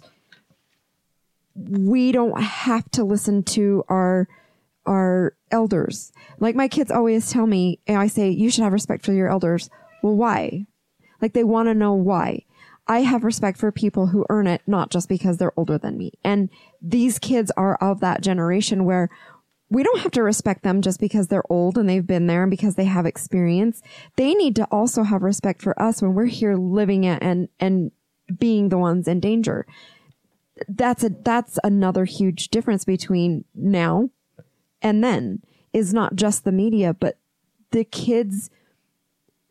we 1.56 2.12
don't 2.12 2.40
have 2.42 2.90
to 2.92 3.04
listen 3.04 3.44
to 3.44 3.84
our 3.90 4.28
our 4.86 5.36
elders. 5.52 6.14
Like 6.40 6.56
my 6.56 6.70
kids 6.70 6.92
always 6.92 7.30
tell 7.30 7.46
me, 7.46 7.80
and 7.88 7.98
I 7.98 8.08
say, 8.08 8.30
you 8.30 8.50
should 8.50 8.64
have 8.64 8.72
respect 8.72 9.06
for 9.06 9.12
your 9.12 9.28
elders. 9.28 9.70
Well, 10.02 10.16
why? 10.16 10.66
Like 11.22 11.34
they 11.34 11.44
want 11.44 11.68
to 11.68 11.74
know 11.74 11.94
why. 11.94 12.46
I 12.88 13.02
have 13.02 13.26
respect 13.26 13.58
for 13.58 13.72
people 13.72 14.08
who 14.08 14.26
earn 14.30 14.48
it, 14.48 14.62
not 14.66 14.90
just 14.90 15.10
because 15.10 15.38
they're 15.38 15.58
older 15.60 15.78
than 15.78 15.98
me. 15.98 16.14
And 16.24 16.50
these 16.82 17.20
kids 17.20 17.52
are 17.58 17.76
of 17.76 18.00
that 18.00 18.22
generation 18.22 18.86
where 18.86 19.10
we 19.70 19.84
don't 19.84 20.00
have 20.00 20.12
to 20.14 20.24
respect 20.24 20.64
them 20.64 20.82
just 20.82 21.00
because 21.00 21.28
they're 21.28 21.44
old 21.50 21.78
and 21.78 21.90
they've 21.90 22.08
been 22.08 22.28
there 22.28 22.44
and 22.44 22.52
because 22.52 22.76
they 22.76 22.86
have 22.86 23.06
experience. 23.06 23.82
They 24.16 24.34
need 24.34 24.56
to 24.56 24.66
also 24.66 25.04
have 25.04 25.24
respect 25.24 25.62
for 25.62 25.80
us 25.82 26.02
when 26.02 26.14
we're 26.14 26.26
here 26.26 26.56
living 26.56 27.04
it 27.04 27.22
and, 27.22 27.50
and 27.60 27.92
being 28.38 28.70
the 28.70 28.78
ones 28.78 29.08
in 29.08 29.20
danger. 29.20 29.66
That's 30.70 31.04
a, 31.04 31.10
that's 31.10 31.60
another 31.64 32.06
huge 32.06 32.50
difference 32.50 32.86
between 32.86 33.44
now 33.54 34.10
and 34.82 35.04
then 35.04 35.42
is 35.74 35.94
not 35.94 36.16
just 36.16 36.44
the 36.44 36.52
media, 36.52 36.94
but 36.94 37.18
the 37.72 37.84
kids. 37.84 38.50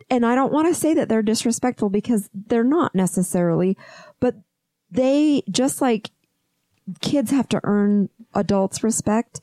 And 0.09 0.25
I 0.25 0.35
don't 0.35 0.53
want 0.53 0.69
to 0.69 0.75
say 0.75 0.95
that 0.95 1.09
they're 1.09 1.23
disrespectful 1.23 1.91
because 1.91 2.31
they're 2.33 2.65
not 2.65 2.95
necessarily, 2.95 3.77
but 4.19 4.35
they 4.91 5.43
just 5.51 5.81
like 5.81 6.11
kids 7.01 7.31
have 7.31 7.49
to 7.49 7.61
earn 7.65 8.09
adults 8.35 8.83
respect. 8.83 9.41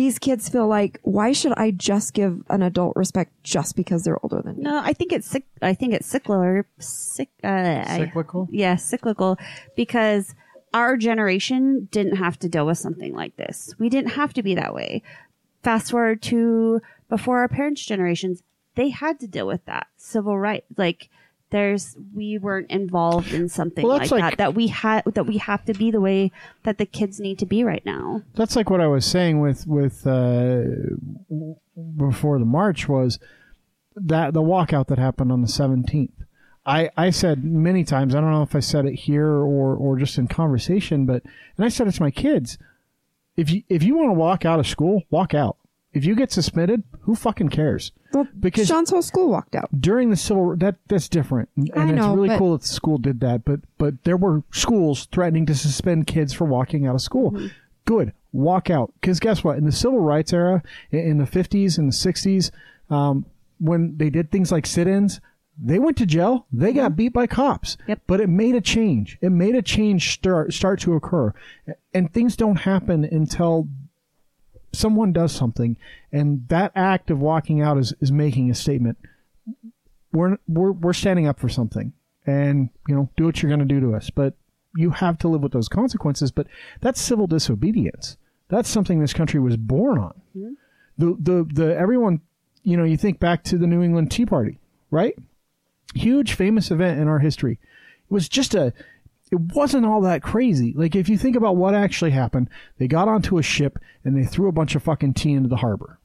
These 0.00 0.18
kids 0.18 0.48
feel 0.48 0.66
like, 0.66 0.98
why 1.02 1.32
should 1.32 1.52
I 1.58 1.72
just 1.72 2.14
give 2.14 2.42
an 2.48 2.62
adult 2.62 2.96
respect 2.96 3.32
just 3.44 3.76
because 3.76 4.02
they're 4.02 4.16
older 4.22 4.40
than 4.40 4.56
me? 4.56 4.62
No, 4.62 4.80
I 4.82 4.94
think 4.94 5.12
it's 5.12 5.30
cyc- 5.30 5.44
I 5.60 5.74
think 5.74 5.92
it's 5.92 6.06
cyclical. 6.06 6.62
Cyc- 6.80 7.28
uh, 7.44 7.84
I- 7.86 7.98
Cyclical? 8.06 8.48
yeah, 8.50 8.76
cyclical 8.76 9.36
because 9.76 10.34
our 10.72 10.96
generation 10.96 11.86
didn't 11.92 12.16
have 12.16 12.38
to 12.38 12.48
deal 12.48 12.64
with 12.64 12.78
something 12.78 13.12
like 13.14 13.36
this. 13.36 13.74
We 13.78 13.90
didn't 13.90 14.12
have 14.12 14.32
to 14.32 14.42
be 14.42 14.54
that 14.54 14.74
way. 14.74 15.02
Fast 15.62 15.90
forward 15.90 16.22
to 16.22 16.80
before 17.10 17.40
our 17.40 17.48
parents' 17.48 17.84
generations, 17.84 18.42
they 18.76 18.88
had 18.88 19.20
to 19.20 19.26
deal 19.26 19.46
with 19.46 19.66
that 19.66 19.88
civil 19.98 20.38
rights. 20.38 20.64
Like 20.78 21.10
there's, 21.50 21.96
we 22.14 22.38
weren't 22.38 22.70
involved 22.70 23.32
in 23.32 23.48
something 23.48 23.86
Well, 23.86 23.98
like, 23.98 24.10
like- 24.10 24.22
that. 24.22 24.38
That 24.38 24.54
we 24.54 24.68
had, 24.68 25.04
that 25.14 25.26
we 25.26 25.38
have 25.38 25.64
to 25.66 25.74
be 25.74 25.90
the 25.90 26.00
way 26.00 26.32
that 26.64 26.78
the 26.78 26.86
kids 26.86 27.20
need 27.20 27.38
to 27.40 27.46
be 27.46 27.64
right 27.64 27.84
now. 27.84 28.22
That's 28.34 28.56
like 28.56 28.70
what 28.70 28.80
I 28.80 28.86
was 28.86 29.04
saying 29.04 29.40
with 29.40 29.66
with 29.66 30.06
uh, 30.06 30.62
before 31.96 32.38
the 32.38 32.44
march 32.44 32.88
was 32.88 33.18
that 33.96 34.32
the 34.34 34.42
walkout 34.42 34.86
that 34.86 34.98
happened 34.98 35.32
on 35.32 35.42
the 35.42 35.48
17th. 35.48 36.10
I, 36.66 36.90
I 36.96 37.10
said 37.10 37.42
many 37.44 37.84
times, 37.84 38.14
I 38.14 38.20
don't 38.20 38.30
know 38.30 38.42
if 38.42 38.54
I 38.54 38.60
said 38.60 38.84
it 38.86 38.94
here 38.94 39.26
or, 39.26 39.74
or 39.74 39.98
just 39.98 40.18
in 40.18 40.28
conversation, 40.28 41.06
but 41.06 41.22
and 41.56 41.64
I 41.64 41.68
said 41.68 41.88
it 41.88 41.92
to 41.92 42.02
my 42.02 42.10
kids, 42.10 42.58
if 43.36 43.50
you 43.50 43.62
if 43.68 43.82
you 43.82 43.96
want 43.96 44.10
to 44.10 44.14
walk 44.14 44.44
out 44.44 44.60
of 44.60 44.66
school, 44.66 45.02
walk 45.10 45.34
out. 45.34 45.56
If 45.92 46.04
you 46.04 46.14
get 46.14 46.30
suspended, 46.30 46.84
who 47.00 47.14
fucking 47.16 47.48
cares? 47.48 47.90
Well, 48.12 48.28
Because- 48.38 48.68
Sean's 48.68 48.90
whole 48.90 49.02
school 49.02 49.28
walked 49.28 49.54
out. 49.56 49.68
during 49.80 50.10
the 50.10 50.16
civil 50.16 50.56
that 50.56 50.76
that's 50.88 51.08
different. 51.08 51.48
And 51.56 51.70
I 51.74 51.84
it's 51.88 51.92
know, 51.96 52.14
really 52.14 52.28
but- 52.28 52.38
cool 52.38 52.52
that 52.52 52.62
the 52.62 52.68
school 52.68 52.98
did 52.98 53.20
that 53.20 53.44
but 53.44 53.60
but 53.78 54.04
there 54.04 54.16
were 54.16 54.42
schools 54.52 55.06
threatening 55.10 55.46
to 55.46 55.54
suspend 55.54 56.06
kids 56.06 56.32
for 56.32 56.44
walking 56.44 56.86
out 56.86 56.94
of 56.94 57.00
school. 57.00 57.32
Mm-hmm. 57.32 57.46
good. 57.86 58.12
Walk 58.32 58.70
out. 58.70 58.92
Because 59.00 59.18
guess 59.18 59.42
what? 59.42 59.58
In 59.58 59.64
the 59.64 59.72
civil 59.72 59.98
rights 59.98 60.32
era 60.32 60.62
in, 60.92 61.18
the 61.18 61.24
50s 61.24 61.76
and 61.78 61.88
the 61.88 61.96
60s 61.96 62.52
um, 62.88 63.26
when 63.58 63.96
they 63.96 64.08
did 64.10 64.30
things 64.30 64.52
like 64.52 64.66
sit-ins 64.66 65.20
they 65.62 65.78
went 65.78 65.98
to 65.98 66.06
jail. 66.06 66.46
They 66.50 66.72
got 66.72 66.96
beat 66.96 67.12
by 67.12 67.26
cops. 67.26 67.76
Yep. 67.86 68.00
but 68.06 68.20
it 68.20 68.28
made 68.30 68.54
a 68.54 68.62
change. 68.62 69.18
It 69.20 69.30
made 69.30 69.54
a 69.54 69.60
change 69.60 70.14
start 70.14 70.54
start 70.54 70.80
to 70.80 70.94
occur. 70.94 71.34
And 71.92 72.10
things 72.12 72.34
don't 72.36 72.56
happen 72.60 73.04
until 73.04 73.68
someone 74.72 75.12
does 75.12 75.32
something 75.32 75.76
and 76.12 76.46
that 76.48 76.72
act 76.74 77.10
of 77.10 77.20
walking 77.20 77.60
out 77.60 77.78
is, 77.78 77.94
is 78.00 78.12
making 78.12 78.50
a 78.50 78.54
statement. 78.54 78.98
We're, 80.12 80.38
we're 80.48 80.72
we're 80.72 80.92
standing 80.92 81.28
up 81.28 81.38
for 81.38 81.48
something 81.48 81.92
and 82.26 82.70
you 82.88 82.94
know 82.94 83.08
do 83.16 83.24
what 83.24 83.42
you're 83.42 83.50
going 83.50 83.60
to 83.60 83.74
do 83.74 83.80
to 83.80 83.94
us. 83.94 84.10
But 84.10 84.34
you 84.76 84.90
have 84.90 85.18
to 85.18 85.28
live 85.28 85.42
with 85.42 85.52
those 85.52 85.68
consequences. 85.68 86.30
But 86.30 86.46
that's 86.80 87.00
civil 87.00 87.26
disobedience. 87.26 88.16
That's 88.48 88.68
something 88.68 89.00
this 89.00 89.12
country 89.12 89.38
was 89.38 89.56
born 89.56 89.98
on. 89.98 90.20
Mm-hmm. 90.36 90.52
The 90.98 91.16
the 91.20 91.48
the 91.52 91.76
everyone 91.76 92.22
you 92.64 92.76
know 92.76 92.84
you 92.84 92.96
think 92.96 93.20
back 93.20 93.44
to 93.44 93.58
the 93.58 93.68
New 93.68 93.82
England 93.82 94.10
Tea 94.10 94.26
Party 94.26 94.58
right? 94.90 95.16
Huge 95.94 96.34
famous 96.34 96.70
event 96.70 97.00
in 97.00 97.08
our 97.08 97.18
history. 97.18 97.52
It 97.52 98.12
was 98.12 98.28
just 98.28 98.54
a 98.54 98.72
it 99.30 99.38
wasn't 99.54 99.86
all 99.86 100.00
that 100.02 100.22
crazy. 100.22 100.72
Like 100.76 100.96
if 100.96 101.08
you 101.08 101.16
think 101.16 101.36
about 101.36 101.56
what 101.56 101.74
actually 101.74 102.10
happened, 102.10 102.50
they 102.78 102.88
got 102.88 103.08
onto 103.08 103.38
a 103.38 103.42
ship 103.42 103.78
and 104.04 104.16
they 104.16 104.24
threw 104.24 104.48
a 104.48 104.52
bunch 104.52 104.74
of 104.74 104.82
fucking 104.82 105.14
tea 105.14 105.32
into 105.32 105.48
the 105.48 105.56
harbor. 105.56 105.98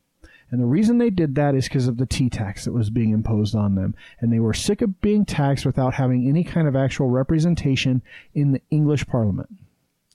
And 0.51 0.61
the 0.61 0.67
reason 0.67 0.99
they 0.99 1.09
did 1.09 1.35
that 1.35 1.55
is 1.55 1.65
because 1.67 1.87
of 1.87 1.97
the 1.97 2.05
tea 2.05 2.29
tax 2.29 2.65
that 2.65 2.73
was 2.73 2.91
being 2.91 3.11
imposed 3.11 3.55
on 3.55 3.75
them. 3.75 3.95
And 4.19 4.31
they 4.31 4.39
were 4.39 4.53
sick 4.53 4.81
of 4.81 5.01
being 5.01 5.25
taxed 5.25 5.65
without 5.65 5.95
having 5.95 6.27
any 6.27 6.43
kind 6.43 6.67
of 6.67 6.75
actual 6.75 7.09
representation 7.09 8.03
in 8.33 8.51
the 8.51 8.61
English 8.69 9.07
parliament. 9.07 9.49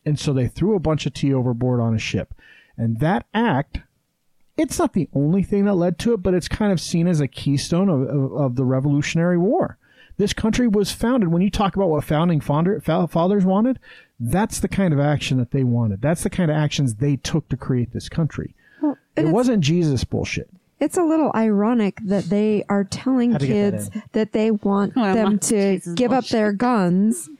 And 0.07 0.19
so 0.19 0.33
they 0.33 0.47
threw 0.47 0.77
a 0.77 0.81
bunch 0.81 1.05
of 1.05 1.13
tea 1.13 1.35
overboard 1.35 1.81
on 1.81 1.95
a 1.95 1.99
ship. 1.99 2.33
And 2.77 3.01
that 3.01 3.27
act, 3.35 3.81
it's 4.57 4.79
not 4.79 4.93
the 4.93 5.09
only 5.13 5.43
thing 5.43 5.65
that 5.65 5.75
led 5.75 5.99
to 6.01 6.15
it, 6.15 6.23
but 6.23 6.33
it's 6.33 6.49
kind 6.49 6.73
of 6.73 6.81
seen 6.81 7.09
as 7.09 7.21
a 7.21 7.29
keystone 7.29 7.89
of, 7.89 8.03
of, 8.03 8.33
of 8.33 8.57
the 8.57 8.65
Revolutionary 8.65 9.37
War. 9.37 9.79
This 10.21 10.35
country 10.35 10.69
was 10.69 10.93
founded, 10.93 11.31
when 11.31 11.41
you 11.41 11.49
talk 11.49 11.77
about 11.77 11.89
what 11.89 12.05
founding 12.05 12.43
founder, 12.43 12.79
fathers 12.83 13.43
wanted, 13.47 13.79
that's 14.19 14.61
the 14.61 14.69
kind 14.69 14.93
of 14.93 15.01
action 15.01 15.39
that 15.39 15.51
they 15.51 15.65
wanted. 15.65 16.03
That's 16.03 16.23
the 16.23 16.29
kind 16.29 16.51
of 16.51 16.59
actions 16.59 16.97
they 16.97 17.17
took 17.17 17.49
to 17.49 17.57
create 17.57 17.95
this 17.95 18.11
country. 18.11 18.55
Well, 18.83 18.99
It 19.17 19.29
wasn't 19.29 19.65
Jesus 19.65 20.05
bullshit. 20.05 20.51
it's 20.79 20.99
a 20.99 21.03
little 21.03 21.33
ironic 21.35 22.01
that 22.05 22.25
they 22.25 22.65
are 22.69 22.85
telling 22.85 23.33
Had 23.33 23.41
to 23.41 23.47
get 23.47 23.71
that 23.71 23.93
kids 23.93 24.05
that 24.13 24.33
they 24.33 24.51
want 24.51 24.95
Well, 24.95 25.15
them 25.15 25.39
to 25.39 25.79
Jesus 25.79 25.95
give 25.95 26.13
up 26.13 26.27
their 26.27 26.53
guns 26.53 27.31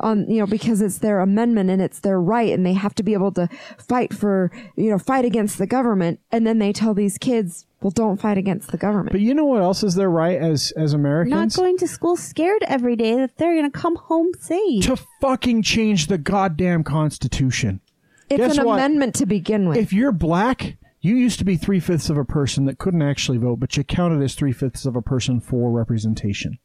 on 0.00 0.30
you 0.30 0.38
know 0.40 0.46
because 0.46 0.82
it's 0.82 0.98
their 0.98 1.20
amendment 1.20 1.70
and 1.70 1.80
it's 1.80 2.00
their 2.00 2.20
right 2.20 2.52
and 2.52 2.66
they 2.66 2.74
have 2.74 2.94
to 2.96 3.02
be 3.02 3.14
able 3.14 3.32
to 3.32 3.48
fight 3.78 4.12
for 4.12 4.50
you 4.76 4.90
know 4.90 4.98
fight 4.98 5.24
against 5.24 5.56
the 5.56 5.66
government 5.66 6.20
and 6.30 6.46
then 6.46 6.58
they 6.58 6.70
tell 6.70 6.92
these 6.92 7.16
kids 7.16 7.64
well 7.86 7.92
don't 7.92 8.20
fight 8.20 8.36
against 8.36 8.72
the 8.72 8.76
government 8.76 9.12
But 9.12 9.20
you 9.20 9.32
know 9.32 9.44
what 9.44 9.62
else 9.62 9.84
is 9.84 9.94
their 9.94 10.10
right 10.10 10.36
as 10.36 10.72
as 10.76 10.92
Americans? 10.92 11.30
Not 11.30 11.36
Americans? 11.36 11.56
going 11.56 11.78
to 11.78 11.86
school 11.86 12.16
scared 12.16 12.64
every 12.66 12.96
day 12.96 13.14
that 13.14 13.36
they're 13.36 13.54
going 13.54 13.70
to 13.70 13.78
come 13.78 13.94
home 13.94 14.32
safe. 14.40 14.84
to 14.86 14.96
fucking 15.20 15.62
change 15.62 16.08
the 16.08 16.18
goddamn 16.18 16.82
Constitution. 16.82 17.80
it's 18.28 18.38
guess 18.38 18.58
an 18.58 18.64
what? 18.64 18.74
amendment 18.80 19.14
to 19.14 19.26
begin 19.26 19.68
with 19.68 19.76
If 19.76 19.92
you're 19.92 20.10
black, 20.10 20.78
you 21.00 21.14
used 21.14 21.38
to 21.38 21.44
be 21.44 21.56
three 21.56 21.78
fifths 21.78 22.10
of 22.10 22.18
a 22.18 22.24
person 22.24 22.64
that 22.64 22.78
couldn't 22.78 23.02
actually 23.02 23.38
vote, 23.38 23.60
but 23.60 23.76
you 23.76 23.84
counted 23.84 24.20
as 24.20 24.34
three 24.34 24.52
fifths 24.52 24.84
of 24.84 24.96
a 24.96 25.02
person 25.02 25.38
for 25.40 25.70
representation. 25.70 26.58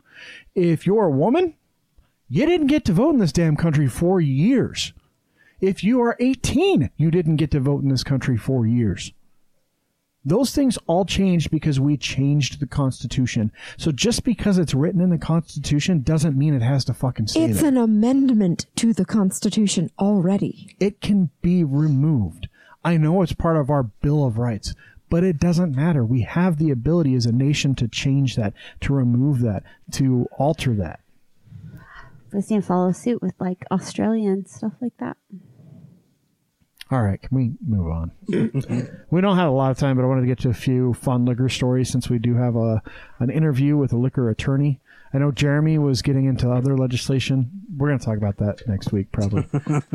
If 0.56 0.88
you're 0.88 1.06
a 1.06 1.12
woman, 1.12 1.54
you 2.30 2.48
didn't 2.48 2.66
get 2.66 2.84
to 2.86 2.94
vote 2.94 3.12
in 3.12 3.20
this 3.20 3.32
damn 3.32 3.56
country 3.56 3.88
for 3.88 4.20
years. 4.20 4.94
If 5.60 5.84
you 5.84 6.02
are 6.02 6.18
18, 6.20 6.90
you 6.98 7.12
didn't 7.12 7.36
get 7.36 7.52
to 7.52 7.60
vote 7.60 7.84
in 7.84 7.90
this 7.90 8.04
country 8.04 8.38
for 8.38 8.66
years. 8.66 9.14
Those 10.24 10.54
things 10.54 10.78
all 10.86 11.04
changed 11.04 11.50
because 11.50 11.80
we 11.80 11.98
changed 11.98 12.60
the 12.60 12.68
Constitution. 12.68 13.52
So 13.78 13.92
just 13.92 14.24
because 14.24 14.60
it's 14.60 14.76
written 14.76 15.02
in 15.02 15.10
the 15.10 15.18
Constitution 15.18 16.02
doesn't 16.02 16.38
mean 16.38 16.54
it 16.54 16.62
has 16.62 16.86
to 16.86 16.94
fucking 16.94 17.28
stay 17.28 17.46
it's 17.46 17.62
there. 17.62 17.70
an 17.70 17.78
amendment 17.78 18.68
to 18.76 18.94
the 18.94 19.06
constitution 19.06 19.90
already 19.98 20.76
it 20.80 21.02
can 21.02 21.32
be 21.42 21.64
removed. 21.64 22.48
I 22.84 22.98
know 22.98 23.22
it's 23.22 23.34
part 23.34 23.58
of 23.58 23.70
our 23.70 23.84
Bill 23.84 24.26
of 24.26 24.38
Rights, 24.38 24.76
but 25.10 25.24
it 25.24 25.40
doesn't 25.40 25.76
matter. 25.76 26.06
We 26.06 26.22
have 26.22 26.58
the 26.58 26.72
ability 26.72 27.16
as 27.16 27.26
a 27.26 27.32
nation 27.32 27.76
to 27.76 27.88
change 27.88 28.36
that, 28.36 28.54
to 28.82 28.94
remove 28.94 29.42
that, 29.42 29.64
to 29.94 30.28
alter 30.38 30.74
that. 30.76 31.00
Let's 32.32 32.48
see, 32.48 32.60
follow 32.62 32.92
suit 32.92 33.22
with 33.22 33.34
like 33.40 33.66
Australia 33.72 34.30
and 34.30 34.48
stuff 34.48 34.74
like 34.82 34.98
that. 35.00 35.18
All 36.92 37.02
right, 37.02 37.22
can 37.22 37.30
we 37.36 37.54
move 37.66 37.88
on? 37.90 38.12
we 39.12 39.22
don't 39.22 39.38
have 39.38 39.48
a 39.48 39.52
lot 39.56 39.72
of 39.72 39.78
time, 39.78 39.96
but 39.96 40.04
I 40.04 40.08
wanted 40.08 40.22
to 40.22 40.28
get 40.28 40.40
to 40.40 40.50
a 40.50 40.54
few 40.54 40.94
fun 40.94 41.24
liquor 41.26 41.48
stories 41.48 41.90
since 41.90 42.10
we 42.10 42.20
do 42.20 42.36
have 42.36 42.56
a 42.58 42.82
an 43.20 43.30
interview 43.30 43.78
with 43.78 43.94
a 43.94 43.98
liquor 43.98 44.30
attorney. 44.30 44.80
I 45.14 45.18
know 45.18 45.32
Jeremy 45.32 45.78
was 45.78 46.02
getting 46.02 46.26
into 46.26 46.50
other 46.52 46.78
legislation. 46.78 47.50
We're 47.78 47.90
going 47.90 48.00
to 48.00 48.06
talk 48.06 48.18
about 48.18 48.38
that 48.38 48.66
next 48.68 48.92
week, 48.94 49.12
probably. 49.12 49.46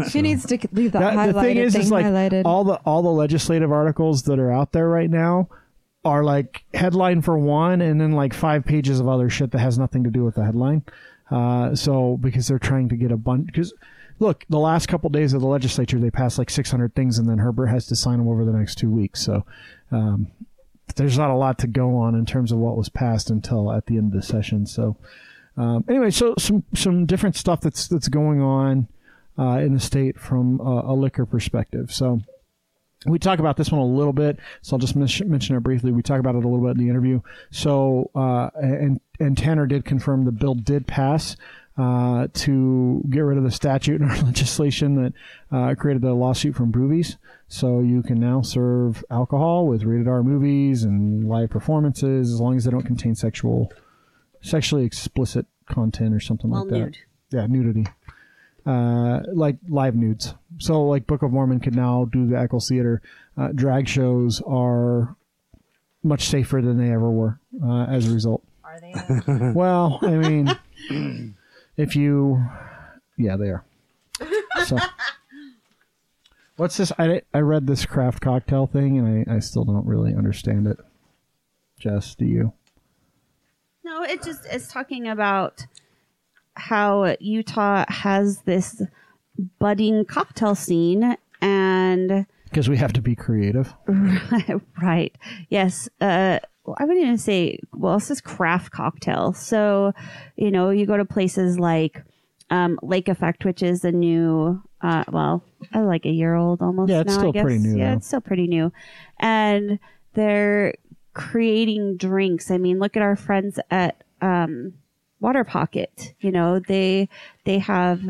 She 0.11 0.20
needs 0.22 0.44
to 0.47 0.59
leave 0.72 0.92
that, 0.92 1.01
That- 1.01 1.14
highlighted 1.14 1.32
the 1.34 1.40
thing 1.42 1.57
is, 1.59 1.72
thing 1.74 1.82
is 1.82 1.90
like 1.90 2.07
highlighted. 2.07 2.42
all 2.44 2.64
the 2.64 2.74
all 2.86 3.03
the 3.03 3.11
legislative 3.11 3.70
articles 3.72 4.22
that 4.24 4.38
are 4.38 4.51
out 4.53 4.72
there 4.72 4.88
right 4.88 5.11
now 5.11 5.49
are 6.05 6.22
like 6.24 6.64
headline 6.72 7.20
for 7.20 7.36
one, 7.38 7.80
and 7.82 8.01
then 8.01 8.12
like 8.12 8.32
five 8.32 8.64
pages 8.64 9.01
of 9.01 9.09
other 9.09 9.28
shit 9.28 9.51
that 9.51 9.59
has 9.59 9.78
nothing 9.78 10.05
to 10.05 10.11
do 10.11 10.24
with 10.24 10.36
the 10.36 10.44
headline. 10.44 10.82
Uh, 11.30 11.74
so 11.74 12.16
because 12.18 12.47
they're 12.49 12.59
trying 12.59 12.88
to 12.88 12.97
get 12.97 13.11
a 13.11 13.16
bunch, 13.16 13.47
because 13.47 13.74
look, 14.19 14.45
the 14.49 14.59
last 14.59 14.87
couple 14.87 15.11
days 15.11 15.33
of 15.33 15.41
the 15.41 15.47
legislature, 15.47 15.99
they 15.99 16.11
passed 16.11 16.39
like 16.39 16.51
600 16.51 16.95
things, 16.95 17.19
and 17.19 17.29
then 17.29 17.39
Herbert 17.39 17.67
has 17.67 17.87
to 17.87 17.97
sign 17.97 18.19
them 18.19 18.29
over 18.29 18.45
the 18.45 18.53
next 18.53 18.77
two 18.77 18.91
weeks. 18.91 19.21
So 19.23 19.45
um, 19.91 20.29
there's 20.97 21.19
not 21.19 21.31
a 21.31 21.37
lot 21.37 21.59
to 21.59 21.67
go 21.67 21.97
on 21.97 22.14
in 22.14 22.27
terms 22.27 22.53
of 22.53 22.59
what 22.59 22.77
was 22.77 22.89
passed 22.89 23.31
until 23.31 23.73
at 23.73 23.87
the 23.87 23.97
end 23.97 24.12
of 24.14 24.21
the 24.21 24.27
session. 24.27 24.67
So 24.67 24.97
um, 25.57 25.85
anyway, 25.89 26.11
so 26.11 26.35
some 26.39 26.64
some 26.75 27.07
different 27.07 27.37
stuff 27.37 27.61
that's 27.61 27.89
that's 27.89 28.09
going 28.09 28.41
on 28.41 28.89
uh, 29.39 29.59
in 29.59 29.75
the 29.75 29.81
state 29.81 30.19
from 30.19 30.61
a, 30.61 30.93
a 30.93 30.95
liquor 30.95 31.27
perspective. 31.27 31.93
So 31.93 32.21
we 33.07 33.19
talk 33.19 33.39
about 33.39 33.57
this 33.57 33.71
one 33.71 33.81
a 33.81 33.87
little 33.87 34.12
bit, 34.12 34.39
so 34.62 34.75
I'll 34.75 34.81
just 34.81 34.97
mention 34.97 35.57
it 35.57 35.61
briefly. 35.61 35.93
We 35.93 36.03
talk 36.03 36.21
about 36.21 36.35
it 36.35 36.45
a 36.45 36.49
little 36.49 36.64
bit 36.64 36.79
in 36.79 36.85
the 36.85 36.91
interview. 36.91 37.21
So 37.51 38.11
uh, 38.14 38.51
and 38.55 39.01
and 39.19 39.37
Tanner 39.37 39.67
did 39.67 39.85
confirm 39.85 40.25
the 40.25 40.33
bill 40.33 40.55
did 40.55 40.87
pass. 40.87 41.37
Uh, 41.79 42.27
to 42.33 43.03
get 43.11 43.20
rid 43.20 43.37
of 43.37 43.45
the 43.45 43.51
statute 43.51 44.01
in 44.01 44.09
our 44.09 44.16
legislation 44.22 44.95
that 44.95 45.12
uh, 45.55 45.74
created 45.74 46.01
the 46.01 46.14
lawsuit 46.14 46.57
from 46.57 46.72
Brewvies. 46.72 47.18
So 47.49 47.81
you 47.81 48.03
can 48.03 48.18
now 48.18 48.41
serve 48.41 49.05
alcohol 49.11 49.66
with 49.66 49.83
rated 49.85 50.09
R 50.09 50.22
movies 50.22 50.85
and 50.85 51.29
live 51.29 51.51
performances 51.51 52.33
as 52.33 52.41
long 52.41 52.57
as 52.57 52.64
they 52.64 52.70
don't 52.70 52.81
contain 52.87 53.14
sexual, 53.14 53.70
sexually 54.41 54.87
explicit 54.87 55.45
content 55.68 56.14
or 56.14 56.20
something 56.20 56.51
Well, 56.51 56.62
like 56.62 56.70
that. 56.70 56.79
nude. 56.79 56.97
Yeah, 57.31 57.47
nudity. 57.47 57.87
Uh, 58.64 59.20
like 59.35 59.57
live 59.68 59.95
nudes. 59.95 60.35
So, 60.59 60.83
like 60.87 61.07
Book 61.07 61.22
of 61.22 61.31
Mormon 61.31 61.61
could 61.61 61.77
now 61.77 62.07
do 62.11 62.27
the 62.27 62.39
Eccles 62.39 62.68
Theater. 62.70 63.03
Uh, 63.37 63.49
drag 63.55 63.87
shows 63.87 64.41
are 64.47 65.14
much 66.03 66.24
safer 66.29 66.62
than 66.62 66.79
they 66.79 66.91
ever 66.91 67.11
were 67.11 67.39
uh, 67.62 67.85
as 67.85 68.09
a 68.11 68.14
result. 68.14 68.43
Are 68.64 68.81
they? 68.81 69.53
Well, 69.55 69.99
I 70.03 70.11
mean, 70.16 70.57
if 71.77 71.97
you, 71.97 72.45
yeah, 73.16 73.37
they 73.37 73.49
are. 73.49 73.64
So, 74.64 74.79
what's 76.57 76.77
this? 76.77 76.93
I 76.99 77.22
I 77.35 77.41
read 77.41 77.66
this 77.66 77.87
craft 77.87 78.20
cocktail 78.20 78.66
thing, 78.66 78.99
and 78.99 79.27
I 79.29 79.37
I 79.37 79.39
still 79.41 79.64
don't 79.64 79.87
really 79.87 80.14
understand 80.14 80.66
it. 80.66 80.79
Jess, 81.79 82.14
do 82.14 82.24
you? 82.24 82.53
No, 83.85 84.03
it 84.03 84.22
just 84.22 84.47
is 84.47 84.68
talking 84.68 85.07
about 85.07 85.66
how 86.55 87.16
Utah 87.20 87.85
has 87.89 88.41
this 88.43 88.83
budding 89.59 90.05
cocktail 90.07 90.55
scene 90.55 91.16
and 91.41 92.27
Because 92.45 92.68
we 92.68 92.79
have 92.79 92.93
to 92.95 93.03
be 93.03 93.14
creative. 93.14 93.74
right. 94.83 95.14
Yes. 95.51 95.89
Uh 96.01 96.39
well, 96.67 96.77
I 96.79 96.85
wouldn't 96.85 97.05
even 97.05 97.19
say 97.19 97.59
well, 97.73 97.95
this 97.95 98.11
is 98.11 98.21
craft 98.21 98.73
cocktail. 98.73 99.33
So, 99.33 99.93
you 100.37 100.51
know, 100.51 100.71
you 100.71 100.85
go 100.87 100.97
to 100.97 101.05
places 101.05 101.59
like 101.59 102.03
um, 102.51 102.79
Lake 102.83 103.09
Effect, 103.09 103.45
which 103.45 103.62
is 103.62 103.85
a 103.85 103.93
new 103.93 104.62
uh 104.83 105.05
well, 105.11 105.43
uh, 105.75 105.83
like 105.83 106.05
a 106.05 106.11
year 106.11 106.35
old 106.35 106.61
almost. 106.61 106.91
Yeah, 106.91 107.01
it's 107.01 107.14
now, 107.14 107.19
still 107.19 107.33
pretty 107.33 107.59
new, 107.59 107.79
Yeah, 107.79 107.91
though. 107.93 107.97
it's 107.97 108.07
still 108.07 108.21
pretty 108.21 108.47
new. 108.47 108.73
And 109.19 109.79
they're 110.14 110.75
creating 111.14 111.97
drinks. 111.97 112.51
I 112.51 112.59
mean, 112.59 112.79
look 112.79 112.97
at 112.97 113.03
our 113.03 113.17
friends 113.17 113.59
at 113.71 114.05
um 114.21 114.75
Water 115.21 115.45
Pocket. 115.45 116.14
You 116.21 116.31
know, 116.33 116.59
they 116.59 117.09
they 117.45 117.59
have 117.61 118.03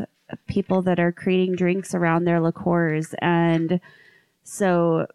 people 0.47 0.81
that 0.81 0.99
are 0.99 1.11
creating 1.13 1.55
drinks 1.55 1.95
around 1.95 2.25
their 2.25 2.41
liqueurs 2.41 3.15
and 3.19 3.79
so 4.43 5.07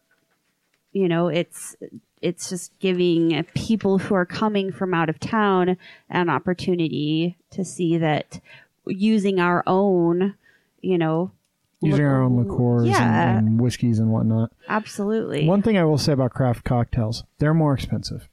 you 0.92 1.06
know 1.06 1.28
it's 1.28 1.76
it's 2.22 2.48
just 2.48 2.78
giving 2.78 3.42
people 3.54 3.98
who 3.98 4.14
are 4.14 4.24
coming 4.24 4.70
from 4.72 4.94
out 4.94 5.08
of 5.10 5.18
town 5.20 5.76
an 6.08 6.30
opportunity 6.30 7.36
to 7.50 7.64
see 7.64 7.98
that 7.98 8.40
using 8.86 9.38
our 9.40 9.62
own 9.66 10.34
you 10.80 10.96
know 10.98 11.30
Using 11.84 12.04
our 12.04 12.22
own 12.22 12.36
liqueurs 12.36 12.86
Yeah. 12.86 13.36
and, 13.38 13.48
and 13.48 13.60
whiskeys 13.60 13.98
and 13.98 14.10
whatnot. 14.12 14.52
absolutely 14.68 15.46
One 15.48 15.62
thing 15.62 15.76
I 15.76 15.84
will 15.84 15.98
say 15.98 16.12
about 16.12 16.30
craft 16.32 16.64
cocktails, 16.64 17.24
they're 17.38 17.54
more 17.54 17.74
expensive. 17.74 18.28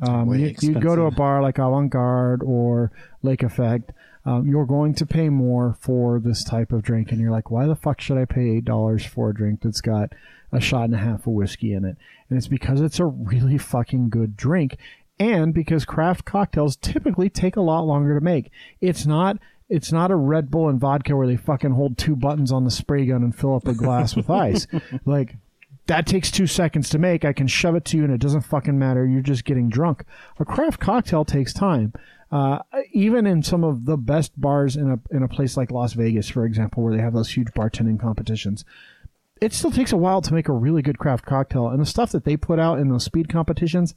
Um, 0.00 0.26
Way 0.28 0.38
you, 0.38 0.54
you 0.60 0.80
go 0.80 0.96
to 0.96 1.02
a 1.02 1.10
bar 1.10 1.42
like 1.42 1.58
Avant 1.58 1.90
Garde 1.90 2.42
or 2.42 2.90
Lake 3.22 3.42
Effect, 3.42 3.92
um, 4.24 4.46
you're 4.48 4.64
going 4.64 4.94
to 4.94 5.04
pay 5.06 5.28
more 5.28 5.76
for 5.80 6.18
this 6.18 6.42
type 6.42 6.72
of 6.72 6.82
drink, 6.82 7.12
and 7.12 7.20
you're 7.20 7.30
like, 7.30 7.50
why 7.50 7.66
the 7.66 7.76
fuck 7.76 8.00
should 8.00 8.16
I 8.16 8.24
pay 8.24 8.56
eight 8.56 8.64
dollars 8.64 9.04
for 9.04 9.28
a 9.30 9.34
drink 9.34 9.60
that's 9.62 9.82
got 9.82 10.14
a 10.54 10.60
shot 10.60 10.84
and 10.84 10.94
a 10.94 10.98
half 10.98 11.20
of 11.20 11.32
whiskey 11.32 11.72
in 11.72 11.84
it? 11.84 11.96
And 12.28 12.38
it's 12.38 12.48
because 12.48 12.80
it's 12.80 13.00
a 13.00 13.06
really 13.06 13.58
fucking 13.58 14.10
good 14.10 14.36
drink, 14.36 14.78
and 15.18 15.54
because 15.54 15.84
craft 15.84 16.24
cocktails 16.24 16.76
typically 16.76 17.30
take 17.30 17.56
a 17.56 17.60
lot 17.60 17.82
longer 17.82 18.18
to 18.18 18.24
make. 18.24 18.50
It's 18.80 19.06
not. 19.06 19.38
It's 19.70 19.90
not 19.90 20.10
a 20.10 20.16
Red 20.16 20.50
Bull 20.50 20.68
and 20.68 20.78
vodka 20.78 21.16
where 21.16 21.26
they 21.26 21.36
fucking 21.36 21.70
hold 21.70 21.96
two 21.96 22.14
buttons 22.14 22.52
on 22.52 22.64
the 22.64 22.70
spray 22.70 23.06
gun 23.06 23.22
and 23.22 23.34
fill 23.34 23.56
up 23.56 23.66
a 23.66 23.72
glass 23.72 24.14
with 24.14 24.28
ice. 24.30 24.66
Like 25.06 25.36
that 25.86 26.06
takes 26.06 26.30
two 26.30 26.46
seconds 26.46 26.90
to 26.90 26.98
make. 26.98 27.24
I 27.24 27.32
can 27.32 27.46
shove 27.46 27.74
it 27.74 27.84
to 27.86 27.96
you 27.96 28.04
and 28.04 28.12
it 28.12 28.20
doesn't 28.20 28.42
fucking 28.42 28.78
matter. 28.78 29.06
You're 29.06 29.22
just 29.22 29.44
getting 29.44 29.70
drunk. 29.70 30.04
A 30.38 30.44
craft 30.44 30.80
cocktail 30.80 31.24
takes 31.24 31.52
time. 31.52 31.94
Uh, 32.30 32.58
even 32.92 33.26
in 33.26 33.42
some 33.42 33.62
of 33.62 33.84
the 33.84 33.96
best 33.96 34.38
bars 34.40 34.76
in 34.76 34.90
a 34.90 34.98
in 35.14 35.22
a 35.22 35.28
place 35.28 35.56
like 35.56 35.70
Las 35.70 35.92
Vegas, 35.92 36.28
for 36.28 36.44
example, 36.44 36.82
where 36.82 36.94
they 36.94 37.02
have 37.02 37.12
those 37.12 37.32
huge 37.32 37.48
bartending 37.48 38.00
competitions, 38.00 38.64
it 39.44 39.52
still 39.52 39.70
takes 39.70 39.92
a 39.92 39.96
while 39.96 40.22
to 40.22 40.32
make 40.32 40.48
a 40.48 40.52
really 40.52 40.80
good 40.80 40.98
craft 40.98 41.26
cocktail. 41.26 41.68
And 41.68 41.78
the 41.78 41.86
stuff 41.86 42.12
that 42.12 42.24
they 42.24 42.36
put 42.36 42.58
out 42.58 42.78
in 42.78 42.88
those 42.88 43.04
speed 43.04 43.28
competitions, 43.28 43.94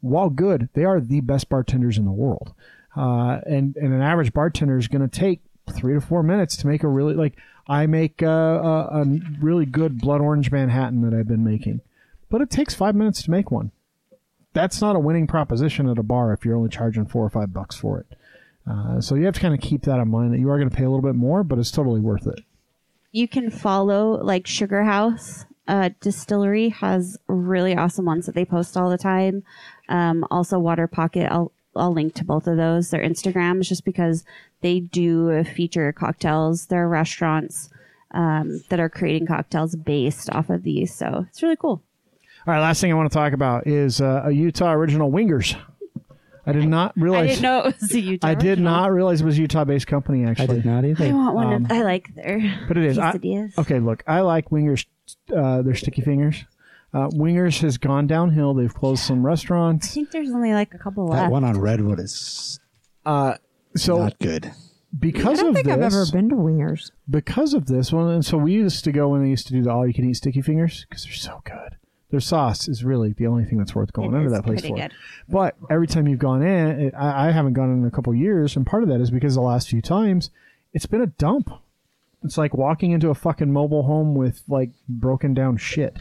while 0.00 0.30
good, 0.30 0.70
they 0.72 0.84
are 0.84 1.00
the 1.00 1.20
best 1.20 1.50
bartenders 1.50 1.98
in 1.98 2.06
the 2.06 2.12
world. 2.12 2.54
Uh, 2.96 3.40
and 3.46 3.76
and 3.76 3.92
an 3.92 4.00
average 4.00 4.32
bartender 4.32 4.78
is 4.78 4.88
going 4.88 5.06
to 5.06 5.20
take 5.20 5.42
three 5.70 5.92
to 5.92 6.00
four 6.00 6.22
minutes 6.22 6.56
to 6.56 6.66
make 6.66 6.82
a 6.82 6.88
really 6.88 7.12
like 7.12 7.36
I 7.68 7.86
make 7.86 8.22
uh, 8.22 8.26
a, 8.26 9.02
a 9.02 9.04
really 9.38 9.66
good 9.66 10.00
blood 10.00 10.22
orange 10.22 10.50
Manhattan 10.50 11.02
that 11.02 11.12
I've 11.12 11.28
been 11.28 11.44
making, 11.44 11.82
but 12.30 12.40
it 12.40 12.48
takes 12.48 12.72
five 12.72 12.94
minutes 12.94 13.22
to 13.24 13.30
make 13.30 13.50
one. 13.50 13.72
That's 14.54 14.80
not 14.80 14.96
a 14.96 15.00
winning 15.00 15.26
proposition 15.26 15.90
at 15.90 15.98
a 15.98 16.02
bar 16.02 16.32
if 16.32 16.46
you're 16.46 16.56
only 16.56 16.70
charging 16.70 17.04
four 17.04 17.22
or 17.22 17.28
five 17.28 17.52
bucks 17.52 17.76
for 17.76 18.00
it. 18.00 18.06
Uh, 18.66 19.02
so 19.02 19.14
you 19.14 19.26
have 19.26 19.34
to 19.34 19.40
kind 19.40 19.52
of 19.52 19.60
keep 19.60 19.82
that 19.82 20.00
in 20.00 20.08
mind 20.08 20.32
that 20.32 20.38
you 20.38 20.48
are 20.48 20.56
going 20.56 20.70
to 20.70 20.74
pay 20.74 20.84
a 20.84 20.88
little 20.88 21.02
bit 21.02 21.14
more, 21.14 21.44
but 21.44 21.58
it's 21.58 21.70
totally 21.70 22.00
worth 22.00 22.26
it. 22.26 22.40
You 23.16 23.26
can 23.26 23.50
follow 23.50 24.22
like 24.22 24.46
Sugar 24.46 24.84
House 24.84 25.46
uh, 25.66 25.88
Distillery 26.00 26.68
has 26.68 27.16
really 27.26 27.74
awesome 27.74 28.04
ones 28.04 28.26
that 28.26 28.34
they 28.34 28.44
post 28.44 28.76
all 28.76 28.90
the 28.90 28.98
time. 28.98 29.42
Um, 29.88 30.26
also, 30.30 30.58
Water 30.58 30.86
Pocket. 30.86 31.26
I'll 31.32 31.50
I'll 31.74 31.92
link 31.92 32.14
to 32.14 32.24
both 32.24 32.46
of 32.46 32.58
those. 32.58 32.90
Their 32.90 33.02
Instagrams, 33.02 33.68
just 33.68 33.86
because 33.86 34.24
they 34.60 34.80
do 34.80 35.42
feature 35.44 35.92
cocktails. 35.92 36.66
There 36.66 36.84
are 36.84 36.88
restaurants 36.88 37.70
um, 38.10 38.62
that 38.68 38.80
are 38.80 38.90
creating 38.90 39.26
cocktails 39.26 39.76
based 39.76 40.30
off 40.30 40.50
of 40.50 40.62
these, 40.62 40.94
so 40.94 41.26
it's 41.28 41.42
really 41.42 41.56
cool. 41.56 41.82
All 42.46 42.54
right, 42.54 42.60
last 42.60 42.80
thing 42.80 42.92
I 42.92 42.94
want 42.94 43.10
to 43.10 43.14
talk 43.14 43.32
about 43.32 43.66
is 43.66 44.00
uh, 44.00 44.22
a 44.26 44.30
Utah 44.30 44.72
original 44.72 45.10
Wingers. 45.10 45.56
I 46.46 46.52
did 46.52 46.68
not 46.68 46.92
realize. 46.96 47.24
I 47.24 47.26
didn't 47.26 47.42
know 47.42 47.58
it 47.64 47.80
was 47.80 47.92
a 47.92 48.00
Utah. 48.00 48.26
I 48.28 48.34
did 48.34 48.48
original. 48.50 48.72
not 48.72 48.92
realize 48.92 49.20
it 49.20 49.24
was 49.24 49.36
a 49.38 49.40
Utah-based 49.42 49.86
company. 49.86 50.24
Actually, 50.24 50.44
I 50.44 50.54
did 50.54 50.64
not 50.66 50.84
either. 50.84 51.04
I 51.04 51.12
want 51.12 51.34
one. 51.34 51.52
Um, 51.52 51.64
of, 51.66 51.72
I 51.72 51.82
like 51.82 52.14
their 52.14 52.64
but 52.68 52.76
it 52.78 52.84
is. 52.84 52.98
I- 52.98 53.18
okay, 53.58 53.80
look, 53.80 54.02
I 54.06 54.20
like 54.20 54.50
Wingers. 54.50 54.86
Uh, 55.34 55.62
their 55.62 55.74
sticky 55.74 56.02
fingers. 56.02 56.44
Uh, 56.94 57.08
Wingers 57.08 57.60
has 57.60 57.78
gone 57.78 58.06
downhill. 58.06 58.54
They've 58.54 58.72
closed 58.72 59.02
some 59.02 59.24
restaurants. 59.26 59.88
I 59.88 59.90
think 59.90 60.10
there's 60.12 60.30
only 60.30 60.52
like 60.54 60.72
a 60.74 60.78
couple 60.78 61.06
left. 61.08 61.24
That 61.24 61.30
one 61.30 61.44
on 61.44 61.58
Redwood 61.60 62.00
is 62.00 62.58
Uh, 63.04 63.34
so 63.76 63.98
not 63.98 64.18
good. 64.18 64.52
Because 64.98 65.40
of 65.40 65.40
I 65.40 65.42
don't 65.42 65.48
of 65.50 65.54
think 65.56 65.66
this, 65.66 65.74
I've 65.74 65.82
ever 65.82 66.06
been 66.12 66.28
to 66.30 66.36
Wingers. 66.36 66.90
because 67.10 67.52
of 67.54 67.66
this 67.66 67.92
one, 67.92 68.08
and 68.08 68.24
so 68.24 68.38
we 68.38 68.52
used 68.52 68.82
to 68.84 68.92
go 68.92 69.08
when 69.08 69.22
they 69.22 69.28
used 69.28 69.46
to 69.48 69.52
do 69.52 69.62
the 69.62 69.70
all-you-can-eat 69.70 70.14
sticky 70.14 70.40
fingers 70.42 70.86
because 70.88 71.04
they're 71.04 71.12
so 71.12 71.42
good. 71.44 71.76
Their 72.10 72.20
sauce 72.20 72.68
is 72.68 72.84
really 72.84 73.12
the 73.12 73.26
only 73.26 73.44
thing 73.44 73.58
that's 73.58 73.74
worth 73.74 73.92
going 73.92 74.14
It 74.14 74.16
into 74.16 74.30
that 74.30 74.44
place 74.44 74.60
for. 74.64 74.76
good. 74.76 74.92
But 75.28 75.56
every 75.68 75.86
time 75.88 76.06
you've 76.06 76.20
gone 76.20 76.42
in, 76.42 76.80
it, 76.80 76.94
I, 76.94 77.28
I 77.28 77.30
haven't 77.32 77.54
gone 77.54 77.70
in 77.72 77.80
in 77.80 77.86
a 77.86 77.90
couple 77.90 78.14
years, 78.14 78.54
and 78.56 78.64
part 78.66 78.82
of 78.84 78.88
that 78.90 79.00
is 79.00 79.10
because 79.10 79.34
the 79.34 79.40
last 79.40 79.68
few 79.68 79.82
times 79.82 80.30
it's 80.72 80.86
been 80.86 81.00
a 81.00 81.06
dump. 81.06 81.50
It's 82.22 82.38
like 82.38 82.54
walking 82.54 82.92
into 82.92 83.10
a 83.10 83.14
fucking 83.14 83.52
mobile 83.52 83.82
home 83.84 84.14
with 84.14 84.42
like 84.48 84.70
broken 84.88 85.34
down 85.34 85.56
shit. 85.56 85.96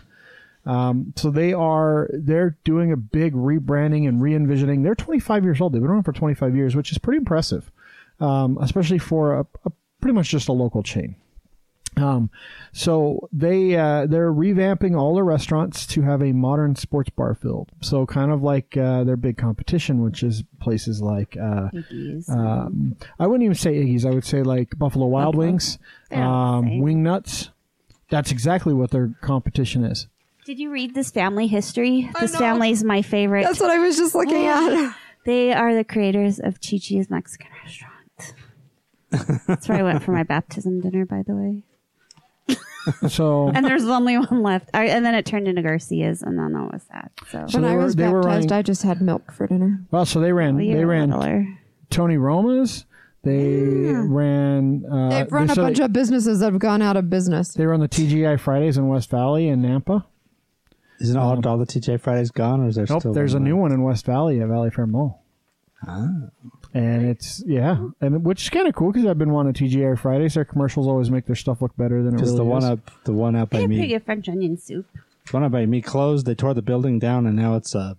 Um, 0.66 1.14
so 1.16 1.30
they 1.30 1.54
are 1.54 2.10
they're 2.14 2.58
doing 2.64 2.92
a 2.92 2.98
big 2.98 3.34
rebranding 3.34 4.08
and 4.08 4.22
re-envisioning. 4.22 4.82
They're 4.84 4.96
25 4.96 5.44
years 5.44 5.62
old. 5.62 5.74
They've 5.74 5.82
been 5.82 5.92
around 5.92 6.04
for 6.04 6.14
25 6.14 6.56
years, 6.56 6.76
which 6.76 6.92
is 6.92 6.98
pretty 6.98 7.18
impressive, 7.18 7.72
um, 8.20 8.58
especially 8.60 8.98
for 8.98 9.40
a, 9.40 9.46
a 9.66 9.72
pretty 10.02 10.16
much 10.16 10.30
just 10.30 10.48
a 10.48 10.54
local 10.54 10.82
chain. 10.82 11.16
Um, 11.98 12.30
so 12.72 13.30
they 13.32 13.76
uh, 13.76 14.06
they're 14.06 14.32
revamping 14.34 14.98
all 14.98 15.16
the 15.16 15.24
restaurants 15.24 15.86
to 15.88 16.02
have 16.02 16.22
a 16.22 16.32
modern 16.32 16.76
sports 16.76 17.10
bar 17.10 17.34
filled. 17.36 17.70
So 17.82 18.06
kind 18.06 18.32
of 18.32 18.44
like 18.44 18.76
uh, 18.78 19.04
their 19.04 19.18
big 19.18 19.38
competition, 19.38 20.02
which 20.02 20.24
is 20.24 20.44
places 20.60 21.02
like 21.02 21.38
uh, 21.38 21.70
Iggy's. 21.74 22.30
um, 22.30 22.96
I 23.20 23.28
wouldn't 23.28 23.44
even 23.44 23.56
say 23.56 23.76
Iggy's. 23.76 24.06
I 24.06 24.12
would 24.12 24.26
say 24.26 24.44
like 24.44 24.78
Buffalo 24.78 25.08
Wild 25.08 25.36
Wings, 25.36 25.78
They're 26.10 26.24
all 26.24 26.62
the 26.62 26.68
um. 26.68 26.80
Wing 26.80 27.04
Nuts. 27.04 27.52
That's 28.10 28.32
exactly 28.32 28.74
what 28.74 28.92
their 28.92 29.16
competition 29.22 29.84
is. 29.84 30.08
Did 30.46 30.60
you 30.60 30.70
read 30.70 30.94
this 30.94 31.10
family 31.10 31.48
history? 31.48 32.10
This 32.20 32.36
family 32.36 32.70
is 32.70 32.84
my 32.84 33.02
favorite. 33.02 33.44
That's 33.44 33.60
what 33.60 33.72
I 33.72 33.80
was 33.80 33.98
just 33.98 34.14
looking 34.14 34.46
at. 34.46 34.96
They 35.26 35.52
are 35.52 35.74
the 35.74 35.84
creators 35.84 36.40
of 36.40 36.62
Chi 36.62 36.78
Chi's 36.78 37.10
Mexican 37.10 37.48
restaurant. 37.64 38.36
That's 39.48 39.68
where 39.68 39.80
I 39.80 39.82
went 39.82 40.04
for 40.04 40.12
my 40.12 40.22
baptism 40.22 40.82
dinner, 40.82 41.04
by 41.04 41.24
the 41.24 41.34
way. 41.34 41.64
So 43.10 43.50
And 43.54 43.66
there's 43.66 43.86
only 43.86 44.18
one 44.18 44.44
left. 44.44 44.70
I, 44.74 44.86
and 44.88 45.06
then 45.06 45.16
it 45.16 45.26
turned 45.26 45.48
into 45.48 45.62
Garcia's, 45.62 46.22
and 46.22 46.38
then 46.38 46.54
that 46.54 46.70
was 46.72 46.84
sad. 46.84 47.10
So, 47.32 47.46
So 47.48 47.58
when 47.60 47.64
they 47.64 47.70
I 47.70 47.76
were- 47.76 47.84
was 47.84 47.96
they 47.96 48.08
were 48.10 48.22
baptized, 48.22 48.52
running- 48.52 48.60
I 48.60 48.62
just 48.62 48.84
had 48.84 49.02
milk 49.02 49.32
for 49.32 49.48
dinner. 49.48 49.80
well, 49.92 50.06
so 50.06 50.20
they 50.20 50.32
ran 50.32 50.56
Well, 50.56 50.64
you're 50.64 50.78
they 50.78 50.84
a 50.84 50.88
ran 50.88 51.10
littler. 51.10 51.48
Tony 51.90 52.18
Roma's. 52.18 52.86
They 53.24 53.92
ran. 53.92 54.84
Uh, 54.86 55.10
They've 55.10 55.32
run 55.32 55.48
they- 55.48 55.54
a 55.54 55.56
so 55.56 55.62
bunch 55.64 55.78
they, 55.80 55.84
of 55.86 55.94
businesses 55.94 56.40
that 56.42 56.52
have 56.54 56.60
gone 56.60 56.82
out 56.84 56.96
of 56.96 57.10
business. 57.10 57.54
They 57.56 57.66
run 57.66 57.80
the 57.80 57.88
TGI 57.88 58.40
Fridays 58.40 58.78
in 58.78 58.88
West 58.88 59.10
Valley 59.10 59.50
and 59.50 59.66
Nampa. 59.66 60.04
Isn't 61.02 61.18
all, 61.18 61.46
all 61.48 61.58
the 61.58 61.66
TJ 61.66 62.00
Fridays 62.00 62.30
gone, 62.32 62.62
or 62.62 62.68
is 62.68 62.76
there 62.76 62.86
Nope, 62.88 63.02
still? 63.02 63.14
there's 63.14 63.34
a 63.34 63.38
one 63.38 63.44
new 63.44 63.56
one 63.58 63.72
in 63.72 63.82
West 63.84 64.06
Valley 64.06 64.40
at 64.42 64.48
Valley 64.48 64.70
Fair 64.70 64.86
Mall. 64.88 65.24
And 66.76 67.06
it's 67.08 67.42
yeah, 67.48 67.88
and 68.02 68.26
which 68.26 68.44
is 68.44 68.50
kind 68.50 68.68
of 68.68 68.76
cool 68.76 68.92
because 68.92 69.08
I've 69.08 69.18
been 69.18 69.32
wanting 69.32 69.54
TGI 69.54 69.98
Fridays. 69.98 70.34
Their 70.34 70.44
commercials 70.44 70.88
always 70.88 71.10
make 71.10 71.26
their 71.26 71.36
stuff 71.36 71.62
look 71.62 71.76
better 71.78 72.04
than 72.04 72.16
it 72.16 72.18
Because 72.18 72.32
really 72.32 72.38
the 72.40 72.44
one 72.44 72.64
is. 72.64 72.70
up, 72.70 72.92
the 73.06 73.14
one 73.14 73.36
up 73.38 73.50
They 73.52 73.58
by 73.58 73.62
have 73.62 73.70
pretty 73.70 73.82
me, 73.84 73.88
good 73.88 74.04
French 74.04 74.28
onion 74.28 74.58
soup. 74.58 74.86
the 74.94 75.32
one 75.32 75.44
up 75.44 75.54
by 75.54 75.66
me 75.66 75.82
closed. 75.82 76.26
They 76.26 76.36
tore 76.36 76.54
the 76.54 76.62
building 76.62 77.00
down, 77.00 77.26
and 77.26 77.38
now 77.38 77.56
it's 77.56 77.74
a 77.76 77.98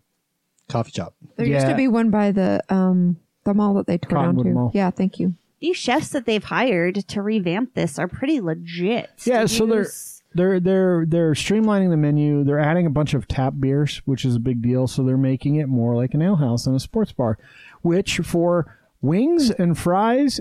coffee 0.69 0.93
shop. 0.93 1.15
There 1.36 1.47
used 1.47 1.65
Yeah. 1.65 1.70
to 1.70 1.74
be 1.77 1.89
one 1.89 2.11
by 2.11 2.32
the 2.32 2.62
um 2.69 3.16
the 3.44 3.55
mall 3.55 3.73
that 3.74 3.86
they 3.86 3.97
tore 3.97 4.11
Cottonwood 4.19 4.44
down 4.44 4.53
to. 4.55 4.61
Mall. 4.61 4.70
Yeah, 4.74 4.90
thank 4.90 5.19
you. 5.20 5.32
These 5.61 5.78
chefs 5.78 6.11
that 6.11 6.27
they've 6.27 6.44
hired 6.44 6.97
to 7.09 7.23
revamp 7.23 7.73
this 7.73 7.98
are 7.98 8.09
pretty 8.09 8.43
legit. 8.43 9.09
Yeah, 9.24 9.40
To 9.43 9.48
so 9.48 9.65
they're 9.65 9.78
use- 9.85 10.12
they're 10.35 10.61
they're 10.61 11.07
they're 11.09 11.32
streamlining 11.32 11.89
the 11.89 11.97
menu. 11.97 12.44
They're 12.44 12.59
adding 12.59 12.85
a 12.85 12.90
bunch 12.90 13.15
of 13.15 13.27
tap 13.27 13.55
beers, 13.59 14.03
which 14.05 14.27
is 14.27 14.36
a 14.36 14.39
big 14.40 14.61
deal. 14.61 14.86
So 14.86 15.03
they're 15.03 15.16
making 15.16 15.55
it 15.55 15.66
more 15.66 15.97
like 15.97 16.12
an 16.12 16.20
ale 16.20 16.36
house 16.36 16.66
and 16.66 16.77
a 16.77 16.81
sports 16.81 17.12
bar, 17.12 17.39
which 17.87 18.19
for 18.19 18.77
wings 19.01 19.51
and 19.51 19.79
fries, 19.79 20.41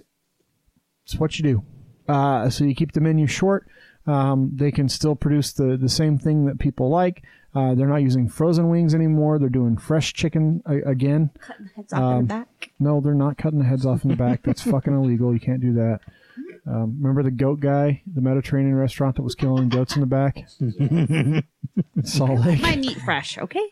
it's 1.05 1.15
what 1.15 1.37
you 1.39 1.43
do. 1.43 1.63
Uh, 2.11 2.49
so 2.49 2.65
you 2.65 2.75
keep 2.75 2.91
the 2.91 2.99
menu 3.01 3.27
short. 3.27 3.67
Um, 4.07 4.51
they 4.53 4.71
can 4.71 4.89
still 4.89 5.15
produce 5.15 5.53
the 5.53 5.77
the 5.77 5.89
same 5.89 6.17
thing 6.19 6.45
that 6.45 6.59
people 6.59 6.89
like. 6.89 7.23
Uh, 7.55 7.73
they're 7.73 7.87
not 7.87 8.01
using 8.01 8.27
frozen 8.27 8.69
wings 8.69 8.93
anymore. 8.93 9.39
They're 9.39 9.47
doing 9.49 9.77
fresh 9.77 10.11
chicken 10.13 10.61
a- 10.65 10.81
again. 10.89 11.29
cutting 11.39 11.69
heads 11.75 11.93
off 11.93 12.11
in 12.19 12.27
the 12.27 12.33
back. 12.33 12.71
No, 12.79 12.99
they're 12.99 13.13
not 13.15 13.37
cutting 13.37 13.59
the 13.59 13.65
heads 13.65 13.85
off 13.85 14.03
in 14.03 14.09
the 14.09 14.15
back. 14.17 14.43
That's 14.43 14.61
fucking 14.73 14.93
illegal. 14.93 15.33
You 15.33 15.39
can't 15.39 15.61
do 15.61 15.73
that. 15.73 16.01
Um, 16.67 16.97
remember 16.99 17.23
the 17.23 17.31
goat 17.31 17.59
guy, 17.61 18.01
the 18.13 18.21
Mediterranean 18.21 18.75
restaurant 18.75 19.15
that 19.15 19.21
was 19.23 19.35
killing 19.35 19.69
goats 19.69 19.95
in 19.95 20.01
the 20.01 20.07
back? 20.07 20.43
in 20.59 21.43
Salt 22.03 22.39
Lake. 22.41 22.61
My 22.61 22.75
meat 22.75 22.97
fresh, 23.05 23.37
okay? 23.37 23.65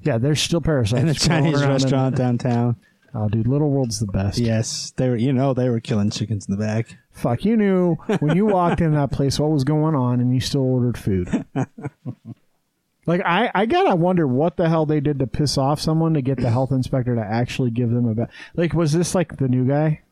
Yeah, 0.00 0.18
there's 0.18 0.40
still 0.40 0.60
parasites. 0.60 1.00
And 1.02 1.10
a 1.10 1.14
crawling 1.14 1.44
Chinese 1.44 1.60
around 1.60 1.70
in- 1.70 1.70
restaurant 1.82 2.16
downtown. 2.16 2.76
Oh, 3.14 3.28
dude, 3.28 3.46
Little 3.46 3.70
World's 3.70 4.00
the 4.00 4.06
best. 4.06 4.38
Yes, 4.38 4.92
they 4.96 5.08
were. 5.10 5.16
You 5.16 5.32
know, 5.34 5.52
they 5.52 5.68
were 5.68 5.80
killing 5.80 6.08
chickens 6.10 6.46
in 6.48 6.56
the 6.56 6.58
back. 6.64 6.96
Fuck, 7.10 7.44
you 7.44 7.56
knew 7.58 7.96
when 8.20 8.36
you 8.36 8.46
walked 8.46 8.80
in 8.80 8.94
that 8.94 9.12
place 9.12 9.38
what 9.38 9.50
was 9.50 9.64
going 9.64 9.94
on, 9.94 10.20
and 10.20 10.32
you 10.32 10.40
still 10.40 10.62
ordered 10.62 10.96
food. 10.96 11.44
Like 13.04 13.20
I, 13.24 13.50
I 13.52 13.66
gotta 13.66 13.96
wonder 13.96 14.28
what 14.28 14.56
the 14.56 14.68
hell 14.68 14.86
they 14.86 15.00
did 15.00 15.18
to 15.18 15.26
piss 15.26 15.58
off 15.58 15.80
someone 15.80 16.14
to 16.14 16.22
get 16.22 16.38
the 16.38 16.50
health 16.50 16.70
inspector 16.70 17.16
to 17.16 17.20
actually 17.20 17.72
give 17.72 17.90
them 17.90 18.06
a 18.06 18.14
bet. 18.14 18.30
Like, 18.54 18.74
was 18.74 18.92
this 18.92 19.12
like 19.12 19.38
the 19.38 19.48
new 19.48 19.66
guy, 19.66 20.02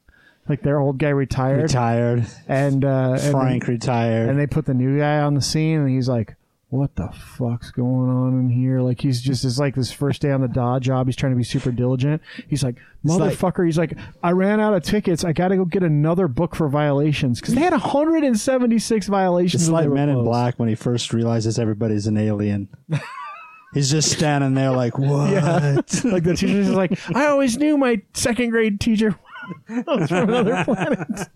like 0.49 0.63
their 0.63 0.81
old 0.81 0.99
guy 0.99 1.11
retired, 1.11 1.63
Retired. 1.63 2.27
and 2.49 2.85
uh, 2.85 3.17
Frank 3.17 3.67
then- 3.67 3.75
retired. 3.77 4.29
and 4.31 4.41
they 4.41 4.49
put 4.49 4.67
the 4.67 4.75
new 4.75 4.99
guy 4.99 5.21
on 5.21 5.35
the 5.35 5.41
scene, 5.41 5.79
and 5.79 5.89
he's 5.89 6.09
like, 6.09 6.35
"What 6.71 6.95
the 6.97 7.09
fuck's 7.09 7.71
going 7.71 8.09
on 8.11 8.39
in 8.39 8.49
here?" 8.49 8.81
Like 8.81 9.01
he's 9.01 9.21
just 9.21 9.45
it's 9.45 9.59
like 9.59 9.75
this 9.75 9.93
first 9.93 10.23
day 10.23 10.31
on 10.31 10.41
the 10.41 10.49
Dodge 10.49 10.85
job. 10.85 11.07
He's 11.07 11.17
trying 11.17 11.33
to 11.33 11.37
be 11.37 11.45
super 11.45 11.71
diligent. 11.73 12.23
He's 12.49 12.63
like, 12.65 12.77
like- 13.05 13.21
"Motherfucker!" 13.33 13.67
he's 13.67 13.77
like, 13.79 13.97
"I 14.23 14.31
ran 14.33 14.61
out 14.61 14.75
of 14.75 14.83
tickets. 14.83 15.25
I 15.25 15.33
got 15.33 15.49
to 15.49 15.57
go 15.57 15.65
get 15.65 15.83
another 15.83 16.29
book 16.29 16.55
for 16.55 16.69
violations 16.69 17.41
because 17.41 17.55
they 17.55 17.61
had 17.61 17.73
176 17.73 19.07
violations." 19.09 19.63
It's 19.65 19.71
like 19.71 19.89
Men 19.89 20.09
in. 20.09 20.25
Black 20.25 20.59
when 20.59 20.69
he 20.69 20.75
first 20.75 21.13
realizes 21.13 21.59
everybody's 21.59 22.07
an 22.07 22.17
alien. 22.17 22.69
He's 23.75 23.91
just 23.91 24.11
standing 24.11 24.55
there 24.55 24.71
like, 24.73 24.99
what? 24.99 25.31
like 26.05 26.25
the 26.25 26.35
teacher's 26.37 26.67
just 26.67 26.77
like, 26.77 26.99
"I 27.15 27.27
always 27.27 27.57
knew 27.57 27.77
my 27.79 28.01
second 28.15 28.51
grade 28.51 28.81
teacher 28.81 29.19
was 29.69 30.09
from 30.09 30.29
another 30.29 30.65
planet." 30.65 31.29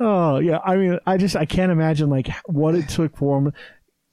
Oh 0.00 0.38
yeah, 0.38 0.58
I 0.64 0.76
mean, 0.76 0.98
I 1.06 1.16
just 1.16 1.36
I 1.36 1.44
can't 1.44 1.72
imagine 1.72 2.10
like 2.10 2.28
what 2.46 2.74
it 2.74 2.88
took 2.88 3.16
for 3.16 3.38
him 3.38 3.52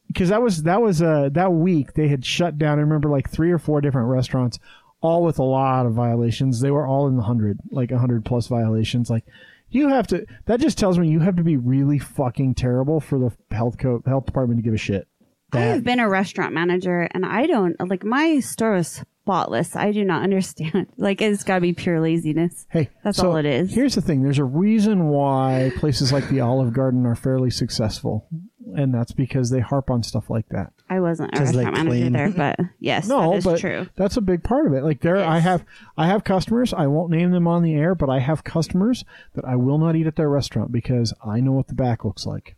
because 0.07 0.30
that 0.30 0.41
was 0.41 0.63
that 0.63 0.81
was 0.81 1.01
uh 1.01 1.30
that 1.34 1.51
week 1.51 1.93
they 1.93 2.07
had 2.07 2.26
shut 2.26 2.57
down. 2.57 2.77
I 2.77 2.81
remember 2.81 3.09
like 3.09 3.30
three 3.30 3.51
or 3.51 3.59
four 3.59 3.81
different 3.81 4.09
restaurants, 4.09 4.59
all 5.01 5.23
with 5.23 5.39
a 5.39 5.43
lot 5.43 5.85
of 5.85 5.93
violations. 5.93 6.61
They 6.61 6.72
were 6.72 6.88
all 6.88 7.07
in 7.07 7.15
the 7.15 7.23
hundred, 7.23 7.59
like 7.72 7.91
a 7.91 7.99
hundred 7.99 8.26
plus 8.26 8.47
violations. 8.47 9.09
Like 9.09 9.26
you 9.69 9.89
have 9.89 10.07
to. 10.07 10.26
That 10.45 10.59
just 10.59 10.77
tells 10.77 10.97
me 10.97 11.09
you 11.09 11.19
have 11.19 11.35
to 11.35 11.43
be 11.43 11.57
really 11.57 11.99
fucking 11.99 12.55
terrible 12.55 12.99
for 12.99 13.19
the 13.19 13.55
health 13.55 13.77
co- 13.77 14.03
health 14.05 14.26
department 14.26 14.59
to 14.59 14.63
give 14.63 14.73
a 14.73 14.77
shit. 14.77 15.07
I 15.53 15.59
have 15.59 15.84
been 15.84 15.99
a 15.99 16.09
restaurant 16.09 16.53
manager 16.53 17.07
and 17.11 17.26
I 17.26 17.45
don't 17.45 17.76
like 17.89 18.03
my 18.03 18.39
store 18.39 18.76
is 18.76 19.03
spotless. 19.26 19.76
I 19.76 19.91
do 19.91 20.06
not 20.06 20.22
understand. 20.23 20.88
Like 20.97 21.22
it's 21.22 21.43
got 21.43 21.56
to 21.56 21.61
be 21.61 21.73
pure 21.73 21.99
laziness. 21.99 22.68
Hey, 22.69 22.89
That's 23.03 23.18
so 23.18 23.31
all 23.31 23.38
it 23.38 23.45
is. 23.45 23.73
Here's 23.73 23.95
the 23.95 24.02
thing: 24.02 24.22
there's 24.22 24.38
a 24.39 24.43
reason 24.43 25.07
why 25.10 25.72
places 25.77 26.14
like 26.14 26.30
the 26.30 26.41
Olive 26.41 26.73
Garden 26.73 27.06
are 27.07 27.15
fairly 27.15 27.49
successful, 27.49 28.27
and 28.76 28.93
that's 28.93 29.11
because 29.11 29.49
they 29.49 29.60
harp 29.61 29.89
on 29.89 30.03
stuff 30.03 30.30
like 30.30 30.47
that. 30.49 30.73
I 30.89 30.99
wasn't 30.99 31.34
a 31.34 31.38
'Cause 31.38 31.52
they 31.53 31.65
restaurant 31.65 31.88
manager 31.88 31.89
clean. 31.89 32.14
there, 32.14 32.30
but 32.30 32.60
yes, 32.80 33.07
No, 33.07 33.31
that 33.31 33.38
is 33.38 33.43
but 33.45 33.60
true. 33.60 33.88
that's 33.95 34.18
a 34.18 34.22
big 34.22 34.43
part 34.43 34.68
of 34.68 34.73
it. 34.73 34.84
Like 34.84 35.02
there, 35.02 35.18
I 35.18 35.39
have 35.39 35.65
I 35.97 36.06
have 36.06 36.23
customers. 36.23 36.73
I 36.73 36.85
won't 36.85 37.10
name 37.10 37.31
them 37.31 37.47
on 37.47 37.64
the 37.64 37.73
air, 37.73 37.95
but 37.95 38.10
I 38.10 38.19
have 38.19 38.43
customers 38.43 39.03
that 39.34 39.45
I 39.45 39.56
will 39.56 39.80
not 39.80 39.95
eat 39.95 40.06
at 40.06 40.15
their 40.15 40.30
restaurant 40.30 40.72
because 40.72 41.11
I 41.26 41.39
know 41.39 41.53
what 41.53 41.68
the 41.68 41.73
back 41.73 42.06
looks 42.06 42.27
like. 42.27 42.56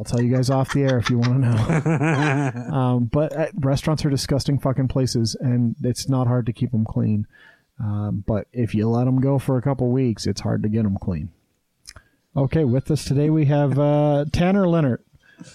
I'll 0.00 0.04
tell 0.04 0.22
you 0.22 0.34
guys 0.34 0.48
off 0.48 0.72
the 0.72 0.80
air 0.80 0.96
if 0.96 1.10
you 1.10 1.18
want 1.18 1.42
to 1.42 1.50
know. 1.50 2.74
um, 2.74 3.04
but 3.04 3.36
uh, 3.36 3.48
restaurants 3.56 4.02
are 4.06 4.08
disgusting 4.08 4.58
fucking 4.58 4.88
places, 4.88 5.36
and 5.38 5.76
it's 5.82 6.08
not 6.08 6.26
hard 6.26 6.46
to 6.46 6.54
keep 6.54 6.70
them 6.70 6.86
clean. 6.86 7.26
Um, 7.78 8.24
but 8.26 8.46
if 8.50 8.74
you 8.74 8.88
let 8.88 9.04
them 9.04 9.20
go 9.20 9.38
for 9.38 9.58
a 9.58 9.62
couple 9.62 9.90
weeks, 9.90 10.26
it's 10.26 10.40
hard 10.40 10.62
to 10.62 10.70
get 10.70 10.84
them 10.84 10.96
clean. 10.96 11.28
Okay, 12.34 12.64
with 12.64 12.90
us 12.90 13.04
today 13.04 13.28
we 13.28 13.44
have 13.46 13.78
uh, 13.78 14.24
Tanner 14.32 14.64
Lenart 14.64 15.00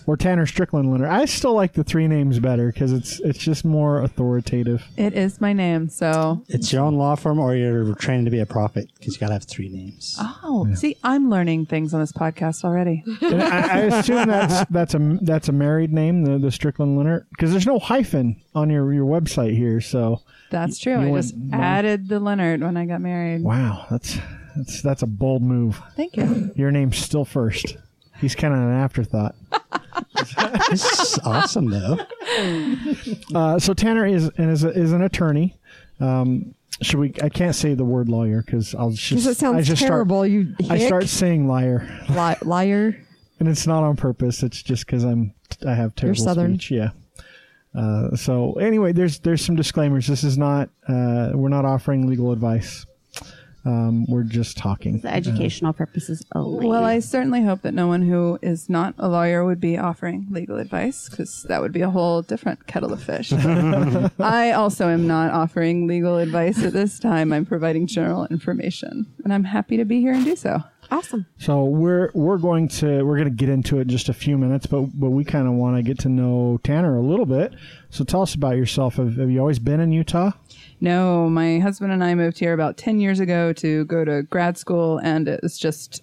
or 0.08 0.18
Tanner 0.18 0.46
Strickland 0.46 0.88
Lenart. 0.90 1.10
I 1.10 1.26
still 1.26 1.54
like 1.54 1.74
the 1.74 1.84
three 1.84 2.08
names 2.08 2.40
better 2.40 2.72
because 2.72 2.92
it's 2.92 3.20
it's 3.22 3.40
just 3.40 3.66
more 3.66 4.02
authoritative. 4.02 4.84
It 4.98 5.14
is 5.14 5.40
my 5.42 5.54
name, 5.54 5.90
so 5.90 6.44
It's 6.50 6.72
your 6.72 6.84
own 6.84 6.96
law 6.96 7.16
firm 7.16 7.40
or 7.40 7.56
you're 7.56 7.94
training 7.96 8.26
to 8.26 8.32
be 8.32 8.40
a 8.40 8.46
prophet 8.46 8.90
because 8.98 9.16
you 9.16 9.20
got 9.20 9.28
to 9.28 9.34
have 9.34 9.44
three 9.46 9.70
names. 9.70 10.18
oh, 10.20 10.68
see, 10.76 10.96
I'm 11.04 11.30
learning 11.30 11.66
things 11.68 11.94
on 11.94 12.00
this 12.00 12.12
podcast 12.12 12.64
already. 12.64 13.04
And 13.22 13.42
I, 13.42 13.68
I 13.68 13.78
assume 13.82 14.28
that's 14.28 14.70
that's 14.72 14.94
a 14.94 15.18
that's 15.22 15.50
a 15.50 15.52
married 15.54 15.92
name, 15.94 16.24
the 16.24 16.38
the 16.38 16.52
Strickland 16.52 16.98
Lenart, 16.98 17.26
because 17.32 17.52
there's 17.52 17.68
no 17.68 17.80
hyphen 17.80 18.42
on 18.54 18.70
your 18.70 18.94
your 18.94 19.06
website 19.06 19.56
here. 19.56 19.82
So 19.82 20.22
That's 20.52 20.80
true. 20.80 21.02
You 21.02 21.14
I 21.16 21.20
just 21.20 21.36
no. 21.36 21.58
added 21.58 22.08
the 22.08 22.20
Lenart 22.20 22.62
when 22.62 22.78
I 22.78 22.86
got 22.86 23.02
married. 23.02 23.44
wow, 23.44 23.86
that's 23.90 24.18
that's 24.56 24.82
that's 24.82 25.02
a 25.02 25.08
bold 25.08 25.42
move. 25.42 25.82
Thank 25.96 26.16
you. 26.18 26.52
Your 26.56 26.72
name's 26.72 26.98
still 26.98 27.26
first. 27.26 27.78
He's 28.22 28.36
kind 28.36 28.54
of 28.54 28.60
an 28.62 28.72
afterthought. 28.72 29.36
this 30.70 31.00
is 31.00 31.20
awesome, 31.24 31.70
though. 31.70 31.98
Uh, 33.34 33.60
so 33.60 33.74
Tanner 33.74 34.06
is 34.06 34.30
is 34.38 34.64
a, 34.64 34.70
is 34.70 34.92
an 34.92 35.02
attorney. 35.02 35.58
Um, 36.00 36.54
should 36.82 37.00
we? 37.00 37.14
I 37.24 37.30
can't 37.30 37.56
say 37.56 37.74
the 37.74 37.86
word 37.86 38.10
lawyer 38.10 38.42
because 38.46 38.76
I'll 38.76 38.92
just. 38.92 39.10
Because 39.10 39.28
it 39.28 39.30
I 39.32 39.34
sounds 39.34 39.68
just 39.68 39.82
terrible. 39.82 40.26
you 40.26 40.54
Start, 40.56 40.72
I 40.72 40.86
start 40.86 41.08
saying 41.08 41.48
liar, 41.48 41.88
Li- 42.10 42.36
liar. 42.48 42.98
and 43.40 43.48
it's 43.48 43.66
not 43.68 43.84
on 43.84 43.96
purpose. 43.96 44.44
It's 44.44 44.62
just 44.62 44.86
because 44.86 45.04
I'm 45.04 45.34
I 45.66 45.74
have 45.74 45.96
terrible 45.96 46.18
You're 46.18 46.26
Southern. 46.26 46.54
speech. 46.60 46.72
Yeah. 46.72 46.90
Uh, 47.74 48.16
so 48.16 48.54
anyway, 48.54 48.92
there's 48.94 49.20
there's 49.20 49.44
some 49.44 49.56
disclaimers. 49.56 50.08
This 50.08 50.24
is 50.24 50.38
not 50.38 50.70
uh, 50.88 51.32
we're 51.34 51.50
not 51.50 51.66
offering 51.66 52.08
legal 52.08 52.32
advice. 52.32 52.86
Um, 53.66 54.06
we're 54.08 54.24
just 54.24 54.58
talking. 54.58 55.00
For 55.00 55.08
educational 55.08 55.74
purposes 55.74 56.24
only. 56.36 56.68
Well, 56.68 56.84
I 56.84 57.00
certainly 57.00 57.44
hope 57.44 57.64
that 57.64 57.74
no 57.74 57.88
one 57.88 58.04
who 58.04 58.38
is 58.42 58.70
not 58.70 58.94
a 59.00 59.08
lawyer 59.08 59.44
would 59.44 59.60
be 59.60 59.78
offering 59.78 60.28
legal 60.30 60.58
advice 60.58 61.10
because 61.10 61.44
that 61.50 61.62
would 61.62 61.72
be 61.72 61.82
a 61.82 61.90
whole 61.90 62.22
different 62.22 62.68
kettle 62.68 62.94
of 62.94 63.02
fish. 63.02 63.34
I 64.20 64.52
also 64.52 64.90
am 64.90 65.08
not 65.08 65.32
offering 65.32 65.88
legal 65.88 66.18
advice 66.18 66.64
at 66.64 66.74
this 66.74 67.00
time. 67.00 67.34
I'm 67.34 67.46
providing 67.46 67.88
general 67.88 68.28
information, 68.28 69.08
and 69.24 69.34
I'm 69.34 69.46
happy 69.46 69.78
to 69.78 69.86
be 69.86 70.00
here 70.00 70.14
and 70.14 70.24
do 70.24 70.36
so. 70.36 70.64
Awesome. 70.96 71.26
So 71.40 71.66
we're 71.66 72.10
we're 72.14 72.38
going 72.38 72.70
to 72.70 73.04
we're 73.04 73.18
going 73.18 73.30
to 73.30 73.36
get 73.36 73.50
into 73.50 73.80
it 73.80 73.82
in 73.82 73.90
just 73.90 74.08
a 74.08 74.14
few 74.14 74.38
minutes, 74.38 74.66
but 74.66 74.86
but 74.94 75.10
we 75.10 75.26
kind 75.26 75.46
of 75.46 75.56
want 75.56 75.76
to 75.76 75.84
get 75.84 76.00
to 76.00 76.10
know 76.10 76.58
Tanner 76.64 76.96
a 76.96 77.02
little 77.02 77.26
bit. 77.26 77.54
So 77.90 78.06
tell 78.06 78.22
us 78.22 78.34
about 78.34 78.56
yourself. 78.56 78.96
Have, 78.96 79.18
have 79.18 79.30
you 79.30 79.40
always 79.40 79.60
been 79.60 79.82
in 79.82 79.92
Utah? 79.92 80.32
No, 80.80 81.30
my 81.30 81.60
husband 81.60 81.92
and 81.92 82.02
I 82.02 82.16
moved 82.16 82.40
here 82.40 82.54
about 82.54 82.78
10 82.78 83.02
years 83.02 83.20
ago 83.20 83.52
to 83.54 83.84
go 83.86 84.06
to 84.06 84.24
grad 84.24 84.58
school, 84.58 84.98
and 85.00 85.28
it's 85.28 85.58
just 85.58 86.02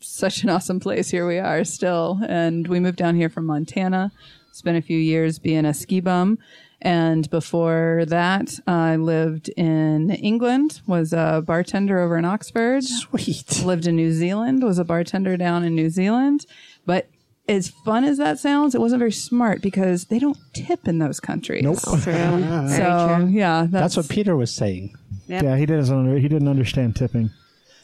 such 0.00 0.42
an 0.42 0.48
awesome 0.48 0.80
place. 0.80 1.10
Here 1.10 1.26
we 1.26 1.38
are 1.38 1.62
still. 1.62 2.18
And 2.26 2.66
we 2.66 2.80
moved 2.80 2.96
down 2.96 3.16
here 3.16 3.28
from 3.28 3.44
Montana, 3.44 4.10
spent 4.52 4.78
a 4.78 4.82
few 4.82 4.98
years 4.98 5.38
being 5.38 5.66
a 5.66 5.74
ski 5.74 6.00
bum. 6.00 6.38
And 6.82 7.28
before 7.30 8.04
that, 8.08 8.58
I 8.66 8.96
lived 8.96 9.48
in 9.50 10.10
England, 10.10 10.80
was 10.86 11.12
a 11.12 11.42
bartender 11.46 12.00
over 12.00 12.16
in 12.16 12.24
Oxford. 12.24 12.84
Sweet. 12.84 13.62
Lived 13.64 13.86
in 13.86 13.96
New 13.96 14.12
Zealand, 14.12 14.62
was 14.62 14.78
a 14.78 14.84
bartender 14.84 15.36
down 15.36 15.62
in 15.62 15.74
New 15.74 15.90
Zealand. 15.90 16.46
But 16.86 17.08
as 17.48 17.68
fun 17.68 18.04
as 18.04 18.16
that 18.18 18.38
sounds, 18.38 18.74
it 18.74 18.80
wasn't 18.80 19.00
very 19.00 19.12
smart 19.12 19.60
because 19.60 20.06
they 20.06 20.18
don't 20.18 20.38
tip 20.54 20.88
in 20.88 20.98
those 20.98 21.20
countries. 21.20 21.64
Nope. 21.64 21.80
True. 21.82 21.96
Very 21.96 22.68
So 22.68 23.16
true. 23.18 23.26
yeah, 23.28 23.66
That's 23.68 23.96
what 23.96 24.08
Peter 24.08 24.36
was 24.36 24.50
saying. 24.52 24.94
Yep. 25.26 25.42
Yeah, 25.42 25.56
he 25.56 25.66
doesn't 25.66 26.16
he 26.18 26.28
didn't 26.28 26.48
understand 26.48 26.96
tipping. 26.96 27.30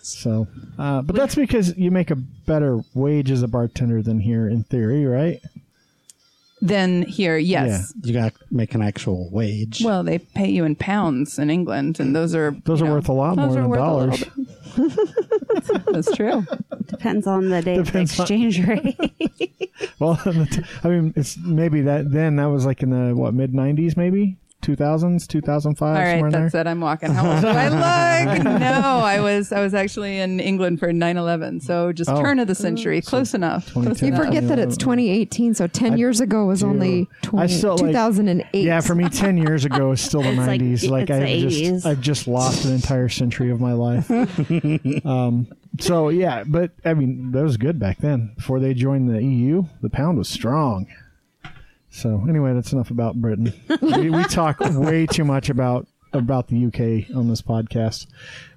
So, 0.02 0.46
uh, 0.78 1.02
but 1.02 1.16
that's 1.16 1.34
because 1.34 1.76
you 1.76 1.90
make 1.90 2.12
a 2.12 2.16
better 2.16 2.80
wage 2.94 3.30
as 3.32 3.42
a 3.42 3.48
bartender 3.48 4.02
than 4.02 4.20
here 4.20 4.48
in 4.48 4.62
theory, 4.62 5.04
right? 5.04 5.40
Then 6.62 7.02
here, 7.02 7.36
yes. 7.36 7.92
You 8.02 8.14
got 8.14 8.34
to 8.34 8.40
make 8.50 8.74
an 8.74 8.80
actual 8.82 9.28
wage. 9.30 9.82
Well, 9.84 10.02
they 10.02 10.18
pay 10.18 10.48
you 10.48 10.64
in 10.64 10.74
pounds 10.74 11.38
in 11.38 11.50
England, 11.50 12.00
and 12.00 12.16
those 12.16 12.34
are 12.34 12.56
Those 12.64 12.80
are 12.80 12.86
know, 12.86 12.94
worth 12.94 13.08
a 13.10 13.12
lot 13.12 13.36
more 13.36 13.52
than 13.52 13.68
worth 13.68 13.78
a 13.80 13.94
little 13.94 14.16
dollars. 14.16 14.24
That's 15.92 16.16
true. 16.16 16.46
Depends 16.86 17.26
on 17.26 17.50
the 17.50 17.60
day 17.62 17.76
of 17.76 17.86
the 17.86 17.92
Depends 17.92 18.18
on- 18.18 18.24
exchange 18.24 18.66
rate. 18.66 18.96
Well, 19.98 20.18
I 20.84 20.88
mean, 20.88 21.12
it's 21.16 21.36
maybe 21.38 21.82
that 21.82 22.10
then 22.10 22.36
that 22.36 22.46
was 22.46 22.64
like 22.64 22.82
in 22.82 22.88
the 22.90 23.14
what 23.14 23.34
mid 23.34 23.52
'90s, 23.52 23.94
maybe 23.96 24.36
2000s, 24.62 25.28
2005, 25.28 25.88
All 25.88 25.94
somewhere 25.94 26.04
right, 26.04 26.24
in 26.24 26.30
there. 26.32 26.40
that's 26.42 26.54
it. 26.54 26.66
I'm 26.66 26.80
walking. 26.80 27.10
How 27.12 27.30
old 27.32 27.40
do 27.40 27.46
I 27.48 27.68
look? 28.34 28.42
No, 28.44 28.58
I 28.58 29.20
was 29.20 29.52
I 29.52 29.60
was 29.60 29.74
actually 29.74 30.18
in 30.18 30.40
England 30.40 30.80
for 30.80 30.88
9/11, 30.92 31.62
so 31.62 31.92
just 31.92 32.10
Oh. 32.10 32.20
turn 32.20 32.40
of 32.40 32.48
the 32.48 32.54
century, 32.54 33.00
close 33.00 33.32
enough. 33.34 33.70
Close 33.72 33.84
22. 33.84 34.06
You 34.06 34.12
enough. 34.12 34.24
forget 34.26 34.48
that 34.48 34.58
it's 34.58 34.76
2018, 34.76 35.54
so 35.54 35.66
10 35.68 35.98
years 35.98 36.20
ago 36.20 36.46
was 36.46 36.60
do. 36.60 36.66
only 36.66 37.08
20, 37.22 37.44
I 37.44 37.46
still, 37.46 37.76
like- 37.76 37.80
2008. 37.92 38.64
Yeah, 38.64 38.80
for 38.80 38.94
me, 38.96 39.08
ten 39.10 39.36
years 39.36 39.64
ago 39.64 39.92
is 39.92 40.00
still 40.00 40.22
the 40.22 40.30
It's 40.30 40.38
like- 40.38 40.60
'90s. 40.60 40.90
Like, 40.90 41.10
it's 41.10 41.12
I've 41.12 41.26
the 41.26 41.48
just 41.70 41.86
I've 41.86 42.00
just 42.00 42.26
lost 42.28 42.64
an 42.64 42.72
entire 42.74 43.08
century 43.08 43.50
of 43.50 43.60
my 43.60 43.72
life. 43.72 44.10
um, 45.06 45.46
so 45.78 46.08
yeah, 46.08 46.42
but 46.46 46.72
I 46.84 46.94
mean, 46.94 47.30
that 47.32 47.42
was 47.42 47.56
good 47.56 47.78
back 47.78 47.98
then. 47.98 48.32
Before 48.36 48.58
they 48.58 48.74
joined 48.74 49.08
the 49.08 49.22
EU, 49.22 49.64
the 49.82 49.90
pound 49.90 50.18
was 50.18 50.28
strong. 50.28 50.86
So 51.96 52.22
anyway, 52.28 52.52
that's 52.52 52.72
enough 52.72 52.90
about 52.90 53.16
Britain. 53.16 53.54
we, 53.80 54.10
we 54.10 54.24
talk 54.24 54.58
way 54.60 55.06
too 55.06 55.24
much 55.24 55.48
about 55.48 55.86
about 56.12 56.48
the 56.48 56.66
UK 56.66 57.14
on 57.16 57.28
this 57.28 57.42
podcast. 57.42 58.06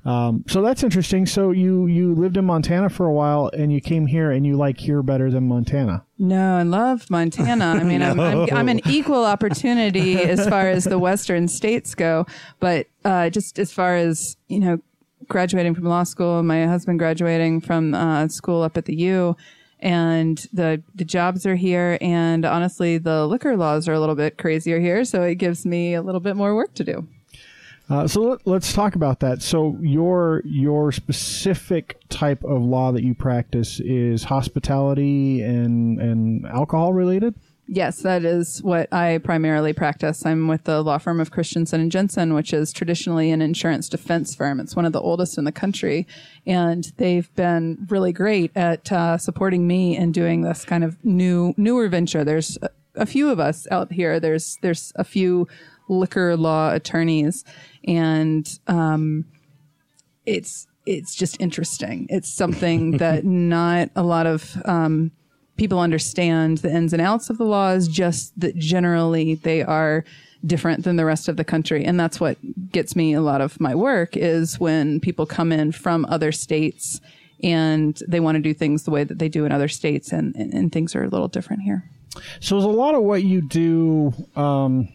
Um, 0.06 0.44
so 0.48 0.62
that's 0.62 0.84
interesting. 0.84 1.26
So 1.26 1.52
you 1.52 1.88
you 1.88 2.14
lived 2.16 2.36
in 2.36 2.46
Montana 2.46 2.90
for 2.90 3.06
a 3.06 3.14
while, 3.14 3.50
and 3.54 3.72
you 3.72 3.80
came 3.80 4.08
here, 4.08 4.32
and 4.32 4.46
you 4.46 4.58
like 4.58 4.78
here 4.78 5.02
better 5.02 5.32
than 5.32 5.48
Montana. 5.48 6.06
No, 6.18 6.58
I 6.58 6.64
love 6.64 7.10
Montana. 7.10 7.66
I 7.66 7.84
mean, 7.84 8.02
I'm, 8.02 8.20
I'm, 8.20 8.48
I'm 8.52 8.70
an 8.70 8.82
equal 8.88 9.24
opportunity 9.24 10.18
as 10.18 10.48
far 10.48 10.68
as 10.68 10.84
the 10.84 11.00
Western 11.00 11.48
states 11.48 11.96
go, 11.96 12.26
but 12.60 12.88
uh, 13.06 13.30
just 13.30 13.58
as 13.58 13.72
far 13.72 13.96
as 13.96 14.36
you 14.50 14.60
know, 14.60 14.80
graduating 15.30 15.76
from 15.76 15.86
law 15.86 16.04
school, 16.04 16.44
my 16.44 16.66
husband 16.66 17.00
graduating 17.00 17.62
from 17.62 17.94
uh, 17.94 18.28
school 18.28 18.64
up 18.64 18.76
at 18.76 18.86
the 18.86 18.96
U, 18.96 19.38
and 19.80 20.38
the 20.52 20.84
the 20.96 21.06
jobs 21.06 21.46
are 21.46 21.56
here, 21.56 21.98
and 22.02 22.46
honestly, 22.46 22.98
the 22.98 23.26
liquor 23.26 23.56
laws 23.56 23.88
are 23.88 23.94
a 23.94 24.00
little 24.00 24.16
bit 24.16 24.38
crazier 24.38 24.80
here, 24.80 25.06
so 25.06 25.24
it 25.24 25.36
gives 25.36 25.66
me 25.66 25.94
a 25.94 26.02
little 26.02 26.22
bit 26.22 26.36
more 26.36 26.56
work 26.56 26.74
to 26.76 26.84
do. 26.84 27.08
Uh, 27.90 28.08
so 28.08 28.22
let, 28.22 28.46
let's 28.46 28.72
talk 28.72 28.96
about 28.96 29.20
that. 29.22 29.42
So 29.42 29.78
your 29.82 30.42
your 30.46 30.92
specific 30.92 32.00
type 32.10 32.44
of 32.44 32.62
law 32.62 32.92
that 32.92 33.04
you 33.04 33.16
practice 33.16 33.80
is 33.80 34.24
hospitality 34.24 35.42
and 35.42 36.00
and 36.00 36.46
alcohol 36.46 36.94
related. 36.94 37.34
Yes, 37.72 38.02
that 38.02 38.26
is 38.26 38.64
what 38.64 38.92
I 38.92 39.20
primarily 39.20 39.74
practice. 39.74 40.26
I'm 40.26 40.48
with 40.48 40.64
the 40.64 40.82
law 40.82 40.98
firm 40.98 41.20
of 41.20 41.30
Christensen 41.30 41.80
and 41.80 41.92
Jensen, 41.92 42.34
which 42.34 42.52
is 42.52 42.74
traditionally 42.74 43.30
an 43.30 43.44
insurance 43.44 43.88
defense 43.88 44.34
firm. 44.34 44.60
It's 44.60 44.76
one 44.76 44.86
of 44.86 44.92
the 44.92 45.00
oldest 45.00 45.38
in 45.38 45.44
the 45.44 45.52
country, 45.52 46.08
and 46.48 46.92
they've 46.98 47.32
been 47.36 47.86
really 47.88 48.12
great 48.12 48.50
at 48.56 48.92
uh, 48.92 49.20
supporting 49.20 49.68
me 49.68 49.96
in 49.96 50.12
doing 50.12 50.42
this 50.42 50.66
kind 50.66 50.84
of 50.84 50.98
new 51.06 51.54
newer 51.58 51.88
venture. 51.90 52.24
There's 52.24 52.58
a, 52.64 52.70
a 52.96 53.06
few 53.06 53.30
of 53.30 53.40
us 53.40 53.68
out 53.70 53.94
here. 53.94 54.20
There's 54.20 54.58
there's 54.64 54.92
a 54.96 55.04
few 55.04 55.48
liquor 55.88 56.36
law 56.36 56.74
attorneys, 56.74 57.46
and 57.88 58.50
um, 58.66 59.26
it's 60.26 60.66
it's 60.88 61.14
just 61.14 61.40
interesting. 61.40 62.08
It's 62.10 62.34
something 62.34 62.92
that 62.98 63.26
not 63.26 63.92
a 63.96 64.02
lot 64.02 64.26
of 64.26 64.60
um, 64.66 65.12
people 65.60 65.80
understand 65.80 66.60
the 66.60 66.74
ins 66.74 66.94
and 66.94 67.02
outs 67.02 67.30
of 67.30 67.38
the 67.38 67.44
laws. 67.44 67.88
Just 67.88 68.40
that 68.40 68.56
generally 68.58 69.36
they 69.36 69.62
are 69.62 70.04
different 70.46 70.86
than 70.86 70.96
the 70.96 71.06
rest 71.06 71.28
of 71.28 71.36
the 71.36 71.44
country, 71.44 71.84
and 71.86 72.00
that's 72.00 72.20
what 72.20 72.38
gets 72.72 72.96
me 72.96 73.14
a 73.14 73.22
lot 73.22 73.42
of 73.42 73.60
my 73.60 73.76
work 73.76 74.16
is 74.16 74.60
when 74.60 75.00
people 75.00 75.26
come 75.26 75.52
in 75.52 75.72
from 75.72 76.06
other 76.06 76.32
states 76.32 77.02
and 77.44 78.02
they 78.08 78.20
want 78.20 78.36
to 78.36 78.42
do 78.42 78.54
things 78.54 78.84
the 78.84 78.92
way 78.92 79.04
that 79.04 79.20
they 79.20 79.30
do 79.30 79.46
in 79.46 79.52
other 79.52 79.68
states, 79.68 80.12
and, 80.12 80.36
and, 80.36 80.54
and 80.54 80.72
things 80.72 80.96
are 80.96 81.04
a 81.04 81.10
little 81.10 81.28
different 81.28 81.62
here. 81.62 81.84
So 82.40 82.58
is 82.58 82.64
a 82.64 82.68
lot 82.68 82.96
of 82.96 83.04
what 83.04 83.24
you 83.24 83.42
do 83.42 84.14
um, 84.36 84.90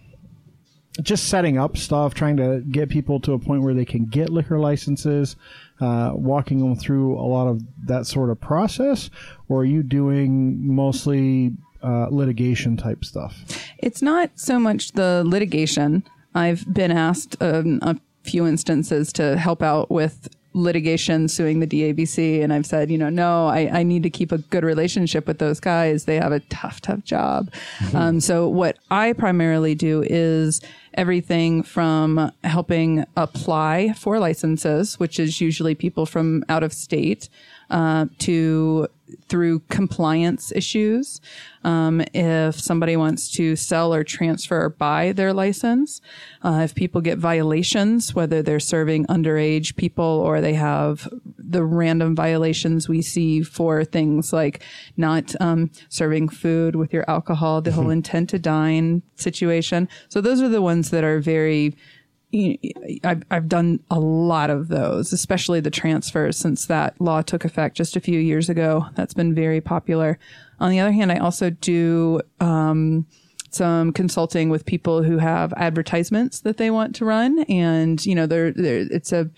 just 1.03 1.28
setting 1.28 1.59
up 1.59 1.77
stuff, 1.77 2.15
trying 2.15 2.36
to 2.36 2.61
get 2.70 2.89
people 2.89 3.20
to 3.20 3.32
a 3.32 3.39
point 3.39 3.62
where 3.62 3.74
they 3.74 3.85
can 3.85 4.07
get 4.07 4.31
liquor 4.31 4.59
licenses, 4.59 5.36
uh, 5.85 6.12
walking 6.15 6.61
them 6.61 6.74
through 6.77 7.19
a 7.19 7.27
lot 7.36 7.47
of 7.47 7.62
that 7.86 8.06
sort 8.06 8.31
of 8.31 8.40
process, 8.40 9.11
or 9.48 9.61
are 9.61 9.65
you 9.65 9.82
doing 9.82 10.66
mostly 10.66 11.52
uh, 11.82 12.06
litigation 12.11 12.77
type 12.77 13.05
stuff? 13.05 13.35
It's 13.78 14.01
not 14.01 14.31
so 14.35 14.59
much 14.59 14.93
the 14.93 15.23
litigation. 15.27 16.02
I've 16.35 16.65
been 16.73 16.90
asked 16.90 17.36
um, 17.40 17.81
a 17.82 17.97
few 18.23 18.47
instances 18.47 19.12
to 19.15 19.36
help 19.36 19.62
out 19.62 19.90
with 19.90 20.28
litigation 20.55 21.28
suing 21.28 21.61
the 21.61 21.66
DABC, 21.66 22.43
and 22.43 22.52
I've 22.52 22.65
said, 22.65 22.90
you 22.90 22.97
know, 22.97 23.11
no, 23.11 23.48
I, 23.48 23.81
I 23.81 23.82
need 23.82 24.05
to 24.05 24.11
keep 24.11 24.32
a 24.32 24.39
good 24.39 24.65
relationship 24.65 25.27
with 25.27 25.39
those 25.39 25.61
guys. 25.61 26.05
They 26.05 26.16
have 26.16 26.32
a 26.32 26.40
tough, 26.40 26.81
tough 26.81 27.05
job. 27.05 27.52
Um, 27.93 28.20
so 28.20 28.48
what 28.48 28.78
I 28.90 29.12
primarily 29.12 29.74
do 29.74 30.02
is 30.06 30.61
everything 30.95 31.62
from 31.62 32.33
helping 32.43 33.05
apply 33.16 33.93
for 33.97 34.19
licenses, 34.19 34.99
which 34.99 35.19
is 35.19 35.41
usually 35.41 35.75
people 35.75 36.07
from 36.07 36.45
out 36.49 36.62
of 36.62 36.73
state, 36.73 37.29
uh, 37.75 38.07
to 38.21 38.87
through 39.29 39.61
compliance 39.69 40.53
issues. 40.53 41.21
Um, 41.65 42.03
if 42.13 42.59
somebody 42.59 42.97
wants 42.97 43.31
to 43.33 43.57
sell 43.57 43.93
or 43.93 44.05
transfer 44.05 44.65
or 44.65 44.69
buy 44.71 45.13
their 45.13 45.33
license, 45.33 46.01
uh, 46.43 46.61
if 46.65 46.75
people 46.75 47.01
get 47.01 47.19
violations, 47.19 48.15
whether 48.15 48.43
they're 48.43 48.61
serving 48.61 49.07
underage 49.07 49.77
people 49.77 50.05
or 50.05 50.41
they 50.41 50.55
have 50.55 51.09
the 51.37 51.65
random 51.65 52.15
violations 52.15 52.89
we 52.89 53.03
see 53.03 53.43
for 53.43 53.85
things 53.85 54.33
like 54.33 54.63
not 54.97 55.35
um, 55.41 55.71
serving 55.89 56.29
food 56.29 56.77
with 56.77 56.93
your 56.93 57.05
alcohol, 57.09 57.61
the 57.61 57.73
whole 57.73 57.91
intent 57.91 58.31
to 58.31 58.39
dine 58.39 59.03
situation. 59.17 59.89
So 60.09 60.21
those 60.21 60.41
are 60.41 60.49
the 60.49 60.63
ones 60.63 60.91
that 60.91 61.05
are 61.05 61.19
very 61.19 61.77
I've, 63.05 63.23
I've 63.31 63.48
done 63.48 63.81
a 63.90 64.01
lot 64.01 64.51
of 64.51 64.69
those, 64.69 65.12
especially 65.12 65.61
the 65.61 65.70
transfers 65.70 66.36
since 66.36 66.66
that 66.66 67.01
law 67.01 67.23
took 67.23 67.44
effect 67.44 67.77
just 67.77 67.94
a 67.94 68.01
few 68.01 68.19
years 68.19 68.48
ago. 68.48 68.86
That's 68.94 69.15
been 69.15 69.35
very 69.35 69.61
popular. 69.61 70.19
On 70.59 70.70
the 70.70 70.81
other 70.81 70.93
hand, 70.93 71.12
I 71.12 71.19
also 71.19 71.51
do 71.51 72.20
um, 72.40 73.06
some 73.51 73.93
consulting 73.93 74.48
with 74.48 74.66
people 74.66 75.02
who 75.02 75.19
have 75.19 75.52
advertisements 75.52 76.40
that 76.40 76.56
they 76.56 76.70
want 76.70 76.97
to 76.97 77.05
run, 77.05 77.40
and 77.44 78.05
you 78.05 78.15
know, 78.15 78.27
they're, 78.27 78.52
they're 78.52 78.86
it's 78.90 79.12
a 79.12 79.31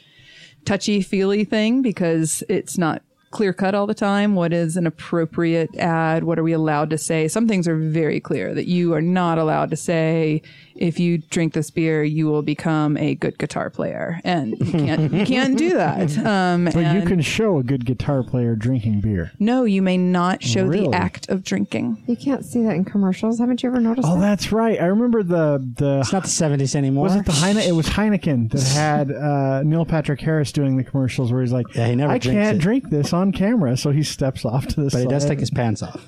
touchy 0.65 1.03
feely 1.03 1.45
thing 1.45 1.83
because 1.83 2.43
it's 2.49 2.79
not 2.79 3.03
clear 3.31 3.53
cut 3.53 3.75
all 3.75 3.87
the 3.87 3.95
time. 3.95 4.35
What 4.35 4.53
is 4.55 4.77
an 4.77 4.87
appropriate 4.87 5.77
ad? 5.77 6.25
What 6.25 6.39
are 6.39 6.43
we 6.43 6.53
allowed 6.53 6.89
to 6.91 6.99
say? 6.99 7.29
Some 7.29 7.47
things 7.47 7.69
are 7.69 7.77
very 7.77 8.21
clear 8.21 8.55
that 8.55 8.67
you 8.67 8.95
are 8.95 9.03
not 9.03 9.37
allowed 9.37 9.71
to 9.71 9.77
say 9.77 10.41
if 10.79 10.99
you 11.01 11.19
drink 11.19 11.53
this 11.55 11.71
beer, 11.71 12.03
you 12.05 12.27
will 12.27 12.43
become 12.43 12.97
a 12.97 13.15
good 13.15 13.39
guitar 13.39 13.71
player, 13.71 14.21
and 14.25 14.57
you 14.59 14.73
can't 14.73 15.13
you 15.13 15.27
can't 15.27 15.57
do 15.59 15.75
that. 15.75 16.17
Um, 16.27 16.65
But 16.67 16.95
you 16.95 17.03
can 17.03 17.21
show 17.21 17.59
a 17.59 17.63
good 17.63 17.85
guitar 17.87 18.23
player 18.23 18.55
drinking 18.57 19.01
beer. 19.01 19.33
no, 19.39 19.65
you 19.65 19.81
may 19.83 19.97
not 19.97 20.43
show 20.43 20.65
Really? 20.67 20.89
the 20.89 20.95
act 20.95 21.29
of 21.29 21.43
drinking. 21.45 22.03
You 22.07 22.17
can't 22.17 22.45
see 22.45 22.63
that 22.65 22.75
in 22.75 22.85
commercials. 22.85 23.39
Haven't 23.39 23.63
you 23.63 23.69
ever 23.69 23.81
noticed 23.81 24.07
Oh, 24.09 24.15
that? 24.15 24.21
that's 24.21 24.53
right. 24.53 24.81
I 24.81 24.87
remember 24.87 25.23
the 25.23 25.65
the 25.77 26.01
It's 26.01 26.13
not 26.13 26.23
the 26.25 26.29
70s 26.29 26.75
anymore. 26.75 27.05
was 27.05 27.15
it 27.17 27.25
the 27.27 27.33
Heine? 27.33 27.57
It 27.59 27.75
was 27.75 27.87
Heineken 27.89 28.51
that 28.51 28.63
had 28.75 29.13
uh, 29.13 29.63
Neil 29.63 29.85
Patrick 29.85 30.21
Harris 30.21 30.53
doing 30.53 30.77
the 30.77 30.85
commercials 30.85 31.33
where 31.33 31.43
he's 31.43 31.53
like, 31.53 31.67
Yeah, 31.75 31.89
he 31.89 31.95
never 31.95 32.13
I 32.13 32.19
drinks 32.19 32.37
can't 32.43 32.57
it." 32.57 32.61
drink 32.61 32.91
this 32.91 33.13
on 33.13 33.33
camera," 33.33 33.77
so 33.77 33.91
he 33.91 34.03
steps 34.03 34.45
off 34.45 34.67
to 34.69 34.83
the 34.83 34.91
But 34.91 35.01
he 35.03 35.07
does 35.07 35.25
take 35.25 35.41
his 35.41 35.51
pants 35.51 35.83
off. 35.83 36.01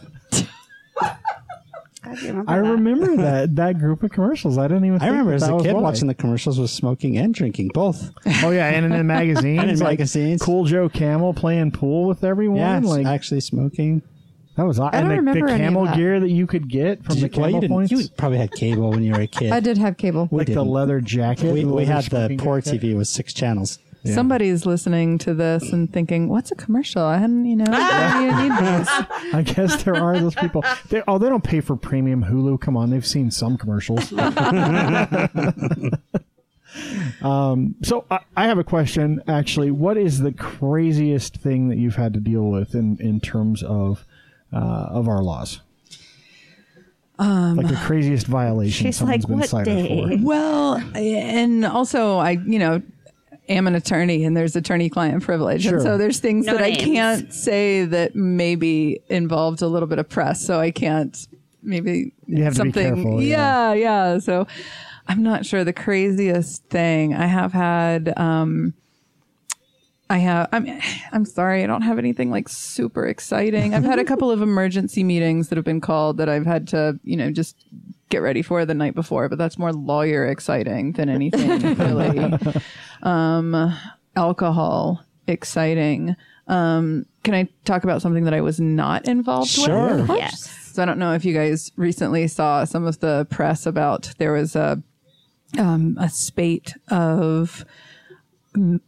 I 2.09 2.27
remember 2.27 2.51
I 2.51 2.57
that. 2.57 2.63
remember 2.71 3.17
that 3.23 3.57
that 3.57 3.79
group 3.79 4.03
of 4.03 4.11
commercials. 4.11 4.59
I 4.59 4.69
didn't 4.69 4.85
even. 4.85 5.01
I 5.03 5.09
remember 5.09 5.33
as 5.35 5.43
a 5.43 5.47
kid 5.47 5.53
watching. 5.57 5.81
watching 5.83 6.09
the 6.09 6.15
commercials 6.15 6.59
was 6.59 6.73
smoking 6.73 7.17
and 7.19 7.35
drinking 7.35 7.71
both. 7.75 8.11
Oh 8.43 8.51
yeah, 8.51 8.67
and 8.69 8.85
in 8.87 8.93
the 8.93 9.05
magazines, 9.19 9.61
And 9.61 9.71
in 9.71 9.79
like 9.79 9.99
magazines. 9.99 10.43
Cool 10.43 10.65
Joe 10.65 10.89
Camel 10.89 11.35
playing 11.35 11.73
pool 11.73 12.07
with 12.09 12.25
everyone. 12.25 12.59
Yeah, 12.59 12.81
like 12.81 13.07
actually 13.07 13.41
smoking. 13.41 14.03
that 14.57 14.65
was. 14.65 14.79
I 14.81 14.91
don't 14.91 15.03
and 15.03 15.11
the, 15.11 15.15
remember 15.17 15.47
the 15.49 15.53
any 15.53 15.63
of 15.65 15.69
camel 15.69 15.85
that. 15.87 15.97
gear 15.97 16.21
that 16.21 16.31
you 16.31 16.47
could 16.47 16.69
get 16.69 17.05
from 17.05 17.17
Did 17.17 17.31
the 17.33 17.37
you, 17.37 17.41
well, 17.43 17.51
camel 17.51 17.63
you, 17.63 17.69
points, 17.69 17.93
you 17.93 18.09
probably 18.17 18.39
had 18.39 18.53
cable 18.53 18.91
when 18.91 19.03
you 19.03 19.13
were 19.13 19.21
a 19.21 19.27
kid. 19.27 19.53
I 19.53 19.61
did 19.61 19.79
have 19.79 19.97
cable. 19.97 20.29
like 20.33 20.47
the 20.47 20.55
didn't. 20.55 20.69
leather 20.69 21.01
jacket. 21.01 21.53
we, 21.53 21.65
we 21.65 21.85
had 21.85 22.05
the 22.05 22.37
poor. 22.39 22.61
TV 22.61 22.97
with 22.97 23.09
six 23.09 23.33
channels. 23.33 23.79
Yeah. 24.03 24.15
Somebody's 24.15 24.65
listening 24.65 25.19
to 25.19 25.35
this 25.35 25.73
and 25.73 25.93
thinking, 25.93 26.29
"What's 26.29 26.53
a 26.53 26.55
commercial?" 26.55 27.03
I 27.03 27.16
hadn't, 27.19 27.47
you 27.47 27.57
know, 27.57 27.65
I 27.69 28.43
need 28.49 28.53
this. 28.66 28.89
I 29.35 29.43
guess 29.43 29.83
there 29.83 29.97
are 29.97 30.19
those 30.19 30.37
people. 30.37 30.65
They, 30.89 31.03
oh, 31.09 31.19
they 31.19 31.29
don't 31.29 31.43
pay 31.43 31.61
for 31.61 31.75
premium 31.77 32.25
Hulu. 32.25 32.61
Come 32.61 32.77
on, 32.77 32.91
they've 32.91 33.07
seen 33.07 33.31
some 33.31 33.59
commercials. 33.59 34.12
um, 37.23 37.75
so 37.83 38.05
I, 38.11 38.20
I 38.37 38.47
have 38.47 38.59
a 38.59 38.65
question. 38.65 39.23
Actually, 39.27 39.70
what 39.73 39.97
is 39.97 40.20
the 40.20 40.33
craziest 40.33 41.37
thing 41.37 41.69
that 41.69 41.79
you've 41.79 41.97
had 41.97 42.15
to 42.15 42.20
deal 42.20 42.49
with 42.51 42.75
in 42.75 42.99
in 43.01 43.20
terms 43.20 43.62
of 43.65 44.05
uh, 44.53 44.87
of 44.91 45.09
our 45.09 45.23
laws? 45.23 45.61
like 47.19 47.66
the 47.66 47.75
craziest 47.85 48.29
violation 48.29 48.87
She's 48.87 48.97
someone's 48.97 49.25
like, 49.25 49.29
been 49.29 49.39
"What 49.41 49.49
cited 49.49 49.89
day?" 49.89 50.19
for. 50.19 50.25
Well, 50.25 50.75
and 50.95 51.65
also 51.65 52.19
I, 52.19 52.39
you 52.47 52.61
know, 52.61 52.81
am 53.49 53.66
an 53.66 53.75
attorney 53.75 54.25
and 54.25 54.37
there's 54.37 54.55
attorney-client 54.57 55.23
privilege, 55.23 55.62
Sure. 55.65 55.75
and 55.75 55.83
so 55.83 55.99
there's 55.99 56.19
things 56.20 56.47
No 56.47 56.55
that 56.55 56.62
I 56.62 56.75
can't 56.75 57.33
say 57.33 57.85
that 57.85 58.15
maybe 58.15 59.01
involved 59.09 59.62
a 59.62 59.69
little 59.69 59.89
bit 59.89 59.99
of 59.99 60.09
press, 60.09 60.45
so 60.45 60.61
I 60.61 60.70
can't 60.70 61.27
maybe 61.62 62.12
You 62.27 62.45
have 62.45 62.55
to 62.55 62.65
be 62.65 62.73
something. 62.73 62.95
careful, 62.95 63.23
yeah. 63.23 63.73
yeah, 63.73 64.12
yeah. 64.15 64.19
So 64.19 64.47
I'm 65.07 65.23
not 65.23 65.45
sure 65.47 65.65
the 65.65 65.73
craziest 65.73 66.65
thing 66.66 67.15
I 67.15 67.27
have 67.27 67.53
had. 67.53 68.12
um 68.19 68.75
I 70.11 70.16
have. 70.19 70.49
I'm. 70.53 70.66
I'm 71.12 71.27
sorry. 71.27 71.62
I 71.62 71.66
don't 71.66 71.83
have 71.83 71.99
anything 71.99 72.31
like 72.31 72.49
super 72.49 73.07
exciting. 73.07 73.75
I've 73.75 73.85
had 73.85 73.99
a 73.99 74.05
couple 74.05 74.31
of 74.31 74.41
emergency 74.41 75.05
meetings 75.05 75.51
that 75.51 75.57
have 75.57 75.66
been 75.66 75.83
called 75.83 76.16
that 76.16 76.31
I've 76.31 76.47
had 76.47 76.66
to, 76.69 76.99
you 77.05 77.15
know, 77.15 77.31
just 77.31 77.57
get 78.09 78.19
ready 78.19 78.43
for 78.43 78.65
the 78.65 78.75
night 78.75 78.95
before. 78.95 79.29
But 79.29 79.39
that's 79.39 79.59
more 79.59 79.73
lawyer 79.73 80.27
exciting 80.27 80.93
than 80.93 81.09
anything 81.09 81.75
really. 81.77 82.33
um, 83.03 83.75
alcohol 84.17 85.05
exciting. 85.27 86.17
Um, 86.47 87.05
can 87.25 87.35
I 87.35 87.49
talk 87.65 87.85
about 87.85 88.01
something 88.03 88.25
that 88.25 88.35
I 88.35 88.41
was 88.41 88.59
not 88.59 89.07
involved 89.07 89.51
Sure. 89.51 89.99
with? 89.99 90.09
Yes. 90.11 90.49
So 90.73 90.83
I 90.83 90.87
don't 90.87 90.99
know 90.99 91.13
if 91.13 91.25
you 91.25 91.35
guys 91.35 91.73
recently 91.77 92.27
saw 92.29 92.65
some 92.65 92.87
of 92.87 93.01
the 93.01 93.27
press 93.31 93.67
about 93.67 94.13
there 94.19 94.33
was 94.33 94.57
a 94.57 94.83
um, 95.59 95.97
a 95.99 96.09
spate 96.09 96.75
of 96.89 97.65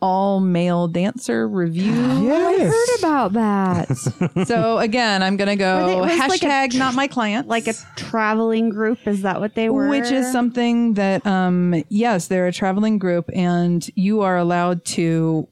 all 0.01 0.41
male 0.41 0.89
dancer 0.89 1.47
review. 1.49 1.93
I 1.93 2.65
heard 2.65 2.99
about 2.99 3.33
that. 3.35 4.45
so 4.47 4.79
again, 4.79 5.23
I'm 5.23 5.37
gonna 5.37 5.57
go 5.57 5.87
they- 5.87 6.13
it 6.13 6.19
like 6.19 6.43
a 6.43 6.47
hashtag 6.47 6.71
tr- 6.73 6.79
not 6.79 6.95
my 6.95 7.07
client, 7.07 7.47
Like 7.49 7.67
a 7.69 7.75
traveling 7.97 8.71
group, 8.71 9.07
is 9.07 9.23
that 9.23 9.41
what 9.41 9.55
they 9.55 9.69
were? 9.69 9.89
which 9.89 10.11
is 10.11 10.31
something 10.33 10.95
that 10.95 11.27
um 11.27 11.83
yes, 11.89 12.27
they're 12.29 12.47
a 12.47 12.53
traveling 12.53 12.99
group, 12.99 13.31
and 13.35 13.89
you 13.95 14.23
are 14.23 14.37
allowed 14.37 14.85
to 14.87 15.47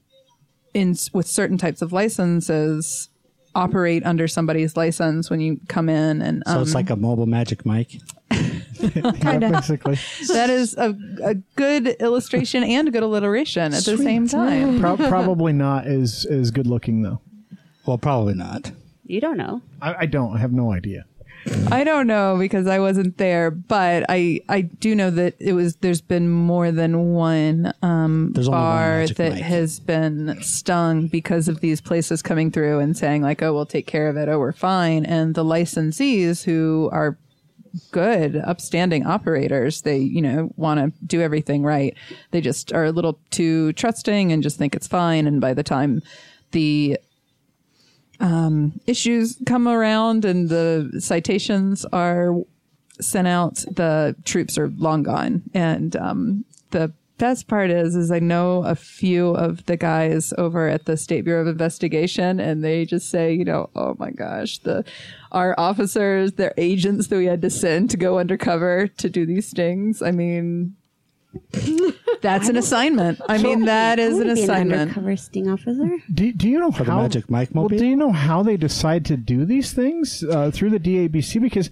in 0.73 0.95
with 1.13 1.27
certain 1.27 1.57
types 1.57 1.81
of 1.81 1.91
licenses 1.93 3.09
operate 3.55 4.05
under 4.05 4.27
somebody's 4.27 4.77
license 4.77 5.29
when 5.29 5.39
you 5.39 5.59
come 5.67 5.89
in 5.89 6.21
and 6.21 6.43
So 6.45 6.53
um, 6.57 6.61
it's 6.61 6.75
like 6.75 6.89
a 6.91 6.95
mobile 6.95 7.25
magic 7.25 7.65
Mike. 7.65 7.93
kind 9.21 9.43
of 9.43 9.51
basically. 9.51 9.97
that 10.27 10.49
is 10.49 10.75
a, 10.77 10.95
a 11.23 11.35
good 11.55 11.87
illustration 11.99 12.63
and 12.63 12.87
a 12.87 12.91
good 12.91 13.03
alliteration 13.03 13.73
at 13.73 13.83
the 13.83 13.97
same 13.97 14.27
time. 14.27 14.79
Pro- 14.79 14.97
probably 15.09 15.53
not 15.53 15.87
as 15.87 16.25
as 16.29 16.51
good 16.51 16.67
looking 16.67 17.01
though. 17.01 17.21
Well, 17.85 17.97
probably 17.97 18.35
not. 18.35 18.71
You 19.05 19.19
don't 19.21 19.37
know. 19.37 19.61
I, 19.81 19.95
I 19.99 20.05
don't. 20.05 20.35
I 20.35 20.39
have 20.39 20.53
no 20.53 20.71
idea. 20.71 21.05
I 21.71 21.83
don't 21.83 22.05
know 22.05 22.37
because 22.37 22.67
I 22.67 22.79
wasn't 22.79 23.17
there, 23.17 23.49
but 23.49 24.05
I 24.09 24.41
I 24.49 24.61
do 24.61 24.93
know 24.93 25.09
that 25.11 25.35
it 25.39 25.53
was 25.53 25.77
there's 25.77 26.01
been 26.01 26.29
more 26.29 26.71
than 26.71 27.13
one 27.13 27.73
um, 27.81 28.31
There's 28.33 28.47
only 28.47 28.59
one 28.59 28.67
bar 28.67 28.99
Magic 28.99 29.17
that 29.17 29.31
Mike. 29.33 29.41
has 29.41 29.79
been 29.79 30.37
stung 30.41 31.07
because 31.07 31.47
of 31.47 31.61
these 31.61 31.79
places 31.81 32.21
coming 32.21 32.51
through 32.51 32.79
and 32.79 32.95
saying 32.95 33.21
like, 33.21 33.41
oh, 33.41 33.53
we'll 33.53 33.65
take 33.65 33.87
care 33.87 34.09
of 34.09 34.17
it, 34.17 34.27
oh, 34.27 34.37
we're 34.37 34.51
fine, 34.51 35.05
and 35.05 35.33
the 35.33 35.45
licensees 35.45 36.43
who 36.43 36.89
are 36.91 37.17
good, 37.91 38.35
upstanding 38.35 39.05
operators, 39.05 39.81
they 39.81 39.97
you 39.97 40.21
know 40.21 40.51
want 40.55 40.79
to 40.79 41.05
do 41.05 41.21
everything 41.21 41.63
right. 41.63 41.95
They 42.31 42.41
just 42.41 42.73
are 42.73 42.85
a 42.85 42.91
little 42.91 43.19
too 43.31 43.73
trusting 43.73 44.31
and 44.31 44.43
just 44.43 44.57
think 44.57 44.75
it's 44.75 44.87
fine, 44.87 45.27
and 45.27 45.41
by 45.41 45.53
the 45.53 45.63
time 45.63 46.01
the 46.51 46.97
issues 48.85 49.37
come 49.45 49.67
around 49.67 50.25
and 50.25 50.49
the 50.49 50.91
citations 50.99 51.85
are 51.93 52.35
sent 52.99 53.27
out, 53.27 53.55
the 53.71 54.15
troops 54.25 54.57
are 54.57 54.67
long 54.77 55.03
gone. 55.03 55.43
And 55.53 55.95
um, 55.95 56.45
the 56.71 56.91
best 57.17 57.47
part 57.47 57.69
is, 57.69 57.95
is 57.95 58.11
I 58.11 58.19
know 58.19 58.63
a 58.63 58.75
few 58.75 59.29
of 59.29 59.65
the 59.65 59.77
guys 59.77 60.33
over 60.37 60.67
at 60.67 60.85
the 60.85 60.97
State 60.97 61.21
Bureau 61.23 61.41
of 61.41 61.47
Investigation, 61.47 62.39
and 62.39 62.63
they 62.63 62.85
just 62.85 63.09
say, 63.09 63.33
you 63.33 63.45
know, 63.45 63.69
oh 63.75 63.95
my 63.99 64.11
gosh, 64.11 64.59
the 64.59 64.83
our 65.31 65.55
officers, 65.57 66.33
their 66.33 66.53
agents 66.57 67.07
that 67.07 67.17
we 67.17 67.25
had 67.25 67.41
to 67.43 67.49
send 67.49 67.89
to 67.91 67.97
go 67.97 68.19
undercover 68.19 68.87
to 68.87 69.09
do 69.09 69.25
these 69.25 69.47
stings. 69.47 70.01
I 70.01 70.11
mean. 70.11 70.75
That's 72.21 72.49
an 72.49 72.57
assignment. 72.57 73.21
I 73.29 73.37
mean, 73.37 73.65
that 73.65 73.99
is 73.99 74.13
an 74.17 74.23
wanna 74.27 74.33
be 74.35 74.43
assignment. 74.43 74.81
undercover 74.81 75.15
sting 75.15 75.47
officer. 75.49 75.89
Do, 76.11 76.31
do 76.33 76.49
you 76.49 76.59
know 76.59 76.71
For 76.71 76.83
the 76.83 76.91
how 76.91 77.01
Magic 77.03 77.29
Mike 77.29 77.49
Well, 77.53 77.63
mobile? 77.65 77.77
do 77.77 77.85
you 77.85 77.95
know 77.95 78.11
how 78.11 78.41
they 78.43 78.57
decide 78.57 79.05
to 79.05 79.17
do 79.17 79.45
these 79.45 79.71
things 79.71 80.23
uh, 80.23 80.49
through 80.51 80.71
the 80.71 80.79
DABC? 80.79 81.39
Because 81.39 81.69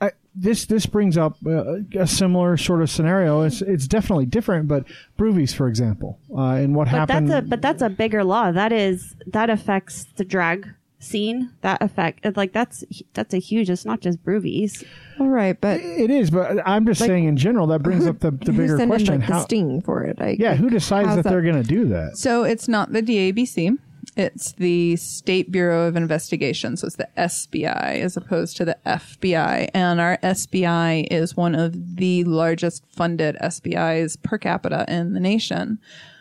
I, 0.00 0.12
this 0.34 0.64
this 0.64 0.86
brings 0.86 1.18
up 1.18 1.36
uh, 1.46 1.80
a 1.98 2.06
similar 2.06 2.56
sort 2.56 2.80
of 2.80 2.88
scenario. 2.90 3.42
It's 3.42 3.60
it's 3.60 3.86
definitely 3.86 4.26
different, 4.26 4.68
but 4.68 4.84
Brewvies, 5.18 5.54
for 5.54 5.68
example, 5.68 6.18
uh, 6.34 6.52
and 6.54 6.74
what 6.74 6.86
But 6.86 6.90
happened. 7.10 7.30
that's 7.30 7.44
a 7.46 7.48
but 7.48 7.60
that's 7.62 7.82
a 7.82 7.90
bigger 7.90 8.24
law. 8.24 8.50
That 8.52 8.72
is 8.72 9.14
that 9.26 9.50
affects 9.50 10.06
the 10.16 10.24
drag 10.24 10.66
scene. 10.98 11.52
That 11.62 11.82
effect 11.82 12.26
like 12.36 12.52
that's 12.52 12.84
that's 13.14 13.34
a 13.34 13.38
huge. 13.38 13.70
It's 13.70 13.84
not 13.84 14.00
just 14.00 14.22
Brewvies. 14.24 14.84
All 15.18 15.28
right, 15.28 15.58
but 15.60 15.80
it 15.80 16.10
is, 16.10 16.30
but 16.30 16.58
I'm 16.66 16.86
just 16.86 17.00
saying 17.00 17.24
in 17.24 17.36
general 17.36 17.66
that 17.68 17.82
brings 17.82 18.06
up 18.06 18.20
the, 18.20 18.30
the 18.30 18.36
who's 18.52 18.56
bigger 18.56 18.78
sending 18.78 18.88
question: 18.88 19.20
like 19.20 19.28
the 19.28 19.40
sting 19.40 19.80
for 19.82 20.04
it? 20.04 20.18
Like, 20.18 20.38
yeah, 20.38 20.54
who 20.54 20.70
decides 20.70 21.08
how's 21.08 21.16
that, 21.22 21.30
they're 21.30 21.42
going 21.42 21.62
to 21.62 21.68
do 21.68 21.86
that? 21.86 22.16
So 22.16 22.44
it's 22.44 22.68
not 22.68 22.92
the 22.92 23.02
DABC. 23.02 23.78
It's 24.16 24.52
the 24.52 24.96
State 24.96 25.52
Bureau 25.52 25.86
of 25.86 25.94
Investigation. 25.94 26.76
So 26.76 26.86
it's 26.88 26.96
the 26.96 27.08
SBI 27.16 28.00
as 28.00 28.16
opposed 28.16 28.56
to 28.56 28.64
the 28.64 28.76
FBI. 28.84 29.70
And 29.74 30.00
our 30.00 30.16
SBI 30.18 31.06
is 31.10 31.36
one 31.36 31.54
of 31.54 31.96
the 31.96 32.24
largest 32.24 32.84
funded 32.90 33.36
SBIs 33.36 34.20
per 34.22 34.38
capita 34.38 34.84
in 34.88 35.12
the 35.12 35.20
nation. 35.20 35.78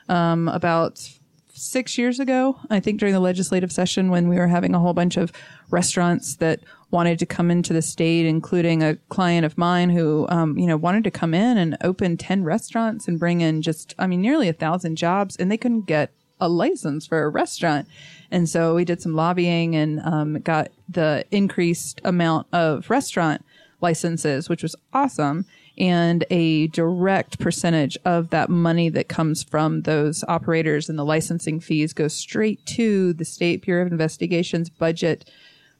Um, 0.09 0.47
about 0.47 1.09
six 1.57 1.97
years 1.97 2.19
ago, 2.19 2.57
I 2.69 2.79
think 2.79 2.99
during 2.99 3.13
the 3.13 3.19
legislative 3.19 3.71
session 3.71 4.09
when 4.09 4.27
we 4.29 4.37
were 4.37 4.47
having 4.47 4.75
a 4.75 4.79
whole 4.79 4.93
bunch 4.93 5.17
of 5.17 5.31
restaurants 5.69 6.35
that 6.35 6.59
wanted 6.91 7.19
to 7.19 7.25
come 7.25 7.51
into 7.51 7.73
the 7.73 7.81
state, 7.81 8.25
including 8.25 8.83
a 8.83 8.95
client 9.09 9.45
of 9.45 9.57
mine 9.57 9.89
who, 9.89 10.25
um, 10.29 10.57
you 10.57 10.65
know, 10.65 10.77
wanted 10.77 11.03
to 11.03 11.11
come 11.11 11.33
in 11.33 11.57
and 11.57 11.77
open 11.81 12.15
10 12.15 12.43
restaurants 12.43 13.07
and 13.07 13.19
bring 13.19 13.41
in 13.41 13.61
just, 13.61 13.93
I 13.99 14.07
mean, 14.07 14.21
nearly 14.21 14.47
a 14.47 14.53
thousand 14.53 14.95
jobs 14.95 15.35
and 15.35 15.51
they 15.51 15.57
couldn't 15.57 15.85
get 15.85 16.11
a 16.39 16.47
license 16.47 17.07
for 17.07 17.23
a 17.23 17.29
restaurant. 17.29 17.87
And 18.29 18.47
so 18.47 18.75
we 18.75 18.85
did 18.85 19.01
some 19.01 19.15
lobbying 19.15 19.75
and, 19.75 19.99
um, 20.01 20.39
got 20.41 20.69
the 20.87 21.25
increased 21.31 21.99
amount 22.03 22.47
of 22.53 22.89
restaurant 22.89 23.43
licenses, 23.81 24.47
which 24.47 24.63
was 24.63 24.75
awesome. 24.93 25.45
And 25.77 26.25
a 26.29 26.67
direct 26.67 27.39
percentage 27.39 27.97
of 28.03 28.29
that 28.31 28.49
money 28.49 28.89
that 28.89 29.07
comes 29.07 29.43
from 29.43 29.83
those 29.83 30.23
operators 30.27 30.89
and 30.89 30.97
the 30.97 31.05
licensing 31.05 31.59
fees 31.59 31.93
goes 31.93 32.13
straight 32.13 32.65
to 32.67 33.13
the 33.13 33.25
State 33.25 33.61
Bureau 33.61 33.85
of 33.85 33.91
Investigation's 33.91 34.69
budget 34.69 35.29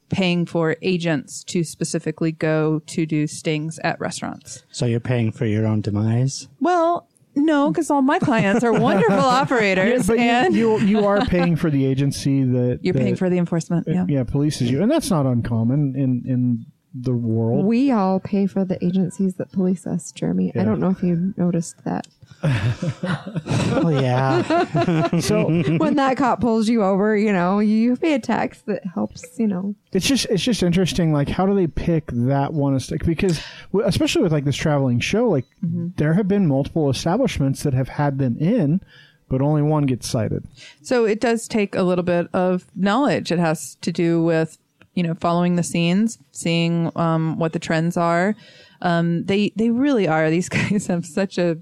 paying 0.08 0.46
for 0.46 0.76
agents 0.82 1.44
to 1.44 1.64
specifically 1.64 2.32
go 2.32 2.80
to 2.86 3.06
do 3.06 3.26
stings 3.26 3.78
at 3.80 4.00
restaurants. 4.00 4.62
So 4.70 4.86
you're 4.86 5.00
paying 5.00 5.32
for 5.32 5.44
your 5.44 5.66
own 5.66 5.80
demise. 5.80 6.48
Well, 6.60 7.08
no, 7.34 7.70
because 7.70 7.90
all 7.90 8.02
my 8.02 8.18
clients 8.18 8.64
are 8.64 8.72
wonderful 8.72 9.18
operators, 9.18 10.06
but 10.06 10.18
and 10.18 10.54
you, 10.54 10.78
you 10.78 10.86
you 10.86 11.06
are 11.06 11.24
paying 11.26 11.56
for 11.56 11.70
the 11.70 11.86
agency 11.86 12.42
that 12.42 12.80
you're 12.82 12.94
paying 12.94 13.16
for 13.16 13.30
the 13.30 13.38
enforcement. 13.38 13.86
Yeah. 13.86 14.06
yeah 14.08 14.24
polices 14.24 14.68
you, 14.68 14.82
and 14.82 14.90
that's 14.90 15.10
not 15.10 15.24
uncommon 15.24 15.94
in 15.94 16.22
in 16.26 16.66
the 16.94 17.14
world. 17.14 17.64
We 17.64 17.90
all 17.90 18.20
pay 18.20 18.46
for 18.46 18.64
the 18.64 18.82
agencies 18.84 19.34
that 19.34 19.52
police 19.52 19.86
us, 19.86 20.10
Jeremy. 20.12 20.52
I 20.56 20.64
don't 20.64 20.80
know 20.80 20.90
if 20.90 21.02
you 21.02 21.34
noticed 21.36 21.84
that. 21.84 22.06
Oh 23.70 23.88
yeah. 23.90 25.18
so 25.20 25.46
when 25.78 25.96
that 25.96 26.16
cop 26.16 26.40
pulls 26.40 26.68
you 26.68 26.82
over, 26.82 27.16
you 27.16 27.32
know, 27.32 27.58
you 27.58 27.96
pay 27.96 28.14
a 28.14 28.18
tax 28.18 28.62
that 28.62 28.84
helps, 28.86 29.38
you 29.38 29.46
know. 29.46 29.74
it's 29.92 30.06
just 30.06 30.26
it's 30.26 30.42
just 30.42 30.62
interesting 30.62 31.12
like 31.12 31.28
how 31.28 31.46
do 31.46 31.54
they 31.54 31.66
pick 31.66 32.06
that 32.08 32.52
one 32.52 32.74
as- 32.74 32.90
like, 32.90 33.04
because 33.04 33.40
especially 33.84 34.22
with 34.22 34.32
like 34.32 34.44
this 34.44 34.56
traveling 34.56 35.00
show 35.00 35.28
like 35.28 35.44
mm-hmm. 35.64 35.88
there 35.96 36.14
have 36.14 36.28
been 36.28 36.46
multiple 36.46 36.90
establishments 36.90 37.62
that 37.62 37.74
have 37.74 37.88
had 37.88 38.18
them 38.18 38.36
in 38.38 38.80
but 39.28 39.40
only 39.40 39.62
one 39.62 39.84
gets 39.86 40.08
cited 40.08 40.44
So 40.82 41.04
it 41.04 41.20
does 41.20 41.48
take 41.48 41.74
a 41.74 41.82
little 41.82 42.04
bit 42.04 42.28
of 42.32 42.66
knowledge. 42.74 43.30
It 43.30 43.38
has 43.38 43.76
to 43.82 43.92
do 43.92 44.22
with, 44.22 44.58
you 44.98 45.04
know, 45.04 45.14
following 45.14 45.54
the 45.54 45.62
scenes, 45.62 46.18
seeing 46.32 46.90
um, 46.96 47.38
what 47.38 47.52
the 47.52 47.60
trends 47.60 47.96
are. 47.96 48.34
Um, 48.82 49.24
they 49.26 49.52
they 49.54 49.70
really 49.70 50.08
are. 50.08 50.28
These 50.38 50.48
guys 50.48 50.88
have 50.88 51.06
such 51.06 51.38
a 51.38 51.56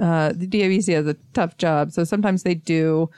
uh, 0.00 0.32
the 0.34 0.48
DABC 0.48 0.92
has 0.94 1.06
a 1.06 1.14
tough 1.34 1.56
job. 1.56 1.92
So 1.92 2.02
sometimes 2.02 2.42
they 2.42 2.54
do 2.54 3.08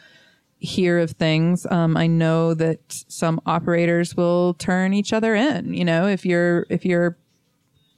hear 0.59 0.99
of 0.99 1.13
things. 1.13 1.67
Um, 1.71 1.97
I 1.97 2.07
know 2.07 2.53
that 2.53 3.05
some 3.09 3.41
operators 3.47 4.15
will 4.15 4.53
turn 4.55 4.93
each 4.93 5.15
other 5.15 5.35
in. 5.35 5.73
You 5.73 5.87
know, 5.87 6.07
if 6.07 6.27
you're 6.27 6.67
if 6.69 6.85
you're 6.85 7.17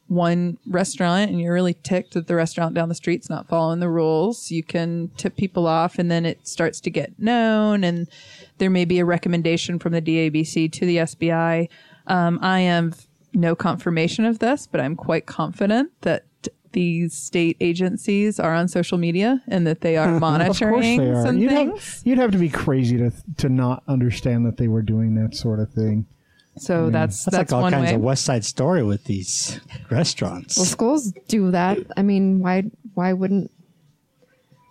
one 0.07 0.59
restaurant 0.69 1.31
and 1.31 1.41
you're 1.41 1.53
really 1.53 1.75
ticked 1.75 2.15
that 2.15 2.29
the 2.29 2.37
restaurant 2.37 2.75
down 2.75 2.89
the 2.89 2.95
street's 2.95 3.29
not 3.29 3.49
following 3.49 3.81
the 3.81 3.89
rules, 3.89 4.53
you 4.53 4.63
can 4.63 5.11
tip 5.17 5.37
people 5.37 5.67
off 5.67 5.99
and 5.99 6.09
then 6.09 6.25
it 6.25 6.47
starts 6.47 6.81
to 6.83 6.91
get 6.91 7.19
known 7.19 7.83
and 7.83 8.07
there 8.59 8.71
may 8.71 8.85
be 8.85 8.99
a 8.99 9.05
recommendation 9.05 9.79
from 9.79 9.93
the 9.93 10.03
DABC 10.03 10.71
to 10.73 10.87
the 10.87 10.99
SBI. 10.99 11.69
Um, 12.07 12.39
I 12.43 12.61
have 12.61 13.07
no 13.33 13.55
confirmation 13.55 14.25
of 14.25 14.39
this, 14.39 14.67
but 14.67 14.81
I'm 14.81 14.97
quite 14.97 15.27
confident 15.27 15.91
that 16.03 16.25
these 16.73 17.15
state 17.15 17.57
agencies 17.61 18.41
are 18.41 18.53
on 18.53 18.67
social 18.67 18.99
media 18.99 19.41
and 19.47 19.67
that 19.67 19.81
they 19.81 19.97
are 19.97 20.19
monitoring. 20.19 20.51
of 20.51 20.59
course 20.59 20.85
monitoring 20.85 20.99
they 20.99 21.11
are 21.11 21.23
some 21.23 21.39
you'd 21.39 21.51
things. 21.51 21.97
have, 21.99 22.07
you'd 22.07 22.19
have 22.19 22.33
to 22.33 22.39
be 22.39 22.49
crazy 22.49 22.99
to 22.99 23.13
to 23.39 23.49
not 23.49 23.85
understand 23.87 24.45
that 24.45 24.57
they 24.57 24.67
were 24.67 24.83
doing 24.83 25.15
that 25.15 25.37
sort 25.37 25.61
of 25.61 25.71
thing 25.73 26.07
so 26.57 26.91
that's 26.91 27.25
That's, 27.25 27.37
that's, 27.37 27.53
like 27.53 27.57
all 27.57 27.63
one 27.63 27.73
kinds 27.73 27.91
way. 27.91 27.95
of 27.97 28.01
West 28.01 28.25
Side 28.25 28.45
Story 28.45 28.83
with 28.83 29.05
these 29.05 29.61
restaurants. 29.91 30.57
Well, 30.57 30.67
schools 30.67 31.13
do 31.27 31.51
that. 31.51 31.79
I 31.97 32.03
mean, 32.03 32.39
why 32.41 32.65
why 32.95 33.13
wouldn't 33.13 33.51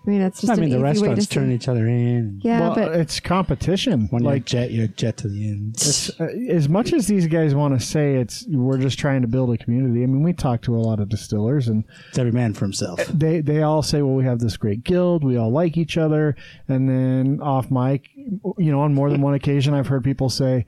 I 0.05 0.09
mean, 0.09 0.21
it's 0.21 0.41
just 0.41 0.51
I 0.51 0.55
mean, 0.55 0.65
an 0.65 0.69
the 0.69 0.75
easy 0.75 0.83
way 1.03 1.09
restaurants 1.13 1.27
turn 1.27 1.49
say- 1.49 1.55
each 1.55 1.67
other 1.69 1.87
in. 1.87 2.41
Yeah, 2.43 2.59
well 2.59 2.75
but 2.75 2.93
it's 2.95 3.19
competition 3.21 4.07
When 4.09 4.23
you 4.23 4.29
like 4.29 4.45
jet, 4.45 4.71
you 4.71 4.87
jet 4.89 5.15
to 5.17 5.29
the 5.29 5.47
end. 5.49 5.75
uh, 6.19 6.25
as 6.53 6.67
much 6.67 6.91
as 6.93 7.07
these 7.07 7.25
guys 7.27 7.55
want 7.55 7.79
to 7.79 7.85
say 7.85 8.15
it's 8.15 8.45
we're 8.49 8.77
just 8.77 8.99
trying 8.99 9.21
to 9.21 9.27
build 9.27 9.53
a 9.53 9.57
community 9.57 10.03
i 10.03 10.05
mean 10.05 10.21
we 10.23 10.33
talk 10.33 10.61
to 10.63 10.75
a 10.75 10.77
lot 10.79 10.99
of 10.99 11.07
distillers 11.09 11.67
and 11.69 11.85
It's 12.09 12.17
every 12.19 12.31
man 12.33 12.53
for 12.53 12.65
himself. 12.65 12.99
they 13.13 13.39
they 13.41 13.61
all 13.63 13.81
say, 13.81 14.01
well, 14.01 14.15
we 14.15 14.25
have 14.25 14.39
this 14.39 14.57
great 14.57 14.83
guild, 14.83 15.23
we 15.23 15.37
all 15.37 15.51
like 15.51 15.77
each 15.77 15.97
other, 15.97 16.35
and 16.67 16.89
then 16.89 17.39
off 17.41 17.71
mic, 17.71 18.09
you 18.15 18.71
know, 18.71 18.81
on 18.81 18.93
more 18.93 19.09
than 19.09 19.21
one 19.21 19.33
occasion, 19.35 19.73
I've 19.73 19.87
heard 19.87 20.03
people 20.03 20.29
say, 20.29 20.65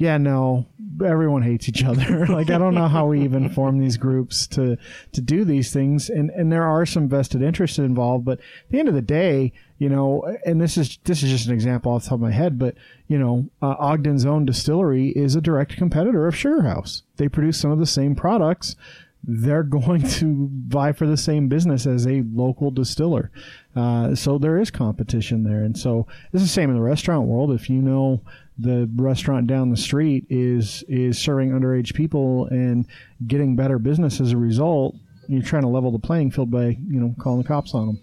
yeah, 0.00 0.16
no, 0.16 0.66
everyone 1.04 1.42
hates 1.42 1.68
each 1.68 1.84
other. 1.84 2.26
like 2.28 2.48
I 2.48 2.56
don't 2.56 2.74
know 2.74 2.88
how 2.88 3.08
we 3.08 3.22
even 3.22 3.50
form 3.50 3.78
these 3.78 3.98
groups 3.98 4.46
to 4.46 4.78
to 5.12 5.20
do 5.20 5.44
these 5.44 5.74
things, 5.74 6.08
and 6.08 6.30
and 6.30 6.50
there 6.50 6.64
are 6.64 6.86
some 6.86 7.06
vested 7.06 7.42
interests 7.42 7.78
involved, 7.78 8.24
but 8.24 8.38
at 8.38 8.70
the 8.70 8.78
end 8.78 8.88
of 8.88 8.94
the 8.94 9.02
day. 9.02 9.52
You 9.76 9.88
know, 9.88 10.36
and 10.44 10.60
this 10.60 10.76
is 10.76 10.98
this 11.04 11.22
is 11.22 11.30
just 11.30 11.46
an 11.46 11.54
example 11.54 11.92
off 11.92 12.02
the 12.02 12.10
top 12.10 12.16
of 12.16 12.20
my 12.20 12.32
head, 12.32 12.58
but 12.58 12.74
you 13.08 13.18
know, 13.18 13.48
uh, 13.62 13.76
Ogden's 13.78 14.26
own 14.26 14.44
distillery 14.44 15.08
is 15.08 15.34
a 15.34 15.40
direct 15.40 15.74
competitor 15.76 16.26
of 16.26 16.36
Sugar 16.36 16.62
House. 16.62 17.02
They 17.16 17.28
produce 17.28 17.58
some 17.58 17.70
of 17.70 17.78
the 17.78 17.86
same 17.86 18.14
products 18.14 18.76
they're 19.22 19.62
going 19.78 20.02
to 20.02 20.48
vie 20.68 20.92
for 20.92 21.06
the 21.06 21.16
same 21.16 21.48
business 21.48 21.86
as 21.86 22.06
a 22.06 22.24
local 22.32 22.70
distiller. 22.70 23.30
Uh, 23.76 24.14
so 24.14 24.38
there 24.38 24.58
is 24.58 24.70
competition 24.70 25.44
there. 25.44 25.62
And 25.62 25.78
so 25.78 26.06
it's 26.32 26.42
the 26.42 26.48
same 26.48 26.70
in 26.70 26.76
the 26.76 26.82
restaurant 26.82 27.26
world. 27.26 27.52
If 27.52 27.70
you 27.70 27.80
know 27.80 28.22
the 28.58 28.88
restaurant 28.96 29.46
down 29.46 29.70
the 29.70 29.76
street 29.76 30.26
is 30.28 30.84
is 30.88 31.18
serving 31.18 31.50
underage 31.50 31.94
people 31.94 32.46
and 32.46 32.86
getting 33.26 33.56
better 33.56 33.78
business 33.78 34.20
as 34.20 34.32
a 34.32 34.36
result, 34.36 34.94
you're 35.28 35.42
trying 35.42 35.62
to 35.62 35.68
level 35.68 35.90
the 35.90 35.98
playing 35.98 36.30
field 36.30 36.50
by, 36.50 36.66
you 36.66 37.00
know, 37.00 37.14
calling 37.18 37.40
the 37.42 37.48
cops 37.48 37.74
on 37.74 37.86
them. 37.86 38.00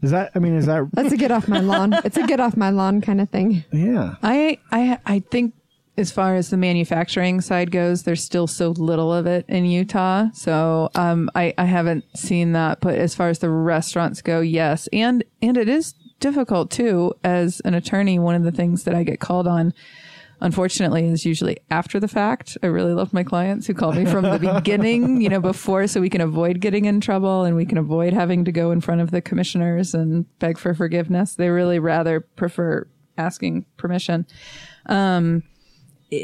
Is 0.00 0.12
that, 0.12 0.30
I 0.34 0.38
mean, 0.38 0.54
is 0.54 0.66
that, 0.66 0.88
that's 0.92 1.12
a 1.12 1.16
get 1.16 1.30
off 1.30 1.48
my 1.48 1.60
lawn. 1.60 1.92
It's 2.04 2.16
a 2.16 2.26
get 2.26 2.40
off 2.40 2.56
my 2.56 2.70
lawn 2.70 3.00
kind 3.00 3.20
of 3.20 3.28
thing. 3.30 3.64
yeah. 3.72 4.14
I, 4.22 4.58
I 4.70 4.98
I 5.04 5.18
think 5.18 5.54
as 5.96 6.12
far 6.12 6.36
as 6.36 6.50
the 6.50 6.56
manufacturing 6.56 7.40
side 7.40 7.72
goes, 7.72 8.04
there's 8.04 8.22
still 8.22 8.46
so 8.46 8.70
little 8.70 9.12
of 9.12 9.26
it 9.26 9.44
in 9.48 9.64
Utah. 9.64 10.28
So 10.32 10.90
um, 10.94 11.28
I 11.34 11.52
I 11.58 11.64
haven't 11.64 12.04
seen 12.16 12.52
that. 12.52 12.80
But 12.80 12.94
as 12.94 13.16
far 13.16 13.28
as 13.28 13.40
the 13.40 13.50
restaurants 13.50 14.22
go, 14.22 14.40
yes, 14.40 14.88
and 14.92 15.24
and 15.42 15.56
it 15.56 15.68
is 15.68 15.94
difficult 16.20 16.70
too. 16.70 17.14
As 17.24 17.60
an 17.64 17.74
attorney, 17.74 18.18
one 18.18 18.34
of 18.34 18.42
the 18.42 18.52
things 18.52 18.84
that 18.84 18.94
I 18.94 19.02
get 19.02 19.20
called 19.20 19.46
on. 19.46 19.74
Unfortunately, 20.40 21.04
is 21.08 21.24
usually 21.26 21.58
after 21.68 21.98
the 21.98 22.06
fact. 22.06 22.56
I 22.62 22.66
really 22.66 22.94
love 22.94 23.12
my 23.12 23.24
clients 23.24 23.66
who 23.66 23.74
call 23.74 23.92
me 23.92 24.04
from 24.04 24.22
the 24.22 24.38
beginning, 24.54 25.20
you 25.20 25.28
know, 25.28 25.40
before, 25.40 25.88
so 25.88 26.00
we 26.00 26.08
can 26.08 26.20
avoid 26.20 26.60
getting 26.60 26.84
in 26.84 27.00
trouble 27.00 27.42
and 27.42 27.56
we 27.56 27.66
can 27.66 27.76
avoid 27.76 28.12
having 28.12 28.44
to 28.44 28.52
go 28.52 28.70
in 28.70 28.80
front 28.80 29.00
of 29.00 29.10
the 29.10 29.20
commissioners 29.20 29.94
and 29.94 30.26
beg 30.38 30.56
for 30.56 30.74
forgiveness. 30.74 31.34
They 31.34 31.48
really 31.48 31.80
rather 31.80 32.20
prefer 32.20 32.86
asking 33.16 33.66
permission 33.76 34.26
um, 34.86 35.42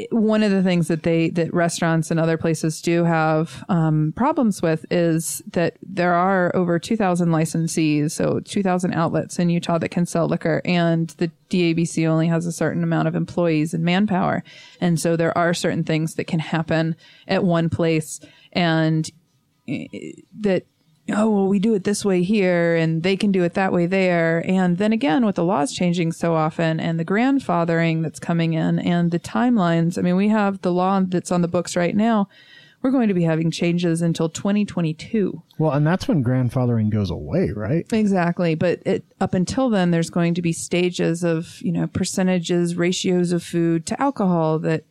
one 0.09 0.41
of 0.41 0.51
the 0.51 0.63
things 0.63 0.87
that 0.87 1.03
they 1.03 1.29
that 1.29 1.53
restaurants 1.53 2.09
and 2.09 2.19
other 2.19 2.37
places 2.37 2.81
do 2.81 3.03
have 3.03 3.63
um, 3.69 4.13
problems 4.15 4.61
with 4.61 4.83
is 4.89 5.43
that 5.51 5.77
there 5.83 6.15
are 6.15 6.55
over 6.55 6.79
2000 6.79 7.29
licensees 7.29 8.11
so 8.11 8.39
2000 8.39 8.93
outlets 8.93 9.37
in 9.37 9.49
utah 9.49 9.77
that 9.77 9.89
can 9.89 10.05
sell 10.05 10.27
liquor 10.27 10.59
and 10.65 11.09
the 11.17 11.29
dabc 11.49 12.07
only 12.07 12.27
has 12.27 12.45
a 12.45 12.51
certain 12.51 12.83
amount 12.83 13.07
of 13.07 13.15
employees 13.15 13.73
and 13.73 13.83
manpower. 13.83 14.43
And 14.81 14.99
so 14.99 15.15
there 15.15 15.37
are 15.37 15.53
certain 15.53 15.83
things 15.83 16.15
that 16.15 16.25
can 16.25 16.39
happen 16.39 16.95
at 17.27 17.43
one 17.43 17.69
place 17.69 18.19
and 18.51 19.09
eh, 19.67 19.87
that 20.39 20.65
oh 21.11 21.29
well 21.29 21.47
we 21.47 21.59
do 21.59 21.73
it 21.73 21.83
this 21.83 22.03
way 22.03 22.23
here 22.23 22.75
and 22.75 23.03
they 23.03 23.15
can 23.15 23.31
do 23.31 23.43
it 23.43 23.53
that 23.53 23.71
way 23.73 23.85
there. 23.85 24.43
And 24.47 24.77
then 24.77 24.93
again 24.93 25.25
with 25.25 25.35
the 25.35 25.43
laws 25.43 25.73
changing 25.73 26.11
so 26.11 26.35
often 26.35 26.79
and 26.79 26.99
the 26.99 27.05
grandfathering 27.05 28.01
that's 28.03 28.19
coming 28.19 28.53
in 28.53 28.79
and 28.79 29.11
the 29.11 29.19
timelines 29.19 29.97
i 29.97 30.01
mean 30.01 30.15
we 30.15 30.29
have 30.29 30.61
the 30.61 30.71
law 30.71 30.99
that's 31.01 31.31
on 31.31 31.41
the 31.41 31.47
books 31.47 31.75
right 31.75 31.95
now. 31.95 32.27
We're 32.81 32.91
going 32.91 33.07
to 33.07 33.15
be 33.15 33.23
having 33.23 33.49
changes 33.49 34.03
until 34.03 34.29
2022 34.29 35.41
Well, 35.57 35.71
and 35.71 35.87
that's 35.87 36.07
when 36.07 36.23
grandfathering 36.23 36.91
goes 36.91 37.09
away, 37.09 37.49
right? 37.49 37.83
Exactly, 37.91 38.53
but 38.53 38.83
it, 38.85 39.03
up 39.19 39.33
until 39.33 39.71
then, 39.71 39.89
there's 39.89 40.11
going 40.11 40.35
to 40.35 40.41
be 40.43 40.53
stages 40.53 41.23
of 41.23 41.59
you 41.63 41.71
know 41.71 41.87
percentages, 41.87 42.75
ratios 42.75 43.31
of 43.31 43.41
food 43.41 43.87
to 43.87 43.99
alcohol 43.99 44.59
that 44.59 44.83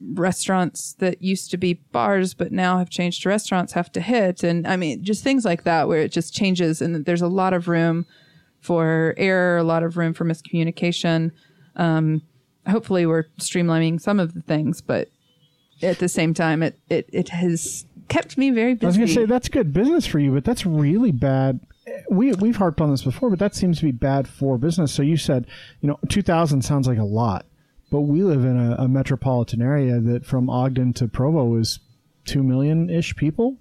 restaurants 0.00 0.94
that 0.98 1.22
used 1.22 1.50
to 1.50 1.56
be 1.56 1.74
bars 1.92 2.34
but 2.34 2.52
now 2.52 2.78
have 2.78 2.90
changed 2.90 3.22
to 3.22 3.28
restaurants 3.28 3.72
have 3.72 3.90
to 3.92 4.00
hit, 4.00 4.42
and 4.42 4.66
I 4.66 4.76
mean 4.76 5.02
just 5.02 5.24
things 5.24 5.44
like 5.44 5.64
that 5.64 5.88
where 5.88 6.00
it 6.00 6.12
just 6.12 6.34
changes, 6.34 6.82
and 6.82 7.04
there's 7.04 7.22
a 7.22 7.28
lot 7.28 7.52
of 7.52 7.68
room 7.68 8.06
for 8.60 9.14
error, 9.16 9.58
a 9.58 9.64
lot 9.64 9.82
of 9.82 9.96
room 9.96 10.12
for 10.12 10.24
miscommunication. 10.24 11.30
Um, 11.76 12.22
hopefully, 12.66 13.06
we're 13.06 13.24
streamlining 13.40 14.00
some 14.00 14.18
of 14.18 14.34
the 14.34 14.42
things, 14.42 14.80
but 14.80 15.08
at 15.82 15.98
the 15.98 16.08
same 16.08 16.34
time, 16.34 16.62
it 16.62 16.78
it 16.88 17.08
it 17.12 17.28
has 17.30 17.86
kept 18.08 18.38
me 18.38 18.50
very 18.50 18.74
busy. 18.74 18.86
I 18.86 18.88
was 18.88 18.96
going 18.96 19.08
to 19.08 19.14
say 19.14 19.24
that's 19.26 19.48
good 19.48 19.72
business 19.72 20.06
for 20.06 20.18
you, 20.18 20.32
but 20.32 20.44
that's 20.44 20.66
really 20.66 21.12
bad. 21.12 21.60
We 22.10 22.32
we've 22.32 22.56
harped 22.56 22.80
on 22.80 22.90
this 22.90 23.02
before, 23.02 23.30
but 23.30 23.38
that 23.38 23.54
seems 23.54 23.78
to 23.78 23.84
be 23.84 23.92
bad 23.92 24.26
for 24.26 24.58
business. 24.58 24.92
So 24.92 25.02
you 25.02 25.16
said, 25.16 25.46
you 25.80 25.88
know, 25.88 25.98
two 26.08 26.22
thousand 26.22 26.62
sounds 26.62 26.88
like 26.88 26.98
a 26.98 27.04
lot, 27.04 27.46
but 27.90 28.02
we 28.02 28.22
live 28.22 28.44
in 28.44 28.56
a, 28.56 28.76
a 28.78 28.88
metropolitan 28.88 29.62
area 29.62 30.00
that 30.00 30.24
from 30.24 30.50
Ogden 30.50 30.92
to 30.94 31.08
Provo 31.08 31.56
is 31.56 31.78
two 32.24 32.42
million 32.42 32.90
ish 32.90 33.14
people. 33.16 33.56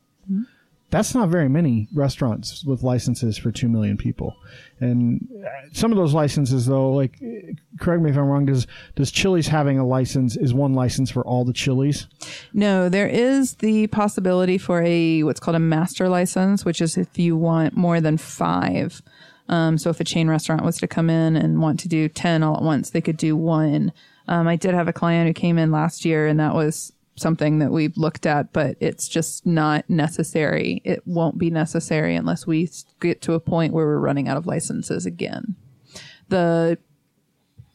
That's 0.91 1.15
not 1.15 1.29
very 1.29 1.49
many 1.49 1.87
restaurants 1.93 2.63
with 2.63 2.83
licenses 2.83 3.37
for 3.37 3.51
two 3.51 3.67
million 3.67 3.97
people, 3.97 4.35
and 4.79 5.27
uh, 5.43 5.49
some 5.73 5.91
of 5.91 5.97
those 5.97 6.13
licenses, 6.13 6.67
though, 6.67 6.91
like, 6.91 7.17
uh, 7.21 7.53
correct 7.79 8.03
me 8.03 8.11
if 8.11 8.17
I'm 8.17 8.27
wrong. 8.27 8.45
Does 8.45 8.67
does 8.95 9.11
Chili's 9.11 9.47
having 9.47 9.79
a 9.79 9.85
license 9.85 10.37
is 10.37 10.53
one 10.53 10.73
license 10.73 11.09
for 11.09 11.25
all 11.25 11.43
the 11.43 11.53
Chili's? 11.53 12.07
No, 12.53 12.87
there 12.87 13.07
is 13.07 13.55
the 13.55 13.87
possibility 13.87 14.57
for 14.57 14.83
a 14.83 15.23
what's 15.23 15.39
called 15.39 15.55
a 15.55 15.59
master 15.59 16.07
license, 16.07 16.63
which 16.63 16.79
is 16.81 16.97
if 16.97 17.17
you 17.17 17.35
want 17.35 17.75
more 17.75 17.99
than 17.99 18.17
five. 18.17 19.01
Um, 19.49 19.77
so 19.77 19.89
if 19.89 19.99
a 19.99 20.05
chain 20.05 20.29
restaurant 20.29 20.63
was 20.63 20.77
to 20.77 20.87
come 20.87 21.09
in 21.09 21.35
and 21.35 21.61
want 21.61 21.79
to 21.81 21.87
do 21.89 22.07
ten 22.07 22.41
all 22.43 22.55
at 22.55 22.63
once, 22.63 22.91
they 22.91 23.01
could 23.01 23.17
do 23.17 23.35
one. 23.35 23.91
Um, 24.27 24.47
I 24.47 24.55
did 24.55 24.73
have 24.73 24.87
a 24.87 24.93
client 24.93 25.27
who 25.27 25.33
came 25.33 25.57
in 25.57 25.71
last 25.71 26.05
year, 26.05 26.27
and 26.27 26.39
that 26.39 26.53
was 26.53 26.93
something 27.15 27.59
that 27.59 27.71
we've 27.71 27.97
looked 27.97 28.25
at, 28.25 28.51
but 28.51 28.75
it's 28.79 29.07
just 29.07 29.45
not 29.45 29.89
necessary. 29.89 30.81
It 30.83 31.05
won't 31.05 31.37
be 31.37 31.49
necessary 31.49 32.15
unless 32.15 32.45
we 32.45 32.69
get 32.99 33.21
to 33.23 33.33
a 33.33 33.39
point 33.39 33.73
where 33.73 33.85
we're 33.85 33.99
running 33.99 34.27
out 34.27 34.37
of 34.37 34.47
licenses 34.47 35.05
again. 35.05 35.55
The 36.29 36.77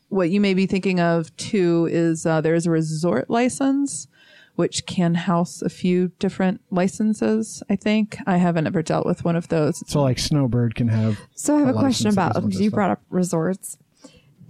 what 0.08 0.30
you 0.30 0.40
may 0.40 0.54
be 0.54 0.66
thinking 0.66 0.98
of 0.98 1.34
too 1.36 1.88
is 1.90 2.26
uh, 2.26 2.40
there 2.40 2.54
is 2.54 2.66
a 2.66 2.70
resort 2.70 3.30
license 3.30 4.08
which 4.56 4.84
can 4.84 5.14
house 5.14 5.62
a 5.62 5.70
few 5.70 6.08
different 6.18 6.60
licenses. 6.70 7.62
I 7.70 7.76
think 7.76 8.18
I 8.26 8.36
haven't 8.36 8.66
ever 8.66 8.82
dealt 8.82 9.06
with 9.06 9.24
one 9.24 9.36
of 9.36 9.48
those. 9.48 9.82
So 9.88 10.02
like 10.02 10.18
Snowbird 10.18 10.74
can 10.74 10.88
have. 10.88 11.18
So 11.34 11.56
I 11.56 11.60
have 11.60 11.68
a 11.68 11.72
a 11.72 11.78
question 11.78 12.08
about 12.08 12.34
does 12.34 12.38
a 12.38 12.40
bunch 12.42 12.54
of 12.56 12.60
you 12.60 12.68
stuff. 12.68 12.74
brought 12.74 12.90
up 12.90 13.02
resorts. 13.08 13.78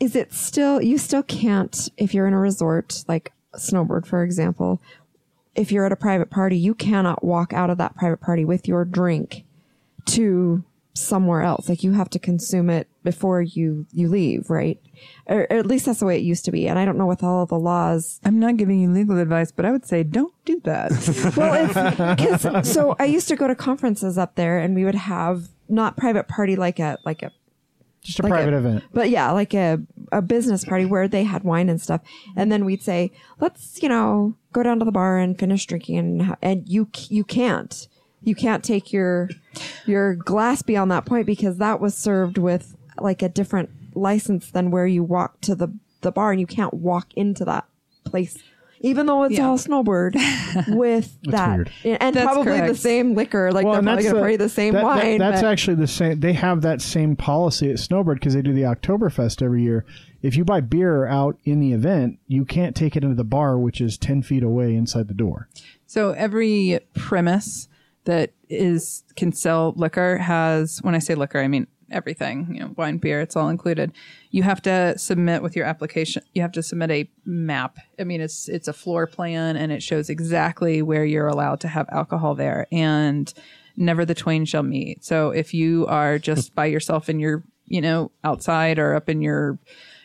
Is 0.01 0.17
it 0.17 0.33
still 0.33 0.83
you 0.83 0.99
still 0.99 1.23
can't 1.23 1.89
if 1.97 2.15
you're 2.15 2.27
in 2.27 2.35
a 2.35 2.39
resort 2.39 3.05
like 3.07 3.33
Snowbird 3.57 4.07
for 4.07 4.23
example, 4.23 4.81
if 5.55 5.71
you're 5.71 5.87
at 5.87 5.93
a 5.93 5.97
private 5.97 6.31
party, 6.31 6.57
you 6.57 6.75
cannot 6.75 7.23
walk 7.23 7.53
out 7.53 7.71
of 7.71 7.79
that 7.79 7.97
private 7.97 8.21
party 8.21 8.45
with 8.45 8.67
your 8.67 8.85
drink 8.85 9.45
to 10.07 10.65
somewhere 10.95 11.43
else. 11.43 11.69
Like 11.69 11.83
you 11.83 11.93
have 11.93 12.11
to 12.11 12.19
consume 12.19 12.71
it 12.71 12.89
before 13.03 13.43
you 13.43 13.87
you 13.93 14.09
leave, 14.09 14.51
right? 14.51 14.81
Or, 15.27 15.47
or 15.51 15.59
at 15.59 15.67
least 15.67 15.87
that's 15.87 16.01
the 16.01 16.07
way 16.07 16.17
it 16.17 16.23
used 16.23 16.45
to 16.45 16.53
be. 16.53 16.69
And 16.69 16.79
I 16.79 16.85
don't 16.85 16.99
know 16.99 17.07
with 17.07 17.23
all 17.23 17.47
the 17.47 17.59
laws 17.59 18.21
I'm 18.25 18.39
not 18.39 18.57
giving 18.57 18.81
you 18.81 18.91
legal 18.91 19.19
advice, 19.19 19.53
but 19.53 19.65
I 19.65 19.71
would 19.71 19.87
say 19.87 20.03
don't 20.03 20.35
do 20.45 20.61
that. 20.65 20.91
well, 21.37 22.65
so 22.65 22.97
I 22.99 23.05
used 23.05 23.29
to 23.29 23.37
go 23.37 23.49
to 23.49 23.55
conferences 23.55 24.19
up 24.19 24.35
there, 24.35 24.59
and 24.59 24.75
we 24.75 24.85
would 24.85 24.95
have 24.95 25.49
not 25.69 25.97
private 25.97 26.29
party 26.29 26.57
like 26.57 26.79
a 26.79 26.99
like 27.05 27.23
a 27.23 27.33
Just 28.03 28.19
a 28.21 28.23
like 28.23 28.31
private 28.31 28.55
a- 28.55 28.59
event. 28.59 28.85
but 28.93 29.11
yeah, 29.11 29.31
like 29.31 29.53
a 29.55 29.79
a 30.13 30.23
business 30.23 30.65
party 30.65 30.85
where 30.87 31.07
they 31.07 31.25
had 31.25 31.45
wine 31.45 31.69
and 31.69 31.81
stuff, 31.81 32.01
and 32.37 32.51
then 32.51 32.65
we'd 32.65 32.83
say, 32.83 33.11
let's 33.41 33.83
you 33.83 33.89
know 33.89 34.35
go 34.53 34.63
down 34.63 34.79
to 34.79 34.85
the 34.85 34.93
bar 34.93 35.19
and 35.19 35.39
finish 35.39 35.67
drinking, 35.67 35.99
and 35.99 36.37
and 36.41 36.69
you 36.69 36.89
you 37.09 37.25
can't 37.25 37.89
you 38.23 38.35
can't 38.35 38.65
take 38.65 38.93
your 38.93 39.29
your 39.87 40.15
glass 40.15 40.63
beyond 40.63 40.91
that 40.91 41.05
point 41.05 41.27
because 41.27 41.59
that 41.59 41.81
was 41.81 41.95
served 41.95 42.39
with 42.39 42.77
like 42.99 43.23
a 43.23 43.29
different 43.29 43.71
license 43.95 44.51
than 44.51 44.71
where 44.71 44.87
you 44.87 45.03
walk 45.03 45.41
to 45.43 45.55
the 45.55 45.69
the 46.01 46.11
bar, 46.13 46.31
and 46.33 46.41
you 46.41 46.47
can't 46.47 46.73
walk 46.75 47.09
into 47.15 47.45
that 47.45 47.67
place. 48.05 48.39
Even 48.83 49.05
though 49.07 49.25
it's 49.25 49.37
Yeah. 49.37 49.47
all 49.49 49.59
snowbird 49.59 50.15
with 50.69 51.15
that, 51.25 51.57
weird. 51.57 51.71
and 52.01 52.17
That's 52.17 52.25
probably 52.25 52.61
the 52.63 52.75
same 52.75 53.15
liquor, 53.15 53.53
like 53.53 53.65
they're 53.67 53.75
and 53.75 53.85
probably 53.87 54.05
going 54.05 54.33
to 54.33 54.39
the- 54.39 54.45
the 54.45 54.49
same 54.49 54.73
that- 54.73 54.79
that- 54.81 54.85
wine. 55.05 55.19
that's 55.19 55.43
but- 55.43 55.51
actually 55.53 55.75
the 55.77 55.87
same. 55.87 56.21
They 56.21 56.33
have 56.33 56.63
that 56.63 56.81
same 56.81 57.15
policy 57.15 57.71
at 57.71 57.79
Snowbird 57.79 58.19
because 58.21 58.33
they 58.35 58.41
do 58.43 58.53
the 58.55 58.63
Oktoberfest 58.63 59.43
every 59.43 59.63
year. 59.63 59.85
If 60.23 60.37
you 60.37 60.45
buy 60.45 60.61
beer 60.61 61.07
out 61.07 61.39
in 61.45 61.61
the 61.61 61.73
event, 61.73 62.19
you 62.27 62.45
can't 62.45 62.75
take 62.75 62.97
it 62.97 63.03
into 63.05 63.17
the 63.17 63.25
bar, 63.25 63.59
which 63.59 63.81
is 63.83 63.97
ten 63.99 64.23
feet 64.23 64.43
away 64.43 64.75
inside 64.75 65.09
the 65.09 65.15
door. 65.15 65.49
So 65.87 66.13
every 66.13 66.81
premise 66.95 67.69
that 68.05 68.33
is 68.49 69.05
can 69.17 69.33
sell 69.33 69.75
liquor 69.77 70.17
has 70.19 70.79
when 70.83 70.95
I 70.95 70.99
say 71.01 71.15
liquor, 71.15 71.39
I 71.41 71.49
mean 71.49 71.67
everything, 71.91 72.49
you 72.55 72.61
know, 72.61 72.75
wine, 72.77 72.99
beer, 72.99 73.21
it's 73.21 73.37
all 73.37 73.49
included. 73.49 73.93
You 74.31 74.43
have 74.43 74.63
to 74.63 74.99
submit 74.99 75.43
with 75.43 75.57
your 75.57 75.67
application. 75.67 76.23
You 76.35 76.43
have 76.43 76.53
to 76.53 76.63
submit 76.63 76.91
a 76.91 77.11
map. 77.25 77.79
I 77.99 78.05
mean, 78.05 78.21
it's 78.21 78.49
it's 78.49 78.69
a 78.69 78.73
floor 78.73 79.07
plan 79.07 79.57
and 79.57 79.73
it 79.73 79.83
shows 79.83 80.11
exactly 80.11 80.83
where 80.83 81.05
you're 81.05 81.29
allowed 81.29 81.61
to 81.61 81.69
have 81.69 81.89
alcohol 81.91 82.35
there 82.35 82.67
and 82.73 83.33
never 83.77 84.05
the 84.05 84.15
twain 84.15 84.45
shall 84.45 84.63
meet. 84.63 85.05
So 85.05 85.31
if 85.31 85.55
you 85.55 85.87
are 85.87 86.19
just 86.19 86.55
by 86.55 86.67
yourself 86.67 87.09
in 87.09 87.19
your, 87.19 87.43
you 87.67 87.81
know, 87.81 88.11
outside 88.25 88.79
or 88.79 88.95
up 88.95 89.09
in 89.09 89.23
your 89.23 89.59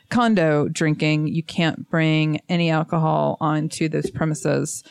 condo 0.09 0.67
drinking, 0.67 1.27
you 1.27 1.43
can't 1.43 1.89
bring 1.89 2.39
any 2.47 2.69
alcohol 2.69 3.37
onto 3.41 3.89
those 3.89 4.09
premises 4.09 4.83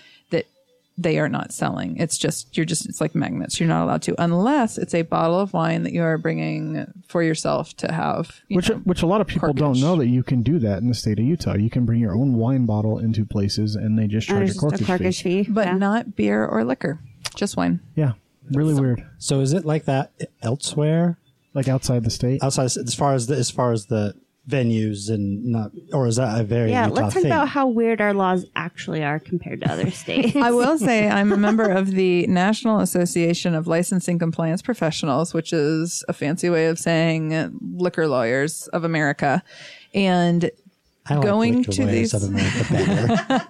they 0.97 1.19
are 1.19 1.29
not 1.29 1.53
selling. 1.53 1.97
It's 1.97 2.16
just 2.16 2.57
you're 2.57 2.65
just 2.66 2.89
it's 2.89 3.01
like 3.01 3.15
magnets. 3.16 3.59
You're 3.59 3.69
not 3.69 3.83
allowed 3.85 4.03
to 4.03 4.15
unless 4.23 4.79
it's 4.79 4.95
a 4.95 5.03
bottle 5.03 5.41
of 5.41 5.53
wine 5.53 5.83
that 5.83 5.93
you 5.93 6.03
are 6.03 6.16
bringing 6.19 6.87
for 7.09 7.23
yourself 7.23 7.75
to 7.79 7.91
have. 7.93 8.41
you 8.49 8.57
Which 8.57 8.71
know. 8.71 8.77
which 8.85 9.03
a 9.03 9.07
lot 9.07 9.21
of 9.21 9.27
people 9.27 9.53
don't 9.53 9.81
know 9.81 9.97
that 9.97 10.07
you 10.07 10.23
can 10.23 10.43
do 10.43 10.59
that 10.61 10.79
in 10.83 10.89
the 10.89 10.95
state 10.95 11.19
of 11.19 11.25
Utah. 11.25 11.57
You 11.57 11.69
can 11.71 11.85
bring 11.85 12.01
your 12.01 12.15
own 12.15 12.35
wine 12.35 12.65
bottle 12.66 12.99
into 13.01 13.25
places, 13.25 13.75
and 13.75 13.99
they 13.99 14.07
just 14.07 14.29
charge 14.29 14.43
a 14.43 14.47
just 14.53 14.59
a 14.59 14.66
corkage, 14.66 14.85
corkage 14.99 15.23
fee. 15.23 15.43
fee. 15.45 15.51
but 15.51 15.66
yeah. 15.66 15.77
not 15.79 16.15
beer 16.15 16.47
or 16.47 16.62
liquor, 16.65 17.01
just 17.35 17.57
wine. 17.57 17.81
Yeah, 17.97 18.12
really 18.53 18.75
weird. 18.75 19.05
So 19.19 19.41
is 19.41 19.53
it 19.53 19.65
like 19.65 19.87
that 19.87 20.12
elsewhere 20.43 21.19
Like 21.55 21.69
outside 21.69 22.05
the 22.05 22.11
state. 22.11 22.43
outside 22.43 22.66
as 22.66 22.95
far 22.95 23.15
as 23.15 23.27
the 23.27 23.37
as 23.37 23.51
far 23.51 23.73
as 23.73 23.87
the 23.87 24.15
venues 24.49 25.09
and 25.09 25.43
not 25.45 25.71
or 25.93 26.07
is 26.07 26.16
that 26.16 26.39
a 26.39 26.45
very 26.45 26.71
Yeah, 26.71 26.89
Utah 26.89 27.01
let's 27.01 27.15
talk 27.15 27.23
thing? 27.23 27.33
about 27.33 27.49
how 27.49 27.66
weird 27.66 28.01
our 28.03 28.12
laws 28.12 28.45
actually 28.55 29.03
are 29.03 29.19
compared 29.19 29.62
to 29.62 29.73
other 29.73 29.91
states. 29.91 30.37
I 30.37 30.51
will 30.51 30.79
say 30.79 31.09
I'm 31.19 31.33
a 31.33 31.37
member 31.37 31.65
of 31.65 31.93
the 31.93 32.27
National 32.27 32.81
Association 32.81 33.55
of 33.55 33.66
Licensing 33.66 34.19
Compliance 34.19 34.61
Professionals, 34.61 35.33
which 35.33 35.53
is 35.53 36.05
a 36.09 36.12
fancy 36.12 36.51
way 36.51 36.66
of 36.66 36.79
saying 36.79 37.59
liquor 37.75 38.07
lawyers 38.07 38.69
of 38.69 38.85
America. 38.85 39.43
And 39.95 40.51
I 41.07 41.17
like 41.17 41.23
going 41.27 41.59
liquor 41.59 41.73
to 41.73 41.83
lawyers 41.85 42.13
these- 42.13 42.15
of 42.15 42.23
America 42.23 43.47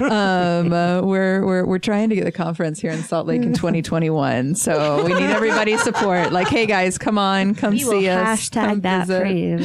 um, 0.10 0.72
uh, 0.72 1.02
we're 1.02 1.44
we're 1.44 1.66
we're 1.66 1.78
trying 1.78 2.08
to 2.08 2.14
get 2.14 2.24
the 2.24 2.32
conference 2.32 2.80
here 2.80 2.90
in 2.90 3.02
Salt 3.02 3.26
Lake 3.26 3.42
in 3.42 3.52
2021. 3.54 4.54
So 4.54 5.04
we 5.04 5.12
need 5.12 5.24
everybody's 5.30 5.82
support. 5.82 6.32
Like, 6.32 6.48
hey 6.48 6.64
guys, 6.64 6.96
come 6.96 7.18
on, 7.18 7.54
come 7.54 7.74
we 7.74 7.84
will 7.84 8.00
see 8.00 8.08
us. 8.08 8.48
come 8.48 8.78
hashtag 8.78 8.82
that 8.82 9.06
visit. 9.06 9.20
for 9.20 9.26
you. 9.26 9.58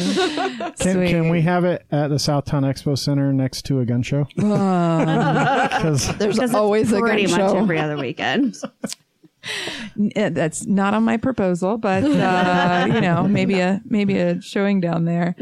Can, 0.80 1.08
can 1.08 1.30
we 1.30 1.42
have 1.42 1.64
it 1.64 1.86
at 1.92 2.10
the 2.10 2.16
Southtown 2.16 2.64
Expo 2.64 2.98
Center 2.98 3.32
next 3.32 3.62
to 3.66 3.80
a 3.80 3.86
gun 3.86 4.02
show? 4.04 4.26
Because 4.36 6.08
There's 6.18 6.40
always 6.54 6.92
a 6.92 7.00
pretty 7.00 7.28
gun 7.28 7.32
much 7.40 7.52
show. 7.52 7.58
every 7.58 7.80
other 7.80 7.96
weekend. 7.98 8.58
Uh, 10.16 10.30
That's 10.30 10.66
not 10.66 10.94
on 10.94 11.04
my 11.04 11.18
proposal, 11.18 11.78
but 11.78 12.04
uh, 12.04 12.86
you 12.88 13.02
know, 13.02 13.24
maybe 13.28 13.60
a 13.60 13.82
maybe 13.86 14.18
a 14.18 14.42
showing 14.42 14.80
down 14.82 15.06
there. 15.06 15.36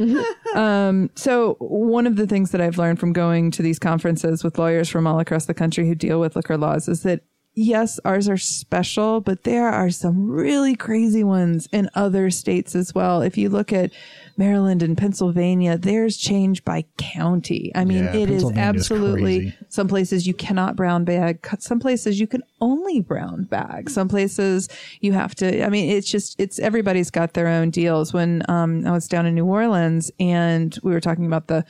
Um, 0.55 1.09
so 1.15 1.55
one 1.59 2.07
of 2.07 2.15
the 2.15 2.27
things 2.27 2.51
that 2.51 2.61
I've 2.61 2.77
learned 2.77 2.99
from 2.99 3.13
going 3.13 3.51
to 3.51 3.61
these 3.61 3.79
conferences 3.79 4.43
with 4.43 4.57
lawyers 4.57 4.89
from 4.89 5.07
all 5.07 5.19
across 5.19 5.45
the 5.45 5.53
country 5.53 5.87
who 5.87 5.95
deal 5.95 6.19
with 6.19 6.35
liquor 6.35 6.57
laws 6.57 6.87
is 6.87 7.03
that 7.03 7.21
yes, 7.53 7.99
ours 8.05 8.29
are 8.29 8.37
special, 8.37 9.21
but 9.21 9.43
there 9.43 9.67
are 9.67 9.89
some 9.89 10.29
really 10.29 10.75
crazy 10.75 11.23
ones 11.23 11.67
in 11.71 11.89
other 11.95 12.29
states 12.31 12.75
as 12.75 12.95
well. 12.95 13.21
If 13.21 13.37
you 13.37 13.49
look 13.49 13.73
at 13.73 13.91
Maryland 14.37 14.81
and 14.81 14.97
Pennsylvania, 14.97 15.77
there's 15.77 16.17
change 16.17 16.63
by 16.63 16.85
county. 16.97 17.71
I 17.75 17.85
mean, 17.85 18.05
Yeah, 18.05 18.15
it 18.15 18.29
is 18.29 18.43
absolutely 18.55 19.39
crazy. 19.39 19.57
some 19.69 19.87
places 19.87 20.27
you 20.27 20.33
cannot 20.33 20.75
brown 20.75 21.03
bag. 21.03 21.47
Some 21.59 21.79
places 21.79 22.19
you 22.19 22.27
can 22.27 22.43
only 22.59 23.01
brown 23.01 23.43
bag. 23.43 23.89
Some 23.89 24.07
places 24.07 24.69
you 24.99 25.13
have 25.13 25.35
to. 25.35 25.65
I 25.65 25.69
mean, 25.69 25.89
it's 25.89 26.09
just 26.09 26.39
it's 26.39 26.59
everybody's 26.59 27.11
got 27.11 27.33
their 27.33 27.47
own 27.47 27.69
deals. 27.69 28.13
When 28.13 28.43
um, 28.49 28.85
I 28.85 28.91
was 28.91 29.07
down 29.07 29.25
in 29.25 29.35
New 29.35 29.45
Orleans 29.45 30.11
and 30.19 30.77
we 30.83 30.91
were 30.91 31.01
talking 31.01 31.25
about 31.25 31.47
the, 31.47 31.65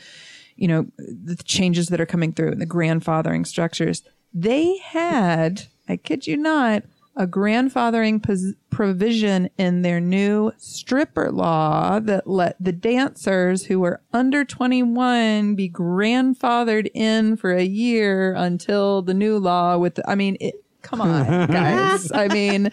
you 0.56 0.68
know, 0.68 0.86
the 0.98 1.36
changes 1.44 1.88
that 1.90 2.00
are 2.02 2.06
coming 2.06 2.32
through 2.34 2.52
and 2.52 2.62
the 2.62 2.68
grandfathering 2.68 3.46
structures, 3.48 4.04
they 4.34 4.78
had. 4.78 5.64
I 5.90 5.98
kid 5.98 6.28
you 6.28 6.38
not. 6.38 6.84
A 7.16 7.28
grandfathering 7.28 8.24
pos- 8.24 8.54
provision 8.70 9.50
in 9.58 9.82
their 9.82 10.00
new 10.00 10.54
stripper 10.58 11.30
law 11.32 12.00
that 12.00 12.26
let 12.26 12.56
the 12.58 12.72
dancers 12.72 13.66
who 13.66 13.80
were 13.82 14.00
under 14.14 14.46
21 14.46 15.56
be 15.56 15.70
grandfathered 15.70 16.90
in 16.94 17.36
for 17.36 17.52
a 17.54 17.64
year 17.64 18.34
until 18.34 19.02
the 19.02 19.14
new 19.14 19.38
law 19.38 19.78
with 19.78 19.96
the, 19.96 20.10
I 20.10 20.16
mean 20.16 20.38
it 20.40 20.56
come 20.84 21.00
on 21.02 21.48
guys 21.52 22.12
I 22.14 22.28
mean 22.30 22.72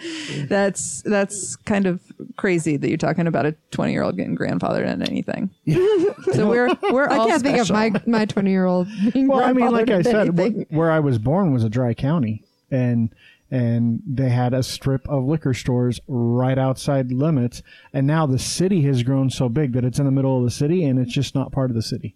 that's 0.49 1.03
that's 1.03 1.57
kind 1.57 1.87
of 1.87 2.01
crazy 2.37 2.77
that 2.79 2.89
you're 2.89 2.97
talking 2.97 3.27
about 3.27 3.45
a 3.45 3.55
20 3.73 3.93
year 3.93 4.03
old 4.03 4.17
getting 4.17 4.37
grandfathered 4.37 4.87
in 4.91 5.03
anything 5.03 5.51
so 6.33 6.49
we're 6.49 6.71
we're 6.91 7.09
all 7.09 7.23
I 7.27 7.31
can't 7.31 7.43
think 7.43 7.59
of 7.59 7.67
special. 7.67 7.91
my 7.91 8.03
my 8.07 8.25
twenty 8.25 8.51
year 8.51 8.65
old. 8.67 8.87
well, 9.15 9.41
I 9.43 9.53
mean, 9.53 9.71
like 9.73 9.91
I 9.91 10.03
said, 10.03 10.29
anything. 10.29 10.67
wh- 10.71 10.73
where 10.73 10.91
I 10.91 11.01
was 11.01 11.19
born 11.19 11.53
was 11.53 11.65
a 11.65 11.69
dry 11.69 11.93
county, 11.93 12.45
and 12.71 13.11
and 13.51 14.03
they 14.07 14.29
had 14.29 14.53
a 14.53 14.63
strip 14.63 15.09
of 15.09 15.25
liquor 15.25 15.55
stores 15.55 16.01
right 16.07 16.59
outside 16.59 17.13
limits, 17.13 17.63
and 17.93 18.07
now 18.07 18.27
the 18.27 18.39
city 18.39 18.83
has 18.83 19.03
grown 19.03 19.31
so 19.31 19.49
big 19.49 19.73
that 19.73 19.85
it's 19.85 19.99
in 19.99 20.05
the 20.05 20.11
middle 20.11 20.39
of 20.39 20.45
the 20.45 20.51
city, 20.51 20.85
and 20.85 20.99
it's 20.99 21.13
just 21.13 21.35
not 21.35 21.53
part 21.53 21.71
of 21.71 21.77
the 21.77 21.83
city, 21.83 22.15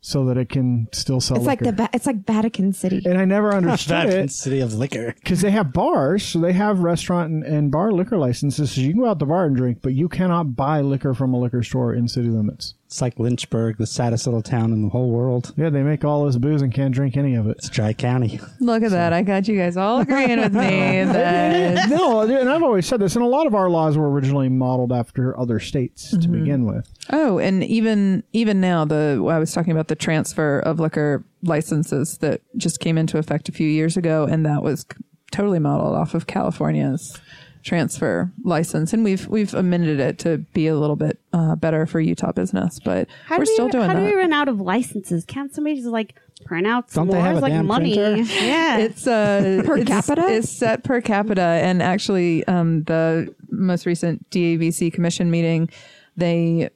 so 0.00 0.24
that 0.26 0.36
it 0.36 0.48
can 0.48 0.88
still 0.92 1.20
sell 1.20 1.38
it's 1.38 1.46
like 1.46 1.60
the 1.60 1.88
it's 1.92 2.06
like 2.06 2.26
Vatican 2.26 2.72
City. 2.72 3.02
and 3.04 3.18
I 3.18 3.24
never 3.24 3.54
understood 3.54 3.96
Vatican 3.96 4.24
it 4.24 4.32
City 4.32 4.60
of 4.60 4.74
Liquor. 4.74 5.14
because 5.18 5.40
they 5.40 5.50
have 5.50 5.72
bars, 5.72 6.24
so 6.24 6.38
they 6.40 6.52
have 6.52 6.80
restaurant 6.80 7.30
and, 7.30 7.42
and 7.44 7.72
bar 7.72 7.92
liquor 7.92 8.18
licenses. 8.18 8.72
So 8.72 8.80
you 8.82 8.92
can 8.92 9.00
go 9.02 9.08
out 9.08 9.18
the 9.18 9.26
bar 9.26 9.46
and 9.46 9.56
drink, 9.56 9.78
but 9.82 9.94
you 9.94 10.08
cannot 10.08 10.56
buy 10.56 10.80
liquor 10.80 11.14
from 11.14 11.32
a 11.32 11.40
liquor 11.40 11.62
store 11.62 11.94
in 11.94 12.08
city 12.08 12.28
limits. 12.28 12.74
It's 12.90 13.00
like 13.00 13.20
Lynchburg, 13.20 13.76
the 13.78 13.86
saddest 13.86 14.26
little 14.26 14.42
town 14.42 14.72
in 14.72 14.82
the 14.82 14.88
whole 14.88 15.12
world. 15.12 15.54
Yeah, 15.56 15.70
they 15.70 15.84
make 15.84 16.04
all 16.04 16.26
this 16.26 16.36
booze 16.36 16.60
and 16.60 16.74
can't 16.74 16.92
drink 16.92 17.16
any 17.16 17.36
of 17.36 17.46
it. 17.46 17.58
It's 17.58 17.68
Dry 17.68 17.92
County. 17.92 18.40
Look 18.58 18.82
at 18.82 18.90
that. 18.90 19.12
I 19.12 19.22
got 19.22 19.46
you 19.46 19.56
guys 19.56 19.76
all 19.76 20.00
agreeing 20.00 20.40
with 20.40 20.52
me 20.52 20.60
that 21.04 21.88
no, 21.88 22.22
and 22.22 22.50
I've 22.50 22.64
always 22.64 22.86
said 22.86 22.98
this, 22.98 23.14
and 23.14 23.24
a 23.24 23.28
lot 23.28 23.46
of 23.46 23.54
our 23.54 23.70
laws 23.70 23.96
were 23.96 24.10
originally 24.10 24.48
modeled 24.48 24.90
after 24.90 25.38
other 25.38 25.60
states 25.60 26.10
to 26.10 26.16
mm-hmm. 26.16 26.32
begin 26.32 26.66
with. 26.66 26.92
Oh, 27.10 27.38
and 27.38 27.62
even 27.62 28.24
even 28.32 28.60
now, 28.60 28.84
the 28.84 29.24
I 29.30 29.38
was 29.38 29.52
talking 29.52 29.70
about 29.70 29.86
the 29.86 29.94
transfer 29.94 30.58
of 30.58 30.80
liquor 30.80 31.24
licenses 31.44 32.18
that 32.18 32.40
just 32.56 32.80
came 32.80 32.98
into 32.98 33.18
effect 33.18 33.48
a 33.48 33.52
few 33.52 33.68
years 33.68 33.96
ago, 33.96 34.26
and 34.28 34.44
that 34.46 34.64
was 34.64 34.84
totally 35.30 35.60
modeled 35.60 35.94
off 35.94 36.14
of 36.14 36.26
California's 36.26 37.20
transfer 37.62 38.30
license, 38.44 38.92
and 38.92 39.04
we've 39.04 39.26
we've 39.28 39.54
amended 39.54 40.00
it 40.00 40.18
to 40.20 40.38
be 40.54 40.66
a 40.66 40.76
little 40.76 40.96
bit 40.96 41.18
uh, 41.32 41.56
better 41.56 41.86
for 41.86 42.00
Utah 42.00 42.32
business, 42.32 42.78
but 42.84 43.08
How 43.26 43.38
we're 43.38 43.44
do 43.44 43.50
we, 43.50 43.54
still 43.54 43.68
doing 43.68 43.88
How 43.88 43.94
that. 43.94 44.00
do 44.00 44.06
we 44.06 44.14
run 44.14 44.32
out 44.32 44.48
of 44.48 44.60
licenses? 44.60 45.24
Can't 45.24 45.54
somebody 45.54 45.76
just 45.76 45.88
like 45.88 46.14
print 46.44 46.66
out 46.66 46.90
some 46.90 47.06
Don't 47.08 47.16
they 47.16 47.20
have 47.22 47.32
It's 47.36 47.40
a 47.40 47.42
like 47.42 47.52
damn 47.52 47.66
money. 47.66 47.94
printer? 47.94 48.22
Yeah. 48.44 48.78
It's 48.78 49.06
uh 49.06 49.62
Per 49.66 49.76
it's- 49.78 50.06
capita? 50.06 50.28
It's 50.28 50.48
set 50.50 50.84
per 50.84 51.00
capita, 51.00 51.42
and 51.42 51.82
actually, 51.82 52.46
um, 52.46 52.84
the 52.84 53.34
most 53.50 53.84
recent 53.86 54.28
DABC 54.30 54.92
commission 54.92 55.30
meeting, 55.30 55.68
they 56.16 56.70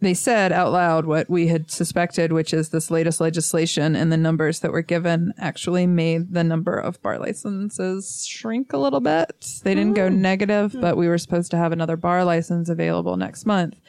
they 0.00 0.14
said 0.14 0.52
out 0.52 0.70
loud 0.70 1.06
what 1.06 1.28
we 1.28 1.48
had 1.48 1.70
suspected, 1.70 2.32
which 2.32 2.54
is 2.54 2.68
this 2.68 2.90
latest 2.90 3.20
legislation 3.20 3.96
and 3.96 4.12
the 4.12 4.16
numbers 4.16 4.60
that 4.60 4.70
were 4.70 4.82
given 4.82 5.34
actually 5.38 5.86
made 5.88 6.32
the 6.32 6.44
number 6.44 6.78
of 6.78 7.02
bar 7.02 7.18
licenses 7.18 8.24
shrink 8.24 8.72
a 8.72 8.78
little 8.78 9.00
bit. 9.00 9.60
They 9.64 9.74
didn't 9.74 9.94
go 9.94 10.06
oh. 10.06 10.10
negative, 10.10 10.72
hmm. 10.72 10.80
but 10.80 10.96
we 10.96 11.08
were 11.08 11.18
supposed 11.18 11.50
to 11.50 11.56
have 11.56 11.72
another 11.72 11.96
bar 11.96 12.24
license 12.24 12.68
available 12.68 13.16
next 13.16 13.44
month. 13.44 13.80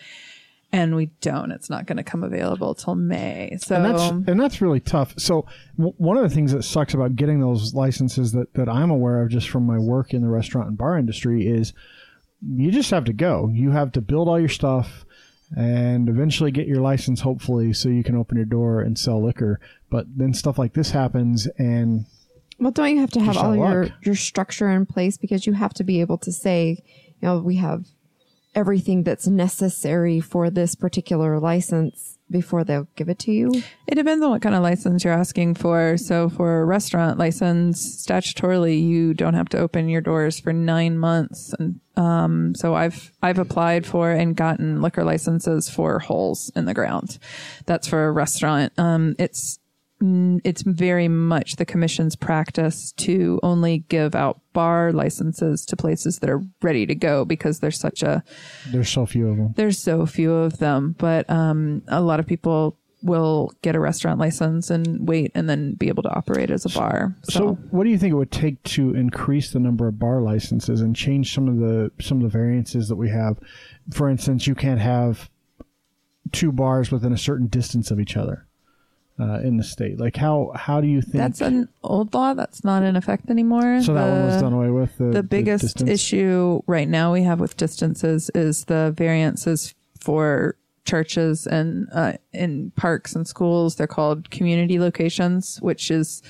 And 0.71 0.95
we 0.95 1.07
don't. 1.21 1.51
It's 1.51 1.69
not 1.69 1.87
going 1.87 1.97
to 1.97 2.03
come 2.03 2.23
available 2.23 2.75
till 2.75 2.93
May. 2.93 3.57
So 3.59 3.75
and 3.75 3.85
that's 3.85 4.29
and 4.29 4.39
that's 4.39 4.61
really 4.61 4.79
tough. 4.79 5.15
So 5.17 5.47
w- 5.77 5.95
one 5.97 6.15
of 6.15 6.21
the 6.21 6.29
things 6.29 6.51
that 6.51 6.61
sucks 6.61 6.93
about 6.93 7.15
getting 7.15 7.39
those 7.39 7.73
licenses 7.73 8.33
that 8.33 8.53
that 8.53 8.69
I'm 8.69 8.91
aware 8.91 9.23
of 9.23 9.29
just 9.29 9.49
from 9.49 9.65
my 9.65 9.79
work 9.79 10.13
in 10.13 10.21
the 10.21 10.27
restaurant 10.27 10.67
and 10.67 10.77
bar 10.77 10.95
industry 10.99 11.47
is 11.47 11.73
you 12.41 12.69
just 12.69 12.91
have 12.91 13.05
to 13.05 13.13
go. 13.13 13.49
You 13.51 13.71
have 13.71 13.91
to 13.93 14.01
build 14.01 14.27
all 14.27 14.39
your 14.39 14.47
stuff 14.47 15.05
and 15.57 16.07
eventually 16.07 16.51
get 16.51 16.67
your 16.67 16.81
license 16.81 17.21
hopefully 17.21 17.73
so 17.73 17.89
you 17.89 18.03
can 18.03 18.15
open 18.15 18.37
your 18.37 18.45
door 18.45 18.81
and 18.81 18.97
sell 18.97 19.23
liquor. 19.23 19.59
But 19.89 20.05
then 20.15 20.33
stuff 20.33 20.59
like 20.59 20.73
this 20.73 20.91
happens 20.91 21.47
and 21.57 22.05
Well, 22.59 22.71
don't 22.71 22.93
you 22.93 23.01
have 23.01 23.11
to 23.11 23.19
have 23.21 23.37
all 23.37 23.55
your, 23.55 23.83
luck. 23.85 23.93
your 24.03 24.15
structure 24.15 24.69
in 24.69 24.85
place 24.85 25.17
because 25.17 25.47
you 25.47 25.53
have 25.53 25.73
to 25.75 25.83
be 25.83 26.01
able 26.01 26.19
to 26.19 26.31
say, 26.31 26.83
you 26.85 27.27
know, 27.27 27.39
we 27.39 27.55
have 27.55 27.85
everything 28.53 29.03
that's 29.03 29.27
necessary 29.27 30.19
for 30.19 30.49
this 30.49 30.75
particular 30.75 31.39
license 31.39 32.18
before 32.29 32.63
they'll 32.63 32.87
give 32.95 33.09
it 33.09 33.19
to 33.19 33.31
you? 33.31 33.51
It 33.87 33.95
depends 33.95 34.23
on 34.23 34.31
what 34.31 34.41
kind 34.41 34.55
of 34.55 34.61
license 34.61 35.03
you're 35.03 35.13
asking 35.13 35.55
for. 35.55 35.97
So 35.97 36.29
for 36.29 36.61
a 36.61 36.65
restaurant 36.65 37.17
license, 37.17 38.05
statutorily, 38.05 38.81
you 38.81 39.13
don't 39.13 39.33
have 39.33 39.49
to 39.49 39.59
open 39.59 39.89
your 39.89 40.01
doors 40.01 40.39
for 40.39 40.53
nine 40.53 40.97
months. 40.97 41.53
And 41.59 41.79
um, 41.95 42.55
so 42.55 42.75
I've 42.75 43.11
I've 43.21 43.39
applied 43.39 43.85
for 43.85 44.11
and 44.11 44.35
gotten 44.35 44.81
liquor 44.81 45.03
licenses 45.03 45.69
for 45.69 45.99
holes 45.99 46.51
in 46.55 46.65
the 46.65 46.73
ground. 46.73 47.17
That's 47.65 47.87
for 47.87 48.07
a 48.07 48.11
restaurant. 48.11 48.73
Um, 48.77 49.15
it's 49.19 49.58
it's 50.01 50.61
very 50.61 51.07
much 51.07 51.57
the 51.57 51.65
commission's 51.65 52.15
practice 52.15 52.93
to 52.93 53.39
only 53.43 53.79
give 53.89 54.15
out 54.15 54.39
bar 54.53 54.93
licenses 54.93 55.65
to 55.65 55.75
places 55.75 56.19
that 56.19 56.29
are 56.29 56.41
ready 56.61 56.85
to 56.85 56.95
go 56.95 57.25
because 57.25 57.59
there's 57.59 57.79
such 57.79 58.01
a 58.01 58.23
there's 58.67 58.89
so 58.89 59.05
few 59.05 59.27
of 59.27 59.37
them. 59.37 59.53
there's 59.55 59.81
so 59.81 60.05
few 60.05 60.33
of 60.33 60.57
them, 60.59 60.95
but 60.97 61.29
um, 61.29 61.81
a 61.87 62.01
lot 62.01 62.19
of 62.19 62.27
people 62.27 62.77
will 63.01 63.51
get 63.61 63.75
a 63.75 63.79
restaurant 63.79 64.19
license 64.19 64.69
and 64.69 65.07
wait 65.07 65.31
and 65.33 65.49
then 65.49 65.73
be 65.75 65.87
able 65.87 66.03
to 66.03 66.09
operate 66.09 66.49
as 66.51 66.65
a 66.65 66.69
bar. 66.69 67.15
So, 67.23 67.31
So, 67.31 67.53
what 67.71 67.85
do 67.85 67.89
you 67.89 67.97
think 67.97 68.11
it 68.11 68.17
would 68.17 68.31
take 68.31 68.61
to 68.63 68.93
increase 68.93 69.51
the 69.51 69.59
number 69.59 69.87
of 69.87 69.97
bar 69.99 70.21
licenses 70.21 70.81
and 70.81 70.95
change 70.95 71.33
some 71.33 71.47
of 71.47 71.57
the 71.57 71.91
some 72.01 72.17
of 72.17 72.23
the 72.23 72.37
variances 72.37 72.87
that 72.87 72.95
we 72.95 73.09
have? 73.09 73.37
For 73.91 74.09
instance, 74.09 74.47
you 74.47 74.55
can't 74.55 74.81
have 74.81 75.29
two 76.31 76.51
bars 76.51 76.91
within 76.91 77.11
a 77.11 77.17
certain 77.17 77.47
distance 77.47 77.89
of 77.91 77.99
each 77.99 78.15
other 78.15 78.45
uh, 79.19 79.39
in 79.41 79.57
the 79.57 79.63
state. 79.63 79.99
Like 79.99 80.15
how 80.15 80.51
how 80.55 80.79
do 80.81 80.87
you 80.87 81.01
think 81.01 81.15
that's 81.15 81.41
an 81.41 81.67
old 81.83 82.13
law 82.13 82.33
that's 82.33 82.63
not 82.63 82.83
in 82.83 82.95
effect 82.95 83.29
anymore. 83.29 83.81
so 83.81 83.93
that 83.93 84.09
one 84.09 84.25
was 84.25 84.35
The- 84.35 84.41
done 84.41 84.53
away 84.53 84.69
with? 84.69 84.97
The, 84.97 85.05
the 85.11 85.23
biggest 85.23 85.63
distance? 85.63 85.89
issue 85.89 86.61
right 86.67 86.87
now 86.87 87.11
we 87.13 87.23
have 87.23 87.39
with 87.39 87.57
distances 87.57 88.29
is 88.33 88.65
the 88.65 88.93
variances 88.95 89.73
for 89.99 90.55
churches 90.85 91.45
and 91.45 91.87
uh, 91.93 92.13
in 92.33 92.71
parks 92.75 93.15
and 93.15 93.27
schools. 93.27 93.75
They're 93.75 93.85
called 93.87 94.29
community 94.31 94.79
locations, 94.79 95.57
which 95.61 95.91
is 95.91 96.23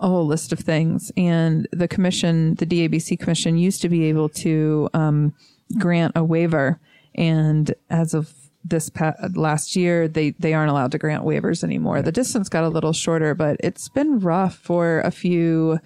a 0.00 0.08
whole 0.08 0.26
list 0.26 0.52
of 0.52 0.58
things. 0.58 1.10
And 1.16 1.66
the 1.72 1.88
commission, 1.88 2.56
the 2.56 2.66
DABC 2.66 3.18
commission, 3.18 3.56
used 3.56 3.80
to 3.82 3.88
be 3.88 4.04
able 4.04 4.28
to 4.30 4.90
um, 4.92 5.32
grant 5.78 6.12
a 6.14 6.22
waiver, 6.24 6.78
and 7.14 7.72
as 7.88 8.12
of 8.12 8.34
this 8.68 8.88
pa- 8.88 9.14
last 9.34 9.76
year, 9.76 10.08
they 10.08 10.30
they 10.30 10.54
aren't 10.54 10.70
allowed 10.70 10.92
to 10.92 10.98
grant 10.98 11.24
waivers 11.24 11.62
anymore. 11.62 12.02
The 12.02 12.12
distance 12.12 12.48
got 12.48 12.64
a 12.64 12.68
little 12.68 12.92
shorter, 12.92 13.34
but 13.34 13.56
it's 13.60 13.88
been 13.88 14.18
rough 14.20 14.56
for 14.56 15.00
a 15.00 15.10
few 15.10 15.78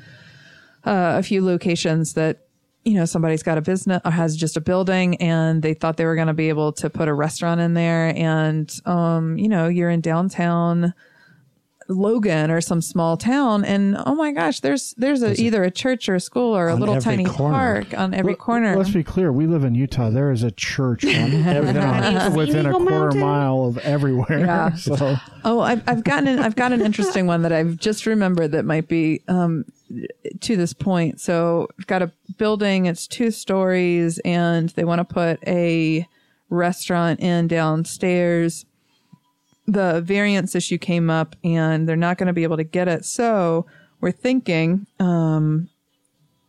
uh, 0.84 1.14
a 1.18 1.22
few 1.22 1.44
locations 1.44 2.14
that 2.14 2.46
you 2.84 2.94
know 2.94 3.04
somebody's 3.04 3.42
got 3.42 3.58
a 3.58 3.60
business 3.60 4.00
or 4.04 4.10
has 4.10 4.36
just 4.36 4.56
a 4.56 4.60
building 4.60 5.16
and 5.16 5.62
they 5.62 5.74
thought 5.74 5.96
they 5.96 6.06
were 6.06 6.14
going 6.14 6.28
to 6.28 6.34
be 6.34 6.48
able 6.48 6.72
to 6.72 6.88
put 6.88 7.08
a 7.08 7.14
restaurant 7.14 7.60
in 7.60 7.74
there 7.74 8.14
and 8.16 8.80
um 8.86 9.36
you 9.36 9.48
know 9.48 9.68
you're 9.68 9.90
in 9.90 10.00
downtown 10.00 10.94
Logan 11.90 12.50
or 12.50 12.60
some 12.60 12.80
small 12.80 13.16
town 13.16 13.64
and 13.64 13.96
oh 14.06 14.14
my 14.14 14.30
gosh 14.32 14.60
there's 14.60 14.94
there's 14.96 15.22
a, 15.22 15.32
either 15.40 15.64
a 15.64 15.70
church 15.70 16.08
or 16.08 16.14
a 16.14 16.20
school 16.20 16.56
or 16.56 16.68
a 16.68 16.74
little 16.76 17.00
tiny 17.00 17.24
corner. 17.24 17.54
park 17.84 17.98
on 17.98 18.14
every 18.14 18.32
Let- 18.32 18.38
corner 18.38 18.76
Let's 18.76 18.90
be 18.90 19.02
clear. 19.02 19.32
We 19.32 19.46
live 19.46 19.64
in 19.64 19.74
Utah. 19.74 20.08
There 20.10 20.30
is 20.30 20.42
a 20.44 20.50
church 20.52 21.02
within 21.04 21.76
a, 21.76 22.30
within 22.36 22.66
a 22.66 22.72
quarter 22.72 22.90
Mountain? 22.90 23.20
mile 23.20 23.64
of 23.64 23.78
everywhere. 23.78 24.38
Yeah. 24.40 24.74
So 24.76 25.16
Oh, 25.44 25.60
I've, 25.60 25.82
I've 25.88 26.04
gotten 26.04 26.28
an, 26.28 26.38
I've 26.38 26.54
got 26.56 26.72
an 26.72 26.80
interesting 26.80 27.26
one 27.26 27.42
that 27.42 27.52
I've 27.52 27.76
just 27.76 28.06
remembered 28.06 28.52
that 28.52 28.64
might 28.64 28.88
be 28.88 29.22
um, 29.26 29.64
to 30.40 30.56
this 30.56 30.72
point. 30.72 31.20
So 31.20 31.66
I've 31.78 31.86
got 31.86 32.02
a 32.02 32.12
building. 32.36 32.86
It's 32.86 33.06
two 33.06 33.30
stories, 33.30 34.18
and 34.24 34.68
they 34.70 34.84
want 34.84 34.98
to 35.00 35.04
put 35.14 35.38
a 35.48 36.06
restaurant 36.50 37.20
in 37.20 37.48
downstairs. 37.48 38.64
The 39.72 40.00
variance 40.00 40.54
issue 40.54 40.78
came 40.78 41.10
up, 41.10 41.36
and 41.44 41.88
they're 41.88 41.96
not 41.96 42.18
going 42.18 42.26
to 42.26 42.32
be 42.32 42.42
able 42.42 42.56
to 42.56 42.64
get 42.64 42.88
it. 42.88 43.04
So 43.04 43.66
we're 44.00 44.10
thinking, 44.12 44.86
um, 44.98 45.68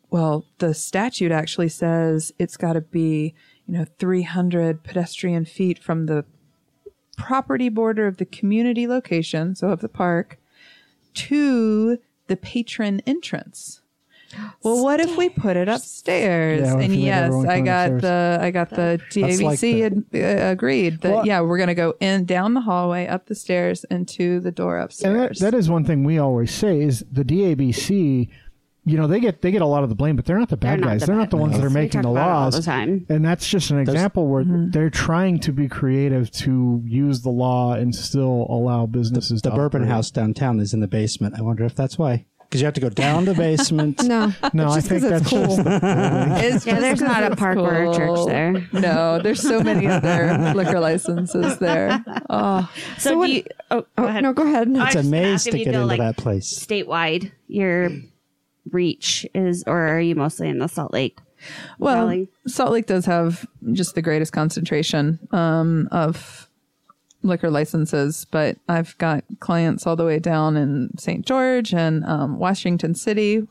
well, 0.10 0.46
the 0.58 0.74
statute 0.74 1.32
actually 1.32 1.70
says 1.70 2.32
it's 2.40 2.58
got 2.58 2.74
to 2.74 2.82
be 2.82 3.34
you 3.68 3.74
know 3.74 3.86
300 4.00 4.84
pedestrian 4.84 5.46
feet 5.46 5.80
from 5.80 6.08
the 6.08 6.26
property 7.18 7.70
border 7.70 8.08
of 8.08 8.18
the 8.18 8.26
community 8.26 8.88
location, 8.88 9.56
so 9.56 9.70
of 9.70 9.82
the 9.82 9.90
park, 9.90 10.40
to 11.14 12.00
the 12.28 12.38
patron 12.38 13.02
entrance. 13.06 13.81
Well, 14.64 14.84
what 14.84 15.00
if 15.00 15.18
we 15.18 15.30
put 15.30 15.58
it 15.58 15.68
upstairs? 15.68 16.62
Yeah, 16.62 16.78
and 16.80 16.96
yes, 16.96 17.34
I 17.34 17.62
got 17.62 17.92
upstairs? 17.92 18.02
the 18.02 18.40
I 18.42 18.52
got 18.52 18.70
the 18.70 18.76
That's 18.76 19.16
DABC 19.16 19.44
like 19.44 19.60
the- 19.60 19.84
ad, 19.84 20.04
uh, 20.14 20.52
agreed 20.52 21.02
that 21.02 21.12
Well- 21.12 21.26
yeah, 21.26 21.42
we're 21.42 21.58
gonna 21.58 21.76
go 21.76 21.96
in 22.00 22.26
down 22.26 22.54
the 22.54 22.62
hallway, 22.62 23.08
up 23.08 23.28
the 23.28 23.36
stairs, 23.36 23.84
and 23.90 24.08
to 24.10 24.40
the 24.40 24.52
door 24.52 24.78
and 24.78 24.86
upstairs. 24.86 25.40
that, 25.40 25.52
that 25.52 25.58
is 25.58 25.70
one 25.70 25.84
thing 25.84 26.04
we 26.04 26.18
always 26.18 26.52
say 26.52 26.82
is 26.82 27.04
the 27.12 27.24
DABC. 27.24 28.30
You 28.84 28.98
know 28.98 29.06
they 29.06 29.20
get 29.20 29.44
they 29.44 29.52
get 29.52 29.62
a 29.62 29.66
lot 29.68 29.84
of 29.84 29.90
the 29.90 29.96
blame, 29.96 30.16
but 30.16 30.26
they're 30.26 30.40
not 30.40 30.50
the 30.50 30.56
They're 30.56 30.72
bad 30.72 30.82
not 30.82 30.88
guys. 30.88 31.02
the 31.02 31.06
They're 31.06 31.16
bad 31.16 31.20
not 31.22 31.30
the 31.30 31.38
ones 31.38 31.56
that 31.56 31.64
are 31.64 31.70
making 31.70 32.02
the 32.02 32.10
about 32.10 32.28
it 32.28 32.32
all 32.32 32.42
laws. 32.46 32.56
the 32.56 32.64
time. 32.64 33.06
And 33.10 33.24
that's 33.24 33.48
just 33.48 33.70
an 33.70 33.78
example 33.78 34.26
where 34.28 34.44
they're 34.44 34.90
trying 34.90 35.38
to 35.42 35.52
be 35.52 35.68
creative 35.68 36.32
to 36.32 36.82
use 36.84 37.22
the 37.22 37.30
law 37.30 37.74
and 37.74 37.94
still 37.94 38.48
allow 38.50 38.88
businesses. 38.88 39.44
The 39.44 39.52
to 39.52 39.56
Bourbon 39.56 39.82
operate. 39.84 39.92
House 39.94 40.10
downtown 40.10 40.60
is 40.60 40.74
in 40.74 40.80
the 40.80 40.88
basement. 40.88 41.36
I 41.38 41.44
wonder 41.44 41.64
if 41.64 41.76
that's 41.76 42.00
why. 42.00 42.26
Because 42.52 42.60
you 42.60 42.66
have 42.66 42.74
to 42.74 42.82
go 42.82 42.90
down 42.90 43.24
the 43.24 43.34
basement. 43.34 44.04
No. 44.12 44.34
No, 44.54 44.70
I 44.72 44.82
think 44.82 45.04
it's 45.04 45.10
that's 45.10 45.30
cool. 45.30 45.46
just 45.46 45.64
the, 45.64 45.80
It's 46.44 46.66
Yeah, 46.66 46.74
just 46.74 46.82
there's 46.82 47.00
'cause 47.00 47.08
not 47.08 47.24
a 47.24 47.28
it's 47.28 47.36
park 47.40 47.58
or 47.58 47.84
a 47.86 47.96
church 47.96 48.26
there. 48.28 48.68
No, 48.74 49.22
there's 49.22 49.42
so 49.42 49.62
many 49.64 49.88
other 49.88 50.54
liquor 50.54 50.82
licenses 50.82 51.58
there. 51.60 52.04
Oh, 52.30 52.70
So, 52.98 53.18
what- 53.18 53.28
do 53.28 53.34
you, 53.34 53.44
oh, 53.72 53.82
go 53.82 53.88
Oh, 54.00 54.04
ahead. 54.06 54.24
no, 54.24 54.34
go 54.34 54.44
ahead. 54.46 54.68
I 54.68 54.88
It's 54.88 54.96
was 54.96 55.06
a 55.08 55.10
gonna 55.10 55.10
maze 55.24 55.44
to 55.46 55.52
get 55.52 55.64
do, 55.64 55.70
into 55.72 55.86
like, 55.86 56.00
that 56.00 56.18
place. 56.18 56.52
Statewide, 56.54 57.32
your 57.48 57.90
reach 58.70 59.26
is, 59.34 59.64
or 59.66 59.80
are 59.88 60.02
you 60.02 60.16
mostly 60.16 60.50
in 60.50 60.60
the 60.60 60.68
Salt 60.68 60.92
Lake? 60.92 61.20
Well, 61.80 61.96
Valley? 62.08 62.28
Salt 62.48 62.72
Lake 62.74 62.86
does 62.86 63.06
have 63.06 63.48
just 63.72 63.96
the 63.96 64.02
greatest 64.02 64.34
concentration 64.34 65.20
um, 65.32 65.88
of 65.92 66.50
liquor 67.24 67.50
licenses, 67.52 68.26
but 68.32 68.58
I've 68.68 68.98
got 68.98 69.24
clients 69.40 69.86
all 69.86 69.96
the 69.96 70.06
way 70.06 70.20
down 70.20 70.58
in 70.58 70.90
St. 70.98 71.26
George 71.26 71.74
and 71.74 72.04
um, 72.06 72.40
Washington 72.40 72.96
City, 72.96 73.48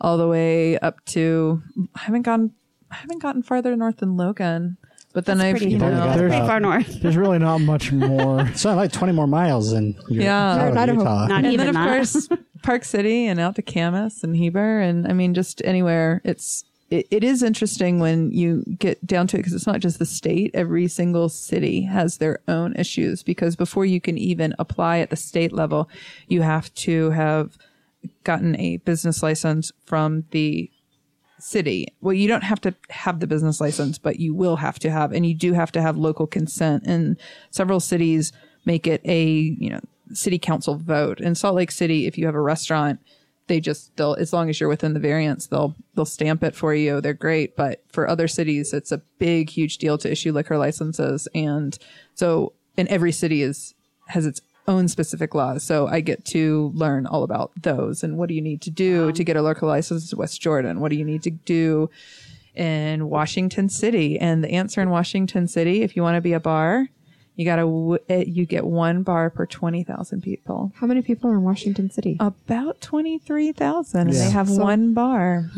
all 0.00 0.16
the 0.18 0.28
way 0.28 0.78
up 0.78 1.04
to 1.06 1.62
I 1.94 2.00
haven't 2.00 2.22
gone 2.22 2.52
I 2.90 2.96
haven't 2.96 3.20
gotten 3.20 3.42
farther 3.42 3.76
north 3.76 3.98
than 3.98 4.16
Logan. 4.16 4.76
But 5.14 5.24
then 5.24 5.38
That's 5.38 5.46
I've 5.48 5.52
pretty, 5.54 5.66
you 5.66 5.78
You've 5.78 5.80
know 5.80 5.90
got 6.04 6.18
pretty 6.18 6.36
far 6.38 6.60
north. 6.60 6.86
There's 7.02 7.16
really 7.16 7.38
not 7.38 7.58
much 7.58 7.90
more. 7.92 8.40
It's 8.48 8.64
not 8.64 8.76
like 8.76 8.92
20 8.92 9.12
more 9.14 9.26
miles 9.26 9.72
and 9.72 9.94
you're 10.08 10.22
Yeah. 10.24 10.70
out 10.76 10.88
You're 10.88 10.94
of. 10.96 10.96
Utah. 11.00 11.26
Not 11.26 11.44
and 11.44 11.46
even 11.52 11.58
then 11.58 11.68
of 11.68 11.74
that. 11.74 11.88
course 11.88 12.28
Park 12.62 12.84
City 12.84 13.26
and 13.26 13.40
out 13.40 13.54
to 13.56 13.62
Kamas 13.62 14.22
and 14.22 14.36
Heber 14.36 14.80
and 14.80 15.06
I 15.08 15.12
mean 15.12 15.34
just 15.34 15.62
anywhere. 15.64 16.20
It's 16.24 16.64
it, 16.90 17.06
it 17.10 17.24
is 17.24 17.42
interesting 17.42 18.00
when 18.00 18.30
you 18.30 18.64
get 18.78 19.06
down 19.06 19.26
to 19.28 19.36
it 19.36 19.40
because 19.40 19.52
it's 19.52 19.66
not 19.66 19.80
just 19.80 19.98
the 19.98 20.06
state. 20.06 20.50
Every 20.54 20.88
single 20.88 21.28
city 21.28 21.82
has 21.82 22.18
their 22.18 22.40
own 22.48 22.74
issues 22.76 23.22
because 23.22 23.56
before 23.56 23.84
you 23.84 24.00
can 24.00 24.16
even 24.16 24.54
apply 24.58 24.98
at 24.98 25.10
the 25.10 25.16
state 25.16 25.52
level, 25.52 25.88
you 26.28 26.42
have 26.42 26.72
to 26.74 27.10
have 27.10 27.58
gotten 28.24 28.56
a 28.56 28.78
business 28.78 29.22
license 29.22 29.72
from 29.84 30.24
the 30.30 30.70
city. 31.38 31.88
Well, 32.00 32.14
you 32.14 32.26
don't 32.26 32.44
have 32.44 32.60
to 32.62 32.74
have 32.90 33.20
the 33.20 33.26
business 33.26 33.60
license, 33.60 33.98
but 33.98 34.18
you 34.18 34.34
will 34.34 34.56
have 34.56 34.78
to 34.80 34.90
have, 34.90 35.12
and 35.12 35.26
you 35.26 35.34
do 35.34 35.52
have 35.52 35.72
to 35.72 35.82
have 35.82 35.96
local 35.96 36.26
consent. 36.26 36.84
And 36.86 37.16
several 37.50 37.80
cities 37.80 38.32
make 38.64 38.86
it 38.86 39.00
a, 39.04 39.24
you 39.24 39.70
know, 39.70 39.80
city 40.12 40.38
council 40.38 40.76
vote. 40.76 41.20
In 41.20 41.34
Salt 41.34 41.54
Lake 41.54 41.70
City, 41.70 42.06
if 42.06 42.16
you 42.16 42.26
have 42.26 42.34
a 42.34 42.40
restaurant, 42.40 43.00
they 43.48 43.60
just 43.60 43.96
they'll 43.96 44.14
as 44.14 44.32
long 44.32 44.48
as 44.48 44.60
you're 44.60 44.68
within 44.68 44.94
the 44.94 45.00
variance, 45.00 45.46
they'll 45.46 45.74
they'll 45.94 46.04
stamp 46.04 46.44
it 46.44 46.54
for 46.54 46.74
you. 46.74 47.00
They're 47.00 47.14
great. 47.14 47.56
But 47.56 47.82
for 47.88 48.08
other 48.08 48.28
cities, 48.28 48.72
it's 48.72 48.92
a 48.92 49.02
big, 49.18 49.50
huge 49.50 49.78
deal 49.78 49.98
to 49.98 50.10
issue 50.10 50.32
liquor 50.32 50.58
licenses. 50.58 51.26
And 51.34 51.76
so 52.14 52.52
and 52.76 52.88
every 52.88 53.12
city 53.12 53.42
is 53.42 53.74
has 54.08 54.24
its 54.24 54.40
own 54.68 54.86
specific 54.86 55.34
laws. 55.34 55.64
So 55.64 55.86
I 55.88 56.00
get 56.00 56.24
to 56.26 56.70
learn 56.74 57.06
all 57.06 57.24
about 57.24 57.50
those 57.60 58.04
and 58.04 58.18
what 58.18 58.28
do 58.28 58.34
you 58.34 58.42
need 58.42 58.60
to 58.62 58.70
do 58.70 59.10
to 59.12 59.24
get 59.24 59.36
a 59.36 59.42
liquor 59.42 59.66
license 59.66 60.12
in 60.12 60.18
West 60.18 60.40
Jordan? 60.40 60.80
What 60.80 60.90
do 60.90 60.96
you 60.96 61.04
need 61.04 61.22
to 61.22 61.30
do 61.30 61.90
in 62.54 63.08
Washington 63.08 63.68
City? 63.70 64.18
And 64.18 64.44
the 64.44 64.50
answer 64.50 64.82
in 64.82 64.90
Washington 64.90 65.48
City, 65.48 65.82
if 65.82 65.96
you 65.96 66.02
want 66.02 66.16
to 66.16 66.20
be 66.20 66.34
a 66.34 66.40
bar, 66.40 66.88
you 67.38 67.44
gotta 67.44 67.62
w- 67.62 67.98
you 68.08 68.44
get 68.46 68.66
one 68.66 69.04
bar 69.04 69.30
per 69.30 69.46
twenty 69.46 69.84
thousand 69.84 70.22
people. 70.22 70.72
How 70.74 70.88
many 70.88 71.02
people 71.02 71.30
are 71.30 71.34
in 71.34 71.42
Washington 71.44 71.88
City? 71.88 72.16
About 72.18 72.80
twenty 72.80 73.18
three 73.18 73.52
thousand, 73.52 74.08
and 74.08 74.12
they 74.12 74.28
have 74.30 74.48
So- 74.48 74.60
one 74.62 74.92
bar. 74.92 75.48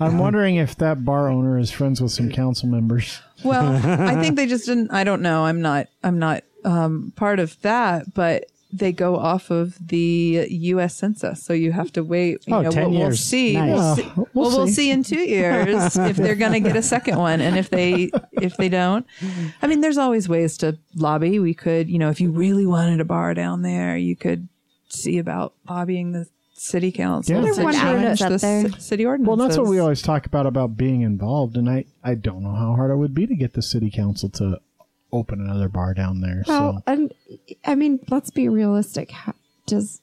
I'm 0.00 0.18
wondering 0.18 0.54
if 0.56 0.76
that 0.76 1.04
bar 1.04 1.28
owner 1.28 1.58
is 1.58 1.72
friends 1.72 2.00
with 2.00 2.12
some 2.12 2.30
council 2.30 2.68
members. 2.68 3.20
Well, 3.42 3.66
I 3.84 4.14
think 4.22 4.36
they 4.36 4.46
just 4.46 4.66
didn't. 4.66 4.92
I 4.92 5.02
don't 5.02 5.22
know. 5.22 5.44
I'm 5.44 5.60
not. 5.60 5.88
I'm 6.04 6.20
not 6.20 6.44
um, 6.64 7.12
part 7.16 7.40
of 7.40 7.60
that, 7.62 8.14
but 8.14 8.44
they 8.76 8.92
go 8.92 9.16
off 9.16 9.50
of 9.50 9.76
the 9.88 10.46
U.S. 10.50 10.96
Census, 10.96 11.42
so 11.44 11.52
you 11.52 11.70
have 11.72 11.92
to 11.92 12.02
wait. 12.02 12.44
You 12.46 12.54
Oh, 12.56 12.62
know, 12.62 12.70
10 12.70 12.82
we'll, 12.82 12.90
we'll 12.90 13.00
years. 13.00 13.20
see. 13.20 13.54
Nice. 13.54 13.68
We'll 13.68 13.76
Yeah, 13.76 13.94
see. 13.94 14.02
we'll 14.16 14.26
well, 14.34 14.56
we'll 14.58 14.66
see. 14.66 14.72
see 14.72 14.90
in 14.90 15.02
two 15.04 15.20
years 15.20 15.96
if 15.96 16.16
they're 16.16 16.34
going 16.34 16.52
to 16.52 16.60
get 16.60 16.76
a 16.76 16.82
second 16.82 17.18
one, 17.18 17.40
and 17.40 17.56
if 17.56 17.70
they 17.70 18.10
if 18.32 18.56
they 18.56 18.68
don't. 18.68 19.06
I 19.62 19.66
mean, 19.66 19.80
there's 19.80 19.98
always 19.98 20.28
ways 20.28 20.56
to 20.58 20.78
lobby. 20.96 21.38
We 21.38 21.54
could, 21.54 21.88
you 21.88 21.98
know, 21.98 22.10
if 22.10 22.20
you 22.20 22.30
really 22.30 22.66
wanted 22.66 23.00
a 23.00 23.04
bar 23.04 23.32
down 23.34 23.62
there, 23.62 23.96
you 23.96 24.16
could 24.16 24.48
see 24.88 25.18
about 25.18 25.54
lobbying 25.68 26.12
the 26.12 26.26
city 26.56 26.92
council 26.92 27.34
Yeah. 27.44 27.52
to 27.52 27.72
challenge 27.72 28.22
up 28.22 28.30
the 28.30 28.38
there. 28.38 28.70
city 28.78 29.04
ordinance. 29.04 29.26
Well, 29.28 29.36
that's 29.36 29.58
what 29.58 29.66
we 29.66 29.78
always 29.80 30.00
talk 30.02 30.24
about 30.26 30.46
about 30.46 30.76
being 30.76 31.02
involved, 31.02 31.56
and 31.56 31.68
I 31.68 31.84
I 32.02 32.14
don't 32.14 32.42
know 32.42 32.54
how 32.54 32.74
hard 32.74 32.90
it 32.90 32.96
would 32.96 33.14
be 33.14 33.26
to 33.26 33.34
get 33.34 33.54
the 33.54 33.62
city 33.62 33.90
council 33.90 34.28
to 34.30 34.60
open 35.14 35.40
another 35.40 35.68
bar 35.68 35.94
down 35.94 36.20
there. 36.20 36.44
Well, 36.46 36.74
so 36.74 36.82
and 36.92 37.12
I 37.64 37.74
mean, 37.74 38.00
let's 38.10 38.30
be 38.30 38.48
realistic. 38.48 39.10
How, 39.10 39.34
does 39.66 40.00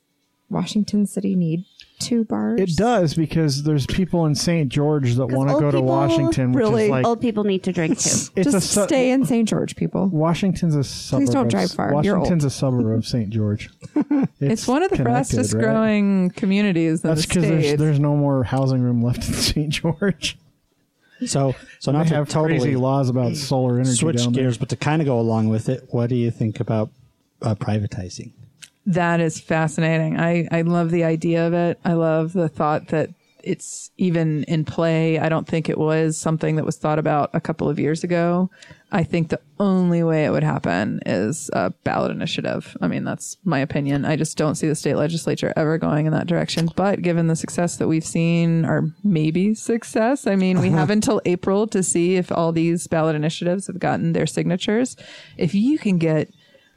Washington 0.49 1.05
City 1.05 1.35
need 1.35 1.65
two 1.99 2.25
bars? 2.25 2.59
it 2.59 2.75
does 2.75 3.13
because 3.13 3.63
there's 3.63 3.85
people 3.85 4.25
in 4.25 4.33
St. 4.33 4.69
George 4.69 5.13
that 5.15 5.27
want 5.27 5.49
to 5.49 5.53
go 5.59 5.69
to 5.71 5.77
people 5.77 5.83
Washington, 5.85 6.51
which 6.51 6.61
really- 6.61 6.83
is 6.85 6.89
like 6.89 7.05
Old 7.05 7.21
people 7.21 7.43
need 7.43 7.63
to 7.63 7.71
drink 7.71 7.99
too. 7.99 8.09
it's 8.35 8.47
a 8.49 8.51
Just 8.51 8.71
su- 8.71 8.83
stay 8.85 9.11
in 9.11 9.23
St. 9.25 9.47
George, 9.47 9.75
people. 9.75 10.07
Washington's 10.07 10.75
a 10.75 10.83
suburb. 10.83 11.29
don't 11.29 11.45
of- 11.45 11.51
drive 11.51 11.71
far. 11.71 12.03
You're 12.03 12.17
Washington's 12.17 12.45
a 12.45 12.49
suburb 12.49 12.97
of 12.97 13.05
St. 13.05 13.29
George. 13.29 13.69
It's 14.43 14.67
one 14.67 14.81
of 14.81 14.89
the 14.89 14.97
fastest 14.97 15.53
right? 15.53 15.61
growing 15.61 16.31
communities 16.31 17.03
in 17.03 17.09
That's 17.09 17.21
the 17.21 17.27
because 17.27 17.43
there's, 17.47 17.77
there's 17.79 17.99
no 17.99 18.15
more 18.15 18.43
housing 18.43 18.81
room 18.81 19.03
left 19.03 19.19
in 19.27 19.33
St. 19.35 19.69
George. 19.69 20.35
So, 21.25 21.55
so 21.79 21.91
not 21.91 22.03
They 22.03 22.09
to 22.09 22.15
have 22.15 22.29
totally 22.29 22.59
crazy 22.59 22.75
laws 22.75 23.09
about 23.09 23.35
solar 23.35 23.75
energy 23.75 23.95
switch 23.95 24.17
down 24.17 24.33
there. 24.33 24.43
gears, 24.43 24.57
but 24.57 24.69
to 24.69 24.75
kind 24.75 25.01
of 25.01 25.05
go 25.05 25.19
along 25.19 25.49
with 25.49 25.69
it, 25.69 25.87
what 25.91 26.09
do 26.09 26.15
you 26.15 26.31
think 26.31 26.59
about 26.59 26.89
uh, 27.41 27.55
privatizing? 27.55 28.31
That 28.85 29.19
is 29.19 29.39
fascinating. 29.39 30.19
I, 30.19 30.47
I 30.51 30.61
love 30.63 30.89
the 30.89 31.03
idea 31.03 31.45
of 31.45 31.53
it. 31.53 31.79
I 31.85 31.93
love 31.93 32.33
the 32.33 32.49
thought 32.49 32.87
that 32.87 33.09
it's 33.43 33.91
even 33.97 34.43
in 34.45 34.65
play. 34.65 35.19
I 35.19 35.29
don't 35.29 35.47
think 35.47 35.69
it 35.69 35.77
was 35.77 36.17
something 36.17 36.55
that 36.55 36.65
was 36.65 36.77
thought 36.77 36.99
about 36.99 37.29
a 37.33 37.41
couple 37.41 37.69
of 37.69 37.79
years 37.79 38.03
ago. 38.03 38.49
I 38.91 39.03
think 39.03 39.29
the 39.29 39.39
only 39.59 40.03
way 40.03 40.25
it 40.25 40.31
would 40.31 40.43
happen 40.43 40.99
is 41.05 41.49
a 41.53 41.69
ballot 41.83 42.11
initiative. 42.11 42.75
I 42.81 42.87
mean, 42.87 43.03
that's 43.03 43.37
my 43.45 43.59
opinion. 43.59 44.05
I 44.05 44.15
just 44.15 44.37
don't 44.37 44.55
see 44.55 44.67
the 44.67 44.75
state 44.75 44.95
legislature 44.95 45.53
ever 45.55 45.77
going 45.77 46.07
in 46.07 46.13
that 46.13 46.27
direction. 46.27 46.69
But 46.75 47.01
given 47.01 47.27
the 47.27 47.35
success 47.35 47.77
that 47.77 47.87
we've 47.87 48.05
seen, 48.05 48.65
or 48.65 48.93
maybe 49.03 49.53
success, 49.53 50.27
I 50.27 50.35
mean, 50.35 50.59
we 50.59 50.67
uh-huh. 50.67 50.77
have 50.77 50.89
until 50.89 51.21
April 51.25 51.67
to 51.67 51.83
see 51.83 52.15
if 52.15 52.31
all 52.31 52.51
these 52.51 52.87
ballot 52.87 53.15
initiatives 53.15 53.67
have 53.67 53.79
gotten 53.79 54.13
their 54.13 54.27
signatures. 54.27 54.97
If 55.37 55.55
you 55.55 55.77
can 55.77 55.97
get 55.97 56.33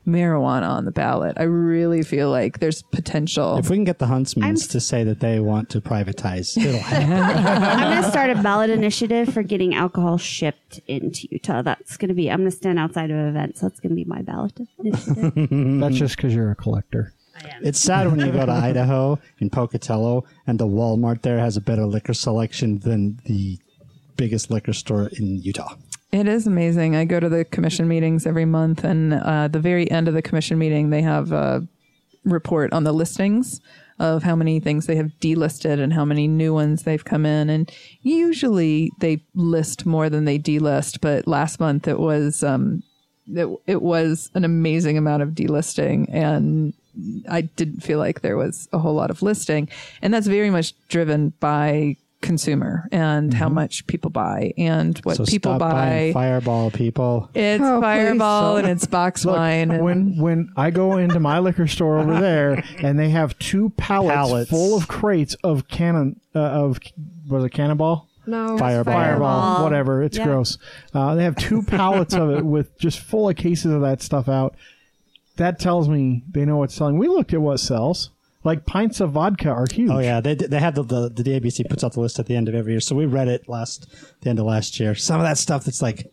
marijuana 0.06 0.68
on 0.68 0.84
the 0.84 0.90
ballot, 0.90 1.36
I 1.38 1.44
really 1.44 2.02
feel 2.02 2.30
like 2.30 2.58
there's 2.60 2.82
potential. 2.82 3.56
If 3.58 3.70
we 3.70 3.76
can 3.76 3.84
get 3.84 3.98
the 3.98 4.06
Huntsmans 4.06 4.42
I'm- 4.44 4.54
to 4.56 4.80
say 4.80 5.04
that 5.04 5.20
they 5.20 5.40
want 5.40 5.70
to 5.70 5.80
privatize, 5.80 6.56
it'll 6.56 6.78
happen. 6.80 7.12
I'm 7.80 7.90
going 7.92 8.02
to 8.02 8.10
start 8.10 8.30
a 8.30 8.34
ballot 8.42 8.70
initiative 8.70 9.32
for 9.32 9.42
getting 9.42 9.74
alcohol 9.74 10.18
shipped 10.18 10.80
into 10.86 11.28
Utah. 11.30 11.62
That's 11.62 11.96
going 11.96 12.08
to 12.08 12.14
be, 12.14 12.30
I'm 12.30 12.40
going 12.40 12.50
to 12.50 12.56
stand 12.56 12.78
outside 12.78 13.10
of 13.10 13.16
events. 13.16 13.60
That's 13.60 13.80
going 13.80 13.90
to 13.90 13.96
be 13.96 14.04
my 14.04 14.22
ballot 14.22 14.58
initiative. 14.78 15.48
That's 15.80 15.96
just 15.96 16.16
because 16.16 16.34
you're 16.34 16.50
a 16.50 16.56
collector. 16.56 17.12
it's 17.62 17.80
sad 17.80 18.06
when 18.10 18.20
you 18.20 18.30
go 18.30 18.46
to 18.46 18.52
Idaho 18.52 19.18
in 19.40 19.50
Pocatello 19.50 20.24
and 20.46 20.58
the 20.58 20.66
Walmart 20.66 21.22
there 21.22 21.38
has 21.38 21.56
a 21.56 21.60
better 21.60 21.84
liquor 21.84 22.14
selection 22.14 22.78
than 22.78 23.20
the 23.24 23.58
biggest 24.16 24.50
liquor 24.50 24.72
store 24.72 25.08
in 25.18 25.42
Utah. 25.42 25.74
It 26.14 26.28
is 26.28 26.46
amazing. 26.46 26.94
I 26.94 27.06
go 27.06 27.18
to 27.18 27.28
the 27.28 27.44
commission 27.44 27.88
meetings 27.88 28.24
every 28.24 28.44
month, 28.44 28.84
and 28.84 29.14
uh, 29.14 29.48
the 29.48 29.58
very 29.58 29.90
end 29.90 30.06
of 30.06 30.14
the 30.14 30.22
commission 30.22 30.56
meeting, 30.56 30.90
they 30.90 31.02
have 31.02 31.32
a 31.32 31.66
report 32.22 32.72
on 32.72 32.84
the 32.84 32.92
listings 32.92 33.60
of 33.98 34.22
how 34.22 34.36
many 34.36 34.60
things 34.60 34.86
they 34.86 34.94
have 34.94 35.10
delisted 35.20 35.80
and 35.80 35.92
how 35.92 36.04
many 36.04 36.28
new 36.28 36.54
ones 36.54 36.84
they've 36.84 37.04
come 37.04 37.26
in. 37.26 37.50
And 37.50 37.68
usually 38.02 38.92
they 39.00 39.24
list 39.34 39.86
more 39.86 40.08
than 40.08 40.24
they 40.24 40.38
delist, 40.38 41.00
but 41.00 41.26
last 41.26 41.58
month 41.58 41.88
it 41.88 41.98
was 41.98 42.44
um, 42.44 42.84
it, 43.26 43.48
it 43.66 43.82
was 43.82 44.30
an 44.34 44.44
amazing 44.44 44.96
amount 44.96 45.24
of 45.24 45.30
delisting 45.30 46.08
and 46.14 46.74
I 47.28 47.40
didn't 47.40 47.80
feel 47.80 47.98
like 47.98 48.20
there 48.20 48.36
was 48.36 48.68
a 48.72 48.78
whole 48.78 48.94
lot 48.94 49.10
of 49.10 49.20
listing. 49.20 49.68
And 50.00 50.14
that's 50.14 50.28
very 50.28 50.50
much 50.50 50.74
driven 50.88 51.30
by 51.40 51.96
consumer 52.24 52.88
and 52.90 53.32
how 53.32 53.48
much 53.48 53.86
people 53.86 54.10
buy 54.10 54.52
and 54.58 54.98
what 55.04 55.16
so 55.16 55.24
people 55.24 55.52
stop 55.52 55.60
buy. 55.60 56.10
Fireball, 56.12 56.70
people. 56.70 57.30
It's 57.34 57.62
Oh, 57.62 57.80
Fireball 57.80 58.56
don't. 58.56 58.64
and 58.64 58.72
it's 58.72 58.86
box 58.86 59.24
Look, 59.24 59.36
wine. 59.36 59.70
And 59.70 59.84
when 59.84 60.16
when 60.18 60.48
I 60.56 60.70
go 60.70 60.96
into 60.96 61.20
my 61.20 61.38
liquor 61.38 61.66
store 61.66 61.98
over 61.98 62.18
there 62.18 62.64
and 62.78 62.98
they 62.98 63.10
have 63.10 63.38
two 63.38 63.70
pallets, 63.76 64.14
Pallets. 64.14 64.50
full 64.50 64.76
of 64.76 64.88
crates 64.88 65.34
of 65.44 65.68
cannon 65.68 66.20
uh, 66.34 66.40
of 66.40 66.78
was 67.28 67.44
it 67.44 67.50
cannonball 67.50 68.08
No. 68.26 68.58
Fireball. 68.58 68.92
fireball 68.92 69.40
Fireball. 69.42 69.64
whatever 69.64 70.02
it's 70.02 70.18
Yeah. 70.18 70.24
gross 70.24 70.58
uh, 70.94 71.14
they 71.14 71.24
have 71.24 71.36
two 71.36 71.62
pallets 71.62 72.14
of 72.14 72.30
it 72.30 72.44
with 72.54 72.76
just 72.78 72.98
full 72.98 73.28
of 73.28 73.36
cases 73.36 73.72
of 73.72 73.80
that 73.82 74.02
stuff 74.02 74.28
out 74.28 74.54
that 75.36 75.58
tells 75.58 75.88
me 75.88 76.22
they 76.30 76.44
know 76.44 76.56
what's 76.58 76.74
selling 76.74 76.98
we 76.98 77.08
looked 77.08 77.32
at 77.32 77.40
what 77.40 77.58
sells 77.60 78.10
like 78.44 78.66
pints 78.66 79.00
of 79.00 79.12
vodka 79.12 79.48
are 79.48 79.66
huge 79.70 79.90
Oh 79.90 79.98
yeah, 79.98 80.20
they 80.20 80.34
they 80.34 80.60
have 80.60 80.74
the, 80.74 80.82
the 80.82 81.08
the 81.08 81.22
DABC 81.22 81.68
puts 81.68 81.82
out 81.82 81.94
the 81.94 82.00
list 82.00 82.18
at 82.18 82.26
the 82.26 82.36
end 82.36 82.48
of 82.48 82.54
every 82.54 82.72
year. 82.72 82.80
So 82.80 82.94
we 82.94 83.06
read 83.06 83.28
it 83.28 83.48
last 83.48 83.86
the 84.20 84.30
end 84.30 84.38
of 84.38 84.44
last 84.46 84.78
year. 84.78 84.94
Some 84.94 85.20
of 85.20 85.26
that 85.26 85.38
stuff 85.38 85.64
that's 85.64 85.82
like, 85.82 86.12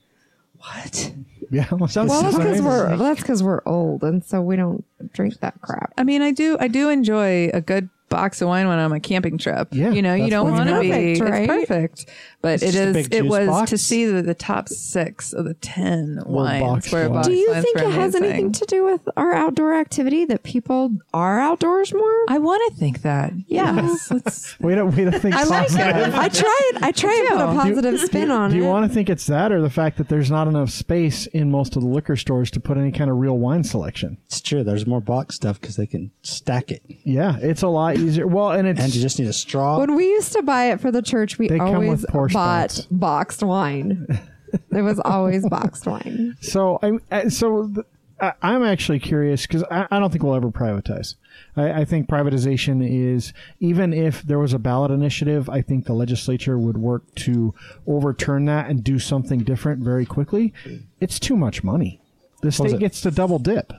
what? 0.57 1.13
yeah 1.51 1.67
Well, 1.71 1.87
that's 1.87 1.95
because 1.95 2.35
Amazing. 2.35 2.65
we're 2.65 2.97
that's 2.97 3.21
because 3.21 3.43
we're 3.43 3.61
old, 3.65 4.03
and 4.03 4.23
so 4.23 4.41
we 4.41 4.55
don't 4.55 4.85
drink 5.13 5.39
that 5.41 5.59
crap. 5.61 5.93
I 5.97 6.03
mean, 6.03 6.21
I 6.21 6.31
do, 6.31 6.57
I 6.59 6.67
do 6.67 6.89
enjoy 6.89 7.49
a 7.53 7.61
good 7.61 7.89
box 8.11 8.39
of 8.41 8.47
wine 8.49 8.67
when 8.67 8.77
I'm 8.77 8.91
on 8.91 8.97
a 8.97 8.99
camping 8.99 9.39
trip. 9.39 9.69
Yeah, 9.71 9.89
you 9.91 10.03
know, 10.03 10.13
you 10.13 10.29
don't 10.29 10.51
want 10.51 10.69
to 10.69 10.79
be 10.81 11.17
perfect, 11.19 11.21
right? 11.21 11.49
it's 11.49 11.67
perfect, 11.67 12.05
but 12.41 12.53
It's 12.55 12.63
it 12.63 12.65
just 12.73 12.77
a 12.77 12.87
is. 12.99 13.07
big 13.09 13.13
It 13.15 13.25
was 13.25 13.47
box. 13.47 13.69
to 13.71 13.77
see 13.79 14.05
the, 14.05 14.21
the 14.21 14.35
top 14.35 14.69
six 14.69 15.33
of 15.33 15.45
the 15.45 15.55
ten 15.55 16.19
Were 16.27 16.43
wines 16.43 16.61
boxed 16.63 16.93
were 16.93 17.09
box 17.09 17.27
Do 17.27 17.33
you 17.33 17.49
wines 17.49 17.63
think 17.63 17.77
were 17.77 17.83
it 17.85 17.91
has 17.93 18.13
amazing. 18.13 18.33
anything 18.35 18.51
to 18.51 18.65
do 18.65 18.85
with 18.85 19.01
our 19.17 19.33
outdoor 19.33 19.73
activity 19.73 20.25
that 20.25 20.43
people 20.43 20.91
are 21.13 21.39
outdoors 21.39 21.91
more? 21.93 22.25
I 22.29 22.37
want 22.37 22.61
to 22.73 22.79
think 22.79 23.01
that. 23.01 23.33
Yeah. 23.47 23.75
Yes, 23.81 24.11
let's- 24.11 24.59
we 24.59 24.75
don't 24.75 24.95
we 24.95 25.05
don't 25.05 25.19
think 25.19 25.33
I 25.33 25.43
like 25.45 25.67
positive. 25.69 26.13
it. 26.13 26.13
I 26.13 26.27
try 26.29 26.71
it. 26.73 26.83
I 26.83 26.91
try 26.91 27.15
and 27.15 27.27
put 27.29 27.35
a 27.35 27.51
do. 27.53 27.59
positive 27.59 27.99
spin 28.01 28.29
on 28.31 28.51
it. 28.51 28.53
Do 28.53 28.59
you 28.59 28.67
want 28.67 28.87
to 28.87 28.93
think 28.93 29.09
it's 29.09 29.25
that, 29.27 29.51
or 29.51 29.61
the 29.61 29.69
fact 29.69 29.97
that 29.97 30.09
there's 30.09 30.29
not 30.29 30.47
enough 30.47 30.69
space 30.69 31.25
in 31.27 31.49
most 31.49 31.75
of 31.75 31.81
the 31.81 31.87
liquor 31.87 32.15
stores 32.17 32.51
to 32.51 32.59
put 32.59 32.77
any 32.77 32.91
kind 32.91 33.09
of 33.09 33.17
real 33.17 33.37
wine 33.37 33.63
selection? 33.63 34.17
It's 34.25 34.41
true. 34.41 34.63
There's 34.63 34.85
more 34.85 34.99
box 35.01 35.35
stuff 35.35 35.59
because 35.61 35.75
they 35.77 35.87
can 35.87 36.11
stack 36.21 36.71
it, 36.71 36.81
Yeah, 37.03 37.37
it's 37.41 37.61
a 37.61 37.67
lot 37.67 37.97
easier. 38.01 38.27
Well, 38.27 38.51
and 38.51 38.67
it's 38.67 38.79
and 38.81 38.93
you 38.93 39.01
just 39.01 39.19
need 39.19 39.27
a 39.27 39.33
straw. 39.33 39.79
when 39.79 39.95
we 39.95 40.05
used 40.07 40.33
to 40.33 40.41
buy 40.41 40.71
it 40.71 40.79
for 40.81 40.91
the 40.91 41.01
church, 41.01 41.37
we 41.37 41.47
They 41.47 41.57
come 41.57 41.75
always 41.75 41.89
with 42.01 42.07
pour 42.09 42.27
bought 42.27 42.71
spouts. 42.71 42.87
boxed 42.91 43.43
wine. 43.43 44.07
There 44.69 44.83
was 44.83 44.99
always 44.99 45.47
boxed 45.47 45.85
wine. 45.85 46.35
So 46.41 46.77
I, 46.83 46.91
I 47.09 47.27
so 47.29 47.71
th- 47.73 47.85
I, 48.19 48.33
I'm 48.41 48.65
actually 48.65 48.99
curious 48.99 49.47
because 49.47 49.63
I, 49.71 49.87
I 49.89 49.97
don't 49.97 50.11
think 50.11 50.23
we'll 50.25 50.35
ever 50.35 50.51
privatize. 50.51 51.15
I, 51.55 51.71
I 51.71 51.85
think 51.85 52.09
privatization 52.09 52.85
is 52.85 53.31
even 53.61 53.93
if 53.93 54.23
there 54.23 54.39
was 54.39 54.51
a 54.51 54.59
ballot 54.59 54.91
initiative, 54.91 55.49
I 55.49 55.61
think 55.61 55.85
the 55.85 55.93
legislature 55.93 56.57
would 56.59 56.77
work 56.77 57.15
to 57.15 57.53
overturn 57.87 58.43
that 58.45 58.69
and 58.69 58.83
do 58.83 58.99
something 58.99 59.39
different 59.39 59.83
very 59.85 60.05
quickly. 60.05 60.53
It's 60.99 61.17
too 61.17 61.37
much 61.37 61.63
money. 61.63 62.01
The 62.41 62.51
state 62.51 62.73
it? 62.73 62.79
gets 62.79 62.99
to 63.01 63.11
double 63.11 63.39
dip. 63.39 63.71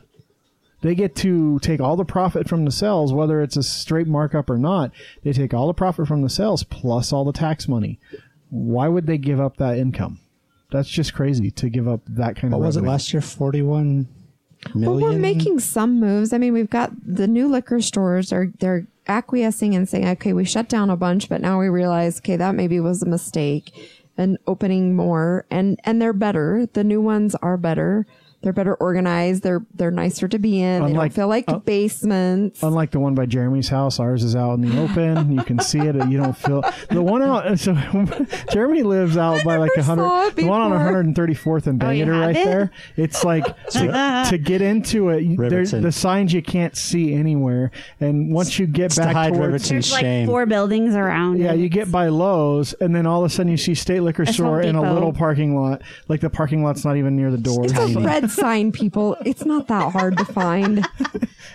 They 0.82 0.94
get 0.94 1.14
to 1.16 1.58
take 1.60 1.80
all 1.80 1.96
the 1.96 2.04
profit 2.04 2.48
from 2.48 2.64
the 2.64 2.70
sales, 2.72 3.12
whether 3.12 3.40
it's 3.40 3.56
a 3.56 3.62
straight 3.62 4.08
markup 4.08 4.50
or 4.50 4.58
not. 4.58 4.90
They 5.22 5.32
take 5.32 5.54
all 5.54 5.68
the 5.68 5.74
profit 5.74 6.08
from 6.08 6.22
the 6.22 6.28
sales 6.28 6.64
plus 6.64 7.12
all 7.12 7.24
the 7.24 7.32
tax 7.32 7.68
money. 7.68 7.98
Why 8.50 8.88
would 8.88 9.06
they 9.06 9.16
give 9.16 9.40
up 9.40 9.56
that 9.56 9.78
income? 9.78 10.18
That's 10.72 10.88
just 10.88 11.14
crazy 11.14 11.50
to 11.52 11.68
give 11.68 11.86
up 11.86 12.00
that 12.08 12.34
kind 12.34 12.52
of. 12.52 12.58
What 12.58 12.64
of. 12.64 12.66
was 12.66 12.76
it 12.76 12.80
revenue. 12.80 12.90
last 12.90 13.12
year? 13.12 13.20
Forty-one 13.20 14.08
million. 14.74 15.00
Well, 15.00 15.12
we're 15.12 15.18
making 15.18 15.60
some 15.60 16.00
moves. 16.00 16.32
I 16.32 16.38
mean, 16.38 16.52
we've 16.52 16.70
got 16.70 16.90
the 17.04 17.28
new 17.28 17.46
liquor 17.46 17.80
stores 17.80 18.32
are 18.32 18.52
they're 18.58 18.86
acquiescing 19.06 19.74
and 19.74 19.88
saying, 19.88 20.08
okay, 20.08 20.32
we 20.32 20.44
shut 20.44 20.68
down 20.68 20.90
a 20.90 20.96
bunch, 20.96 21.28
but 21.28 21.40
now 21.40 21.58
we 21.58 21.68
realize, 21.68 22.18
okay, 22.18 22.36
that 22.36 22.54
maybe 22.54 22.80
was 22.80 23.02
a 23.02 23.06
mistake, 23.06 23.72
and 24.16 24.38
opening 24.46 24.96
more, 24.96 25.46
and 25.50 25.78
and 25.84 26.02
they're 26.02 26.12
better. 26.12 26.66
The 26.72 26.84
new 26.84 27.00
ones 27.00 27.34
are 27.36 27.56
better. 27.56 28.06
They're 28.42 28.52
better 28.52 28.74
organized. 28.74 29.42
They're 29.42 29.64
they're 29.74 29.90
nicer 29.90 30.28
to 30.28 30.38
be 30.38 30.60
in. 30.60 30.84
they 30.84 30.92
don't 30.92 31.12
feel 31.12 31.28
like 31.28 31.44
uh, 31.48 31.58
basements. 31.58 32.62
Unlike 32.62 32.90
the 32.92 33.00
one 33.00 33.14
by 33.14 33.26
Jeremy's 33.26 33.68
house, 33.68 34.00
ours 34.00 34.24
is 34.24 34.34
out 34.34 34.54
in 34.54 34.62
the 34.62 34.80
open. 34.82 35.32
You 35.32 35.42
can 35.44 35.58
see 35.60 35.78
it. 35.78 35.94
You 36.08 36.18
don't 36.18 36.36
feel 36.36 36.62
the 36.90 37.02
one 37.02 37.22
out. 37.22 37.58
So 37.58 37.74
Jeremy 38.52 38.82
lives 38.82 39.16
out 39.16 39.44
by 39.44 39.56
like 39.58 39.70
a 39.76 39.82
hundred. 39.82 40.34
The 40.36 40.44
one 40.46 40.60
on 40.60 40.70
before. 40.72 41.58
134th 41.58 41.66
and 41.68 41.82
Oh, 41.82 41.86
Bangor 41.86 42.12
have 42.12 42.22
right 42.22 42.36
it? 42.36 42.44
there. 42.44 42.70
It's 42.96 43.24
like 43.24 43.44
to, 43.70 44.26
to 44.30 44.38
get 44.38 44.60
into 44.60 45.08
it. 45.10 45.36
There's 45.36 45.70
the 45.70 45.92
signs 45.92 46.32
you 46.32 46.42
can't 46.42 46.76
see 46.76 47.14
anywhere, 47.14 47.70
and 48.00 48.32
once 48.32 48.58
you 48.58 48.66
get 48.66 48.86
It's 48.86 48.98
back 48.98 49.14
hide 49.14 49.34
towards. 49.34 49.70
Riverton. 49.70 49.74
There's 49.76 49.92
like 49.92 50.26
four 50.26 50.46
buildings 50.46 50.94
around. 50.94 51.38
Yeah, 51.38 51.52
it. 51.52 51.58
you 51.60 51.68
get 51.68 51.90
by 51.92 52.08
Lowe's, 52.08 52.72
and 52.74 52.94
then 52.94 53.06
all 53.06 53.24
of 53.24 53.30
a 53.30 53.34
sudden 53.34 53.50
you 53.52 53.56
see 53.56 53.74
State 53.74 54.00
Liquor 54.00 54.24
That's 54.24 54.36
Store 54.36 54.60
in 54.60 54.74
a 54.74 54.92
little 54.92 55.12
parking 55.12 55.54
lot. 55.56 55.82
Like 56.08 56.20
the 56.20 56.30
parking 56.30 56.64
lot's 56.64 56.84
not 56.84 56.96
even 56.96 57.16
near 57.16 57.30
the 57.30 57.38
door. 57.38 57.64
it's 57.64 57.72
a 57.74 58.00
red 58.00 58.30
sign, 58.32 58.72
people. 58.72 59.16
It's 59.24 59.44
not 59.44 59.68
that 59.68 59.92
hard 59.92 60.16
to 60.18 60.24
find. 60.24 60.86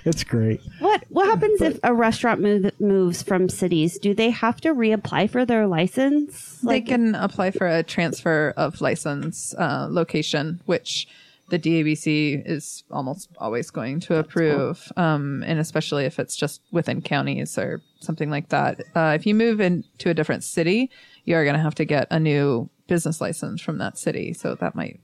It's 0.06 0.24
great. 0.24 0.62
What 0.80 1.04
what 1.10 1.28
happens 1.28 1.62
if 1.62 1.80
a 1.84 1.94
restaurant 1.94 2.40
move, 2.40 2.72
moves 2.80 3.24
from 3.24 3.50
cities? 3.50 3.98
Do 4.00 4.14
they 4.14 4.30
have 4.30 4.62
to 4.62 4.74
reapply 4.74 5.30
for 5.30 5.46
their 5.46 5.68
license? 5.68 6.60
they 6.62 6.82
can 6.82 7.14
apply 7.16 7.52
for 7.52 7.68
a 7.68 7.84
transfer 7.84 8.54
of 8.56 8.80
license 8.80 9.54
uh, 9.56 9.88
location, 9.90 10.62
which 10.66 11.08
the 11.50 11.60
DABC 11.60 12.44
is 12.46 12.84
almost 12.92 13.30
always 13.38 13.70
going 13.70 14.00
to 14.02 14.16
approve, 14.16 14.92
um, 14.98 15.44
and 15.46 15.60
especially 15.60 16.06
if 16.06 16.20
it's 16.20 16.36
just 16.36 16.62
within 16.72 17.02
counties 17.02 17.58
or 17.58 17.82
something 18.00 18.30
like 18.30 18.50
that. 18.50 18.82
Uh, 18.96 19.14
if 19.16 19.26
you 19.26 19.34
move 19.34 19.60
into 19.62 20.10
a 20.10 20.14
different 20.14 20.44
city, 20.44 20.90
you 21.26 21.36
are 21.36 21.44
going 21.44 21.56
to 21.56 21.62
have 21.62 21.76
to 21.76 21.86
get 21.86 22.08
a 22.12 22.20
new 22.20 22.70
business 22.88 23.22
license 23.22 23.62
from 23.62 23.78
that 23.78 23.98
city. 23.98 24.34
So 24.34 24.56
that 24.56 24.76
might 24.76 25.00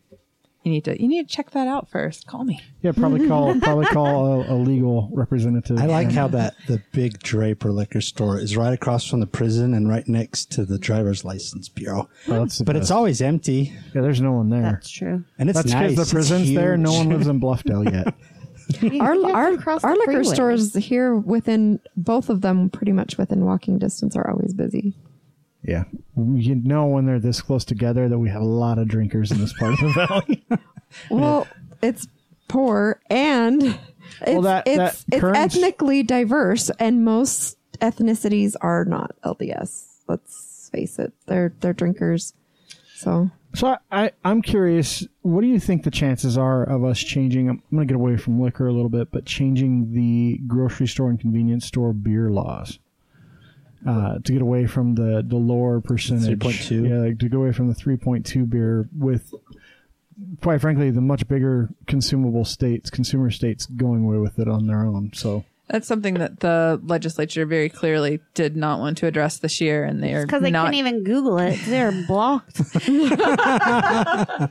you 0.63 0.71
need 0.71 0.85
to 0.85 1.01
you 1.01 1.07
need 1.07 1.27
to 1.27 1.35
check 1.35 1.51
that 1.51 1.67
out 1.67 1.89
first. 1.89 2.25
Call 2.27 2.43
me. 2.45 2.61
Yeah, 2.81 2.91
probably 2.93 3.27
call 3.29 3.59
probably 3.59 3.85
call 3.87 4.41
a, 4.43 4.53
a 4.53 4.55
legal 4.55 5.09
representative. 5.13 5.77
I 5.77 5.85
like 5.85 6.11
how 6.11 6.27
that 6.29 6.55
the 6.67 6.81
big 6.91 7.19
Draper 7.19 7.71
liquor 7.71 8.01
store 8.01 8.39
is 8.39 8.55
right 8.57 8.73
across 8.73 9.05
from 9.07 9.19
the 9.19 9.27
prison 9.27 9.73
and 9.73 9.89
right 9.89 10.07
next 10.07 10.51
to 10.53 10.65
the 10.65 10.77
driver's 10.79 11.25
license 11.25 11.69
bureau. 11.69 12.09
Oh, 12.27 12.39
that's 12.39 12.57
the 12.59 12.63
but 12.63 12.75
it's 12.75 12.91
always 12.91 13.21
empty, 13.21 13.73
yeah. 13.93 14.01
There's 14.01 14.21
no 14.21 14.31
one 14.33 14.49
there. 14.49 14.61
That's 14.61 14.89
true. 14.89 15.23
and 15.37 15.49
it's 15.49 15.57
That's 15.57 15.71
nice. 15.71 15.91
because 15.91 15.99
It's 16.03 16.11
the 16.11 16.15
prison's 16.15 16.53
there. 16.53 16.77
No 16.77 16.93
one 16.93 17.09
lives 17.09 17.27
in 17.27 17.39
Bluffdale 17.41 17.91
yet. 17.91 18.13
our 18.81 19.15
You 19.15 19.27
have 19.27 19.61
to 19.63 19.69
our, 19.69 19.79
our 19.83 19.95
liquor 19.97 20.11
freeway. 20.13 20.23
stores 20.33 20.73
here 20.75 21.15
within 21.15 21.79
both 21.97 22.29
of 22.29 22.41
them, 22.41 22.69
pretty 22.69 22.93
much 22.93 23.17
within 23.17 23.43
walking 23.45 23.77
distance, 23.77 24.15
are 24.15 24.29
always 24.29 24.53
busy. 24.53 24.95
Yeah, 25.63 25.85
you 26.17 26.55
know 26.55 26.87
when 26.87 27.05
they're 27.05 27.19
this 27.19 27.41
close 27.41 27.63
together 27.63 28.09
that 28.09 28.19
we 28.19 28.29
have 28.29 28.41
a 28.41 28.45
lot 28.45 28.77
of 28.79 28.87
drinkers 28.87 29.31
in 29.31 29.39
this 29.39 29.53
part 29.53 29.73
of 29.73 29.79
the 29.79 29.93
valley. 30.07 30.45
Well, 31.09 31.47
it's 31.81 32.07
poor 32.49 32.99
and 33.09 33.63
it's, 34.21 34.43
that- 34.43 34.67
it's, 34.67 34.77
that 34.77 35.03
it's 35.11 35.21
Kearns- 35.21 35.37
ethnically 35.37 36.03
diverse, 36.03 36.69
and 36.79 37.05
most 37.05 37.57
ethnicities 37.79 38.55
are 38.61 38.83
not 38.85 39.15
LDS. 39.23 39.85
Let's 40.07 40.69
face 40.71 40.99
it; 40.99 41.13
they're 41.27 41.53
they're 41.61 41.73
drinkers. 41.73 42.33
So 42.95 43.31
so 43.55 43.67
I, 43.67 43.77
I, 44.05 44.11
I'm 44.25 44.41
curious. 44.41 45.07
What 45.21 45.41
do 45.41 45.47
you 45.47 45.59
think 45.59 45.83
the 45.83 45.91
chances 45.91 46.37
are 46.37 46.63
of 46.63 46.83
us 46.83 46.99
changing? 46.99 47.49
I'm, 47.49 47.61
I'm 47.71 47.77
going 47.77 47.87
to 47.87 47.91
get 47.93 47.95
away 47.95 48.17
from 48.17 48.41
liquor 48.41 48.67
a 48.67 48.73
little 48.73 48.89
bit, 48.89 49.11
but 49.11 49.25
changing 49.25 49.93
the 49.93 50.39
grocery 50.47 50.87
store 50.87 51.09
and 51.09 51.19
convenience 51.19 51.65
store 51.65 51.93
beer 51.93 52.29
laws. 52.29 52.79
Uh, 53.85 54.17
to 54.23 54.31
get 54.31 54.41
away 54.41 54.65
from 54.65 54.95
the, 54.95 55.21
the 55.27 55.35
lower 55.35 55.81
percentage, 55.81 56.39
3.2? 56.39 56.89
yeah, 56.89 56.95
like 56.99 57.19
to 57.19 57.27
go 57.27 57.39
away 57.39 57.51
from 57.51 57.67
the 57.67 57.75
3.2 57.75 58.49
beer 58.49 58.87
with, 58.97 59.33
quite 60.41 60.61
frankly, 60.61 60.89
the 60.89 61.01
much 61.01 61.27
bigger 61.27 61.69
consumable 61.87 62.45
states, 62.45 62.89
consumer 62.89 63.29
states 63.29 63.65
going 63.65 64.03
away 64.05 64.17
with 64.19 64.39
it 64.39 64.47
on 64.47 64.67
their 64.67 64.85
own. 64.85 65.11
So 65.13 65.43
That's 65.67 65.85
something 65.87 66.13
that 66.15 66.39
the 66.39 66.79
legislature 66.83 67.45
very 67.45 67.67
clearly 67.69 68.21
did 68.35 68.55
not 68.55 68.79
want 68.79 68.97
to 68.99 69.07
address 69.07 69.37
this 69.39 69.59
year, 69.59 69.83
and 69.83 70.01
they 70.01 70.13
are 70.13 70.25
Because 70.25 70.41
they 70.41 70.51
not. 70.51 70.65
couldn't 70.67 70.79
even 70.79 71.03
Google 71.03 71.37
it. 71.39 71.59
They're 71.65 71.91
blocked. 72.07 72.61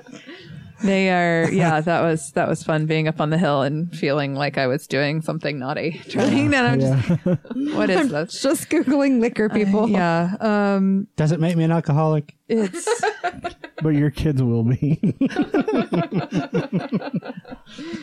They 0.83 1.11
are, 1.11 1.51
yeah. 1.51 1.81
That 1.81 2.03
was 2.03 2.33
that 2.33 2.49
was 2.49 2.63
fun 2.63 2.87
being 2.87 3.09
up 3.09 3.21
on 3.21 3.31
the 3.31 3.39
hill 3.39 3.63
and 3.63 3.95
feeling 3.97 4.35
like 4.35 4.59
I 4.59 4.67
was 4.67 4.87
doing 4.87 5.23
something 5.23 5.59
naughty. 5.59 6.01
Trying 6.09 6.55
and 6.55 6.67
I'm 6.67 6.81
just, 6.81 7.75
what 7.75 7.91
is 7.91 8.11
this? 8.11 8.43
just 8.43 8.69
googling 8.69 9.21
liquor, 9.21 9.49
people. 9.49 9.89
Yeah, 9.89 10.37
um, 10.41 11.07
Does 11.17 11.33
it 11.33 11.41
make 11.41 11.57
me 11.57 11.65
an 11.65 11.73
alcoholic? 11.73 12.35
it's 12.53 13.03
but 13.83 13.95
your 13.95 14.11
kids 14.11 14.43
will 14.43 14.65
be. 14.65 15.01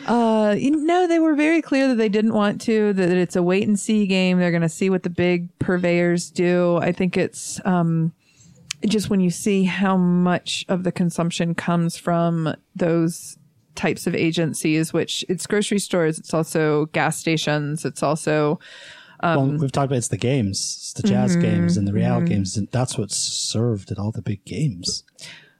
uh, 0.06 0.54
you 0.58 0.76
know 0.76 1.06
they 1.06 1.18
were 1.18 1.34
very 1.34 1.62
clear 1.62 1.88
that 1.88 1.96
they 1.96 2.08
didn't 2.08 2.34
want 2.34 2.60
to. 2.62 2.92
That 2.92 3.10
it's 3.10 3.36
a 3.36 3.42
wait 3.42 3.66
and 3.66 3.78
see 3.78 4.06
game. 4.06 4.38
They're 4.38 4.50
going 4.50 4.62
to 4.62 4.68
see 4.68 4.90
what 4.90 5.02
the 5.02 5.10
big 5.10 5.56
purveyors 5.58 6.30
do. 6.30 6.78
I 6.78 6.92
think 6.92 7.16
it's 7.16 7.60
um, 7.64 8.12
just 8.86 9.10
when 9.10 9.20
you 9.20 9.30
see 9.30 9.64
how 9.64 9.96
much 9.96 10.64
of 10.68 10.84
the 10.84 10.92
consumption 10.92 11.54
comes 11.54 11.96
from 11.96 12.54
those 12.74 13.36
types 13.74 14.06
of 14.06 14.14
agencies, 14.14 14.92
which 14.92 15.24
it's 15.28 15.46
grocery 15.46 15.78
stores, 15.78 16.18
it's 16.18 16.34
also 16.34 16.86
gas 16.86 17.16
stations, 17.16 17.84
it's 17.84 18.02
also 18.02 18.58
um, 19.22 19.36
well, 19.50 19.58
we've 19.58 19.72
talked 19.72 19.86
about 19.86 19.98
it's 19.98 20.08
the 20.08 20.16
games, 20.16 20.58
it's 20.58 20.92
the 20.94 21.06
jazz 21.06 21.32
mm-hmm, 21.32 21.42
games 21.42 21.76
and 21.76 21.86
the 21.86 21.92
real 21.92 22.16
mm-hmm. 22.16 22.24
games, 22.24 22.56
and 22.56 22.68
that's 22.72 22.96
what's 22.96 23.16
served 23.16 23.90
at 23.90 23.98
all 23.98 24.10
the 24.12 24.22
big 24.22 24.42
games. 24.46 25.04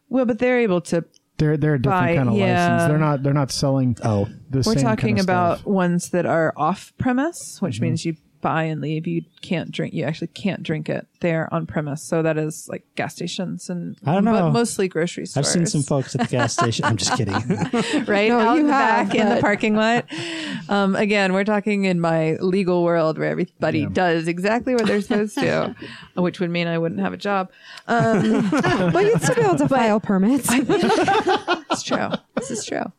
well, 0.09 0.25
but 0.25 0.39
they're 0.39 0.61
able 0.61 0.81
to 0.83 1.05
They're 1.37 1.59
they're 1.59 1.75
a 1.75 1.79
different 1.83 2.07
Buy- 2.07 2.17
kind 2.17 2.29
of 2.31 2.37
yeah. 2.37 2.69
license. 2.71 2.89
They're 2.89 2.99
not 2.99 3.23
they're 3.23 3.35
not 3.35 3.51
selling 3.51 3.97
Oh, 4.03 4.29
the 4.49 4.59
We're 4.59 4.75
same 4.75 4.83
talking 4.83 5.17
kind 5.17 5.19
of 5.21 5.25
about 5.27 5.59
stuff. 5.59 5.67
ones 5.67 6.09
that 6.11 6.25
are 6.25 6.55
off 6.57 6.93
premise, 6.99 7.61
which 7.61 7.77
Mm-hmm. 7.77 7.85
means 7.85 8.05
you 8.07 8.17
buy 8.41 8.65
and 8.65 8.81
leave. 8.81 9.07
You 9.07 9.23
can't 9.43 9.71
drink. 9.71 9.95
You 9.95 10.05
actually 10.05 10.29
can't 10.29 10.63
drink 10.63 10.89
it 10.89 11.07
there 11.21 11.53
on 11.53 11.67
premise. 11.67 12.03
So 12.03 12.23
that 12.23 12.39
is 12.39 12.69
like 12.69 12.85
gas 12.95 13.15
stations 13.15 13.69
and 13.69 13.97
I 14.07 14.15
don't 14.15 14.25
know. 14.25 14.33
but 14.33 14.51
mostly 14.53 14.89
grocery 14.89 15.27
stores. 15.27 15.47
I've 15.47 15.53
seen 15.53 15.67
some 15.67 15.83
folks 15.83 16.15
at 16.15 16.23
the 16.23 16.27
gas 16.27 16.53
station. 16.55 16.85
I'm 16.85 16.97
just 16.97 17.15
kidding. 17.17 17.35
right 18.07 18.29
No, 18.31 18.39
out 18.41 18.55
you 18.55 18.61
in 18.61 18.67
the 18.67 18.73
have, 18.73 19.09
back 19.09 19.15
in 19.15 19.29
the 19.29 19.41
parking 19.41 19.77
lot. 19.77 20.07
Um, 20.69 20.97
again, 20.97 21.33
we're 21.33 21.45
talking 21.45 21.85
in 21.85 22.01
my 22.01 22.37
legal 22.37 22.83
world 22.85 23.19
where 23.19 23.29
everybody 23.31 23.87
does 23.87 24.29
exactly 24.29 24.75
what 24.75 24.87
they're 24.87 25.03
supposed 25.03 25.37
to, 25.39 25.75
which 26.15 26.41
would 26.41 26.51
mean 26.51 26.67
I 26.67 26.79
wouldn't 26.79 27.01
have 27.01 27.13
a 27.13 27.19
job. 27.19 27.51
Um, 27.87 28.49
but 28.51 29.05
you'd 29.05 29.23
still 29.23 29.35
be 29.35 29.43
able 29.43 29.57
to 29.57 29.69
file 29.69 30.01
permits. 30.01 30.49
It's 30.51 31.83
true. 31.83 32.09
This 32.37 32.51
is 32.51 32.65
true. 32.65 32.91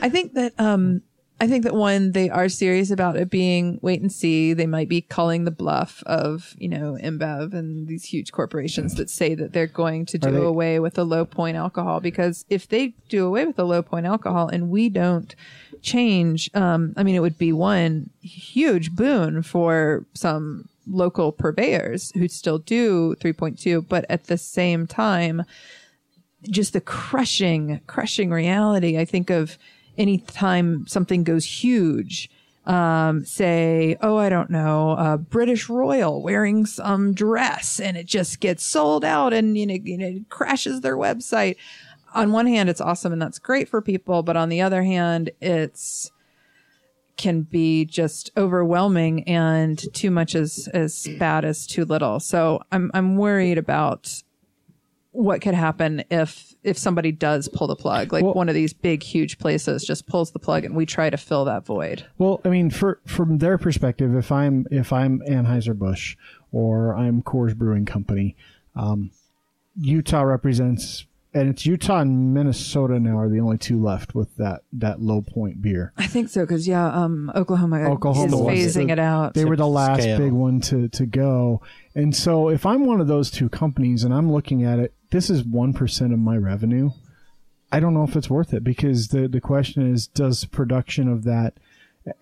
I 0.00 0.08
think 0.08 0.34
that 0.34 0.54
um 0.58 1.02
I 1.40 1.46
think 1.46 1.62
that 1.64 1.74
one 1.74 2.12
they 2.12 2.28
are 2.30 2.48
serious 2.48 2.90
about 2.90 3.16
it 3.16 3.30
being 3.30 3.78
wait 3.80 4.00
and 4.00 4.10
see. 4.12 4.54
They 4.54 4.66
might 4.66 4.88
be 4.88 5.00
calling 5.00 5.44
the 5.44 5.52
bluff 5.52 6.02
of 6.04 6.54
you 6.58 6.68
know 6.68 6.98
InBev 7.00 7.54
and 7.54 7.86
these 7.86 8.04
huge 8.04 8.32
corporations 8.32 8.94
that 8.96 9.08
say 9.08 9.34
that 9.34 9.52
they're 9.52 9.66
going 9.66 10.04
to 10.06 10.18
do 10.18 10.32
they- 10.32 10.38
away 10.38 10.80
with 10.80 10.94
the 10.94 11.06
low 11.06 11.24
point 11.24 11.56
alcohol 11.56 12.00
because 12.00 12.44
if 12.48 12.68
they 12.68 12.94
do 13.08 13.24
away 13.24 13.46
with 13.46 13.56
the 13.56 13.66
low 13.66 13.82
point 13.82 14.06
alcohol 14.06 14.48
and 14.48 14.68
we 14.68 14.88
don't 14.88 15.34
change, 15.80 16.50
um, 16.54 16.92
I 16.96 17.04
mean 17.04 17.14
it 17.14 17.20
would 17.20 17.38
be 17.38 17.52
one 17.52 18.10
huge 18.20 18.96
boon 18.96 19.42
for 19.42 20.04
some 20.14 20.68
local 20.90 21.30
purveyors 21.30 22.10
who 22.12 22.26
still 22.28 22.58
do 22.58 23.14
3.2 23.16 23.86
but 23.86 24.06
at 24.08 24.24
the 24.24 24.38
same 24.38 24.86
time 24.86 25.44
just 26.48 26.72
the 26.72 26.80
crushing, 26.80 27.80
crushing 27.86 28.30
reality. 28.30 28.96
I 28.96 29.04
think 29.04 29.28
of 29.28 29.58
any 29.98 30.18
time 30.18 30.86
something 30.86 31.24
goes 31.24 31.44
huge. 31.44 32.30
Um, 32.66 33.24
say, 33.24 33.96
oh, 34.02 34.18
I 34.18 34.28
don't 34.28 34.50
know, 34.50 34.90
uh, 34.90 35.16
British 35.16 35.70
Royal 35.70 36.22
wearing 36.22 36.66
some 36.66 37.14
dress 37.14 37.80
and 37.80 37.96
it 37.96 38.04
just 38.04 38.40
gets 38.40 38.62
sold 38.62 39.06
out 39.06 39.32
and, 39.32 39.56
you 39.56 39.64
know, 39.64 39.78
it 39.78 40.28
crashes 40.28 40.82
their 40.82 40.96
website. 40.98 41.56
on 42.14 42.32
one 42.32 42.46
hand, 42.46 42.68
it's 42.68 42.80
awesome 42.80 43.12
and 43.12 43.22
that's 43.22 43.38
great 43.38 43.70
for 43.70 43.80
people, 43.80 44.22
but 44.22 44.36
on 44.36 44.50
the 44.50 44.60
other 44.60 44.82
hand, 44.82 45.30
it's 45.40 46.10
can 47.16 47.42
be 47.42 47.84
just 47.84 48.30
overwhelming 48.36 49.24
and 49.24 49.92
too 49.92 50.10
much 50.10 50.34
is 50.34 50.68
as 50.68 51.06
bad 51.18 51.44
as 51.44 51.66
too 51.66 51.84
little. 51.84 52.20
So 52.20 52.60
I'm 52.72 52.90
I'm 52.94 53.16
worried 53.16 53.58
about 53.58 54.22
what 55.10 55.40
could 55.42 55.54
happen 55.54 56.04
if 56.10 56.47
if 56.68 56.78
somebody 56.78 57.10
does 57.10 57.48
pull 57.48 57.66
the 57.66 57.74
plug, 57.76 58.12
like 58.12 58.22
Well- 58.24 58.34
one 58.34 58.48
of 58.48 58.54
these 58.54 58.72
big 58.72 59.02
huge 59.02 59.38
places 59.38 59.84
just 59.84 60.06
pulls 60.06 60.30
the 60.30 60.38
plug 60.38 60.64
and 60.64 60.74
we 60.76 60.86
try 60.86 61.10
to 61.10 61.16
fill 61.16 61.44
that 61.46 61.64
void. 61.66 62.04
Well, 62.18 62.40
I 62.44 62.48
mean, 62.50 62.70
for 62.70 63.00
from 63.06 63.38
their 63.38 63.58
perspective, 63.58 64.14
if 64.14 64.30
I'm 64.30 64.66
if 64.70 64.92
I'm 64.92 65.20
Anheuser 65.28 65.76
Busch 65.76 66.16
or 66.52 66.94
I'm 66.94 67.22
Coors 67.22 67.56
Brewing 67.56 67.84
Company, 67.86 68.36
um, 68.76 69.10
Utah 69.80 70.22
represents, 70.22 71.06
and 71.34 71.48
it's 71.50 71.66
Utah 71.66 72.00
and 72.00 72.32
Minnesota 72.32 72.98
now 72.98 73.18
are 73.18 73.28
the 73.28 73.40
only 73.40 73.58
two 73.58 73.80
left 73.82 74.14
with 74.14 74.34
that 74.36 74.62
that 74.72 75.00
low 75.00 75.20
point 75.22 75.60
beer. 75.62 75.92
I 75.96 76.06
think 76.06 76.28
so 76.28 76.42
because 76.42 76.66
yeah, 76.66 76.86
um, 76.88 77.30
Oklahoma, 77.34 77.80
Oklahoma 77.90 78.52
is 78.52 78.74
phasing 78.76 78.86
the- 78.86 78.92
it 78.94 78.98
out. 78.98 79.34
They 79.34 79.44
were 79.44 79.56
the 79.56 79.66
last 79.66 80.02
Scale. 80.02 80.18
big 80.18 80.32
one 80.32 80.60
to 80.62 80.88
to 80.88 81.06
go, 81.06 81.60
and 81.94 82.14
so 82.14 82.48
if 82.48 82.64
I'm 82.66 82.84
one 82.86 83.00
of 83.00 83.06
those 83.08 83.30
two 83.30 83.48
companies 83.48 84.04
and 84.04 84.12
I'm 84.14 84.32
looking 84.32 84.64
at 84.64 84.78
it, 84.78 84.94
this 85.10 85.30
is 85.30 85.44
one 85.44 85.72
percent 85.72 86.12
of 86.12 86.18
my 86.18 86.36
revenue. 86.36 86.90
I 87.70 87.80
don't 87.80 87.92
know 87.92 88.04
if 88.04 88.16
it's 88.16 88.30
worth 88.30 88.54
it 88.54 88.64
because 88.64 89.08
the 89.08 89.28
the 89.28 89.40
question 89.40 89.92
is, 89.92 90.06
does 90.06 90.44
production 90.46 91.08
of 91.08 91.24
that 91.24 91.58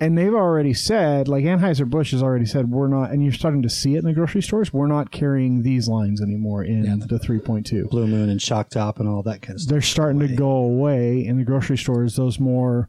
and 0.00 0.16
they've 0.16 0.34
already 0.34 0.72
said, 0.74 1.28
like 1.28 1.44
Anheuser 1.44 1.88
Busch 1.88 2.12
has 2.12 2.22
already 2.22 2.46
said, 2.46 2.70
we're 2.70 2.88
not, 2.88 3.10
and 3.10 3.22
you're 3.22 3.32
starting 3.32 3.62
to 3.62 3.68
see 3.68 3.94
it 3.94 3.98
in 3.98 4.04
the 4.04 4.12
grocery 4.12 4.42
stores. 4.42 4.72
We're 4.72 4.86
not 4.86 5.10
carrying 5.10 5.62
these 5.62 5.88
lines 5.88 6.20
anymore 6.22 6.64
in 6.64 6.84
Yeah. 6.84 6.96
the 7.06 7.18
3.2. 7.18 7.88
Blue 7.90 8.06
Moon 8.06 8.28
and 8.28 8.40
Shock 8.40 8.70
Top 8.70 8.98
and 9.00 9.08
all 9.08 9.22
that 9.24 9.42
kind 9.42 9.54
of 9.56 9.60
stuff. 9.60 9.70
They're 9.70 9.80
starting 9.80 10.20
to 10.20 10.28
go 10.28 10.48
away 10.50 11.24
in 11.24 11.36
the 11.38 11.44
grocery 11.44 11.78
stores. 11.78 12.16
Those 12.16 12.38
more, 12.40 12.88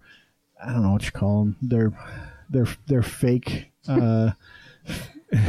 I 0.64 0.72
don't 0.74 0.84
know 0.84 0.92
what 0.92 1.06
you 1.06 1.12
call 1.12 1.44
them. 1.44 1.58
They're 1.62 1.92
they're 2.50 2.68
they're 2.88 3.04
fake, 3.04 3.72
uh, 3.88 4.32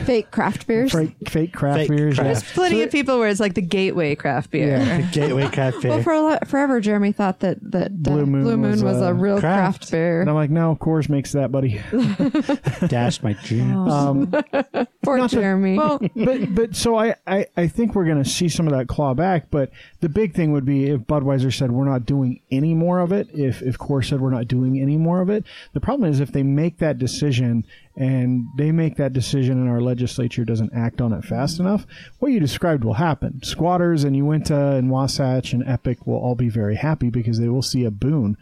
Fake 0.04 0.32
craft 0.32 0.66
beers. 0.66 0.90
fake 0.92 1.14
fake 1.28 1.52
craft 1.52 1.78
Fake 1.78 1.88
beers. 1.90 2.16
craft. 2.16 2.26
There's 2.42 2.52
plenty 2.52 2.82
of 2.82 2.90
people 2.90 3.18
where 3.20 3.28
it's 3.28 3.38
like 3.38 3.54
the 3.54 3.62
gateway 3.62 4.16
craft 4.16 4.50
beer. 4.50 4.76
Yeah. 4.78 5.02
Gateway 5.12 5.46
Craft 5.52 5.82
Beer. 5.82 5.90
Well, 5.92 6.02
for 6.02 6.12
a 6.14 6.20
lo- 6.20 6.38
forever, 6.46 6.80
Jeremy 6.80 7.12
thought 7.12 7.38
that 7.40 7.58
that 7.70 7.86
uh, 7.92 7.94
Blue 7.94 8.26
Moon 8.26 8.60
was, 8.60 8.82
was, 8.82 9.00
a 9.00 9.08
uh, 9.08 9.12
real 9.12 9.38
craft. 9.38 9.78
craft, 9.82 9.90
beer. 9.92 10.20
And 10.20 10.28
I'm 10.28 10.34
like, 10.34 10.50
no, 10.50 10.74
Coors 10.80 11.08
makes 11.08 11.30
that, 11.32 11.52
buddy. 11.52 11.80
Dash 12.88 13.22
my 13.22 13.34
dreams. 13.34 13.92
Um, 13.92 14.30
Poor 15.04 15.18
not 15.18 15.30
to- 15.30 15.36
Jeremy. 15.36 15.78
well, 15.78 16.00
but 16.16 16.54
but 16.54 16.76
so 16.76 16.96
I, 16.98 17.14
I 17.26 17.46
I 17.56 17.66
think 17.68 17.94
we're 17.94 18.04
going 18.06 18.22
to 18.22 18.28
see 18.28 18.48
some 18.48 18.66
of 18.66 18.72
that 18.72 18.88
claw 18.88 19.14
back. 19.14 19.48
But 19.50 19.70
the 20.00 20.08
big 20.08 20.34
thing 20.34 20.50
would 20.52 20.64
be 20.64 20.88
if 20.90 21.02
Budweiser 21.02 21.56
said 21.56 21.70
we're 21.70 21.84
not 21.88 22.04
doing 22.04 22.40
any 22.50 22.74
more 22.74 22.98
of 22.98 23.12
it. 23.12 23.28
If 23.32 23.62
if 23.62 23.78
Coors 23.78 24.08
said 24.08 24.20
we're 24.20 24.30
not 24.30 24.48
doing 24.48 24.80
any 24.80 24.96
more 24.96 25.20
of 25.20 25.30
it. 25.30 25.44
The 25.72 25.80
problem 25.80 26.10
is 26.10 26.18
if 26.18 26.32
they 26.32 26.42
make 26.42 26.78
that 26.78 26.98
decision 26.98 27.64
and 27.98 28.46
they 28.56 28.70
make 28.70 28.96
that 28.96 29.12
decision 29.12 29.58
and 29.60 29.68
our 29.68 29.80
legislature 29.80 30.44
doesn't 30.44 30.72
act 30.72 31.00
on 31.00 31.12
it 31.12 31.24
fast 31.24 31.58
enough, 31.58 31.84
what 32.20 32.30
you 32.30 32.38
described 32.38 32.84
will 32.84 32.94
happen. 32.94 33.42
Squatters 33.42 34.04
and 34.04 34.16
Uinta 34.16 34.76
and 34.76 34.88
Wasatch 34.88 35.52
and 35.52 35.64
Epic 35.66 36.06
will 36.06 36.16
all 36.16 36.36
be 36.36 36.48
very 36.48 36.76
happy 36.76 37.10
because 37.10 37.40
they 37.40 37.48
will 37.48 37.62
see 37.62 37.84
a 37.84 37.90
boon. 37.90 38.36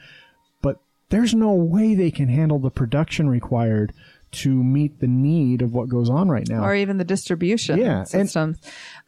But 0.61 0.79
there's 1.09 1.35
no 1.35 1.55
way 1.55 1.95
they 1.95 2.11
can 2.11 2.29
handle 2.29 2.59
the 2.59 2.71
production 2.71 3.31
required 3.31 3.93
to 4.33 4.51
meet 4.63 5.01
the 5.01 5.07
need 5.07 5.63
of 5.63 5.73
what 5.73 5.89
goes 5.89 6.11
on 6.11 6.29
right 6.29 6.47
now. 6.49 6.63
or 6.63 6.75
even 6.75 6.99
the 6.99 7.05
distribution 7.05 7.79
Yeah, 7.79 8.05
and- 8.13 8.29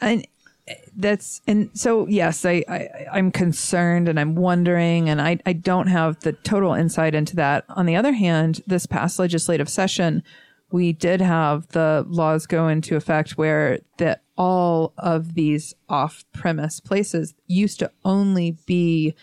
And, 0.00 0.26
that's 0.96 1.40
and 1.46 1.70
so 1.74 2.06
yes, 2.08 2.44
I, 2.44 2.64
I 2.68 3.06
I'm 3.12 3.30
concerned 3.30 4.08
and 4.08 4.18
I'm 4.18 4.34
wondering 4.34 5.08
and 5.08 5.20
I 5.20 5.38
I 5.46 5.52
don't 5.52 5.86
have 5.88 6.20
the 6.20 6.32
total 6.32 6.74
insight 6.74 7.14
into 7.14 7.36
that. 7.36 7.64
On 7.68 7.86
the 7.86 7.96
other 7.96 8.12
hand, 8.12 8.62
this 8.66 8.86
past 8.86 9.18
legislative 9.18 9.68
session, 9.68 10.22
we 10.70 10.92
did 10.92 11.20
have 11.20 11.68
the 11.68 12.04
laws 12.08 12.46
go 12.46 12.68
into 12.68 12.96
effect 12.96 13.38
where 13.38 13.80
that 13.98 14.22
all 14.36 14.92
of 14.98 15.34
these 15.34 15.74
off-premise 15.88 16.80
places 16.80 17.34
used 17.46 17.78
to 17.80 17.90
only 18.04 18.56
be 18.66 19.14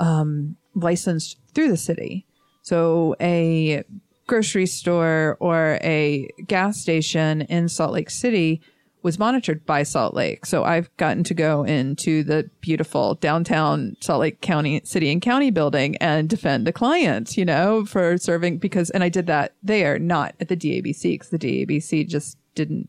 um, 0.00 0.56
licensed 0.74 1.38
through 1.54 1.68
the 1.68 1.76
city. 1.76 2.26
So 2.62 3.14
a 3.20 3.84
grocery 4.26 4.66
store 4.66 5.36
or 5.40 5.78
a 5.82 6.28
gas 6.46 6.80
station 6.80 7.42
in 7.42 7.68
Salt 7.68 7.92
Lake 7.92 8.10
City 8.10 8.60
was 9.06 9.20
monitored 9.20 9.64
by 9.64 9.84
Salt 9.84 10.14
Lake. 10.14 10.44
So 10.44 10.64
I've 10.64 10.94
gotten 10.96 11.22
to 11.22 11.32
go 11.32 11.62
into 11.62 12.24
the 12.24 12.50
beautiful 12.60 13.14
downtown 13.14 13.96
Salt 14.00 14.18
Lake 14.18 14.40
County 14.40 14.80
City 14.82 15.12
and 15.12 15.22
County 15.22 15.52
building 15.52 15.94
and 15.98 16.28
defend 16.28 16.66
a 16.66 16.72
client, 16.72 17.36
you 17.36 17.44
know, 17.44 17.86
for 17.86 18.18
serving 18.18 18.58
because, 18.58 18.90
and 18.90 19.04
I 19.04 19.08
did 19.08 19.28
that 19.28 19.52
there, 19.62 19.96
not 20.00 20.34
at 20.40 20.48
the 20.48 20.56
DABC 20.56 21.02
because 21.02 21.28
the 21.28 21.38
DABC 21.38 22.08
just 22.08 22.36
didn't 22.56 22.88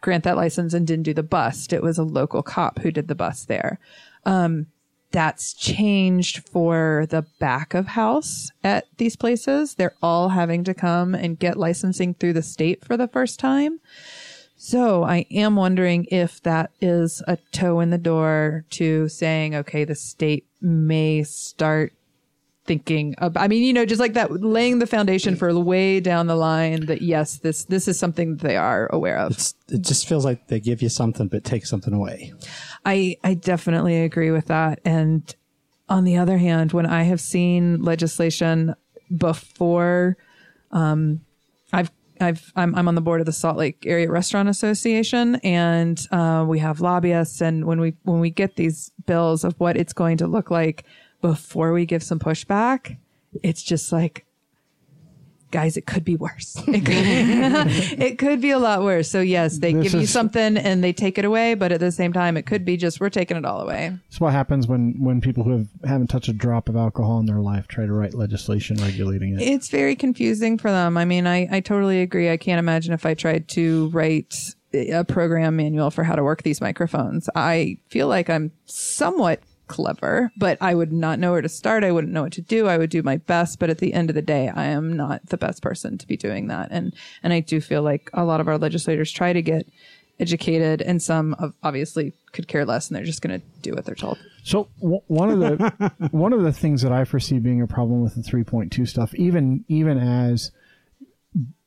grant 0.00 0.24
that 0.24 0.38
license 0.38 0.72
and 0.72 0.86
didn't 0.86 1.02
do 1.02 1.12
the 1.12 1.22
bust. 1.22 1.74
It 1.74 1.82
was 1.82 1.98
a 1.98 2.04
local 2.04 2.42
cop 2.42 2.78
who 2.78 2.90
did 2.90 3.08
the 3.08 3.14
bust 3.14 3.46
there 3.46 3.78
um, 4.24 4.66
that's 5.10 5.52
changed 5.52 6.48
for 6.48 7.06
the 7.10 7.26
back 7.38 7.74
of 7.74 7.88
house 7.88 8.50
at 8.64 8.86
these 8.96 9.14
places. 9.14 9.74
They're 9.74 9.94
all 10.00 10.30
having 10.30 10.64
to 10.64 10.72
come 10.72 11.14
and 11.14 11.38
get 11.38 11.58
licensing 11.58 12.14
through 12.14 12.32
the 12.32 12.42
state 12.42 12.82
for 12.82 12.96
the 12.96 13.08
first 13.08 13.38
time. 13.38 13.78
So 14.62 15.04
I 15.04 15.24
am 15.30 15.56
wondering 15.56 16.06
if 16.10 16.42
that 16.42 16.70
is 16.82 17.22
a 17.26 17.38
toe 17.50 17.80
in 17.80 17.88
the 17.88 17.96
door 17.96 18.66
to 18.72 19.08
saying, 19.08 19.54
okay, 19.54 19.84
the 19.84 19.94
state 19.94 20.44
may 20.60 21.22
start 21.22 21.94
thinking 22.66 23.14
of, 23.14 23.38
I 23.38 23.48
mean, 23.48 23.62
you 23.62 23.72
know, 23.72 23.86
just 23.86 24.02
like 24.02 24.12
that, 24.12 24.30
laying 24.30 24.78
the 24.78 24.86
foundation 24.86 25.34
for 25.34 25.58
way 25.58 25.98
down 25.98 26.26
the 26.26 26.36
line 26.36 26.84
that 26.86 27.00
yes, 27.00 27.38
this, 27.38 27.64
this 27.64 27.88
is 27.88 27.98
something 27.98 28.36
that 28.36 28.46
they 28.46 28.58
are 28.58 28.86
aware 28.92 29.16
of. 29.16 29.32
It's, 29.32 29.54
it 29.70 29.80
just 29.80 30.06
feels 30.06 30.26
like 30.26 30.48
they 30.48 30.60
give 30.60 30.82
you 30.82 30.90
something 30.90 31.28
but 31.28 31.42
take 31.42 31.64
something 31.64 31.94
away. 31.94 32.34
I 32.84 33.16
I 33.24 33.32
definitely 33.32 34.02
agree 34.02 34.30
with 34.30 34.48
that. 34.48 34.80
And 34.84 35.34
on 35.88 36.04
the 36.04 36.18
other 36.18 36.36
hand, 36.36 36.74
when 36.74 36.84
I 36.84 37.04
have 37.04 37.22
seen 37.22 37.80
legislation 37.80 38.74
before, 39.16 40.18
um, 40.70 41.22
I've 42.20 42.52
I'm 42.56 42.74
I'm 42.74 42.88
on 42.88 42.94
the 42.94 43.00
board 43.00 43.20
of 43.20 43.26
the 43.26 43.32
Salt 43.32 43.56
Lake 43.56 43.84
Area 43.86 44.10
Restaurant 44.10 44.48
Association, 44.48 45.36
and 45.36 46.00
uh, 46.10 46.44
we 46.46 46.58
have 46.58 46.80
lobbyists. 46.80 47.40
And 47.40 47.64
when 47.66 47.80
we 47.80 47.94
when 48.02 48.20
we 48.20 48.30
get 48.30 48.56
these 48.56 48.92
bills 49.06 49.44
of 49.44 49.58
what 49.58 49.76
it's 49.76 49.92
going 49.92 50.16
to 50.18 50.26
look 50.26 50.50
like 50.50 50.84
before 51.20 51.72
we 51.72 51.86
give 51.86 52.02
some 52.02 52.18
pushback, 52.18 52.96
it's 53.42 53.62
just 53.62 53.92
like 53.92 54.26
guys, 55.50 55.76
it 55.76 55.86
could 55.86 56.04
be 56.04 56.16
worse. 56.16 56.56
It 56.70 56.86
could, 56.86 58.00
it 58.00 58.18
could 58.18 58.40
be 58.40 58.50
a 58.50 58.58
lot 58.58 58.82
worse. 58.82 59.10
So 59.10 59.20
yes, 59.20 59.58
they 59.58 59.72
This 59.72 59.92
give 59.92 60.00
you 60.00 60.06
something 60.06 60.56
and 60.56 60.82
they 60.82 60.92
take 60.92 61.18
it 61.18 61.24
away, 61.24 61.54
but 61.54 61.72
at 61.72 61.80
the 61.80 61.90
same 61.90 62.12
time, 62.12 62.36
it 62.36 62.46
could 62.46 62.64
be 62.64 62.76
just 62.76 63.00
we're 63.00 63.10
taking 63.10 63.36
it 63.36 63.44
all 63.44 63.60
away. 63.60 63.96
That's 64.08 64.20
what 64.20 64.32
happens 64.32 64.66
when 64.66 64.94
when 64.98 65.20
people 65.20 65.44
who 65.44 65.50
have, 65.50 65.68
haven't 65.84 66.06
touched 66.08 66.28
a 66.28 66.32
drop 66.32 66.68
of 66.68 66.76
alcohol 66.76 67.18
in 67.18 67.26
their 67.26 67.40
life 67.40 67.66
try 67.68 67.86
to 67.86 67.92
write 67.92 68.14
legislation 68.14 68.76
regulating 68.76 69.34
it. 69.38 69.42
It's 69.42 69.68
very 69.68 69.96
confusing 69.96 70.58
for 70.58 70.70
them. 70.70 70.96
I 70.96 71.04
mean, 71.04 71.26
I, 71.26 71.48
I 71.50 71.60
totally 71.60 72.00
agree. 72.00 72.30
I 72.30 72.36
can't 72.36 72.58
imagine 72.58 72.92
if 72.92 73.04
I 73.04 73.14
tried 73.14 73.48
to 73.48 73.88
write 73.90 74.54
a 74.72 75.04
program 75.04 75.56
manual 75.56 75.90
for 75.90 76.04
how 76.04 76.14
to 76.14 76.22
work 76.22 76.42
these 76.42 76.60
microphones. 76.60 77.28
I 77.34 77.78
feel 77.88 78.06
like 78.08 78.30
I'm 78.30 78.52
somewhat 78.66 79.40
clever, 79.70 80.32
but 80.36 80.58
I 80.60 80.74
would 80.74 80.92
not 80.92 81.20
know 81.20 81.30
where 81.30 81.40
to 81.40 81.48
start. 81.48 81.84
I 81.84 81.92
wouldn't 81.92 82.12
know 82.12 82.24
what 82.24 82.32
to 82.32 82.42
do. 82.42 82.66
I 82.66 82.76
would 82.76 82.90
do 82.90 83.04
my 83.04 83.18
best, 83.18 83.60
but 83.60 83.70
at 83.70 83.78
the 83.78 83.94
end 83.94 84.10
of 84.10 84.16
the 84.16 84.20
day, 84.22 84.48
I 84.48 84.64
am 84.64 84.96
not 84.96 85.24
the 85.26 85.36
best 85.36 85.62
person 85.62 85.96
to 85.96 86.06
be 86.08 86.16
doing 86.16 86.48
that. 86.48 86.68
And 86.72 86.92
and 87.22 87.32
I 87.32 87.38
do 87.38 87.60
feel 87.60 87.82
like 87.82 88.10
a 88.12 88.24
lot 88.24 88.40
of 88.40 88.48
our 88.48 88.58
legislators 88.58 89.12
try 89.12 89.32
to 89.32 89.40
get 89.40 89.68
educated, 90.18 90.82
and 90.82 91.00
some 91.00 91.34
of, 91.34 91.54
obviously 91.62 92.12
could 92.32 92.48
care 92.48 92.66
less, 92.66 92.88
and 92.88 92.96
they're 92.96 93.04
just 93.04 93.22
going 93.22 93.40
to 93.40 93.46
do 93.62 93.72
what 93.72 93.84
they're 93.84 93.94
told. 93.94 94.18
So 94.42 94.68
w- 94.80 95.00
one 95.06 95.30
of 95.30 95.38
the 95.38 95.92
one 96.10 96.32
of 96.32 96.42
the 96.42 96.52
things 96.52 96.82
that 96.82 96.90
I 96.92 97.04
foresee 97.04 97.38
being 97.38 97.62
a 97.62 97.68
problem 97.68 98.02
with 98.02 98.16
the 98.16 98.22
3.2 98.22 98.88
stuff, 98.88 99.14
even 99.14 99.64
even 99.68 99.98
as 99.98 100.50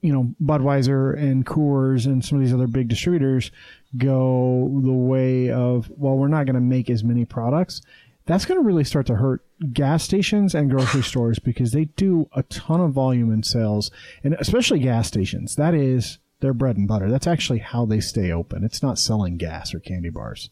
you 0.03 0.13
know 0.13 0.35
Budweiser 0.43 1.17
and 1.17 1.45
Coors 1.45 2.05
and 2.05 2.23
some 2.23 2.38
of 2.38 2.43
these 2.43 2.53
other 2.53 2.67
big 2.67 2.89
distributors 2.89 3.51
go 3.97 4.69
the 4.84 4.91
way 4.91 5.49
of 5.49 5.89
well, 5.95 6.15
we're 6.15 6.27
not 6.27 6.45
going 6.45 6.55
to 6.55 6.61
make 6.61 6.89
as 6.89 7.03
many 7.03 7.25
products. 7.25 7.81
That's 8.25 8.45
going 8.45 8.59
to 8.59 8.65
really 8.65 8.84
start 8.84 9.05
to 9.07 9.15
hurt 9.15 9.43
gas 9.73 10.03
stations 10.03 10.53
and 10.53 10.69
grocery 10.69 11.03
stores 11.03 11.39
because 11.39 11.71
they 11.71 11.85
do 11.85 12.30
a 12.34 12.43
ton 12.43 12.80
of 12.80 12.91
volume 12.91 13.34
in 13.34 13.43
sales, 13.43 13.91
and 14.23 14.34
especially 14.35 14.80
gas 14.80 15.07
stations. 15.07 15.55
That 15.55 15.73
is 15.73 16.19
their 16.41 16.53
bread 16.53 16.77
and 16.77 16.88
butter. 16.88 17.09
That's 17.09 17.27
actually 17.27 17.59
how 17.59 17.85
they 17.85 18.01
stay 18.01 18.31
open. 18.31 18.63
It's 18.63 18.84
not 18.84 18.99
selling 18.99 19.38
gas 19.38 19.73
or 19.73 19.80
candy 19.80 20.09
bars. 20.09 20.49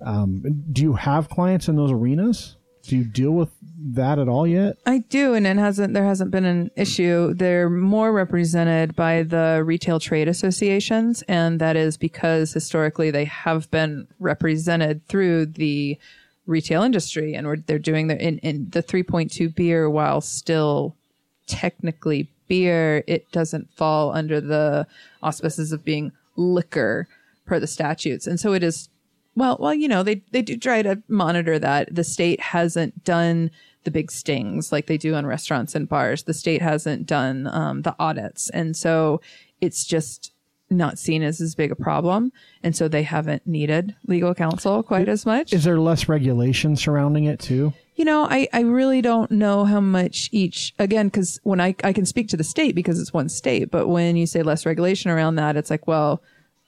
Um, 0.00 0.64
do 0.70 0.82
you 0.82 0.94
have 0.94 1.28
clients 1.28 1.68
in 1.68 1.76
those 1.76 1.90
arenas? 1.90 2.56
Do 2.86 2.96
you 2.96 3.04
deal 3.04 3.30
with 3.30 3.50
that 3.94 4.18
at 4.18 4.28
all 4.28 4.46
yet? 4.46 4.76
I 4.84 4.98
do, 4.98 5.32
and 5.32 5.46
it 5.46 5.56
hasn't. 5.56 5.94
There 5.94 6.04
hasn't 6.04 6.30
been 6.30 6.44
an 6.44 6.70
issue. 6.76 7.32
They're 7.32 7.70
more 7.70 8.12
represented 8.12 8.94
by 8.94 9.22
the 9.22 9.62
retail 9.64 9.98
trade 9.98 10.28
associations, 10.28 11.22
and 11.22 11.60
that 11.60 11.76
is 11.76 11.96
because 11.96 12.52
historically 12.52 13.10
they 13.10 13.24
have 13.24 13.70
been 13.70 14.06
represented 14.18 15.06
through 15.08 15.46
the 15.46 15.98
retail 16.46 16.82
industry 16.82 17.34
and 17.34 17.64
they're 17.66 17.78
doing 17.78 18.08
the 18.08 18.22
in, 18.22 18.38
in 18.38 18.68
the 18.70 18.82
3.2 18.82 19.54
beer 19.54 19.88
while 19.88 20.20
still 20.20 20.94
technically 21.46 22.28
beer 22.48 23.02
it 23.06 23.30
doesn't 23.32 23.70
fall 23.74 24.12
under 24.12 24.40
the 24.40 24.86
auspices 25.22 25.72
of 25.72 25.84
being 25.84 26.12
liquor 26.36 27.08
per 27.46 27.58
the 27.58 27.66
statutes 27.66 28.26
and 28.26 28.38
so 28.38 28.52
it 28.52 28.62
is 28.62 28.90
well 29.36 29.56
well 29.60 29.74
you 29.74 29.88
know 29.88 30.02
they 30.02 30.22
they 30.32 30.42
do 30.42 30.56
try 30.56 30.82
to 30.82 31.02
monitor 31.08 31.58
that. 31.58 31.94
The 31.94 32.04
state 32.04 32.40
hasn't 32.40 33.04
done 33.04 33.50
the 33.84 33.90
big 33.90 34.10
stings 34.10 34.72
like 34.72 34.86
they 34.86 34.96
do 34.96 35.14
on 35.14 35.26
restaurants 35.26 35.74
and 35.74 35.88
bars. 35.88 36.24
The 36.24 36.34
state 36.34 36.62
hasn't 36.62 37.06
done 37.06 37.46
um, 37.48 37.82
the 37.82 37.94
audits. 37.98 38.50
And 38.50 38.76
so 38.76 39.20
it's 39.60 39.84
just 39.84 40.32
not 40.70 40.98
seen 40.98 41.22
as 41.22 41.40
as 41.40 41.54
big 41.54 41.70
a 41.70 41.76
problem. 41.76 42.32
And 42.62 42.74
so 42.74 42.88
they 42.88 43.02
haven't 43.02 43.46
needed 43.46 43.94
legal 44.06 44.34
counsel 44.34 44.82
quite 44.82 45.08
as 45.08 45.26
much. 45.26 45.52
Is 45.52 45.64
there 45.64 45.78
less 45.78 46.08
regulation 46.08 46.76
surrounding 46.76 47.24
it 47.24 47.38
too? 47.38 47.74
you 47.96 48.04
know, 48.04 48.26
I, 48.28 48.48
I 48.52 48.60
really 48.60 49.00
don't 49.02 49.30
know 49.30 49.64
how 49.64 49.80
much 49.80 50.28
each, 50.32 50.74
again, 50.78 51.06
because 51.08 51.38
when 51.44 51.60
I, 51.60 51.76
I 51.84 51.92
can 51.92 52.06
speak 52.06 52.28
to 52.28 52.36
the 52.36 52.44
state 52.44 52.74
because 52.74 53.00
it's 53.00 53.12
one 53.12 53.28
state, 53.28 53.70
but 53.70 53.86
when 53.86 54.16
you 54.16 54.26
say 54.26 54.42
less 54.42 54.66
regulation 54.66 55.10
around 55.10 55.36
that, 55.36 55.56
it's 55.56 55.70
like, 55.70 55.86
well, 55.86 56.20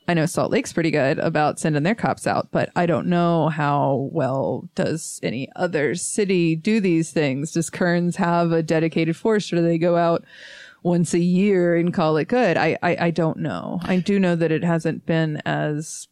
I 0.08 0.14
know 0.14 0.26
Salt 0.26 0.52
Lake's 0.52 0.72
pretty 0.72 0.90
good 0.90 1.18
about 1.18 1.58
sending 1.58 1.82
their 1.82 1.94
cops 1.94 2.26
out, 2.26 2.48
but 2.52 2.70
I 2.76 2.86
don't 2.86 3.08
know 3.08 3.48
how 3.48 4.08
well 4.12 4.68
does 4.74 5.18
any 5.22 5.48
other 5.56 5.94
city 5.96 6.54
do 6.54 6.80
these 6.80 7.10
things. 7.10 7.52
Does 7.52 7.70
Kearns 7.70 8.16
have 8.16 8.52
a 8.52 8.62
dedicated 8.62 9.16
force 9.16 9.52
or 9.52 9.56
do 9.56 9.62
they 9.62 9.78
go 9.78 9.96
out 9.96 10.24
once 10.82 11.12
a 11.12 11.18
year 11.18 11.74
and 11.74 11.92
call 11.92 12.16
it 12.16 12.28
good? 12.28 12.56
I, 12.56 12.78
I, 12.82 12.96
I 13.06 13.10
don't 13.10 13.38
know. 13.38 13.80
I 13.82 13.96
do 13.96 14.20
know 14.20 14.36
that 14.36 14.52
it 14.52 14.62
hasn't 14.62 15.06
been 15.06 15.42
as 15.44 16.06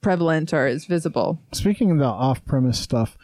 prevalent 0.00 0.52
or 0.52 0.66
as 0.66 0.86
visible. 0.86 1.40
Speaking 1.52 1.92
of 1.92 1.98
the 1.98 2.04
off-premise 2.04 2.80
stuff, 2.80 3.16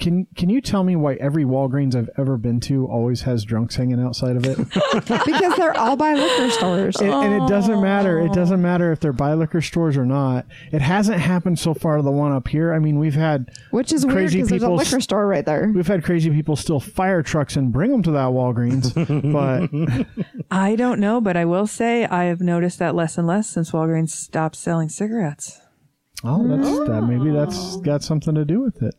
can 0.00 0.26
can 0.34 0.48
you 0.48 0.62
tell 0.62 0.82
me 0.82 0.96
why 0.96 1.14
every 1.14 1.44
Walgreens 1.44 1.94
I've 1.94 2.08
ever 2.16 2.38
been 2.38 2.58
to 2.60 2.86
always 2.86 3.20
has 3.22 3.44
drunks 3.44 3.76
hanging 3.76 4.00
outside 4.00 4.34
of 4.34 4.46
it? 4.46 4.56
because 5.26 5.56
they're 5.56 5.76
all 5.76 5.94
by 5.94 6.14
liquor 6.14 6.50
stores. 6.50 6.96
and, 6.96 7.12
and 7.12 7.34
it 7.34 7.46
doesn't 7.46 7.80
matter. 7.82 8.18
It 8.20 8.32
doesn't 8.32 8.62
matter 8.62 8.92
if 8.92 9.00
they're 9.00 9.12
by 9.12 9.34
liquor 9.34 9.60
stores 9.60 9.98
or 9.98 10.06
not. 10.06 10.46
It 10.72 10.80
hasn't 10.80 11.20
happened 11.20 11.58
so 11.58 11.74
far 11.74 11.98
to 11.98 12.02
the 12.02 12.10
one 12.10 12.32
up 12.32 12.48
here. 12.48 12.72
I 12.72 12.78
mean, 12.78 12.98
we've 12.98 13.14
had 13.14 13.50
Which 13.70 13.92
is 13.92 14.06
weird 14.06 14.16
crazy 14.16 14.38
because 14.38 14.48
there's 14.48 14.62
a 14.62 14.64
people 14.64 14.76
liquor 14.76 15.00
store 15.00 15.26
right 15.26 15.44
there. 15.44 15.70
we've 15.72 15.86
had 15.86 16.02
crazy 16.02 16.30
people 16.30 16.56
steal 16.56 16.80
fire 16.80 17.22
trucks 17.22 17.56
and 17.56 17.70
bring 17.70 17.92
them 17.92 18.02
to 18.04 18.10
that 18.12 18.30
Walgreens. 18.30 18.94
but 19.32 20.06
I 20.50 20.76
don't 20.76 20.98
know, 20.98 21.20
but 21.20 21.36
I 21.36 21.44
will 21.44 21.66
say 21.66 22.06
I 22.06 22.24
have 22.24 22.40
noticed 22.40 22.78
that 22.78 22.94
less 22.94 23.18
and 23.18 23.26
less 23.26 23.50
since 23.50 23.72
Walgreens 23.72 24.10
stopped 24.10 24.56
selling 24.56 24.88
cigarettes. 24.88 25.60
oh, 26.24 26.48
that's 26.48 26.88
that. 26.88 27.02
Maybe 27.02 27.30
that's 27.30 27.76
oh. 27.76 27.80
got 27.80 28.02
something 28.02 28.34
to 28.34 28.46
do 28.46 28.60
with 28.62 28.82
it. 28.82 28.94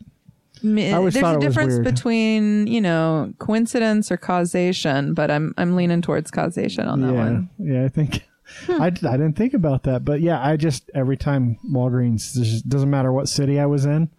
I 0.63 0.91
always 0.91 1.13
There's 1.13 1.25
a 1.25 1.35
it 1.38 1.41
difference 1.41 1.73
weird. 1.73 1.83
between 1.83 2.67
you 2.67 2.81
know 2.81 3.33
coincidence 3.39 4.11
or 4.11 4.17
causation, 4.17 5.13
but 5.13 5.31
I'm 5.31 5.53
I'm 5.57 5.75
leaning 5.75 6.01
towards 6.01 6.31
causation 6.31 6.88
on 6.88 7.01
that 7.01 7.13
yeah, 7.13 7.23
one. 7.23 7.49
yeah. 7.57 7.83
I 7.85 7.88
think 7.89 8.23
hmm. 8.65 8.81
I 8.81 8.85
I 8.85 8.89
didn't 8.89 9.33
think 9.33 9.53
about 9.53 9.83
that, 9.83 10.05
but 10.05 10.21
yeah, 10.21 10.45
I 10.45 10.57
just 10.57 10.89
every 10.93 11.17
time 11.17 11.57
Walgreens, 11.67 12.33
just 12.33 12.67
doesn't 12.69 12.89
matter 12.89 13.11
what 13.11 13.27
city 13.27 13.59
I 13.59 13.65
was 13.65 13.85
in. 13.85 14.09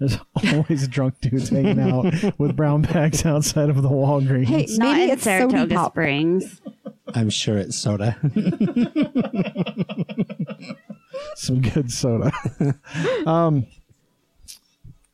There's 0.00 0.18
always 0.54 0.88
drunk 0.88 1.20
dudes 1.20 1.50
hanging 1.50 1.78
out 1.78 2.38
with 2.38 2.56
brown 2.56 2.82
bags 2.82 3.24
outside 3.26 3.68
of 3.68 3.82
the 3.82 3.90
Walgreens. 3.90 4.46
Hey, 4.46 4.66
Not 4.70 4.96
maybe 4.96 5.12
it's 5.12 5.22
Saratoga 5.22 5.74
Pop. 5.74 5.92
Springs. 5.92 6.60
I'm 7.14 7.30
sure 7.30 7.58
it's 7.58 7.76
soda. 7.76 8.16
Some 11.36 11.60
good 11.60 11.92
soda. 11.92 12.32
Um, 13.26 13.66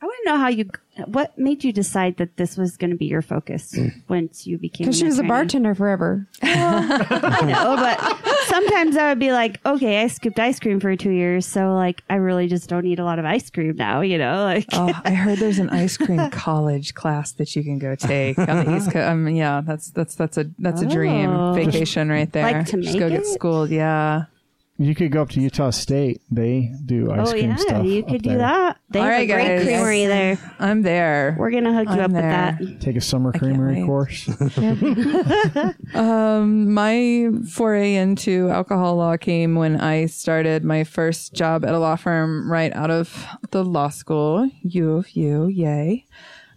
I 0.06 0.08
want 0.08 0.18
to 0.24 0.30
know 0.32 0.38
how 0.38 0.48
you. 0.48 0.70
What 1.06 1.36
made 1.36 1.62
you 1.64 1.72
decide 1.72 2.16
that 2.18 2.36
this 2.38 2.56
was 2.56 2.76
going 2.78 2.90
to 2.90 2.96
be 2.96 3.04
your 3.06 3.20
focus 3.20 3.76
once 4.08 4.46
you 4.46 4.56
became? 4.56 4.86
Because 4.86 4.96
she 4.98 5.04
was 5.04 5.18
a 5.18 5.24
bartender 5.24 5.74
forever. 5.74 6.26
I 6.42 7.42
know, 7.44 7.76
but 7.76 8.46
sometimes 8.46 8.96
I 8.96 9.08
would 9.10 9.18
be 9.18 9.30
like, 9.32 9.60
okay, 9.66 10.00
I 10.02 10.06
scooped 10.06 10.38
ice 10.38 10.58
cream 10.60 10.80
for 10.80 10.94
two 10.96 11.10
years, 11.10 11.44
so 11.44 11.74
like 11.74 12.02
I 12.08 12.14
really 12.14 12.46
just 12.46 12.68
don't 12.70 12.86
eat 12.86 12.98
a 12.98 13.04
lot 13.04 13.18
of 13.18 13.24
ice 13.24 13.50
cream 13.50 13.76
now. 13.76 14.00
You 14.00 14.16
know, 14.18 14.44
like 14.44 14.66
Oh, 14.72 14.92
I 15.04 15.10
heard 15.10 15.38
there's 15.38 15.58
an 15.58 15.70
ice 15.70 15.96
cream 15.96 16.30
college 16.30 16.94
class 16.94 17.32
that 17.32 17.54
you 17.56 17.62
can 17.64 17.78
go 17.78 17.94
take 17.94 18.38
on 18.38 18.64
the 18.64 18.76
East 18.76 18.90
Coast. 18.92 18.96
Um, 19.08 19.28
yeah, 19.28 19.60
that's 19.66 19.90
that's 19.90 20.14
that's 20.14 20.38
a 20.38 20.46
that's 20.60 20.80
a 20.82 20.86
dream 20.86 21.30
Oh. 21.30 21.52
vacation 21.52 22.08
right 22.08 22.30
there. 22.32 22.44
Like 22.44 22.66
to 22.68 22.80
Just 22.80 22.98
go 22.98 23.08
make 23.08 23.18
get 23.18 23.20
it? 23.22 23.26
schooled. 23.26 23.70
Yeah. 23.70 24.26
You 24.78 24.94
could 24.94 25.10
go 25.10 25.22
up 25.22 25.30
to 25.30 25.40
Utah 25.40 25.70
State. 25.70 26.20
They 26.30 26.70
do 26.84 27.10
ice 27.10 27.16
cream. 27.16 27.26
oh 27.26 27.30
cream 27.30 27.50
yeah, 27.50 27.56
stuff. 27.56 27.86
you 27.86 28.02
could 28.04 28.22
do 28.22 28.28
there. 28.30 28.38
that. 28.38 28.78
They 28.90 28.98
All 28.98 29.04
have 29.06 29.12
right, 29.14 29.22
a 29.30 29.32
great 29.32 29.46
guys. 29.56 29.64
creamery 29.64 30.04
there. 30.06 30.54
I'm 30.58 30.82
there. 30.82 31.34
We're 31.38 31.50
gonna 31.50 31.72
hook 31.72 31.86
you 31.88 31.94
I'm 31.94 32.00
up 32.00 32.10
there. 32.12 32.56
with 32.60 32.68
that. 32.72 32.80
Take 32.82 32.96
a 32.96 33.00
summer 33.00 33.32
creamery 33.32 33.84
course. 33.86 34.28
Um, 35.94 36.72
my 36.74 37.30
foray 37.50 37.94
into 37.94 38.50
alcohol 38.50 38.96
law 38.96 39.16
came 39.16 39.54
when 39.54 39.80
I 39.80 40.06
started 40.06 40.64
my 40.64 40.84
first 40.84 41.32
job 41.32 41.64
at 41.64 41.72
a 41.74 41.78
law 41.78 41.96
firm 41.96 42.50
right 42.50 42.72
out 42.74 42.90
of 42.90 43.26
the 43.50 43.64
law 43.64 43.88
school, 43.88 44.50
U 44.62 44.96
of 44.96 45.10
U, 45.10 45.46
yay. 45.46 46.04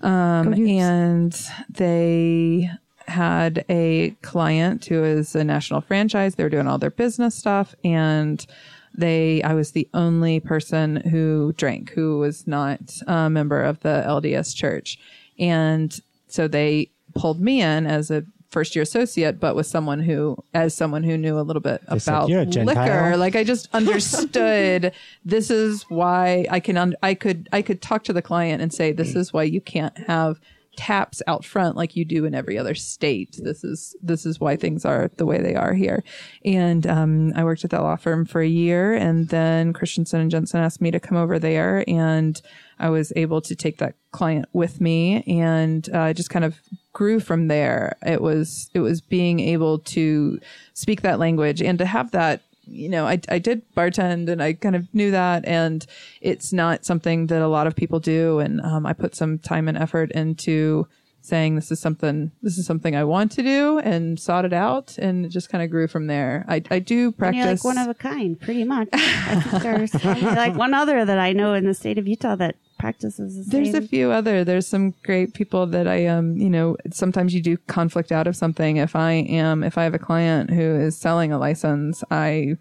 Um, 0.01 0.53
and 0.53 1.33
they 1.69 2.69
had 3.09 3.65
a 3.69 4.11
client 4.21 4.85
who 4.85 5.03
is 5.03 5.35
a 5.35 5.43
national 5.43 5.81
franchise. 5.81 6.35
They 6.35 6.43
were 6.43 6.49
doing 6.49 6.67
all 6.67 6.77
their 6.77 6.89
business 6.89 7.35
stuff 7.35 7.75
and 7.83 8.45
they, 8.93 9.41
I 9.43 9.53
was 9.53 9.71
the 9.71 9.87
only 9.93 10.39
person 10.39 10.97
who 10.97 11.53
drank, 11.57 11.91
who 11.91 12.19
was 12.19 12.47
not 12.47 12.79
a 13.07 13.29
member 13.29 13.63
of 13.63 13.79
the 13.81 14.03
LDS 14.05 14.55
church. 14.55 14.99
And 15.37 15.97
so 16.27 16.47
they 16.47 16.89
pulled 17.15 17.39
me 17.39 17.61
in 17.61 17.85
as 17.85 18.11
a 18.11 18.25
first 18.49 18.75
year 18.75 18.81
associate, 18.81 19.39
but 19.39 19.55
with 19.55 19.67
someone 19.67 19.99
who, 19.99 20.43
as 20.53 20.75
someone 20.75 21.03
who 21.03 21.17
knew 21.17 21.39
a 21.39 21.41
little 21.41 21.61
bit 21.61 21.81
They 21.87 21.97
about 21.97 22.29
"You're 22.29 22.41
a 22.41 22.45
Gentile." 22.45 22.83
liquor. 22.83 23.17
Like 23.17 23.35
I 23.35 23.43
just 23.43 23.69
understood 23.73 24.91
this 25.25 25.51
is 25.51 25.83
why 25.83 26.47
I 26.49 26.59
can, 26.59 26.75
un- 26.75 26.95
I 27.03 27.13
could, 27.13 27.47
I 27.53 27.61
could 27.61 27.81
talk 27.81 28.03
to 28.05 28.13
the 28.13 28.23
client 28.23 28.61
and 28.61 28.73
say, 28.73 28.91
this 28.91 29.13
mm. 29.13 29.17
is 29.17 29.31
why 29.31 29.43
you 29.43 29.61
can't 29.61 29.97
have 29.99 30.39
taps 30.79 31.21
out 31.27 31.43
front 31.43 31.75
like 31.75 31.97
you 31.97 32.05
do 32.05 32.23
in 32.23 32.33
every 32.33 32.57
other 32.57 32.73
state. 32.73 33.37
This 33.43 33.65
is, 33.65 33.97
this 34.01 34.25
is 34.25 34.39
why 34.39 34.55
things 34.55 34.85
are 34.85 35.11
the 35.17 35.25
way 35.25 35.41
they 35.41 35.55
are 35.55 35.73
here. 35.73 36.05
And, 36.45 36.87
um, 36.87 37.33
I 37.35 37.43
worked 37.43 37.65
at 37.65 37.71
that 37.71 37.81
law 37.81 37.97
firm 37.97 38.25
for 38.25 38.39
a 38.39 38.47
year 38.47 38.93
and 38.93 39.27
then 39.27 39.73
Christensen 39.73 40.21
and 40.21 40.31
Jensen 40.31 40.61
asked 40.61 40.79
me 40.79 40.89
to 40.91 40.99
come 40.99 41.17
over 41.17 41.37
there 41.37 41.83
and 41.85 42.41
I 42.79 42.89
was 42.89 43.11
able 43.17 43.41
to 43.41 43.55
take 43.55 43.79
that 43.79 43.95
client 44.11 44.45
with 44.53 44.79
me 44.79 45.21
and 45.23 45.87
uh, 45.93 46.13
just 46.13 46.29
kind 46.29 46.45
of 46.45 46.61
grew 46.93 47.19
from 47.19 47.49
there. 47.49 47.97
It 48.05 48.21
was 48.21 48.69
it 48.73 48.79
was 48.79 49.01
being 49.01 49.41
able 49.41 49.79
to 49.79 50.39
speak 50.73 51.01
that 51.01 51.19
language 51.19 51.61
and 51.61 51.77
to 51.79 51.85
have 51.85 52.11
that. 52.11 52.41
You 52.69 52.89
know, 52.89 53.05
I 53.05 53.19
I 53.29 53.39
did 53.39 53.63
bartend 53.75 54.29
and 54.29 54.41
I 54.41 54.53
kind 54.53 54.75
of 54.75 54.87
knew 54.93 55.11
that, 55.11 55.45
and 55.45 55.85
it's 56.21 56.53
not 56.53 56.85
something 56.85 57.27
that 57.27 57.41
a 57.41 57.47
lot 57.47 57.67
of 57.67 57.75
people 57.75 57.99
do. 57.99 58.39
And 58.39 58.61
um, 58.61 58.85
I 58.85 58.93
put 58.93 59.15
some 59.15 59.39
time 59.39 59.67
and 59.67 59.77
effort 59.77 60.11
into 60.11 60.87
saying 61.21 61.55
this 61.55 61.69
is 61.71 61.79
something 61.79 62.31
this 62.41 62.57
is 62.57 62.65
something 62.65 62.95
I 62.95 63.03
want 63.03 63.31
to 63.33 63.43
do 63.43 63.79
and 63.79 64.19
sought 64.19 64.45
it 64.45 64.53
out 64.53 64.97
and 64.97 65.25
it 65.25 65.29
just 65.29 65.49
kind 65.49 65.63
of 65.63 65.69
grew 65.69 65.87
from 65.87 66.07
there. 66.07 66.45
I 66.47 66.61
I 66.71 66.79
do 66.79 67.07
And 67.07 67.17
practice 67.17 67.37
you're 67.37 67.51
like 67.51 67.63
one 67.63 67.77
of 67.77 67.87
a 67.87 67.93
kind, 67.93 68.39
pretty 68.39 68.63
much. 68.63 68.89
I 68.93 69.41
think 69.41 69.63
there's 69.63 69.93
like 70.03 70.55
one 70.55 70.73
other 70.73 71.05
that 71.05 71.19
I 71.19 71.33
know 71.33 71.53
in 71.53 71.65
the 71.65 71.73
state 71.73 71.97
of 71.97 72.07
Utah 72.07 72.35
that 72.35 72.55
practices 72.79 73.35
the 73.37 73.51
There's 73.51 73.71
same. 73.73 73.83
a 73.83 73.87
few 73.87 74.11
other. 74.11 74.43
There's 74.43 74.67
some 74.67 74.93
great 75.03 75.33
people 75.33 75.67
that 75.67 75.87
I 75.87 76.07
um 76.07 76.37
you 76.37 76.49
know 76.49 76.77
sometimes 76.91 77.33
you 77.35 77.41
do 77.41 77.57
conflict 77.67 78.11
out 78.11 78.25
of 78.27 78.35
something. 78.35 78.77
If 78.77 78.95
I 78.95 79.11
am 79.43 79.63
if 79.63 79.77
I 79.77 79.83
have 79.83 79.93
a 79.93 79.99
client 79.99 80.49
who 80.49 80.61
is 80.61 80.97
selling 80.97 81.31
a 81.31 81.37
license, 81.37 82.03
I 82.09 82.57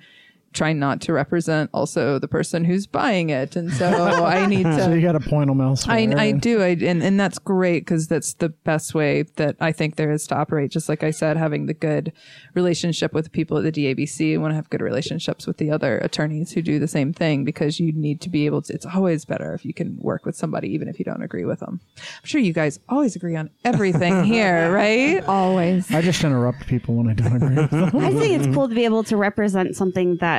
try 0.53 0.73
not 0.73 1.01
to 1.03 1.12
represent 1.12 1.70
also 1.73 2.19
the 2.19 2.29
person 2.29 2.65
who's 2.65 2.87
buying 2.87 3.31
it, 3.31 3.57
and 3.57 3.73
so 3.73 3.87
I 4.25 4.47
need 4.47 4.65
to. 4.65 4.85
so 4.85 4.93
you 4.93 5.03
got 5.03 5.12
to 5.12 5.20
point 5.20 5.49
them 5.49 5.61
elsewhere. 5.61 5.97
I, 5.97 6.01
I 6.16 6.33
do, 6.33 6.62
I, 6.62 6.69
and, 6.69 7.03
and 7.03 7.19
that's 7.19 7.39
great 7.39 7.81
because 7.81 8.09
that's 8.09 8.35
the 8.35 8.49
best 8.49 8.95
way 8.95 9.23
that 9.37 9.57
I 9.61 9.73
think 9.73 9.97
there 9.97 10.11
is 10.11 10.27
to 10.29 10.37
operate. 10.37 10.70
Just 10.70 10.89
like 10.89 11.03
I 11.03 11.11
said, 11.11 11.37
having 11.37 11.66
the 11.66 11.75
good 11.75 12.12
relationship 12.55 13.12
with 13.12 13.25
the 13.25 13.31
people 13.31 13.59
at 13.59 13.65
the 13.65 13.73
DABC, 13.73 14.35
and 14.35 14.43
want 14.43 14.53
to 14.53 14.57
have 14.57 14.70
good 14.70 14.81
relationships 14.81 15.47
with 15.47 15.59
the 15.59 15.70
other 15.70 15.99
attorneys 15.99 16.53
who 16.53 16.62
do 16.62 16.79
the 16.79 16.89
same 16.89 17.12
thing 17.12 17.45
because 17.45 17.81
you 17.81 17.93
need 17.93 18.20
to 18.23 18.31
be 18.31 18.47
able 18.47 18.62
to. 18.62 18.73
It's 18.73 18.87
always 18.87 19.25
better 19.25 19.55
if 19.55 19.65
you 19.65 19.75
can 19.75 19.97
work 19.99 20.25
with 20.25 20.37
somebody 20.37 20.69
even 20.73 20.89
if 20.89 20.99
you 20.99 21.05
don't 21.05 21.23
agree 21.23 21.45
with 21.45 21.61
them. 21.61 21.81
I'm 21.97 22.27
sure 22.27 22.41
you 22.41 22.53
guys 22.53 22.79
always 22.89 23.16
agree 23.16 23.37
on 23.37 23.51
everything 23.65 24.25
here, 24.33 24.73
right? 24.73 25.25
Always. 25.25 25.91
I 25.93 26.01
just 26.03 26.23
interrupt 26.25 26.66
people 26.66 26.95
when 26.95 27.09
I 27.09 27.15
don't 27.15 27.37
agree 27.37 27.57
with 27.57 27.70
them. 27.70 27.97
I 27.97 28.12
think 28.12 28.41
it's 28.41 28.55
cool 28.55 28.69
to 28.69 28.75
be 28.75 28.85
able 28.85 29.05
to 29.05 29.16
represent 29.16 29.77
something 29.77 30.16
that, 30.16 30.38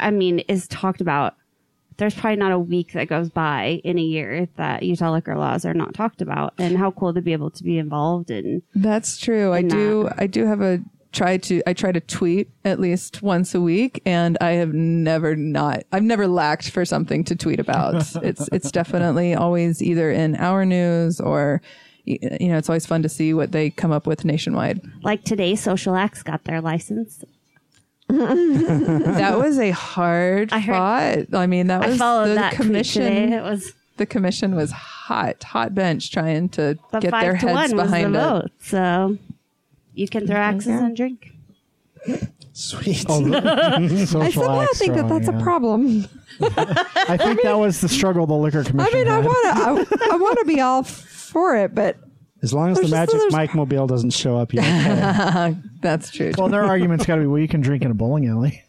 I 0.00 0.10
mean, 0.10 0.40
is 0.40 0.68
talked 0.68 1.00
about. 1.00 1.34
There's 1.96 2.14
probably 2.14 2.36
not 2.36 2.52
a 2.52 2.58
week 2.58 2.92
that 2.92 3.08
goes 3.08 3.28
by 3.28 3.80
in 3.82 3.98
a 3.98 4.02
year 4.02 4.48
that 4.54 4.84
Utah 4.84 5.10
liquor 5.10 5.36
laws 5.36 5.64
are 5.64 5.74
not 5.74 5.94
talked 5.94 6.22
about, 6.22 6.54
and 6.56 6.78
how 6.78 6.92
cool 6.92 7.12
to 7.12 7.20
be 7.20 7.32
able 7.32 7.50
to 7.50 7.64
be 7.64 7.76
involved 7.76 8.30
in. 8.30 8.62
That's 8.74 9.18
true. 9.18 9.52
I 9.52 9.58
in 9.58 9.68
do. 9.68 10.08
I 10.16 10.28
do 10.28 10.46
have 10.46 10.60
a 10.60 10.80
try 11.12 11.36
to 11.38 11.62
I 11.66 11.72
try 11.72 11.92
to 11.92 12.00
tweet 12.00 12.50
at 12.64 12.80
least 12.80 13.22
once 13.22 13.54
a 13.54 13.60
week, 13.60 14.00
and 14.06 14.38
I 14.40 14.52
have 14.52 14.72
never 14.74 15.34
not 15.36 15.84
I've 15.92 16.02
never 16.02 16.28
lacked 16.28 16.70
for 16.70 16.84
something 16.84 17.24
to 17.24 17.36
tweet 17.36 17.60
about. 17.60 17.94
it's 18.22 18.48
it's 18.52 18.70
definitely 18.70 19.34
always 19.34 19.82
either 19.82 20.10
in 20.10 20.36
our 20.36 20.64
news 20.64 21.20
or 21.20 21.62
you 22.04 22.48
know 22.48 22.56
it's 22.56 22.68
always 22.68 22.86
fun 22.86 23.02
to 23.02 23.08
see 23.08 23.34
what 23.34 23.52
they 23.52 23.70
come 23.70 23.92
up 23.92 24.06
with 24.06 24.24
nationwide. 24.24 24.80
Like 25.02 25.24
today, 25.24 25.54
Social 25.54 25.94
Acts 25.94 26.22
got 26.22 26.44
their 26.44 26.60
license. 26.60 27.24
that 28.08 29.34
was 29.38 29.58
a 29.58 29.70
hard 29.70 30.52
I 30.52 30.58
heard- 30.60 31.28
fought. 31.30 31.38
I 31.38 31.46
mean, 31.46 31.66
that 31.68 31.82
I 31.84 31.88
was 31.88 31.98
followed 31.98 32.28
the 32.28 32.34
that 32.36 32.54
tweet 32.54 32.66
commission. 32.66 33.02
today. 33.02 33.36
It 33.36 33.42
was 33.42 33.72
the 33.98 34.06
commission 34.06 34.54
was 34.54 34.70
hot, 34.70 35.42
hot 35.42 35.74
bench 35.74 36.10
trying 36.10 36.48
to 36.50 36.78
but 36.90 37.02
get 37.02 37.10
five 37.10 37.22
their 37.22 37.32
to 37.32 37.38
heads 37.38 37.52
one 37.52 37.62
was 37.62 37.70
the 37.70 37.76
behind 37.76 38.16
it. 38.16 38.18
vote. 38.18 38.50
So 38.62 39.18
you 39.94 40.08
can 40.08 40.26
throw 40.26 40.36
axes 40.36 40.68
and 40.80 40.96
drink. 40.96 41.32
Sweet. 42.52 43.04
Oh, 43.08 43.24
I 43.34 44.04
somehow 44.06 44.60
acts 44.62 44.78
think 44.78 44.94
that 44.94 45.06
throwing, 45.08 45.22
that's 45.22 45.28
a 45.28 45.42
problem. 45.42 46.06
I 46.40 47.16
think 47.16 47.42
that 47.42 47.58
was 47.58 47.80
the 47.80 47.88
struggle 47.88 48.26
the 48.26 48.34
liquor 48.34 48.64
commission. 48.64 48.80
I 48.96 49.02
commission. 49.02 49.04
mean, 49.04 49.08
I 49.08 49.74
want 49.74 49.88
to, 49.88 50.04
I, 50.04 50.12
I 50.12 50.16
want 50.16 50.38
to 50.38 50.44
be 50.44 50.60
all 50.60 50.82
for 50.82 51.56
it, 51.56 51.74
but 51.74 51.96
As 52.42 52.52
long 52.54 52.70
as 52.70 52.76
the 52.76 52.82
just- 52.82 52.92
magic 52.94 53.14
there's- 53.14 53.32
Mike 53.32 53.54
Mobile 53.54 53.86
doesn't 53.86 54.10
show 54.10 54.36
up, 54.36 54.52
you're 54.54 54.62
okay. 54.62 55.56
That's 55.80 56.10
true. 56.10 56.32
Well, 56.38 56.48
their 56.48 56.64
argument's 56.64 57.04
got 57.06 57.16
to 57.16 57.22
be, 57.22 57.26
well, 57.26 57.40
you 57.40 57.48
can 57.48 57.60
drink 57.60 57.82
in 57.84 57.90
a 57.90 57.94
bowling 57.94 58.28
alley. 58.28 58.62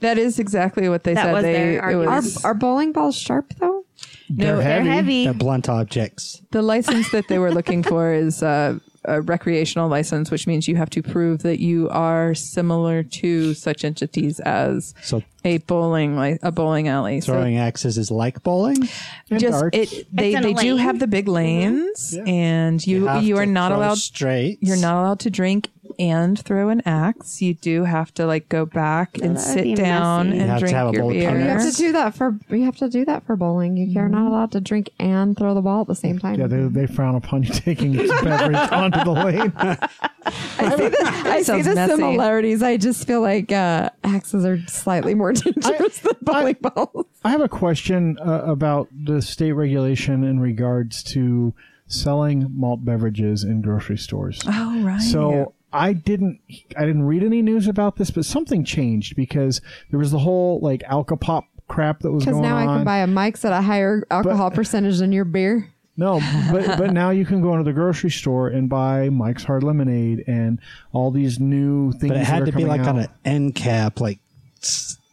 that 0.00 0.18
is 0.18 0.38
exactly 0.38 0.88
what 0.88 1.04
they 1.04 1.14
That 1.14 1.26
said. 1.26 1.32
was 1.32 1.42
they 1.42 1.52
their 1.52 1.72
it 1.74 1.78
argument. 1.82 2.08
are, 2.10 2.16
was 2.16 2.44
are 2.44 2.54
bowling 2.54 2.92
balls 2.92 3.16
sharp 3.16 3.52
though? 3.58 3.84
no 4.28 4.56
They're 4.58 4.82
heavy. 4.82 5.24
They're 5.24 5.34
blunt 5.34 5.68
objects. 5.68 6.40
the 6.50 6.62
license 6.62 7.10
that 7.10 7.28
they 7.28 7.38
were 7.38 7.52
looking 7.52 7.82
for 7.82 8.12
is 8.12 8.42
uh, 8.42 8.78
a 9.04 9.20
recreational 9.22 9.88
license, 9.88 10.30
which 10.30 10.46
means 10.46 10.68
you 10.68 10.76
have 10.76 10.90
to 10.90 11.02
prove 11.02 11.42
that 11.42 11.58
you 11.60 11.88
are 11.90 12.34
similar 12.34 13.02
to 13.02 13.54
such 13.54 13.84
entities 13.84 14.40
as 14.40 14.94
So 15.02 15.22
a 15.44 15.58
bowling 15.58 16.18
li- 16.18 16.38
a 16.42 16.52
bowling 16.52 16.88
alley. 16.88 17.20
So 17.22 17.32
throwing 17.32 17.56
axes 17.56 17.96
is 17.96 18.10
like 18.10 18.42
bowling. 18.42 18.88
Just 19.30 19.42
darts. 19.60 19.76
it 19.76 20.06
they, 20.14 20.34
It's 20.34 20.38
in 20.38 20.44
a 20.50 20.54
they 20.54 20.62
do 20.62 20.76
have 20.76 20.98
the 20.98 21.06
big 21.06 21.24
mm-hmm. 21.26 21.34
lanes 21.34 22.14
Yeah. 22.14 22.24
and 22.26 22.86
you 22.86 23.10
you, 23.20 23.36
have 23.36 23.42
are 23.42 23.46
not 23.46 23.72
allowed 23.72 23.98
straight. 23.98 24.58
you're 24.60 24.76
not 24.76 25.00
allowed 25.00 25.20
to 25.20 25.30
drink 25.30 25.70
and 25.98 26.38
throw 26.38 26.68
an 26.68 26.82
axe. 26.86 27.42
You 27.42 27.54
do 27.54 27.84
have 27.84 28.12
to 28.14 28.26
like 28.26 28.48
go 28.48 28.64
back 28.66 29.18
and 29.18 29.36
that 29.36 29.54
would 29.56 29.64
be 29.64 29.74
sit 29.76 29.82
down 29.82 30.28
messy. 30.30 30.36
You 30.36 30.42
and 30.42 30.50
have 30.50 30.58
to 30.60 30.64
drink 30.66 30.76
have 30.76 30.88
a 30.88 30.92
your 30.92 31.02
bowl 31.02 31.10
of 31.10 31.16
You 31.16 31.22
have 31.24 31.34
beer. 31.62 31.70
to 31.70 31.76
do 31.76 31.92
that 31.92 32.14
for 32.14 32.38
you 32.50 32.64
have 32.64 32.76
to 32.76 32.88
do 32.88 33.04
that 33.04 33.24
for 33.26 33.36
bowling. 33.36 33.76
You 33.76 34.00
are 34.00 34.08
not 34.08 34.28
allowed 34.28 34.52
to 34.52 34.60
drink 34.60 34.90
and 34.98 35.36
throw 35.36 35.54
the 35.54 35.60
ball 35.62 35.82
at 35.82 35.86
the 35.88 35.94
same 35.94 36.18
time. 36.18 36.38
yeah, 36.38 36.46
they, 36.46 36.62
they 36.68 36.86
frown 36.86 37.14
upon 37.14 37.42
you 37.42 37.50
taking 37.54 37.92
beverage 37.96 38.54
onto 38.72 39.02
the 39.04 39.10
lane. 39.12 39.52
I 40.26 40.76
see 40.76 40.88
the, 40.88 40.98
I 41.26 41.38
see 41.38 41.44
sounds 41.44 41.66
the 41.66 41.74
messy. 41.74 41.96
similarities. 41.96 42.62
I 42.62 42.76
just 42.76 43.06
feel 43.06 43.20
like 43.22 43.50
uh, 43.52 43.90
axes 44.04 44.44
are 44.44 44.58
slightly 44.66 45.14
more 45.14 45.32
dangerous 45.32 45.98
than 46.00 46.12
bowling 46.22 46.56
balls. 46.60 47.06
I 47.24 47.30
have 47.30 47.40
a 47.40 47.48
question 47.48 48.18
uh, 48.18 48.42
about 48.44 48.88
the 48.92 49.22
state 49.22 49.52
regulation 49.52 50.24
in 50.24 50.40
regards 50.40 51.02
to 51.04 51.54
selling 51.86 52.46
malt 52.54 52.84
beverages 52.84 53.42
in 53.44 53.62
grocery 53.62 53.96
stores. 53.98 54.40
Oh 54.46 54.82
right. 54.82 55.00
So 55.00 55.54
I 55.72 55.92
didn't 55.92 56.40
I 56.76 56.84
didn't 56.84 57.04
read 57.04 57.22
any 57.22 57.42
news 57.42 57.68
about 57.68 57.96
this, 57.96 58.10
but 58.10 58.24
something 58.24 58.64
changed 58.64 59.16
because 59.16 59.60
there 59.90 59.98
was 59.98 60.10
the 60.10 60.18
whole 60.18 60.60
like 60.60 60.82
Alcopop 60.82 61.44
crap 61.68 62.00
that 62.00 62.10
was 62.10 62.24
going 62.24 62.36
on. 62.36 62.42
Because 62.42 62.50
now. 62.50 62.72
I 62.72 62.76
can 62.76 62.84
buy 62.84 62.98
a 62.98 63.06
Mike's 63.06 63.44
at 63.44 63.52
a 63.52 63.62
higher 63.62 64.04
alcohol 64.10 64.50
percentage 64.50 64.98
than 64.98 65.12
your 65.12 65.24
beer. 65.24 65.72
No, 65.96 66.20
but 66.50 66.78
but 66.78 66.92
now 66.92 67.10
you 67.10 67.26
can 67.26 67.42
go 67.42 67.52
into 67.52 67.64
the 67.64 67.72
grocery 67.72 68.10
store 68.10 68.48
and 68.48 68.68
buy 68.68 69.10
Mike's 69.10 69.44
Hard 69.44 69.62
Lemonade 69.62 70.24
and 70.26 70.58
all 70.92 71.10
these 71.10 71.38
new 71.38 71.92
things. 71.92 72.08
But 72.08 72.16
it 72.16 72.20
that 72.20 72.26
had 72.26 72.42
are 72.42 72.46
to 72.46 72.52
be 72.52 72.64
like 72.64 72.80
out. 72.82 72.88
on 72.88 72.98
an 73.00 73.08
end 73.24 73.54
cap, 73.54 74.00
like 74.00 74.18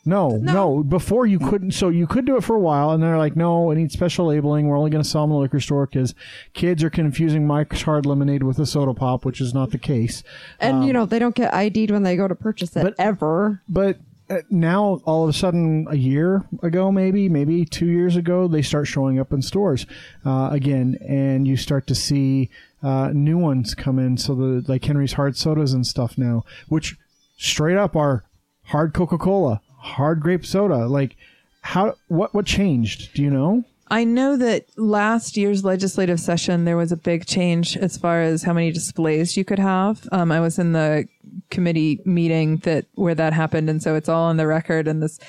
No, 0.08 0.30
no, 0.38 0.84
Before 0.84 1.26
you 1.26 1.38
couldn't. 1.38 1.72
So 1.72 1.90
you 1.90 2.08
could 2.08 2.26
do 2.26 2.38
it 2.38 2.44
for 2.44 2.56
a 2.56 2.60
while, 2.60 2.92
and 2.92 3.04
they're 3.04 3.18
like, 3.18 3.36
"No, 3.36 3.70
it 3.72 3.76
needs 3.76 3.94
special 3.94 4.28
labeling. 4.28 4.68
We're 4.68 4.78
only 4.78 4.90
going 4.90 5.04
to 5.04 5.10
sell 5.10 5.24
them 5.24 5.32
in 5.32 5.36
the 5.36 5.42
liquor 5.42 5.60
store 5.60 5.86
because 5.86 6.16
kids 6.54 6.84
are 6.84 6.90
confusing 6.90 7.46
Mike's 7.46 7.82
Hard 7.82 8.06
Lemonade 8.06 8.44
with 8.44 8.58
a 8.60 8.66
soda 8.66 8.94
pop, 8.94 9.26
which 9.26 9.42
is 9.42 9.54
not 9.54 9.72
the 9.72 9.78
case." 9.78 10.24
And 10.60 10.86
you 10.86 10.94
know 10.94 11.06
they 11.06 11.20
don't 11.20 11.36
get 11.36 11.54
ID'd 11.54 11.92
when 11.92 12.04
they 12.04 12.16
go 12.16 12.28
to 12.28 12.36
purchase 12.36 12.76
it 12.76 12.84
but- 12.84 12.96
ever. 12.98 13.62
But 13.68 13.98
uh, 14.30 14.40
now, 14.50 15.02
all 15.06 15.24
of 15.24 15.30
a 15.30 15.34
sudden, 15.34 15.88
a 15.90 15.96
year 15.96 16.44
ago, 16.62 16.92
maybe, 16.92 17.30
maybe 17.30 17.64
two 17.64 17.86
years 17.86 18.16
ago, 18.16 18.48
they 18.48 18.62
start 18.62 18.88
showing 18.88 19.20
up 19.20 19.32
in 19.32 19.42
stores 19.42 19.86
uh, 20.26 20.50
again, 20.52 20.98
and 21.08 21.48
you 21.48 21.56
start 21.56 21.88
to 21.88 21.96
see 21.96 22.50
uh, 22.84 23.12
new 23.14 23.38
ones 23.38 23.74
come 23.74 24.00
in. 24.00 24.18
So 24.18 24.36
the 24.36 24.64
like 24.68 24.84
Henry's 24.84 25.14
hard 25.14 25.38
sodas 25.38 25.74
and 25.74 25.88
stuff 25.88 26.18
now, 26.18 26.44
which 26.68 26.98
straight 27.38 27.78
up 27.78 27.96
are 27.96 28.26
hard 28.66 28.94
Coca 28.94 29.18
Cola, 29.18 29.62
hard 29.88 30.20
grape 30.20 30.46
soda. 30.46 30.88
Like, 30.88 31.16
how 31.62 31.96
what 32.08 32.34
what 32.34 32.46
changed? 32.46 33.14
Do 33.14 33.24
you 33.24 33.30
know? 33.30 33.64
I 33.90 34.04
know 34.04 34.36
that 34.38 34.66
last 34.78 35.38
year's 35.38 35.64
legislative 35.64 36.20
session 36.20 36.66
there 36.66 36.76
was 36.76 36.92
a 36.92 36.98
big 36.98 37.26
change 37.26 37.78
as 37.78 37.98
far 37.98 38.22
as 38.22 38.44
how 38.44 38.52
many 38.54 38.72
displays 38.72 39.38
you 39.38 39.46
could 39.46 39.60
have. 39.60 40.08
Um, 40.12 40.32
I 40.32 40.42
was 40.42 40.60
in 40.60 40.74
the 40.74 41.08
committee 41.50 42.02
meeting 42.04 42.58
that 42.58 42.86
where 42.96 43.16
that 43.16 43.34
happened, 43.34 43.70
and 43.70 43.82
so 43.82 43.96
it's 43.96 44.10
all 44.10 44.26
on 44.26 44.38
the 44.38 44.48
record. 44.48 44.88
And 44.88 45.02
this 45.02 45.20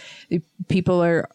people 0.69 1.03
are 1.03 1.29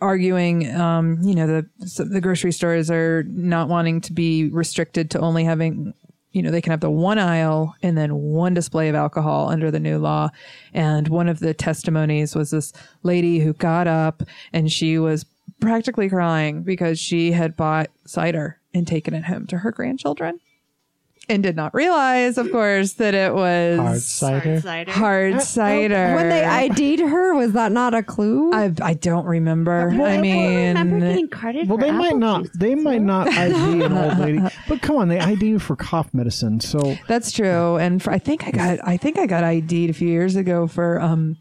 arguing. 0.00 0.72
Um, 0.74 1.18
you 1.22 1.34
know, 1.34 1.46
the 1.46 2.04
the 2.04 2.20
grocery 2.20 2.52
stores 2.52 2.90
are 2.90 3.24
not 3.24 3.68
wanting 3.68 4.00
to 4.02 4.12
be 4.12 4.48
restricted 4.48 5.10
to 5.12 5.20
only 5.20 5.44
having. 5.44 5.94
You 6.32 6.42
know, 6.42 6.50
they 6.50 6.60
can 6.60 6.70
have 6.70 6.80
the 6.80 6.90
one 6.90 7.18
aisle 7.18 7.74
and 7.82 7.98
then 7.98 8.14
one 8.14 8.54
display 8.54 8.88
of 8.88 8.94
alcohol 8.94 9.48
under 9.48 9.70
the 9.70 9.80
new 9.80 9.98
law. 9.98 10.30
And 10.72 11.08
one 11.08 11.28
of 11.28 11.40
the 11.40 11.54
testimonies 11.54 12.34
was 12.34 12.50
this 12.50 12.72
lady 13.02 13.40
who 13.40 13.52
got 13.52 13.86
up 13.86 14.22
and 14.52 14.70
she 14.70 14.98
was 14.98 15.26
practically 15.60 16.08
crying 16.08 16.62
because 16.62 16.98
she 16.98 17.32
had 17.32 17.56
bought 17.56 17.90
cider 18.06 18.60
and 18.72 18.86
taken 18.86 19.14
it 19.14 19.24
home 19.24 19.46
to 19.48 19.58
her 19.58 19.72
grandchildren 19.72 20.38
and 21.30 21.42
did 21.42 21.56
not 21.56 21.74
realize, 21.74 22.38
of 22.38 22.50
course, 22.50 22.94
that 22.94 23.14
it 23.14 23.34
was 23.34 23.78
hard 23.78 24.00
cider. 24.00 24.60
cider. 24.60 24.90
hard 24.90 25.42
cider. 25.42 26.14
When 26.14 26.28
they 26.28 26.44
ID'd 26.44 27.00
her, 27.00 27.34
was 27.34 27.52
that 27.52 27.72
not 27.72 27.94
a 27.94 28.02
clue? 28.02 28.52
I, 28.52 28.72
I 28.82 28.94
don't 28.94 29.26
remember. 29.26 29.88
Well, 29.88 30.02
I 30.06 30.16
don't 30.16 30.22
remember 30.22 30.96
mean, 30.96 31.00
getting 31.00 31.28
carded 31.28 31.68
Well, 31.68 31.78
for 31.78 31.84
they 31.84 31.92
might 31.92 32.16
not. 32.16 32.42
juice 32.44 32.50
They 32.56 32.74
might 32.74 33.02
not 33.02 33.28
ID 33.28 33.82
an 33.84 33.92
old 33.92 34.18
lady, 34.20 34.40
but 34.68 34.80
come 34.82 34.96
on, 34.96 35.08
they 35.08 35.20
ID 35.20 35.50
you 35.50 35.58
for 35.58 35.76
cough 35.76 36.12
medicine. 36.14 36.60
So 36.60 36.96
that's 37.08 37.32
true. 37.32 37.76
And 37.76 38.02
for, 38.02 38.10
I 38.12 38.18
think 38.18 38.46
I 38.46 38.50
got 38.50 38.78
I 38.86 38.96
think 38.96 39.18
I 39.18 39.26
got 39.26 39.44
ID'd 39.44 39.90
a 39.90 39.92
few 39.92 40.08
years 40.08 40.36
ago 40.36 40.66
for 40.66 41.00
um 41.00 41.36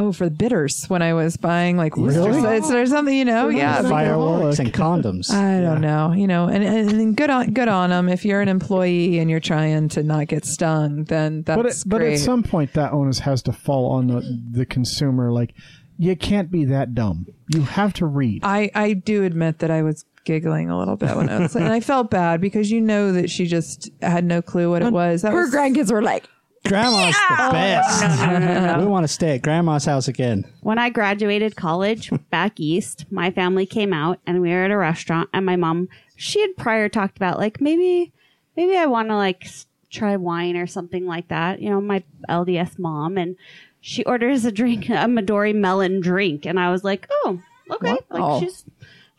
oh 0.00 0.12
for 0.12 0.24
the 0.24 0.30
bitters 0.30 0.86
when 0.86 1.02
I 1.02 1.14
was 1.14 1.36
buying 1.36 1.76
like 1.76 1.96
Worcester 1.96 2.22
Really? 2.22 2.42
Cider 2.60 2.78
oh. 2.78 2.82
or 2.82 2.86
something. 2.86 3.14
You 3.14 3.24
know, 3.24 3.48
yeah. 3.48 3.82
Fireworks 3.82 4.58
and 4.58 4.72
condoms. 4.72 5.30
I 5.30 5.60
don't 5.60 5.80
know, 5.80 6.12
you 6.12 6.26
know, 6.26 6.46
and, 6.46 6.64
and, 6.64 6.90
and 6.90 7.16
good 7.16 7.30
on 7.30 7.52
good 7.52 7.68
on 7.68 7.90
them. 7.90 8.08
If 8.08 8.24
you're 8.24 8.40
an 8.40 8.48
employee 8.48 9.18
and 9.18 9.30
you're 9.30 9.40
trying 9.40 9.88
to 9.90 10.02
not 10.02 10.28
get 10.28 10.44
stung, 10.44 11.04
then 11.04 11.42
that's 11.42 11.56
but 11.56 11.66
it, 11.66 11.82
but 11.86 12.02
at 12.02 12.18
some 12.18 12.42
point 12.42 12.72
that 12.74 12.92
onus 12.92 13.20
has 13.20 13.42
to 13.44 13.52
fall 13.52 13.92
on 13.92 14.08
the 14.08 14.40
the 14.50 14.66
consumer. 14.66 15.32
Like 15.32 15.54
you 16.00 16.16
can't 16.16 16.50
be 16.50 16.64
that 16.64 16.94
dumb. 16.94 17.26
You 17.48 17.60
have 17.62 17.92
to 17.94 18.06
read. 18.06 18.42
I, 18.42 18.70
I 18.74 18.94
do 18.94 19.22
admit 19.24 19.58
that 19.58 19.70
I 19.70 19.82
was 19.82 20.06
giggling 20.24 20.70
a 20.70 20.78
little 20.78 20.96
bit 20.96 21.14
when 21.14 21.28
I 21.28 21.40
was, 21.40 21.54
and 21.54 21.66
I 21.66 21.80
felt 21.80 22.10
bad 22.10 22.40
because 22.40 22.70
you 22.70 22.80
know 22.80 23.12
that 23.12 23.28
she 23.28 23.44
just 23.44 23.90
had 24.00 24.24
no 24.24 24.40
clue 24.40 24.70
what 24.70 24.80
it 24.80 24.92
was. 24.92 25.20
That 25.20 25.32
her 25.32 25.42
was 25.42 25.54
grandkids 25.54 25.92
were 25.92 26.00
like, 26.00 26.26
Grandma's 26.66 27.14
the 27.16 27.48
best. 27.52 28.78
We 28.80 28.86
want 28.86 29.04
to 29.04 29.08
stay 29.08 29.34
at 29.34 29.42
Grandma's 29.42 29.84
house 29.86 30.08
again. 30.08 30.44
When 30.60 30.78
I 30.78 30.90
graduated 30.90 31.56
college 31.56 32.10
back 32.30 32.60
east, 32.60 33.06
my 33.10 33.30
family 33.30 33.66
came 33.66 33.92
out 33.92 34.20
and 34.26 34.40
we 34.40 34.50
were 34.50 34.64
at 34.64 34.70
a 34.70 34.76
restaurant 34.76 35.28
and 35.32 35.44
my 35.46 35.56
mom, 35.56 35.88
she 36.16 36.40
had 36.40 36.56
prior 36.56 36.88
talked 36.88 37.16
about 37.16 37.38
like 37.38 37.60
maybe, 37.60 38.12
maybe 38.56 38.76
I 38.76 38.86
want 38.86 39.08
to 39.08 39.16
like 39.16 39.46
s- 39.46 39.66
try 39.90 40.16
wine 40.16 40.56
or 40.56 40.66
something 40.66 41.06
like 41.06 41.28
that. 41.28 41.60
You 41.60 41.70
know, 41.70 41.80
my 41.80 42.02
LDS 42.28 42.78
mom 42.78 43.16
and 43.16 43.36
she 43.80 44.04
orders 44.04 44.44
a 44.44 44.52
drink, 44.52 44.88
a 44.90 45.06
Midori 45.06 45.54
melon 45.54 46.00
drink. 46.00 46.44
And 46.44 46.60
I 46.60 46.70
was 46.70 46.84
like, 46.84 47.08
oh, 47.10 47.40
okay. 47.70 47.98
Wow. 48.10 48.34
Like 48.34 48.42
she's, 48.42 48.64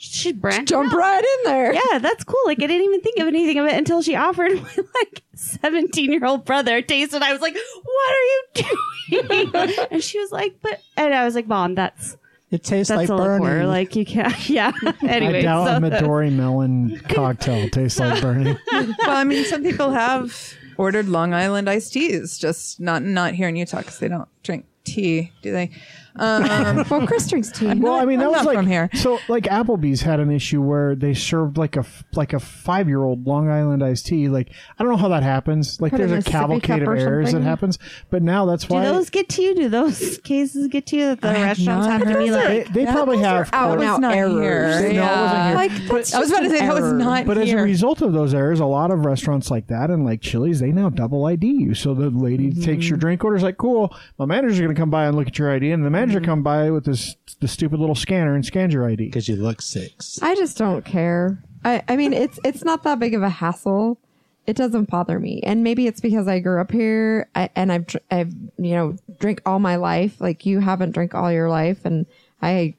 she's 0.03 0.34
branching 0.34 0.65
jump 0.65 0.91
out. 0.94 0.98
right 0.98 1.23
in 1.23 1.52
there. 1.52 1.73
Yeah, 1.73 1.99
that's 1.99 2.23
cool. 2.23 2.40
Like 2.45 2.57
I 2.61 2.68
didn't 2.68 2.86
even 2.86 3.02
think 3.02 3.19
of 3.19 3.28
anything 3.28 3.60
of 3.60 3.68
it 3.68 3.73
until 3.76 4.02
she 4.02 4.15
offered 4.15 4.53
my 4.61 4.76
like 4.95 5.22
seventeen 5.36 6.11
year 6.11 6.26
old 6.26 6.44
brother 6.45 6.78
a 6.78 6.82
taste, 6.82 7.14
and 7.14 7.23
I 7.23 7.32
was 7.32 7.41
like, 7.41 7.56
"What 7.84 8.11
are 8.14 8.23
you 8.23 9.23
doing?" 9.53 9.78
and 9.91 10.03
she 10.03 10.19
was 10.19 10.32
like, 10.32 10.56
"But," 10.61 10.82
and 10.98 11.14
I 11.14 11.23
was 11.26 11.36
like, 11.36 11.48
"Mom, 11.48 11.76
that's 11.76 12.18
It 12.49 12.64
tastes 12.64 12.90
that's 12.90 12.98
like 12.98 13.10
a 13.10 13.15
liqueur. 13.15 13.40
burning. 13.40 13.68
Like 13.68 13.95
you 13.95 14.06
can't." 14.06 14.36
Yeah. 14.49 14.72
anyway, 15.07 15.40
I 15.40 15.41
doubt 15.44 15.68
so 15.68 15.76
a 15.78 15.80
that's- 15.82 16.02
Midori 16.03 16.32
melon 16.34 16.99
cocktail 17.10 17.69
tastes 17.69 17.99
like 17.99 18.22
burning. 18.22 18.57
well, 18.72 18.94
I 19.07 19.23
mean, 19.23 19.45
some 19.45 19.64
people 19.64 19.91
have 19.91 20.56
ordered 20.78 21.07
Long 21.07 21.34
Island 21.34 21.69
iced 21.69 21.94
teas, 21.94 22.38
just 22.40 22.80
not 22.80 23.03
not 23.03 23.34
here 23.36 23.48
in 23.48 23.56
Utah 23.56 23.78
because 23.80 23.99
they 23.99 24.07
don't 24.07 24.28
drink 24.44 24.65
tea, 24.84 25.32
do 25.44 25.52
they? 25.52 25.69
Um, 26.15 26.85
well, 26.89 27.07
Chris 27.07 27.27
drinks 27.27 27.51
tea. 27.51 27.73
Well, 27.73 27.93
I 27.95 28.05
mean, 28.05 28.19
that 28.19 28.25
I'm 28.25 28.31
was 28.31 28.39
not 28.39 28.45
like 28.45 28.57
from 28.57 28.67
here. 28.67 28.89
So, 28.93 29.19
like 29.27 29.45
Applebee's 29.45 30.01
had 30.01 30.19
an 30.19 30.31
issue 30.31 30.61
where 30.61 30.95
they 30.95 31.13
served 31.13 31.57
like 31.57 31.75
a 31.77 31.81
f- 31.81 32.03
like 32.13 32.33
a 32.33 32.39
five 32.39 32.88
year 32.88 33.03
old 33.03 33.25
Long 33.25 33.49
Island 33.49 33.83
iced 33.83 34.07
tea. 34.07 34.27
Like, 34.29 34.51
I 34.77 34.83
don't 34.83 34.91
know 34.91 34.97
how 34.97 35.09
that 35.09 35.23
happens. 35.23 35.79
Like, 35.79 35.91
Put 35.91 35.97
there's 35.99 36.11
in 36.11 36.17
a 36.17 36.19
a 36.19 36.23
sippy 36.23 36.31
cavalcade 36.31 36.79
cup 36.79 36.81
of 36.81 36.88
or 36.89 36.95
errors 36.97 37.25
that 37.27 37.31
something. 37.31 37.47
happens. 37.47 37.79
But 38.09 38.23
now 38.23 38.45
that's 38.45 38.65
Do 38.65 38.73
why 38.75 38.83
those 38.85 39.09
get 39.09 39.29
to 39.29 39.41
you? 39.41 39.55
Do 39.55 39.69
those 39.69 40.17
cases 40.23 40.67
get 40.67 40.85
to 40.88 40.97
you 40.97 41.05
that 41.07 41.21
the 41.21 41.29
I 41.29 41.33
have 41.33 41.57
restaurants 41.57 41.88
not 41.88 41.91
have 41.91 42.01
to 42.01 42.13
heard 42.13 42.23
be 42.23 42.29
that. 42.29 42.47
they, 42.47 42.63
like? 42.63 42.73
they 42.73 42.85
probably 42.85 43.17
have. 43.19 43.49
out 43.53 43.67
court- 43.69 43.79
and 43.79 43.88
out 43.89 44.01
not 44.01 44.13
errors. 44.15 44.81
here. 44.81 44.93
No, 44.93 45.03
it 45.03 45.15
wasn't 45.21 45.43
here. 45.45 45.55
Like, 45.55 45.71
that's 45.88 46.13
I 46.13 46.19
was 46.19 46.29
about 46.29 46.39
to 46.39 46.45
an 46.45 46.51
say 46.51 46.59
that 46.59 46.73
was 46.73 46.83
error. 46.83 46.93
not 46.97 47.25
But 47.25 47.38
as 47.38 47.43
a 47.43 47.47
here. 47.47 47.63
result 47.63 48.01
of 48.01 48.13
those 48.13 48.33
errors, 48.33 48.59
a 48.59 48.65
lot 48.65 48.91
of 48.91 49.05
restaurants 49.05 49.49
like 49.49 49.67
that 49.67 49.89
and 49.89 50.03
like 50.05 50.21
Chili's, 50.21 50.59
they 50.59 50.71
now 50.71 50.89
double 50.89 51.25
ID 51.25 51.47
you. 51.47 51.73
So 51.73 51.93
the 51.93 52.09
lady 52.09 52.51
takes 52.51 52.88
your 52.89 52.97
mm-hmm. 52.97 52.99
drink 53.01 53.23
order, 53.23 53.38
is 53.38 53.43
like, 53.43 53.57
cool, 53.57 53.95
my 54.17 54.25
manager's 54.25 54.59
going 54.59 54.73
to 54.73 54.79
come 54.79 54.89
by 54.89 55.05
and 55.05 55.15
look 55.15 55.27
at 55.27 55.38
your 55.38 55.51
ID. 55.51 55.71
And 55.71 55.85
the 55.85 55.89
manager 56.02 56.19
mm-hmm. 56.19 56.32
come 56.32 56.44
by 56.44 56.69
with 56.72 56.86
this 56.86 57.15
the 57.40 57.48
stupid 57.48 57.80
little 57.80 57.95
scanner 57.95 58.36
and 58.36 58.45
scans 58.45 58.73
your 58.73 58.88
ID. 58.88 59.06
Because 59.06 59.28
you 59.28 59.36
look 59.36 59.61
six. 59.61 60.19
I 60.22 60.36
just 60.36 60.57
don't 60.57 60.86
care. 60.86 61.44
I, 61.64 61.84
I 61.88 61.95
mean, 61.95 62.14
it's 62.14 62.40
it's 62.44 62.64
not 62.64 62.84
that 62.84 62.99
big 62.99 63.14
of 63.14 63.23
a 63.23 63.30
hassle. 63.30 63.99
It 64.48 64.56
doesn't 64.56 64.90
bother 64.90 65.19
me, 65.19 65.41
and 65.44 65.64
maybe 65.64 65.86
it's 65.86 66.02
because 66.02 66.28
I 66.28 66.40
grew 66.40 66.60
up 66.60 66.72
here 66.72 67.30
I, 67.36 67.49
and 67.56 67.72
I've 67.72 67.86
dr- 67.86 68.03
I've 68.10 68.34
you 68.57 68.73
know 68.73 68.95
drink 69.19 69.41
all 69.45 69.60
my 69.60 69.76
life. 69.76 70.19
Like 70.19 70.45
you 70.45 70.60
haven't 70.60 70.91
drank 70.91 71.14
all 71.14 71.32
your 71.32 71.49
life, 71.49 71.86
and 71.86 72.06
I 72.41 72.76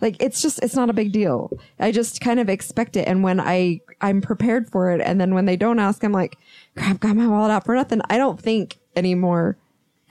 like 0.00 0.16
it's 0.20 0.42
just 0.42 0.62
it's 0.62 0.74
not 0.74 0.90
a 0.90 0.94
big 0.94 1.12
deal. 1.12 1.50
I 1.80 1.92
just 1.92 2.20
kind 2.20 2.38
of 2.40 2.48
expect 2.48 2.96
it, 2.96 3.08
and 3.08 3.22
when 3.22 3.40
I 3.40 3.80
I'm 4.00 4.20
prepared 4.20 4.70
for 4.70 4.90
it, 4.90 5.00
and 5.00 5.20
then 5.20 5.34
when 5.34 5.46
they 5.46 5.56
don't 5.56 5.78
ask, 5.78 6.04
I'm 6.04 6.12
like, 6.12 6.36
crap, 6.76 7.00
got 7.00 7.16
my 7.16 7.26
wallet 7.26 7.50
out 7.50 7.64
for 7.64 7.74
nothing. 7.74 8.02
I 8.10 8.18
don't 8.18 8.40
think 8.40 8.78
anymore. 8.94 9.56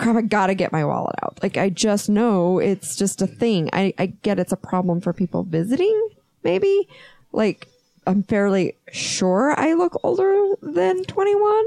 Crap, 0.01 0.15
I 0.15 0.21
gotta 0.21 0.55
get 0.55 0.71
my 0.71 0.83
wallet 0.83 1.15
out. 1.23 1.39
Like 1.43 1.57
I 1.57 1.69
just 1.69 2.09
know 2.09 2.59
it's 2.59 2.95
just 2.95 3.21
a 3.21 3.27
thing. 3.27 3.69
I 3.71 3.93
I 3.97 4.07
get 4.07 4.39
it's 4.39 4.51
a 4.51 4.57
problem 4.57 4.99
for 5.01 5.13
people 5.13 5.43
visiting, 5.43 6.09
maybe. 6.43 6.87
Like 7.31 7.67
I'm 8.07 8.23
fairly 8.23 8.75
sure 8.91 9.53
I 9.57 9.73
look 9.73 9.99
older 10.03 10.55
than 10.61 11.03
21 11.03 11.63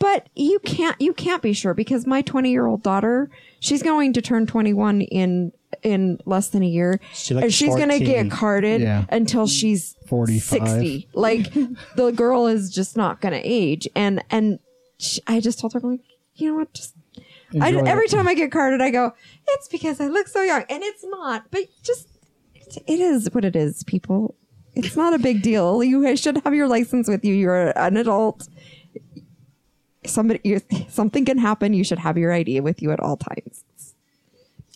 but 0.00 0.28
you 0.34 0.58
can't 0.58 1.00
you 1.00 1.14
can't 1.14 1.40
be 1.40 1.52
sure 1.52 1.72
because 1.72 2.06
my 2.06 2.20
20 2.20 2.50
year 2.50 2.66
old 2.66 2.82
daughter 2.82 3.30
she's 3.60 3.82
going 3.82 4.12
to 4.12 4.20
turn 4.20 4.44
21 4.46 5.00
in 5.02 5.52
in 5.82 6.18
less 6.26 6.48
than 6.48 6.62
a 6.62 6.66
year 6.66 7.00
She 7.12 7.32
looks 7.34 7.44
and 7.44 7.54
she's 7.54 7.74
going 7.74 7.88
to 7.90 8.00
get 8.00 8.30
carded 8.30 8.80
Yeah. 8.82 9.04
until 9.08 9.46
she's 9.46 9.96
45. 10.08 10.42
60 10.42 11.08
like 11.14 11.52
the 11.96 12.10
girl 12.14 12.46
is 12.48 12.70
just 12.70 12.96
not 12.96 13.20
going 13.20 13.32
to 13.34 13.40
age 13.48 13.88
and 13.94 14.22
and 14.30 14.58
she, 14.98 15.20
i 15.26 15.40
just 15.40 15.60
told 15.60 15.72
her 15.74 15.80
I'm 15.82 15.92
like 15.92 16.00
you 16.34 16.48
know 16.50 16.56
what 16.58 16.72
just 16.74 16.94
I, 17.60 17.70
every 17.70 18.06
it. 18.06 18.10
time 18.10 18.26
I 18.28 18.34
get 18.34 18.50
carded, 18.50 18.80
I 18.80 18.90
go, 18.90 19.12
it's 19.48 19.68
because 19.68 20.00
I 20.00 20.08
look 20.08 20.28
so 20.28 20.42
young. 20.42 20.64
And 20.68 20.82
it's 20.82 21.04
not, 21.04 21.50
but 21.50 21.64
just, 21.82 22.08
it 22.86 23.00
is 23.00 23.28
what 23.32 23.44
it 23.44 23.54
is, 23.56 23.84
people. 23.84 24.34
It's 24.74 24.96
not 24.96 25.14
a 25.14 25.18
big 25.18 25.42
deal. 25.42 25.84
You 25.84 26.16
should 26.16 26.38
have 26.38 26.54
your 26.54 26.66
license 26.66 27.08
with 27.08 27.24
you. 27.24 27.34
You're 27.34 27.78
an 27.78 27.96
adult. 27.96 28.48
Somebody, 30.04 30.40
you, 30.42 30.60
something 30.88 31.24
can 31.24 31.38
happen. 31.38 31.72
You 31.74 31.84
should 31.84 32.00
have 32.00 32.18
your 32.18 32.32
ID 32.32 32.60
with 32.60 32.82
you 32.82 32.90
at 32.90 33.00
all 33.00 33.16
times. 33.16 33.64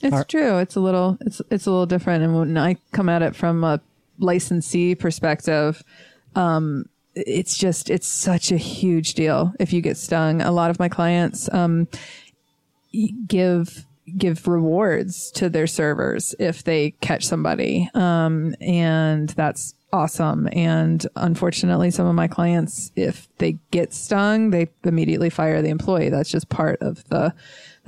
It's 0.02 0.24
true. 0.28 0.58
It's 0.58 0.76
a 0.76 0.80
little 0.80 1.18
it's 1.20 1.42
it's 1.50 1.66
a 1.66 1.70
little 1.70 1.86
different. 1.86 2.22
And 2.22 2.36
when 2.36 2.56
I 2.56 2.76
come 2.92 3.08
at 3.08 3.22
it 3.22 3.34
from 3.34 3.64
a 3.64 3.80
licensee 4.18 4.94
perspective, 4.94 5.82
um, 6.36 6.84
it's 7.14 7.58
just 7.58 7.90
it's 7.90 8.06
such 8.06 8.52
a 8.52 8.56
huge 8.56 9.14
deal 9.14 9.52
if 9.58 9.72
you 9.72 9.80
get 9.80 9.96
stung. 9.96 10.40
A 10.40 10.52
lot 10.52 10.70
of 10.70 10.78
my 10.78 10.88
clients 10.88 11.52
um, 11.52 11.88
y- 11.92 12.27
give 13.26 13.84
give 14.16 14.48
rewards 14.48 15.30
to 15.32 15.50
their 15.50 15.66
servers 15.66 16.34
if 16.38 16.64
they 16.64 16.92
catch 17.02 17.26
somebody, 17.26 17.90
um, 17.94 18.54
and 18.60 19.28
that's 19.30 19.74
awesome. 19.92 20.48
And 20.52 21.06
unfortunately, 21.16 21.90
some 21.90 22.06
of 22.06 22.14
my 22.14 22.28
clients, 22.28 22.90
if 22.96 23.28
they 23.38 23.58
get 23.70 23.92
stung, 23.92 24.50
they 24.50 24.68
immediately 24.84 25.30
fire 25.30 25.60
the 25.60 25.68
employee. 25.68 26.08
That's 26.08 26.30
just 26.30 26.48
part 26.48 26.80
of 26.80 27.06
the 27.08 27.34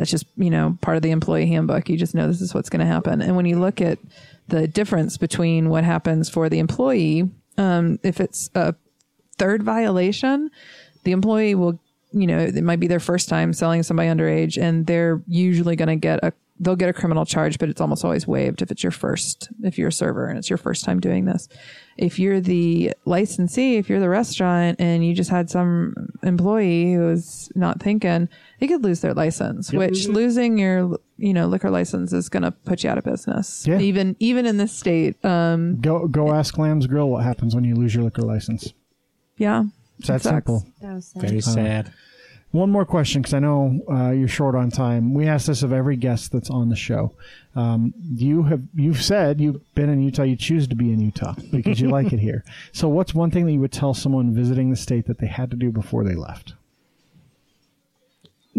that's 0.00 0.10
just 0.10 0.26
you 0.38 0.48
know 0.48 0.78
part 0.80 0.96
of 0.96 1.02
the 1.02 1.10
employee 1.10 1.46
handbook 1.46 1.90
you 1.90 1.96
just 1.98 2.14
know 2.14 2.26
this 2.26 2.40
is 2.40 2.54
what's 2.54 2.70
going 2.70 2.80
to 2.80 2.86
happen 2.86 3.20
and 3.20 3.36
when 3.36 3.44
you 3.44 3.60
look 3.60 3.82
at 3.82 3.98
the 4.48 4.66
difference 4.66 5.18
between 5.18 5.68
what 5.68 5.84
happens 5.84 6.30
for 6.30 6.48
the 6.48 6.58
employee 6.58 7.28
um, 7.58 7.98
if 8.02 8.18
it's 8.18 8.48
a 8.54 8.74
third 9.36 9.62
violation 9.62 10.50
the 11.04 11.12
employee 11.12 11.54
will 11.54 11.78
you 12.12 12.26
know 12.26 12.38
it 12.38 12.62
might 12.64 12.80
be 12.80 12.86
their 12.86 13.00
first 13.00 13.28
time 13.28 13.52
selling 13.52 13.82
somebody 13.82 14.08
underage 14.08 14.60
and 14.60 14.86
they're 14.86 15.22
usually 15.26 15.76
going 15.76 15.88
to 15.88 15.96
get 15.96 16.18
a 16.22 16.32
they'll 16.62 16.76
get 16.76 16.90
a 16.90 16.92
criminal 16.92 17.24
charge 17.24 17.58
but 17.58 17.68
it's 17.70 17.80
almost 17.80 18.04
always 18.04 18.26
waived 18.26 18.60
if 18.60 18.70
it's 18.70 18.82
your 18.82 18.90
first 18.90 19.48
if 19.62 19.78
you're 19.78 19.88
a 19.88 19.92
server 19.92 20.26
and 20.26 20.36
it's 20.38 20.50
your 20.50 20.58
first 20.58 20.84
time 20.84 21.00
doing 21.00 21.24
this. 21.24 21.48
If 21.96 22.18
you're 22.18 22.40
the 22.40 22.92
licensee 23.04 23.76
if 23.76 23.88
you're 23.88 24.00
the 24.00 24.08
restaurant 24.08 24.76
and 24.78 25.04
you 25.06 25.14
just 25.14 25.30
had 25.30 25.48
some 25.48 25.94
employee 26.22 26.94
who's 26.94 27.50
not 27.54 27.80
thinking 27.80 28.28
they 28.58 28.66
could 28.66 28.82
lose 28.84 29.00
their 29.00 29.14
license 29.14 29.72
which 29.72 30.06
losing 30.08 30.58
your 30.58 30.98
you 31.16 31.32
know 31.32 31.46
liquor 31.46 31.70
license 31.70 32.12
is 32.12 32.28
going 32.28 32.42
to 32.42 32.50
put 32.50 32.82
you 32.84 32.90
out 32.90 32.98
of 32.98 33.04
business. 33.04 33.66
Yeah. 33.66 33.78
even 33.78 34.16
even 34.18 34.44
in 34.46 34.56
this 34.56 34.72
state 34.72 35.22
um 35.24 35.80
Go 35.80 36.08
go 36.08 36.32
ask 36.34 36.58
Lamb's 36.58 36.86
Grill 36.86 37.08
what 37.08 37.22
happens 37.24 37.54
when 37.54 37.64
you 37.64 37.74
lose 37.74 37.94
your 37.94 38.04
liquor 38.04 38.22
license. 38.22 38.74
yeah 39.36 39.64
It's 40.00 40.08
that 40.08 40.16
It 40.16 40.22
sucks. 40.22 40.34
simple. 40.34 40.66
That 40.80 40.94
was 40.94 41.06
sad. 41.06 41.22
Very 41.22 41.40
sad. 41.40 41.92
One 42.52 42.68
more 42.70 42.84
question 42.84 43.22
because 43.22 43.32
I 43.34 43.38
know 43.38 43.80
uh, 43.88 44.10
you're 44.10 44.26
short 44.26 44.56
on 44.56 44.70
time. 44.70 45.14
We 45.14 45.28
ask 45.28 45.46
this 45.46 45.62
of 45.62 45.72
every 45.72 45.94
guest 45.94 46.32
that's 46.32 46.50
on 46.50 46.68
the 46.68 46.74
show. 46.74 47.12
Um, 47.54 47.94
you 48.12 48.42
have 48.42 48.62
you've 48.74 49.00
said 49.02 49.40
you've 49.40 49.60
been 49.76 49.88
in 49.88 50.02
Utah. 50.02 50.24
You 50.24 50.34
choose 50.34 50.66
to 50.66 50.74
be 50.74 50.92
in 50.92 50.98
Utah 51.00 51.34
because 51.52 51.80
you 51.80 51.88
like 51.88 52.12
it 52.12 52.18
here. 52.18 52.44
So, 52.72 52.88
what's 52.88 53.14
one 53.14 53.30
thing 53.30 53.46
that 53.46 53.52
you 53.52 53.60
would 53.60 53.72
tell 53.72 53.94
someone 53.94 54.34
visiting 54.34 54.70
the 54.70 54.76
state 54.76 55.06
that 55.06 55.18
they 55.18 55.26
had 55.28 55.50
to 55.52 55.56
do 55.56 55.70
before 55.70 56.02
they 56.04 56.14
left? 56.14 56.54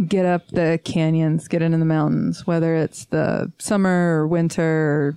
get 0.08 0.26
up 0.26 0.48
the 0.48 0.80
canyons, 0.84 1.48
get 1.48 1.62
into 1.62 1.78
the 1.78 1.86
mountains, 1.86 2.48
whether 2.48 2.76
it's 2.76 3.06
the 3.06 3.52
summer 3.60 4.22
or 4.22 4.28
winter 4.28 4.64
or 4.64 5.16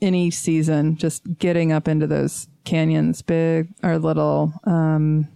any 0.00 0.30
season, 0.30 0.96
just 0.96 1.38
getting 1.38 1.70
up 1.70 1.86
into 1.86 2.06
those 2.06 2.48
canyons, 2.64 3.22
big 3.22 3.68
or 3.82 3.98
little. 3.98 4.52
Um, 4.64 5.28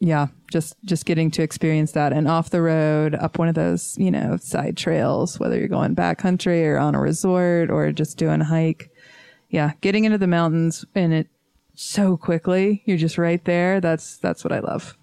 yeah, 0.00 0.28
just 0.50 0.76
just 0.84 1.04
getting 1.04 1.30
to 1.32 1.42
experience 1.42 1.92
that 1.92 2.12
and 2.12 2.26
off 2.26 2.48
the 2.50 2.62
road, 2.62 3.14
up 3.14 3.38
one 3.38 3.48
of 3.48 3.54
those, 3.54 3.96
you 3.98 4.10
know, 4.10 4.38
side 4.38 4.76
trails, 4.76 5.38
whether 5.38 5.58
you're 5.58 5.68
going 5.68 5.94
backcountry 5.94 6.64
or 6.64 6.78
on 6.78 6.94
a 6.94 7.00
resort 7.00 7.70
or 7.70 7.92
just 7.92 8.16
doing 8.16 8.40
a 8.40 8.44
hike. 8.44 8.90
Yeah, 9.50 9.72
getting 9.82 10.04
into 10.04 10.16
the 10.16 10.26
mountains 10.26 10.86
and 10.94 11.12
it 11.12 11.28
so 11.74 12.16
quickly, 12.16 12.82
you're 12.86 12.96
just 12.96 13.18
right 13.18 13.44
there. 13.44 13.80
That's 13.80 14.16
that's 14.16 14.42
what 14.42 14.52
I 14.52 14.60
love. 14.60 14.96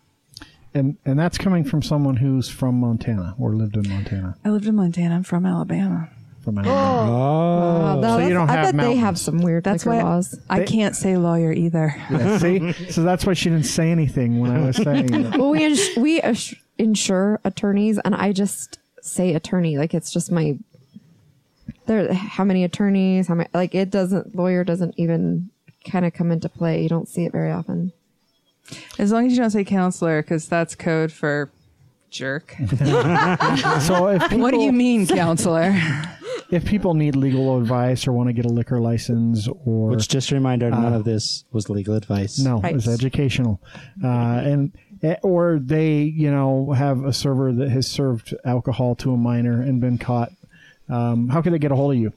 And 0.73 0.97
and 1.05 1.19
that's 1.19 1.37
coming 1.37 1.63
from 1.63 1.83
someone 1.83 2.17
who's 2.17 2.49
from 2.49 2.79
Montana 2.79 3.35
or 3.39 3.53
lived 3.53 3.77
in 3.77 3.87
Montana. 3.87 4.35
I 4.43 4.49
lived 4.49 4.65
in 4.65 4.75
Montana. 4.75 5.15
I'm 5.15 5.23
from 5.23 5.45
Alabama. 5.45 6.09
From 6.47 6.59
Alabama. 6.59 7.11
Oh. 7.11 7.91
oh. 7.97 7.99
Wow, 7.99 8.17
you 8.19 8.29
don't 8.33 8.49
I 8.49 8.53
have 8.53 8.65
bet 8.77 8.77
they 8.81 8.95
have 8.95 9.03
mountains. 9.03 9.21
some 9.21 9.39
weird 9.39 9.65
That's 9.65 9.85
liquor 9.85 9.97
why 9.97 10.03
laws. 10.03 10.39
I 10.49 10.59
They- 10.59 10.65
can't 10.65 10.95
say 10.95 11.17
lawyer 11.17 11.51
either. 11.51 11.93
Yeah, 12.09 12.37
see, 12.37 12.71
so 12.89 13.03
that's 13.03 13.25
why 13.25 13.33
she 13.33 13.49
didn't 13.49 13.65
say 13.65 13.91
anything 13.91 14.39
when 14.39 14.51
I 14.51 14.65
was 14.65 14.77
saying 14.77 15.13
it. 15.13 15.37
well, 15.37 15.49
we 15.49 15.65
ins- 15.65 15.97
we 15.97 16.21
ins- 16.21 16.55
insure 16.77 17.41
attorneys, 17.43 17.97
and 17.99 18.15
I 18.15 18.31
just 18.31 18.79
say 19.01 19.33
attorney 19.35 19.77
like 19.77 19.93
it's 19.93 20.09
just 20.09 20.31
my. 20.31 20.57
There, 21.85 22.13
how 22.13 22.45
many 22.45 22.63
attorneys? 22.63 23.27
How 23.27 23.35
many? 23.35 23.49
Like 23.53 23.75
it 23.75 23.89
doesn't. 23.89 24.33
Lawyer 24.33 24.63
doesn't 24.63 24.93
even 24.97 25.49
kind 25.89 26.05
of 26.05 26.13
come 26.13 26.31
into 26.31 26.47
play. 26.47 26.81
You 26.81 26.87
don't 26.89 27.09
see 27.09 27.25
it 27.25 27.33
very 27.33 27.51
often. 27.51 27.91
As 28.99 29.11
long 29.11 29.25
as 29.27 29.33
you 29.33 29.39
don't 29.39 29.49
say 29.51 29.65
counselor, 29.65 30.21
because 30.21 30.47
that's 30.47 30.75
code 30.75 31.11
for 31.11 31.49
jerk. 32.09 32.55
So 33.81 34.07
if 34.07 34.21
people, 34.23 34.39
what 34.39 34.51
do 34.53 34.59
you 34.61 34.71
mean, 34.71 35.07
counselor? 35.07 35.73
If 36.49 36.65
people 36.65 36.93
need 36.93 37.15
legal 37.15 37.57
advice 37.57 38.07
or 38.07 38.13
want 38.13 38.29
to 38.29 38.33
get 38.33 38.45
a 38.45 38.49
liquor 38.49 38.79
license 38.79 39.47
or 39.65 39.89
Which, 39.89 40.07
just 40.07 40.31
a 40.31 40.35
reminder, 40.35 40.69
none 40.69 40.93
of 40.93 41.03
this 41.03 41.43
was 41.51 41.69
legal 41.69 41.95
advice. 41.95 42.39
No, 42.39 42.61
Right. 42.61 42.75
it's 42.75 42.87
educational, 42.87 43.61
uh, 44.03 44.07
and 44.07 44.71
eh, 45.03 45.15
or 45.23 45.59
they, 45.61 46.01
you 46.03 46.31
know, 46.31 46.71
have 46.71 47.03
a 47.03 47.11
server 47.11 47.51
that 47.51 47.69
has 47.69 47.85
served 47.87 48.33
alcohol 48.45 48.95
to 48.95 49.11
a 49.11 49.17
minor 49.17 49.61
and 49.61 49.81
been 49.81 49.97
caught. 49.97 50.31
Um, 50.89 51.27
how 51.27 51.41
can 51.41 51.51
they 51.51 51.59
get 51.59 51.71
a 51.71 51.75
hold 51.75 51.93
of 51.93 51.97
you? 51.99 52.13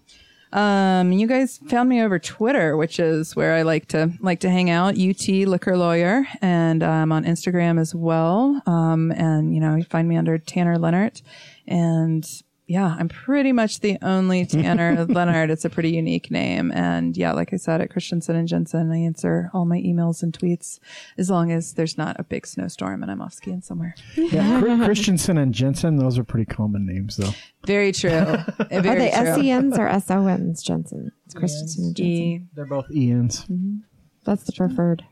Um, 0.52 1.12
you 1.12 1.26
guys 1.28 1.58
found 1.68 1.88
me 1.88 2.00
over 2.02 2.18
Twitter, 2.18 2.76
which 2.76 2.98
is 2.98 3.36
where 3.36 3.54
I 3.54 3.62
like 3.62 3.86
to 3.88 4.12
like 4.20 4.40
to 4.40 4.50
hang 4.50 4.68
out. 4.70 4.96
UT 4.98 5.28
Liquor 5.46 5.76
Lawyer, 5.76 6.24
and 6.40 6.82
I'm 6.82 7.12
on 7.12 7.24
Instagram 7.24 7.80
as 7.80 7.94
well. 7.94 8.60
Um, 8.66 9.10
and 9.12 9.54
you 9.54 9.60
know, 9.60 9.76
you 9.76 9.84
find 9.84 10.08
me 10.08 10.16
under 10.16 10.38
Tanner 10.38 10.76
Lenart, 10.76 11.22
and 11.68 12.24
yeah, 12.70 12.94
I'm 12.96 13.08
pretty 13.08 13.50
much 13.50 13.80
the 13.80 13.98
only 14.00 14.46
Tanner 14.46 15.04
Lenart. 15.06 15.50
It's 15.50 15.64
a 15.64 15.70
pretty 15.70 15.90
unique 15.90 16.30
name. 16.30 16.70
And 16.70 17.16
yeah, 17.16 17.32
like 17.32 17.52
I 17.52 17.56
said, 17.56 17.80
at 17.80 17.90
Christensen 17.90 18.36
and 18.36 18.46
Jensen, 18.46 18.92
I 18.92 18.98
answer 18.98 19.50
all 19.52 19.64
my 19.64 19.78
emails 19.78 20.22
and 20.22 20.32
tweets 20.32 20.78
as 21.18 21.28
long 21.28 21.50
as 21.50 21.74
there's 21.74 21.98
not 21.98 22.14
a 22.20 22.22
big 22.22 22.46
snowstorm 22.46 23.02
and 23.02 23.10
I'm 23.10 23.20
off 23.20 23.32
skiing 23.32 23.60
somewhere. 23.60 23.96
Yeah, 24.14 24.60
Christensen 24.84 25.36
and 25.36 25.52
Jensen, 25.52 25.96
those 25.96 26.16
are 26.16 26.22
pretty 26.22 26.44
common 26.44 26.86
names, 26.86 27.16
though. 27.16 27.32
Very 27.66 27.90
true. 27.90 28.10
Are 28.14 28.64
they 28.68 29.10
true. 29.10 29.34
SENs 29.34 29.76
or 29.76 30.00
SONs, 30.00 30.62
Jensen? 30.62 31.10
It's 31.26 31.34
Christensen 31.34 31.86
and 31.86 31.96
Jensen. 31.96 32.14
E. 32.14 32.42
They're 32.54 32.66
both 32.66 32.88
Ian's. 32.92 33.46
Mm-hmm. 33.46 33.78
That's 34.24 34.44
the 34.44 34.52
preferred. 34.52 35.04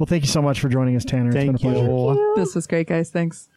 Well, 0.00 0.06
thank 0.08 0.24
you 0.24 0.28
so 0.28 0.42
much 0.42 0.58
for 0.58 0.68
joining 0.68 0.96
us, 0.96 1.04
Tanner. 1.04 1.30
Thank 1.30 1.54
it's 1.54 1.62
been 1.62 1.76
a 1.76 1.78
pleasure. 1.78 1.86
you. 1.88 2.32
This 2.34 2.56
was 2.56 2.66
great, 2.66 2.88
guys. 2.88 3.10
Thanks. 3.10 3.48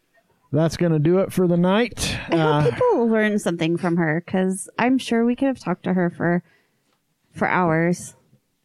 That's 0.52 0.78
going 0.78 0.92
to 0.94 1.00
do 1.00 1.20
it 1.20 1.32
for 1.32 1.48
the 1.48 1.58
night. 1.58 2.18
I 2.30 2.36
hope 2.38 2.66
Uh, 2.66 2.72
people 2.72 3.08
learn 3.08 3.38
something 3.40 3.78
from 3.78 3.98
her 3.98 4.24
because 4.26 4.68
I'm 4.80 4.98
sure 4.98 5.24
we 5.26 5.36
could 5.36 5.48
have 5.48 5.60
talked 5.60 5.84
to 5.84 5.94
her 5.94 6.10
for 6.10 6.44
for 7.34 7.48
hours. 7.48 8.16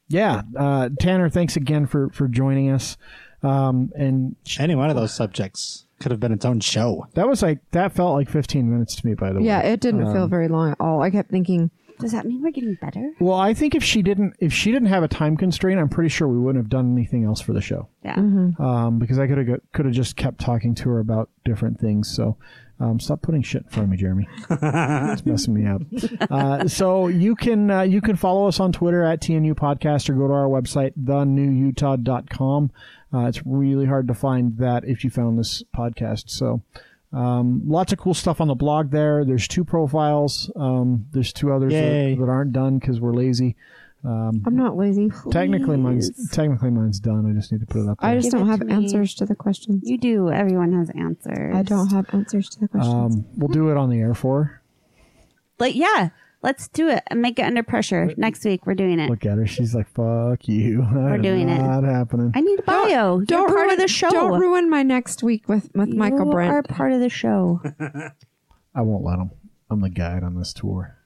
yeah, 0.09 0.43
uh, 0.57 0.89
Tanner, 0.99 1.29
thanks 1.29 1.57
again 1.57 1.87
for 1.87 2.09
for 2.11 2.27
joining 2.29 2.71
us. 2.71 2.97
Um, 3.43 3.93
and 3.95 4.37
Any 4.59 4.75
one 4.75 4.89
of 4.89 4.97
those 4.97 5.13
subjects 5.13 5.85
could 6.01 6.11
have 6.11 6.21
been 6.21 6.33
its 6.33 6.47
own 6.47 6.61
show. 6.61 7.07
that 7.15 7.29
was 7.29 7.43
like 7.43 7.59
that 7.73 7.93
felt 7.93 8.15
like 8.15 8.31
15 8.31 8.71
minutes 8.71 8.97
to 8.97 9.07
me. 9.07 9.13
By 9.15 9.33
the 9.33 9.41
way, 9.41 9.47
Yeah, 9.47 9.61
it 9.61 9.81
didn't 9.81 10.11
feel 10.13 10.27
very 10.29 10.49
long 10.49 10.71
at 10.73 10.79
all. 10.81 11.03
I 11.03 11.11
kept 11.11 11.31
thinking, 11.31 11.71
Does 12.01 12.13
that 12.13 12.27
mean 12.27 12.43
we're 12.43 12.51
getting 12.51 12.77
better? 12.81 13.13
Well, 13.21 13.39
I 13.39 13.55
think 13.55 13.75
if 13.75 13.85
she 13.85 14.03
didn't, 14.03 14.35
if 14.41 14.53
she 14.53 14.73
didn't 14.73 14.89
have 14.89 15.03
a 15.03 15.09
time 15.09 15.37
constraint, 15.37 15.79
I'm 15.79 15.89
pretty 15.89 16.09
sure 16.09 16.27
we 16.27 16.39
wouldn't 16.39 16.63
have 16.63 16.69
done 16.69 16.93
anything 16.93 17.25
else 17.25 17.41
for 17.41 17.53
the 17.53 17.61
show. 17.61 17.89
Yeah. 18.05 18.17
Um, 18.17 18.99
because 18.99 19.19
I 19.19 19.27
could 19.27 19.39
have 19.39 19.61
could 19.73 19.85
have 19.87 19.95
just 19.95 20.17
kept 20.17 20.41
talking 20.41 20.75
to 20.77 20.91
her 20.91 20.99
about 20.99 21.31
different 21.45 21.79
things. 21.81 22.15
So, 22.15 22.37
um, 22.81 22.99
stop 22.99 23.23
putting 23.23 23.43
shit 23.43 23.63
in 23.63 23.69
front 23.69 23.85
of 23.85 23.91
me, 23.91 23.97
Jeremy. 23.97 24.27
it's 24.51 25.25
messing 25.25 25.55
me 25.55 25.67
up. 25.67 25.83
Uh, 26.31 26.67
so 26.67 27.07
you 27.07 27.37
can 27.37 27.71
uh, 27.71 27.83
you 27.83 28.01
can 28.01 28.17
follow 28.17 28.49
us 28.49 28.59
on 28.59 28.73
Twitter 28.73 29.05
at 29.05 29.21
TNU 29.21 29.55
Podcast 29.55 30.09
or 30.09 30.15
go 30.15 30.27
to 30.27 30.35
our 30.35 30.49
website 30.49 30.93
thenewutah.com. 31.01 32.73
Uh, 33.13 33.27
it's 33.27 33.41
really 33.47 33.87
hard 33.87 34.09
to 34.09 34.15
find 34.15 34.59
that 34.59 34.85
if 34.85 35.05
you 35.05 35.11
found 35.11 35.39
this 35.39 35.63
podcast. 35.75 36.31
So. 36.31 36.63
Um, 37.15 37.63
lots 37.65 37.93
of 37.93 37.99
cool 37.99 38.15
stuff 38.15 38.41
on 38.41 38.49
the 38.49 38.55
blog 38.55 38.91
there. 38.91 39.25
There's 39.25 39.47
two 39.47 39.65
profiles. 39.65 40.51
Um, 40.57 41.07
there's 41.13 41.33
two 41.33 41.53
others 41.53 41.73
that, 41.73 42.17
that 42.19 42.29
aren't 42.29 42.53
done 42.53 42.79
because 42.79 43.01
we're 43.01 43.15
lazy. 43.15 43.57
I'm 44.07 44.57
not 44.57 44.77
lazy. 44.77 45.11
Technically, 45.31 45.79
mine's 45.79 46.29
technically 46.31 46.71
mine's 46.71 47.01
done. 47.01 47.25
I 47.31 47.33
just 47.33 47.51
need 47.53 47.61
to 47.61 47.67
put 47.67 47.83
it 47.85 47.89
up 47.89 47.99
there. 48.01 48.11
I 48.11 48.17
just 48.17 48.31
Give 48.31 48.41
don't 48.41 48.49
have 48.49 48.61
to 48.61 48.67
me. 48.67 48.75
answers 48.75 49.15
to 49.15 49.27
the 49.27 49.35
questions. 49.35 49.89
You 49.89 49.97
do. 49.97 50.31
Everyone 50.31 50.73
has 50.75 50.91
answers. 50.91 51.57
I 51.57 51.63
don't 51.63 51.89
have 51.91 52.07
answers 52.13 52.51
to 52.51 52.61
the 52.61 52.69
questions. 52.69 52.95
um, 53.17 53.25
we'll 53.37 53.49
do 53.49 53.71
it 53.71 53.79
on 53.79 53.89
the 53.89 54.01
air 54.01 54.13
for 54.15 54.45
her. 54.45 54.63
Like, 55.59 55.75
yeah, 55.75 56.11
let's 56.45 56.69
do 56.69 56.89
it 56.89 57.03
and 57.09 57.21
make 57.21 57.39
it 57.41 57.43
under 57.43 57.63
pressure. 57.65 58.13
Next 58.17 58.45
week, 58.45 58.67
we're 58.67 58.75
doing 58.75 59.01
it. 59.01 59.11
Look 59.11 59.27
at 59.27 59.37
her. 59.39 59.47
She's 59.47 59.75
like, 59.75 59.89
"Fuck 59.89 60.47
you." 60.47 60.87
We're 60.93 61.19
doing 61.19 61.49
it. 61.49 61.59
Not 61.59 61.83
happening. 61.83 62.31
I 62.37 62.41
need 62.41 62.61
a 62.61 62.63
bio. 62.63 63.17
You're 63.19 63.25
don't 63.25 63.49
part 63.49 63.61
ruin 63.63 63.71
of 63.73 63.79
the 63.79 63.89
show. 63.89 64.11
Don't 64.11 64.39
ruin 64.41 64.71
my 64.71 64.83
next 64.85 65.23
week 65.25 65.49
with 65.49 65.71
with 65.75 65.89
Michael 65.89 66.27
you 66.27 66.31
Brent. 66.33 66.53
are 66.53 66.63
part 66.63 66.93
of 66.93 67.01
the 67.01 67.09
show. 67.09 67.61
I 68.75 68.81
won't 68.83 69.03
let 69.05 69.19
him. 69.19 69.31
I'm 69.71 69.81
the 69.81 69.91
guide 69.91 70.23
on 70.23 70.37
this 70.39 70.53
tour, 70.53 70.97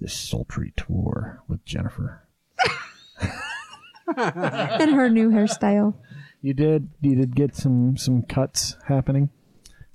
this 0.00 0.14
sultry 0.14 0.72
tour 0.76 1.42
with 1.46 1.64
Jennifer. 1.64 2.26
and 4.16 4.92
her 4.94 5.08
new 5.08 5.30
hairstyle. 5.30 5.94
You 6.40 6.54
did. 6.54 6.88
You 7.00 7.14
did 7.16 7.34
get 7.34 7.54
some 7.56 7.96
some 7.96 8.22
cuts 8.22 8.76
happening. 8.86 9.30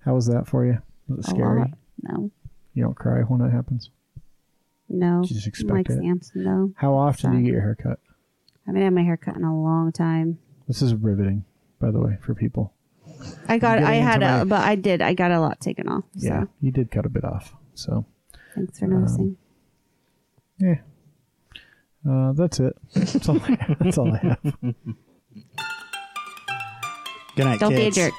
How 0.06 0.14
was 0.16 0.28
that 0.28 0.48
for 0.48 0.66
you? 0.66 0.80
Was 1.08 1.20
it 1.20 1.28
A 1.28 1.30
scary? 1.36 1.60
lot. 1.60 1.70
No, 2.02 2.32
You 2.74 2.84
don't 2.84 2.96
cry 2.96 3.22
when 3.22 3.40
that 3.40 3.52
happens. 3.52 3.90
No. 4.94 5.22
You 5.24 5.36
just 5.36 5.48
expect 5.48 5.74
Mike 5.74 5.90
it. 5.90 5.98
Sampson, 6.00 6.44
no. 6.44 6.72
How 6.78 6.94
often 6.94 7.32
do 7.32 7.38
you 7.38 7.44
get 7.46 7.52
your 7.52 7.62
hair 7.62 7.76
cut? 7.82 8.00
I 8.06 8.60
haven't 8.68 8.82
had 8.82 8.94
my 8.94 9.04
hair 9.04 9.18
cut 9.18 9.36
in 9.36 9.44
a 9.44 9.62
long 9.62 9.92
time. 9.92 10.40
This 10.68 10.82
is 10.82 10.94
riveting, 10.96 11.44
by 11.80 11.92
the 11.92 12.00
way, 12.00 12.18
for 12.22 12.34
people. 12.34 12.74
I 13.48 13.58
got. 13.58 13.80
I 13.80 13.96
had 13.96 14.22
into 14.24 14.42
a, 14.42 14.46
but 14.46 14.62
I 14.62 14.76
did. 14.76 15.02
I 15.02 15.14
got 15.14 15.32
a 15.32 15.40
lot 15.40 15.60
taken 15.60 15.88
off. 15.90 16.06
So 16.18 16.28
Yeah, 16.28 16.44
you 16.62 16.72
did 16.72 16.92
cut 16.92 17.06
a 17.06 17.10
bit 17.10 17.24
off. 17.26 17.54
So 17.74 18.06
thanks 18.56 18.80
for 18.80 18.88
noticing. 18.88 19.38
Yeah. 20.60 20.76
Uh, 22.10 22.34
that's 22.34 22.60
it. 22.60 22.76
That's 22.94 23.28
all 23.30 23.40
I, 23.42 23.76
that's 23.80 23.98
all 23.98 24.14
I 24.14 24.18
have. 24.18 24.40
Good 27.36 27.46
night, 27.46 27.60
Don't 27.60 27.74
be 27.74 27.88
a 27.88 27.92
jerk. 27.92 28.14